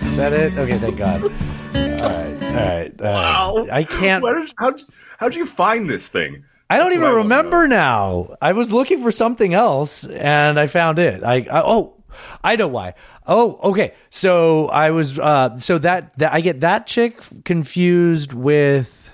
Is 0.00 0.16
that 0.16 0.32
it? 0.32 0.56
Okay, 0.56 0.78
thank 0.78 0.96
God. 0.96 1.22
All 1.22 1.30
right, 1.30 2.42
all 2.42 2.54
right. 2.54 3.00
Uh, 3.00 3.66
I 3.72 3.84
can't. 3.84 4.24
Is, 4.24 4.54
how'd, 4.58 4.82
how'd 5.18 5.34
you 5.34 5.46
find 5.46 5.88
this 5.88 6.08
thing? 6.08 6.44
I 6.70 6.76
don't 6.76 6.88
That's 6.88 6.96
even 6.96 7.08
I 7.08 7.12
remember 7.12 7.66
now. 7.66 8.36
I 8.42 8.52
was 8.52 8.72
looking 8.72 9.02
for 9.02 9.10
something 9.10 9.54
else 9.54 10.04
and 10.04 10.60
I 10.60 10.66
found 10.66 10.98
it. 10.98 11.24
I, 11.24 11.36
I 11.50 11.62
oh, 11.62 12.02
I 12.44 12.56
know 12.56 12.68
why. 12.68 12.94
Oh, 13.26 13.58
okay. 13.70 13.94
So 14.10 14.68
I 14.68 14.90
was 14.90 15.18
uh 15.18 15.58
so 15.58 15.78
that 15.78 16.16
that 16.18 16.32
I 16.32 16.40
get 16.42 16.60
that 16.60 16.86
chick 16.86 17.20
confused 17.44 18.34
with 18.34 19.10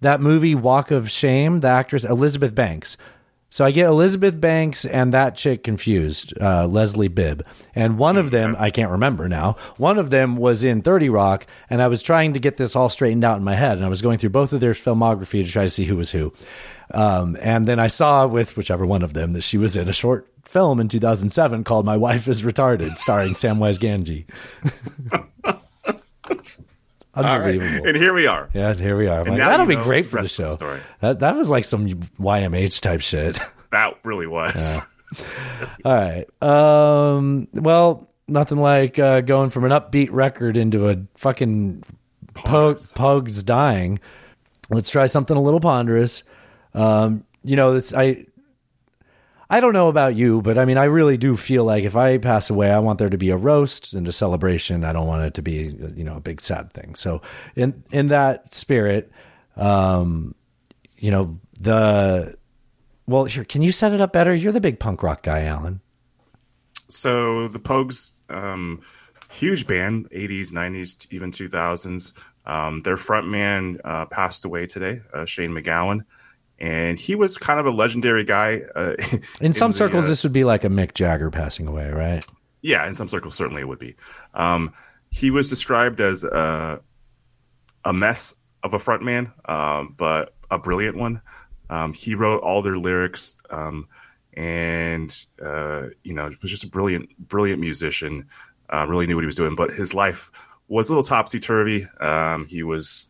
that 0.00 0.20
movie 0.20 0.54
Walk 0.54 0.90
of 0.90 1.10
Shame, 1.10 1.60
the 1.60 1.68
actress 1.68 2.04
Elizabeth 2.04 2.54
Banks. 2.54 2.96
So 3.50 3.64
I 3.64 3.72
get 3.72 3.86
Elizabeth 3.86 4.40
Banks 4.40 4.84
and 4.84 5.12
that 5.12 5.36
chick 5.36 5.64
confused, 5.64 6.32
uh, 6.40 6.66
Leslie 6.68 7.08
Bibb. 7.08 7.44
And 7.74 7.98
one 7.98 8.16
of 8.16 8.30
them, 8.30 8.54
I 8.58 8.70
can't 8.70 8.92
remember 8.92 9.28
now, 9.28 9.56
one 9.76 9.98
of 9.98 10.10
them 10.10 10.36
was 10.36 10.62
in 10.62 10.82
30 10.82 11.08
Rock, 11.08 11.46
and 11.68 11.82
I 11.82 11.88
was 11.88 12.02
trying 12.02 12.34
to 12.34 12.40
get 12.40 12.56
this 12.56 12.76
all 12.76 12.88
straightened 12.88 13.24
out 13.24 13.38
in 13.38 13.44
my 13.44 13.56
head. 13.56 13.76
And 13.76 13.84
I 13.84 13.88
was 13.88 14.02
going 14.02 14.18
through 14.18 14.30
both 14.30 14.52
of 14.52 14.60
their 14.60 14.72
filmography 14.72 15.44
to 15.44 15.50
try 15.50 15.64
to 15.64 15.70
see 15.70 15.84
who 15.84 15.96
was 15.96 16.12
who. 16.12 16.32
Um, 16.94 17.36
and 17.40 17.66
then 17.66 17.80
I 17.80 17.88
saw 17.88 18.26
with 18.26 18.56
whichever 18.56 18.86
one 18.86 19.02
of 19.02 19.14
them 19.14 19.32
that 19.32 19.42
she 19.42 19.58
was 19.58 19.76
in 19.76 19.88
a 19.88 19.92
short 19.92 20.28
film 20.44 20.80
in 20.80 20.88
2007 20.88 21.64
called 21.64 21.84
My 21.84 21.96
Wife 21.96 22.28
is 22.28 22.42
Retarded, 22.42 22.98
starring 22.98 23.34
Samwise 23.34 23.78
Gamgee. 23.78 24.26
Unbelievable. 27.14 27.66
Right. 27.84 27.86
And 27.88 27.96
here 27.96 28.14
we 28.14 28.26
are. 28.26 28.48
Yeah, 28.54 28.74
here 28.74 28.96
we 28.96 29.08
are. 29.08 29.24
Like, 29.24 29.38
that'll 29.38 29.66
be 29.66 29.76
great 29.76 30.06
for 30.06 30.22
the 30.22 30.28
show. 30.28 30.50
the. 30.50 30.80
That 31.00 31.20
that 31.20 31.36
was 31.36 31.50
like 31.50 31.64
some 31.64 31.86
YMH 31.88 32.80
type 32.80 33.00
shit. 33.00 33.38
That 33.70 34.00
really 34.02 34.26
was. 34.26 34.80
All 35.84 35.94
right. 35.94 36.26
Um. 36.42 37.46
Well, 37.52 38.10
nothing 38.26 38.58
like 38.58 38.98
uh, 38.98 39.20
going 39.20 39.50
from 39.50 39.64
an 39.64 39.70
upbeat 39.70 40.08
record 40.10 40.56
into 40.56 40.88
a 40.88 40.96
fucking 41.14 41.84
pugs. 42.34 42.90
pugs 42.90 43.44
dying. 43.44 44.00
Let's 44.70 44.90
try 44.90 45.06
something 45.06 45.36
a 45.36 45.40
little 45.40 45.60
ponderous. 45.60 46.24
Um. 46.74 47.24
You 47.44 47.54
know 47.54 47.72
this. 47.72 47.94
I. 47.94 48.26
I 49.52 49.58
don't 49.58 49.72
know 49.72 49.88
about 49.88 50.14
you, 50.14 50.40
but 50.42 50.56
I 50.56 50.64
mean, 50.64 50.78
I 50.78 50.84
really 50.84 51.16
do 51.16 51.36
feel 51.36 51.64
like 51.64 51.82
if 51.82 51.96
I 51.96 52.18
pass 52.18 52.50
away, 52.50 52.70
I 52.70 52.78
want 52.78 53.00
there 53.00 53.10
to 53.10 53.18
be 53.18 53.30
a 53.30 53.36
roast 53.36 53.92
and 53.94 54.06
a 54.06 54.12
celebration. 54.12 54.84
I 54.84 54.92
don't 54.92 55.08
want 55.08 55.24
it 55.24 55.34
to 55.34 55.42
be, 55.42 55.76
you 55.96 56.04
know, 56.04 56.16
a 56.16 56.20
big 56.20 56.40
sad 56.40 56.72
thing. 56.72 56.94
So, 56.94 57.20
in 57.56 57.82
in 57.90 58.08
that 58.08 58.54
spirit, 58.54 59.10
um, 59.56 60.36
you 60.98 61.10
know, 61.10 61.40
the 61.60 62.36
well, 63.06 63.24
here, 63.24 63.44
can 63.44 63.60
you 63.62 63.72
set 63.72 63.92
it 63.92 64.00
up 64.00 64.12
better? 64.12 64.32
You're 64.32 64.52
the 64.52 64.60
big 64.60 64.78
punk 64.78 65.02
rock 65.02 65.22
guy, 65.22 65.44
Allan. 65.44 65.80
So 66.88 67.48
the 67.48 67.58
Pogues, 67.58 68.20
um, 68.30 68.82
huge 69.32 69.66
band, 69.66 70.08
80s, 70.10 70.52
90s, 70.52 71.06
even 71.10 71.32
2000s. 71.32 72.12
Um, 72.46 72.80
their 72.80 72.96
frontman 72.96 73.80
uh, 73.84 74.06
passed 74.06 74.44
away 74.44 74.66
today, 74.66 75.00
uh, 75.12 75.24
Shane 75.24 75.50
MacGowan, 75.50 76.02
and 76.60 76.98
he 76.98 77.14
was 77.14 77.38
kind 77.38 77.58
of 77.58 77.66
a 77.66 77.70
legendary 77.70 78.24
guy. 78.24 78.62
Uh, 78.74 78.94
In 79.40 79.52
some 79.52 79.70
the, 79.70 79.78
circles, 79.78 80.04
uh, 80.04 80.08
this 80.08 80.22
would 80.22 80.32
be 80.32 80.44
like 80.44 80.64
a 80.64 80.68
Mick 80.68 80.94
Jagger 80.94 81.30
passing 81.30 81.66
away, 81.66 81.90
right? 81.90 82.24
Yeah, 82.62 82.86
in 82.86 82.92
some 82.92 83.08
circles, 83.08 83.34
certainly 83.34 83.62
it 83.62 83.68
would 83.68 83.78
be. 83.78 83.96
Um, 84.34 84.74
he 85.10 85.30
was 85.30 85.48
described 85.48 86.00
as 86.00 86.24
a, 86.24 86.80
a 87.86 87.92
mess 87.94 88.34
of 88.62 88.74
a 88.74 88.78
frontman, 88.78 89.32
um, 89.48 89.94
but 89.96 90.34
a 90.50 90.58
brilliant 90.58 90.98
one. 90.98 91.22
Um, 91.70 91.94
he 91.94 92.14
wrote 92.14 92.42
all 92.42 92.60
their 92.60 92.76
lyrics, 92.76 93.38
um, 93.48 93.88
and 94.34 95.16
uh, 95.42 95.86
you 96.02 96.12
know, 96.12 96.30
was 96.42 96.50
just 96.50 96.64
a 96.64 96.68
brilliant, 96.68 97.16
brilliant 97.18 97.60
musician. 97.60 98.28
Uh, 98.68 98.86
really 98.86 99.06
knew 99.06 99.14
what 99.14 99.22
he 99.22 99.26
was 99.26 99.36
doing, 99.36 99.56
but 99.56 99.70
his 99.70 99.94
life 99.94 100.30
was 100.68 100.88
a 100.88 100.92
little 100.92 101.02
topsy 101.02 101.40
turvy. 101.40 101.86
Um, 102.00 102.46
he 102.46 102.62
was 102.62 103.06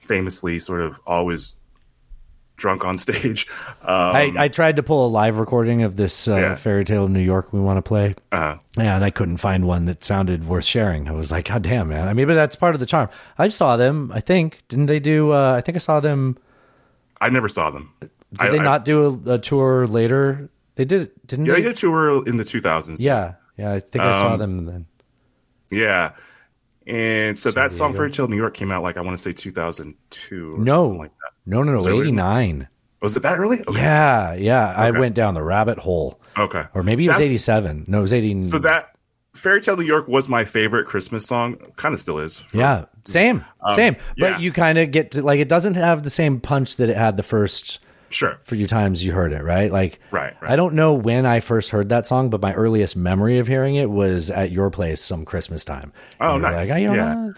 famously 0.00 0.58
sort 0.58 0.82
of 0.82 1.00
always 1.06 1.56
drunk 2.62 2.84
on 2.84 2.96
stage. 2.96 3.46
Um, 3.82 4.14
I, 4.14 4.32
I 4.38 4.48
tried 4.48 4.76
to 4.76 4.82
pull 4.84 5.04
a 5.04 5.08
live 5.10 5.40
recording 5.40 5.82
of 5.82 5.96
this 5.96 6.28
uh, 6.28 6.36
Yeah. 6.36 6.54
Fairy 6.54 6.84
Tale 6.84 7.06
of 7.06 7.10
New 7.10 7.18
York 7.20 7.52
we 7.52 7.58
want 7.58 7.78
to 7.78 7.82
play, 7.82 8.14
uh, 8.30 8.56
and 8.78 9.04
I 9.04 9.10
couldn't 9.10 9.38
find 9.38 9.66
one 9.66 9.86
that 9.86 10.04
sounded 10.04 10.46
worth 10.46 10.64
sharing. 10.64 11.08
I 11.08 11.12
was 11.12 11.32
like, 11.32 11.48
God 11.48 11.62
damn, 11.62 11.88
man. 11.88 12.06
I 12.06 12.14
mean, 12.14 12.28
but 12.28 12.34
that's 12.34 12.54
part 12.54 12.74
of 12.76 12.80
the 12.80 12.86
charm. 12.86 13.08
I 13.38 13.48
saw 13.48 13.76
them. 13.76 14.12
I 14.14 14.20
think 14.20 14.62
didn't 14.68 14.86
they 14.86 15.00
do? 15.00 15.32
Uh, 15.32 15.54
I 15.58 15.62
think 15.62 15.74
I 15.74 15.80
saw 15.80 15.98
them. 15.98 16.38
I 17.20 17.28
never 17.28 17.48
saw 17.48 17.70
them. 17.70 17.92
Did 18.00 18.10
I- 18.38 18.50
they 18.52 18.60
I- 18.60 18.62
not 18.62 18.84
do 18.84 19.20
a, 19.26 19.32
a 19.34 19.38
tour 19.38 19.88
later? 19.88 20.48
They 20.76 20.84
did, 20.84 21.10
didn't 21.26 21.46
Yeah, 21.46 21.54
they? 21.54 21.58
he 21.58 21.64
did 21.64 21.72
a 21.72 21.76
tour 21.76 22.26
in 22.28 22.36
the 22.36 22.44
2000s. 22.44 22.96
Yeah, 23.00 23.34
yeah. 23.58 23.72
I 23.72 23.80
think 23.80 24.04
I 24.04 24.12
saw 24.12 24.34
Um, 24.34 24.38
them 24.38 24.64
then. 24.66 24.86
Yeah. 25.72 26.12
And 26.86 27.38
so 27.38 27.50
that 27.52 27.72
song 27.72 27.90
Diego. 27.90 27.98
Fairy 27.98 28.10
Tale 28.10 28.28
New 28.28 28.36
York 28.36 28.54
came 28.54 28.70
out 28.72 28.82
like 28.82 28.96
I 28.96 29.00
want 29.00 29.16
to 29.16 29.22
say 29.22 29.32
2002 29.32 30.54
or 30.54 30.58
No, 30.58 30.84
something 30.86 30.98
like 30.98 31.10
that. 31.18 31.30
no, 31.46 31.62
no, 31.62 31.72
no. 31.78 31.80
really? 31.80 32.12
nine. 32.12 32.68
Was 33.00 33.16
it 33.16 33.20
that 33.24 33.38
early? 33.38 33.58
Okay. 33.66 33.80
Yeah, 33.80 34.34
yeah. 34.34 34.72
I 34.76 34.90
went 34.92 35.14
down 35.16 35.34
the 35.34 35.42
rabbit 35.42 35.78
hole. 35.78 36.20
Okay. 36.38 36.64
Or 36.74 36.82
maybe 36.84 37.04
it 37.04 37.08
was 37.08 37.16
That's- 37.16 37.30
87. 37.30 37.84
No, 37.88 37.98
it 37.98 38.02
was 38.02 38.12
80. 38.12 38.42
So 38.42 38.58
that 38.60 38.90
Fairy 39.34 39.60
Tale 39.60 39.76
New 39.76 39.82
York 39.84 40.06
was 40.08 40.28
my 40.28 40.44
favorite 40.44 40.86
Christmas 40.86 41.26
song. 41.26 41.56
Kind 41.76 41.94
of 41.94 42.00
still 42.00 42.18
is. 42.18 42.44
yeah, 42.52 42.84
same, 43.04 43.44
Um, 43.62 43.74
same. 43.74 43.96
yeah. 44.16 44.32
But 44.34 44.40
you 44.42 44.52
kind 44.52 44.78
of 44.78 44.90
get 44.92 45.10
to 45.12 45.22
like 45.22 45.40
it 45.40 45.48
doesn't 45.48 45.74
have 45.74 46.02
the 46.04 46.10
same 46.10 46.38
punch 46.40 46.76
that 46.76 46.88
it 46.88 46.96
had 46.96 47.16
the 47.16 47.22
first 47.24 47.80
sure 48.12 48.38
few 48.44 48.66
times 48.66 49.04
you 49.04 49.12
heard 49.12 49.32
it, 49.32 49.42
right? 49.42 49.72
Like 49.72 49.98
Right, 50.10 50.34
right. 50.40 50.50
I 50.50 50.56
don't 50.56 50.74
know 50.74 50.94
when 50.94 51.26
I 51.26 51.40
first 51.40 51.70
heard 51.70 51.88
that 51.88 52.06
song, 52.06 52.30
but 52.30 52.40
my 52.40 52.52
earliest 52.54 52.96
memory 52.96 53.38
of 53.38 53.46
hearing 53.46 53.74
it 53.76 53.90
was 53.90 54.30
at 54.30 54.50
your 54.52 54.70
place 54.70 55.00
some 55.00 55.24
Christmas 55.24 55.64
time. 55.64 55.92
Oh, 56.20 56.36
you 56.36 56.42
nice. 56.42 56.68
Like, 56.68 56.78
oh, 56.78 56.80
you 56.80 56.88
know 56.88 56.94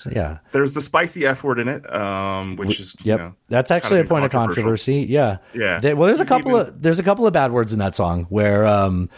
yeah. 0.06 0.12
yeah. 0.12 0.38
There's 0.50 0.74
the 0.74 0.80
spicy 0.80 1.26
F 1.26 1.42
word 1.44 1.58
in 1.58 1.68
it, 1.68 1.92
um, 1.94 2.56
which 2.56 2.80
is 2.80 2.94
Yep, 3.04 3.18
you 3.18 3.24
know, 3.24 3.34
that's 3.48 3.70
actually 3.70 4.00
a 4.00 4.04
point 4.04 4.24
of 4.24 4.30
controversy. 4.32 5.06
Yeah, 5.08 5.38
Yeah. 5.54 5.80
There- 5.80 5.96
well, 5.96 6.06
there's 6.08 6.20
a 6.20 6.26
couple 6.26 6.52
even- 6.52 6.66
of 6.68 6.82
there's 6.82 6.98
a 6.98 7.04
couple 7.04 7.26
of 7.26 7.32
bad 7.32 7.52
words 7.52 7.72
in 7.72 7.78
that 7.78 7.94
song 7.94 8.26
where, 8.28 8.66
um, 8.66 9.08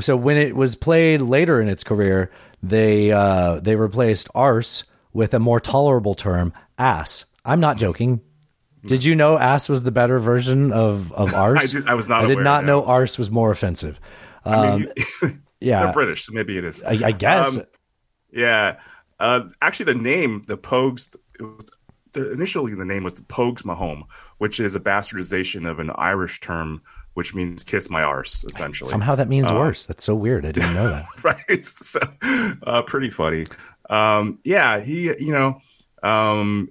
so 0.00 0.16
when 0.16 0.36
it 0.36 0.54
was 0.54 0.76
played 0.76 1.20
later 1.20 1.60
in 1.60 1.68
its 1.68 1.82
career, 1.84 2.30
they 2.62 3.10
uh 3.10 3.58
they 3.60 3.74
replaced 3.74 4.28
arse 4.34 4.84
with 5.12 5.34
a 5.34 5.38
more 5.40 5.58
tolerable 5.60 6.14
term, 6.14 6.52
ass. 6.78 7.24
I'm 7.44 7.58
not 7.58 7.78
joking. 7.78 8.20
Did 8.84 9.04
you 9.04 9.14
know 9.14 9.38
ass 9.38 9.68
was 9.68 9.82
the 9.82 9.90
better 9.92 10.18
version 10.18 10.72
of 10.72 11.12
of 11.12 11.34
arse? 11.34 11.74
I 11.74 11.78
did- 11.78 11.88
I 11.88 11.94
was 11.94 12.08
not 12.08 12.24
I 12.24 12.26
did 12.28 12.32
aware, 12.34 12.44
not 12.44 12.64
no. 12.64 12.80
know 12.80 12.86
arse 12.86 13.18
was 13.18 13.30
more 13.30 13.50
offensive. 13.50 14.00
Um, 14.44 14.54
I 14.54 14.76
mean, 14.78 15.42
yeah, 15.60 15.84
they're 15.84 15.92
British, 15.92 16.24
so 16.24 16.32
maybe 16.32 16.56
it 16.56 16.64
is. 16.64 16.82
I, 16.82 17.08
I 17.08 17.12
guess. 17.12 17.58
Um, 17.58 17.64
yeah. 18.32 18.80
Uh, 19.18 19.46
actually, 19.60 19.84
the 19.92 19.94
name, 20.00 20.40
the 20.46 20.56
Pogues, 20.56 21.14
it 21.38 21.42
was, 21.42 21.66
the, 22.12 22.32
initially 22.32 22.74
the 22.74 22.86
name 22.86 23.04
was 23.04 23.14
the 23.14 23.22
Pogues 23.22 23.64
Mahone, 23.66 24.04
which 24.38 24.58
is 24.60 24.74
a 24.74 24.80
bastardization 24.80 25.68
of 25.68 25.78
an 25.78 25.90
Irish 25.96 26.40
term, 26.40 26.80
which 27.14 27.34
means 27.34 27.62
"kiss 27.62 27.90
my 27.90 28.02
arse," 28.02 28.44
essentially. 28.44 28.88
Somehow 28.88 29.14
that 29.16 29.28
means 29.28 29.50
Uh, 29.50 29.56
worse. 29.56 29.84
That's 29.84 30.02
so 30.04 30.14
weird. 30.14 30.46
I 30.46 30.52
didn't 30.52 30.72
know 30.74 30.88
that. 30.88 31.06
right? 31.22 31.62
So, 31.62 32.00
uh, 32.62 32.80
pretty 32.82 33.10
funny. 33.10 33.46
Um, 33.90 34.38
yeah, 34.44 34.80
he, 34.80 35.14
you 35.22 35.32
know, 35.32 35.60
um, 36.02 36.70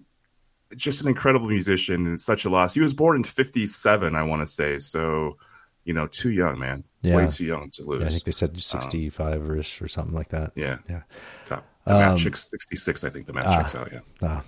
just 0.75 1.01
an 1.01 1.07
incredible 1.07 1.47
musician 1.47 2.05
and 2.07 2.21
such 2.21 2.45
a 2.45 2.49
loss. 2.49 2.73
He 2.73 2.79
was 2.81 2.93
born 2.93 3.17
in 3.17 3.23
'57, 3.23 4.15
I 4.15 4.23
want 4.23 4.41
to 4.41 4.47
say. 4.47 4.79
So, 4.79 5.37
you 5.83 5.93
know, 5.93 6.07
too 6.07 6.29
young, 6.29 6.59
man. 6.59 6.83
Yeah. 7.01 7.15
Way 7.15 7.27
too 7.27 7.45
young 7.45 7.69
to 7.71 7.83
lose. 7.83 8.01
Yeah, 8.01 8.07
I 8.07 8.09
think 8.09 8.23
they 8.25 8.31
said 8.31 8.49
Um, 8.51 8.59
65 8.59 9.51
ish 9.57 9.81
or 9.81 9.87
something 9.87 10.13
like 10.13 10.29
that. 10.29 10.51
yeah, 10.55 10.77
yeah. 10.89 11.01
Top. 11.45 11.65
The 11.85 12.09
Um, 12.09 12.17
checks 12.17 12.49
66, 12.51 13.03
I 13.03 13.09
think 13.09 13.25
the 13.25 13.33
math 13.33 13.45
ah, 13.47 13.55
checks 13.55 13.73
out. 13.75 13.89
Yeah. 13.91 13.99
ah. 14.21 14.43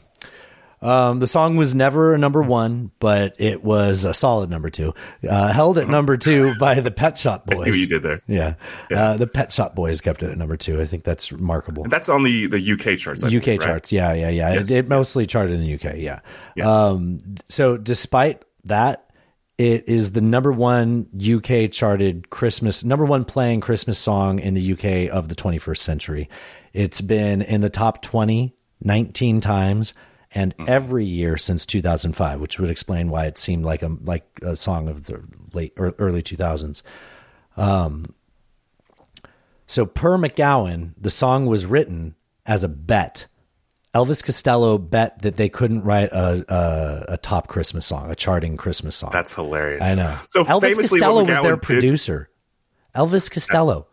Um, 0.81 1.19
the 1.19 1.27
song 1.27 1.57
was 1.57 1.75
never 1.75 2.13
a 2.13 2.17
number 2.17 2.41
one, 2.41 2.91
but 2.99 3.35
it 3.37 3.63
was 3.63 4.03
a 4.03 4.13
solid 4.13 4.49
number 4.49 4.69
two. 4.71 4.93
Uh, 5.27 5.53
held 5.53 5.77
at 5.77 5.87
number 5.87 6.17
two 6.17 6.53
by 6.59 6.79
the 6.79 6.89
Pet 6.89 7.17
Shop 7.17 7.43
I 7.47 7.53
Boys. 7.53 7.59
see 7.63 7.69
what 7.69 7.79
you 7.79 7.87
did 7.87 8.01
there. 8.01 8.21
Yeah, 8.27 8.55
Uh, 8.89 9.17
the 9.17 9.27
Pet 9.27 9.53
Shop 9.53 9.75
Boys 9.75 10.01
kept 10.01 10.23
it 10.23 10.31
at 10.31 10.37
number 10.37 10.57
two. 10.57 10.81
I 10.81 10.85
think 10.85 11.03
that's 11.03 11.31
remarkable. 11.31 11.83
And 11.83 11.91
that's 11.91 12.09
on 12.09 12.23
the 12.23 12.47
the 12.47 12.71
UK 12.73 12.97
charts. 12.97 13.23
I 13.23 13.27
UK 13.27 13.47
right? 13.47 13.61
charts, 13.61 13.91
yeah, 13.91 14.13
yeah, 14.13 14.29
yeah. 14.29 14.53
Yes, 14.53 14.71
it 14.71 14.85
it 14.85 14.89
mostly 14.89 15.27
charted 15.27 15.59
in 15.59 15.61
the 15.61 15.73
UK, 15.75 15.97
yeah. 15.97 16.21
Yes. 16.55 16.65
Um, 16.67 17.19
so 17.45 17.77
despite 17.77 18.43
that, 18.63 19.11
it 19.59 19.87
is 19.87 20.13
the 20.13 20.21
number 20.21 20.51
one 20.51 21.07
UK 21.15 21.69
charted 21.71 22.31
Christmas, 22.31 22.83
number 22.83 23.05
one 23.05 23.23
playing 23.25 23.61
Christmas 23.61 23.99
song 23.99 24.39
in 24.39 24.55
the 24.55 24.73
UK 24.73 25.13
of 25.15 25.29
the 25.29 25.35
21st 25.35 25.77
century. 25.77 26.29
It's 26.73 27.01
been 27.01 27.43
in 27.43 27.61
the 27.61 27.69
top 27.69 28.01
20 28.01 28.55
19 28.83 29.41
times 29.41 29.93
and 30.33 30.53
Hmm. 30.57 30.65
every 30.67 31.05
year 31.05 31.37
since 31.37 31.65
2005, 31.65 32.39
which 32.39 32.59
would 32.59 32.69
explain 32.69 33.09
why 33.09 33.25
it 33.25 33.37
seemed 33.37 33.65
like 33.65 33.81
a 33.83 33.95
like 34.03 34.25
a 34.41 34.55
song 34.55 34.87
of 34.87 35.05
the 35.05 35.21
late 35.53 35.73
or 35.77 35.93
early 35.99 36.21
2000s. 36.21 36.81
Um, 37.57 38.13
so 39.67 39.85
per 39.85 40.17
MacGowan, 40.17 40.93
the 40.97 41.09
song 41.09 41.45
was 41.45 41.65
written 41.65 42.15
as 42.45 42.63
a 42.63 42.67
bet. 42.67 43.27
Elvis 43.93 44.23
Costello 44.23 44.77
bet 44.77 45.21
that 45.21 45.35
they 45.35 45.49
couldn't 45.49 45.83
write 45.83 46.11
a, 46.13 46.45
a, 46.47 47.13
a 47.13 47.17
top 47.17 47.47
Christmas 47.47 47.85
song, 47.85 48.09
a 48.09 48.15
charting 48.15 48.55
Christmas 48.55 48.95
song. 48.95 49.09
That's 49.11 49.35
hilarious. 49.35 49.81
I 49.83 49.95
know. 49.95 50.17
So 50.29 50.45
Elvis 50.45 50.77
Costello 50.77 51.25
was 51.25 51.41
their 51.41 51.55
did- 51.55 51.61
producer. 51.61 52.29
Elvis 52.95 53.29
Costello. 53.29 53.87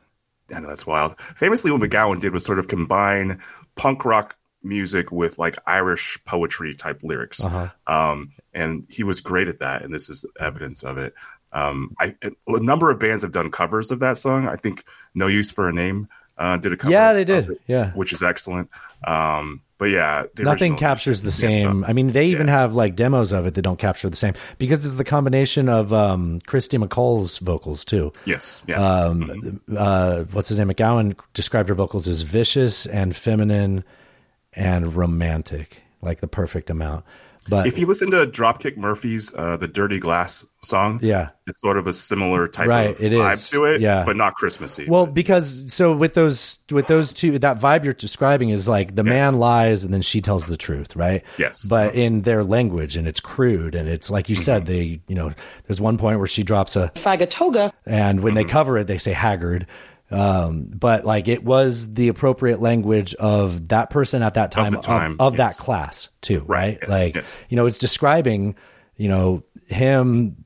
I 0.55 0.61
know 0.61 0.69
that's 0.69 0.87
wild. 0.87 1.21
Famously, 1.21 1.71
what 1.71 1.81
MacGowan 1.81 2.21
did 2.21 2.33
was 2.33 2.45
sort 2.45 2.59
of 2.59 2.69
combine 2.69 3.41
punk 3.75 4.05
rock 4.05 4.38
music 4.63 5.13
with 5.13 5.39
like 5.39 5.57
Irish 5.67 6.19
poetry 6.25 6.75
type 6.75 7.03
lyrics, 7.03 7.45
Uh-huh. 7.45 7.69
um, 7.87 8.33
and 8.53 8.87
he 8.89 9.03
was 9.05 9.21
great 9.21 9.49
at 9.49 9.59
that. 9.61 9.83
And 9.83 9.93
this 9.95 10.11
is 10.11 10.25
evidence 10.41 10.83
of 10.83 10.99
it. 10.99 11.15
Um, 11.53 11.95
I, 11.99 12.15
a 12.23 12.61
number 12.61 12.91
of 12.91 12.99
bands 12.99 13.23
have 13.23 13.33
done 13.33 13.51
covers 13.51 13.91
of 13.91 14.01
that 14.01 14.19
song. 14.19 14.47
I 14.49 14.57
think 14.57 14.85
"No 15.15 15.27
Use 15.29 15.51
for 15.51 15.69
a 15.69 15.73
Name" 15.73 16.09
uh, 16.37 16.57
did 16.59 16.73
a 16.73 16.77
cover. 16.77 16.93
Yeah, 16.93 17.13
they 17.15 17.25
did. 17.25 17.49
it, 17.51 17.61
Yeah. 17.67 17.91
which 17.93 18.13
is 18.13 18.23
excellent. 18.23 18.69
Um, 19.07 19.63
but 19.79 19.87
yeah, 19.87 20.25
Nothing 20.39 20.77
captures 20.77 21.23
the 21.23 21.29
yeah, 21.47 21.53
same. 21.55 21.85
I 21.85 21.93
mean, 21.93 22.11
they 22.11 22.27
even 22.27 22.49
have 22.49 22.75
like 22.75 22.97
demos 22.97 23.33
of 23.33 23.47
it 23.47 23.55
that 23.55 23.63
don't 23.63 23.79
capture 23.79 24.11
the 24.11 24.17
same 24.17 24.35
because 24.59 24.85
it's 24.85 24.97
the 24.97 25.05
combination 25.05 25.69
of 25.69 25.93
um, 25.93 26.41
Kirsty 26.47 26.77
MacColl's 26.79 27.39
vocals 27.39 27.85
too. 27.85 28.13
Yes, 28.25 28.63
yeah. 28.67 28.77
Mm-hmm. 28.79 29.31
Um, 29.31 29.61
uh, 29.79 30.25
what's 30.33 30.49
his 30.49 30.59
name? 30.59 30.69
MacGowan 30.69 31.17
described 31.33 31.69
her 31.69 31.77
vocals 31.77 32.09
as 32.09 32.23
vicious 32.23 32.87
and 32.87 33.15
feminine 33.15 33.85
and 34.55 34.95
romantic, 34.95 35.83
like 36.03 36.21
the 36.21 36.29
perfect 36.29 36.71
amount. 36.71 37.05
But 37.51 37.67
if 37.67 37.79
you 37.79 37.87
listen 37.87 38.11
to 38.11 38.27
Dropkick 38.27 38.77
Murphys, 38.77 39.35
uh, 39.35 39.57
the 39.57 39.67
Dirty 39.69 39.99
Glass 39.99 40.45
song, 40.63 41.01
Yeah. 41.03 41.31
it's 41.47 41.59
sort 41.63 41.79
of 41.79 41.87
a 41.87 41.95
similar 41.95 42.47
type 42.47 42.69
Right, 42.69 42.91
of 42.91 43.01
it 43.03 43.11
vibe 43.13 43.33
is. 43.33 43.49
to 43.51 43.65
it, 43.65 43.81
Yeah. 43.81 44.05
but 44.05 44.17
not 44.17 44.35
Christmassy. 44.35 44.85
Well, 44.87 45.07
because 45.07 45.73
so 45.73 45.95
with 45.95 46.13
those 46.13 46.59
with 46.71 46.89
those 46.89 47.15
two, 47.15 47.39
that 47.39 47.59
vibe 47.59 47.85
you're 47.85 47.95
describing 47.95 48.51
is 48.51 48.69
like 48.69 48.97
the 48.97 49.05
man 49.05 49.39
lies 49.39 49.83
and 49.83 49.95
then 49.95 50.03
she 50.03 50.21
tells 50.21 50.47
the 50.47 50.59
truth, 50.59 50.95
right? 50.95 51.25
Yes. 51.39 51.65
But 51.67 51.95
in 51.95 52.21
their 52.23 52.45
language, 52.45 52.99
and 52.99 53.09
it's 53.09 53.21
crude, 53.21 53.75
and 53.75 53.89
it's 53.89 54.11
like 54.11 54.29
you 54.29 54.37
said, 54.37 54.67
they 54.67 55.01
you 55.09 55.15
know, 55.15 55.33
there's 55.67 55.81
one 55.81 55.97
point 55.97 56.19
where 56.19 56.29
she 56.29 56.43
drops 56.43 56.77
a 56.77 56.93
Fagatoga. 56.97 57.73
and 57.87 58.21
when 58.23 58.35
they 58.35 58.43
Mm-hmm. 58.43 58.51
cover 58.51 58.77
it, 58.77 58.89
they 58.89 58.99
say 58.99 59.13
haggard. 59.15 59.67
Um, 60.11 60.63
but 60.75 61.05
like 61.05 61.29
it 61.29 61.45
was 61.45 61.93
the 61.93 62.09
appropriate 62.09 62.61
language 62.61 63.15
of 63.15 63.69
that 63.69 63.91
person 63.91 64.23
at 64.23 64.35
that 64.35 64.51
time 64.51 64.75
of, 64.75 64.81
time, 64.81 65.17
of 65.21 65.37
that 65.37 65.57
class 65.59 66.09
too, 66.23 66.41
right? 66.47 66.79
yes, 66.81 66.91
like 66.91 67.15
yes. 67.17 67.37
you 67.51 67.57
know, 67.57 67.67
it's 67.67 67.79
describing 67.79 68.55
you 68.97 69.09
know 69.09 69.43
him 69.67 70.45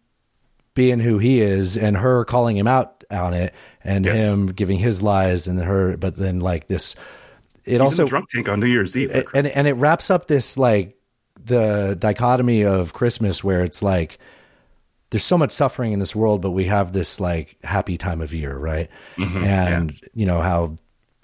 being 0.75 0.99
who 0.99 1.19
he 1.19 1.41
is 1.41 1.77
and 1.77 1.97
her 1.97 2.25
calling 2.25 2.57
him 2.57 2.67
out 2.67 3.05
on 3.11 3.35
it 3.35 3.55
and 3.85 4.05
Yes. 4.05 4.33
him 4.33 4.49
giving 4.49 4.79
his 4.79 5.03
lies 5.03 5.47
and 5.47 5.61
her 5.61 5.97
but 5.97 6.17
then 6.17 6.41
like 6.41 6.67
this 6.67 6.95
it 7.65 7.73
He's 7.73 7.81
also 7.81 8.07
drunk 8.07 8.31
tank 8.31 8.49
on 8.49 8.59
New 8.59 8.67
Year's 8.67 8.97
Eve. 8.97 9.25
and 9.35 9.47
and 9.47 9.69
it 9.69 9.75
wraps 9.75 10.11
up 10.11 10.27
this 10.27 10.57
like 10.59 10.97
the 11.45 11.97
dichotomy 11.99 12.65
of 12.65 12.93
Christmas 12.93 13.45
where 13.45 13.63
it's 13.63 13.83
like 13.83 14.19
there's 15.13 15.25
so 15.25 15.39
much 15.39 15.53
suffering 15.53 15.93
in 15.93 16.01
this 16.01 16.15
world 16.17 16.43
but 16.43 16.51
we 16.51 16.65
have 16.65 16.93
this 16.93 17.21
like 17.21 17.57
happy 17.63 17.97
time 17.97 18.21
of 18.21 18.33
year 18.35 18.57
right 18.57 18.91
Mhm, 19.17 19.45
and 19.45 20.01
you 20.15 20.27
know 20.27 20.41
how 20.43 20.77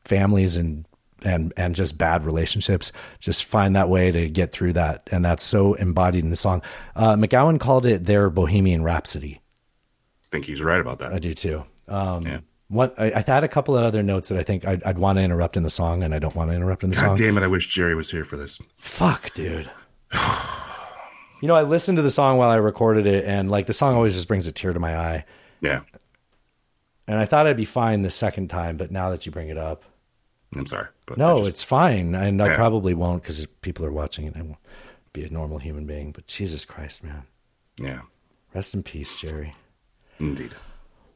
families 0.04 0.56
and 0.56 0.86
and 1.24 1.52
and 1.56 1.74
just 1.74 1.98
bad 1.98 2.24
relationships 2.24 2.92
just 3.18 3.44
find 3.44 3.74
that 3.74 3.88
way 3.88 4.12
to 4.12 4.28
get 4.28 4.52
through 4.52 4.74
that 4.74 5.08
and 5.10 5.24
that's 5.24 5.42
so 5.42 5.74
embodied 5.74 6.22
in 6.22 6.30
the 6.30 6.36
song 6.36 6.62
uh 6.94 7.16
MacGowan 7.16 7.58
called 7.58 7.86
it 7.86 8.04
their 8.04 8.30
bohemian 8.30 8.82
rhapsody 8.84 9.40
I 9.40 10.28
think 10.30 10.44
he's 10.44 10.60
right 10.62 10.78
about 10.80 10.98
that. 10.98 11.14
I 11.14 11.18
do 11.18 11.32
too. 11.32 11.64
Um, 11.88 12.42
What 12.68 12.94
I, 12.98 13.06
I 13.12 13.24
had 13.26 13.44
a 13.44 13.48
couple 13.48 13.78
of 13.78 13.82
other 13.84 14.02
notes 14.02 14.28
that 14.28 14.38
I 14.38 14.42
think 14.42 14.66
I'd, 14.66 14.82
I'd 14.82 14.98
want 14.98 15.16
to 15.16 15.22
interrupt 15.24 15.56
in 15.56 15.62
the 15.62 15.70
song, 15.70 16.02
and 16.02 16.14
I 16.14 16.18
don't 16.18 16.34
want 16.36 16.50
to 16.50 16.54
interrupt 16.54 16.84
in 16.84 16.90
the 16.90 16.96
God 16.96 17.02
song. 17.02 17.14
damn 17.14 17.38
it! 17.38 17.42
I 17.42 17.46
wish 17.46 17.66
Jerry 17.74 17.94
was 17.94 18.10
here 18.10 18.24
for 18.24 18.36
this. 18.36 18.58
Fuck, 18.76 19.32
dude. 19.32 19.70
you 21.40 21.48
know, 21.48 21.54
I 21.54 21.62
listened 21.62 21.96
to 21.96 22.02
the 22.02 22.10
song 22.10 22.36
while 22.38 22.50
I 22.50 22.56
recorded 22.56 23.06
it, 23.06 23.24
and 23.24 23.50
like 23.50 23.66
the 23.66 23.72
song 23.72 23.94
always 23.94 24.14
just 24.14 24.28
brings 24.28 24.46
a 24.46 24.52
tear 24.52 24.72
to 24.72 24.80
my 24.80 24.96
eye. 24.96 25.24
Yeah, 25.60 25.80
And 27.06 27.18
I 27.18 27.24
thought 27.24 27.46
I'd 27.46 27.56
be 27.56 27.64
fine 27.64 28.02
the 28.02 28.10
second 28.10 28.48
time, 28.48 28.76
but 28.76 28.90
now 28.92 29.10
that 29.10 29.26
you 29.26 29.32
bring 29.32 29.48
it 29.48 29.58
up, 29.58 29.82
I'm 30.54 30.66
sorry, 30.66 30.88
but 31.06 31.18
no, 31.18 31.38
just- 31.38 31.48
it's 31.50 31.62
fine, 31.62 32.14
and 32.14 32.40
I 32.42 32.54
probably 32.54 32.94
won't 32.94 33.22
because 33.22 33.44
people 33.62 33.84
are 33.84 33.92
watching 33.92 34.26
and 34.26 34.36
I 34.36 34.42
won't 34.42 34.58
be 35.12 35.24
a 35.24 35.30
normal 35.30 35.58
human 35.58 35.84
being, 35.86 36.12
but 36.12 36.26
Jesus 36.26 36.64
Christ, 36.64 37.02
man. 37.02 37.22
Yeah. 37.78 38.02
Rest 38.54 38.74
in 38.74 38.82
peace, 38.82 39.14
Jerry. 39.16 39.54
Indeed. 40.20 40.54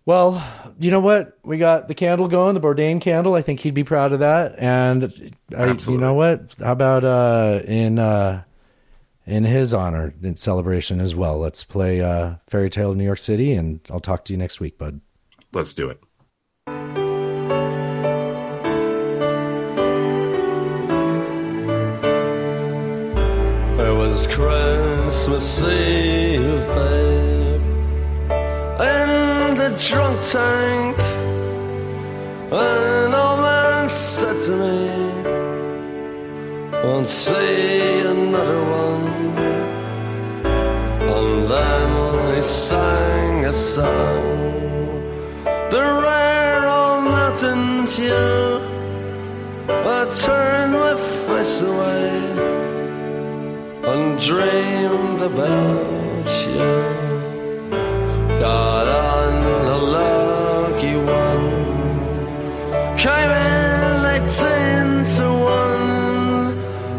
Well, 0.04 0.42
you 0.80 0.90
know 0.90 0.98
what? 1.00 1.38
We 1.44 1.58
got 1.58 1.86
the 1.88 1.94
candle 1.94 2.26
going, 2.26 2.54
the 2.54 2.60
Bourdain 2.60 3.00
candle. 3.00 3.34
I 3.34 3.42
think 3.42 3.60
he'd 3.60 3.72
be 3.74 3.84
proud 3.84 4.12
of 4.12 4.18
that. 4.18 4.58
And 4.58 5.32
I, 5.56 5.72
you 5.72 5.96
know 5.98 6.14
what? 6.14 6.54
How 6.58 6.72
about 6.72 7.04
uh, 7.04 7.60
in 7.64 7.98
uh, 8.00 8.42
in 9.26 9.44
his 9.44 9.72
honor, 9.72 10.14
in 10.22 10.36
celebration 10.36 11.00
as 11.00 11.14
well? 11.14 11.38
Let's 11.38 11.64
play 11.64 12.00
uh, 12.00 12.34
Fairy 12.48 12.70
Tale 12.70 12.90
of 12.90 12.96
New 12.96 13.04
York 13.04 13.18
City, 13.18 13.52
and 13.52 13.80
I'll 13.90 14.00
talk 14.00 14.24
to 14.26 14.32
you 14.32 14.36
next 14.36 14.60
week, 14.60 14.78
bud. 14.78 15.00
Let's 15.52 15.74
do 15.74 15.88
it. 15.90 16.02
It 23.78 23.94
was 23.94 24.26
Christmas 24.26 25.60
Eve, 25.62 26.66
babe, 26.74 27.62
in 28.80 29.56
the 29.56 29.76
drunk 29.78 30.20
tank. 30.26 30.98
An 32.52 33.14
old 33.14 33.40
man 33.40 33.88
said 33.88 34.40
to 34.44 34.50
me, 34.50 35.11
Won't 36.82 37.06
see 37.06 38.00
another 38.00 38.60
one. 38.64 39.06
And 41.14 41.48
then 41.48 42.34
he 42.34 42.42
sang 42.42 43.44
a 43.44 43.52
song, 43.52 44.24
the 45.70 45.78
rare 45.78 46.66
old 46.66 47.04
mountain 47.04 47.84
dew. 47.84 48.60
I 49.68 50.06
turned 50.24 50.72
my 50.72 50.96
face 51.26 51.60
away 51.62 52.10
and 53.90 54.18
dreamed 54.18 55.22
about 55.22 56.30
you. 56.48 56.68
Got 58.40 58.88
on 58.88 59.66
a 59.66 59.78
lucky 59.78 60.96
one, 60.96 61.46
came 62.98 63.41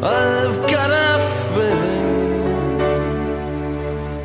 I've 0.06 0.60
got 0.70 0.92
a 0.92 1.18
feeling 1.54 2.78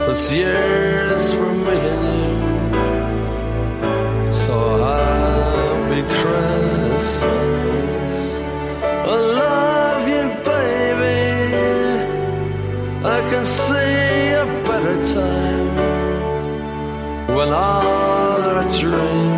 this 0.00 0.32
year's 0.32 1.32
for 1.34 1.52
me 1.52 1.78
and 1.94 2.42
you. 2.42 4.32
So 4.32 4.56
happy 4.82 6.02
Christmas. 6.18 7.22
I 8.82 9.16
love 9.42 10.02
you, 10.08 10.24
baby. 10.50 11.22
I 13.06 13.20
can 13.30 13.44
see 13.44 14.32
a 14.34 14.46
better 14.66 14.98
time 15.14 15.76
when 17.36 17.48
all 17.50 18.42
our 18.50 18.64
dreams 18.80 19.37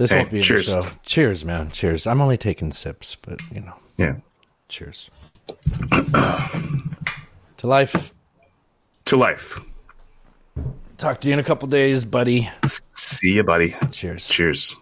This 0.00 0.10
Hey, 0.10 0.16
won't 0.20 0.30
be 0.30 0.36
in 0.38 0.42
cheers. 0.42 0.66
the 0.68 0.80
show. 0.82 0.90
Cheers, 1.02 1.44
man. 1.44 1.70
Cheers. 1.72 2.06
I'm 2.06 2.22
only 2.22 2.38
taking 2.38 2.72
sips, 2.72 3.16
but 3.16 3.38
you 3.52 3.60
know. 3.60 3.74
Yeah. 3.98 4.16
Cheers. 4.70 5.10
to 7.58 7.66
life. 7.66 8.14
To 9.04 9.16
life. 9.16 9.60
Talk 10.96 11.20
to 11.20 11.28
you 11.28 11.34
in 11.34 11.38
a 11.38 11.42
couple 11.42 11.68
days, 11.68 12.06
buddy. 12.06 12.50
See 12.64 13.34
you, 13.34 13.44
buddy. 13.44 13.74
Cheers. 13.90 14.26
Cheers. 14.26 14.74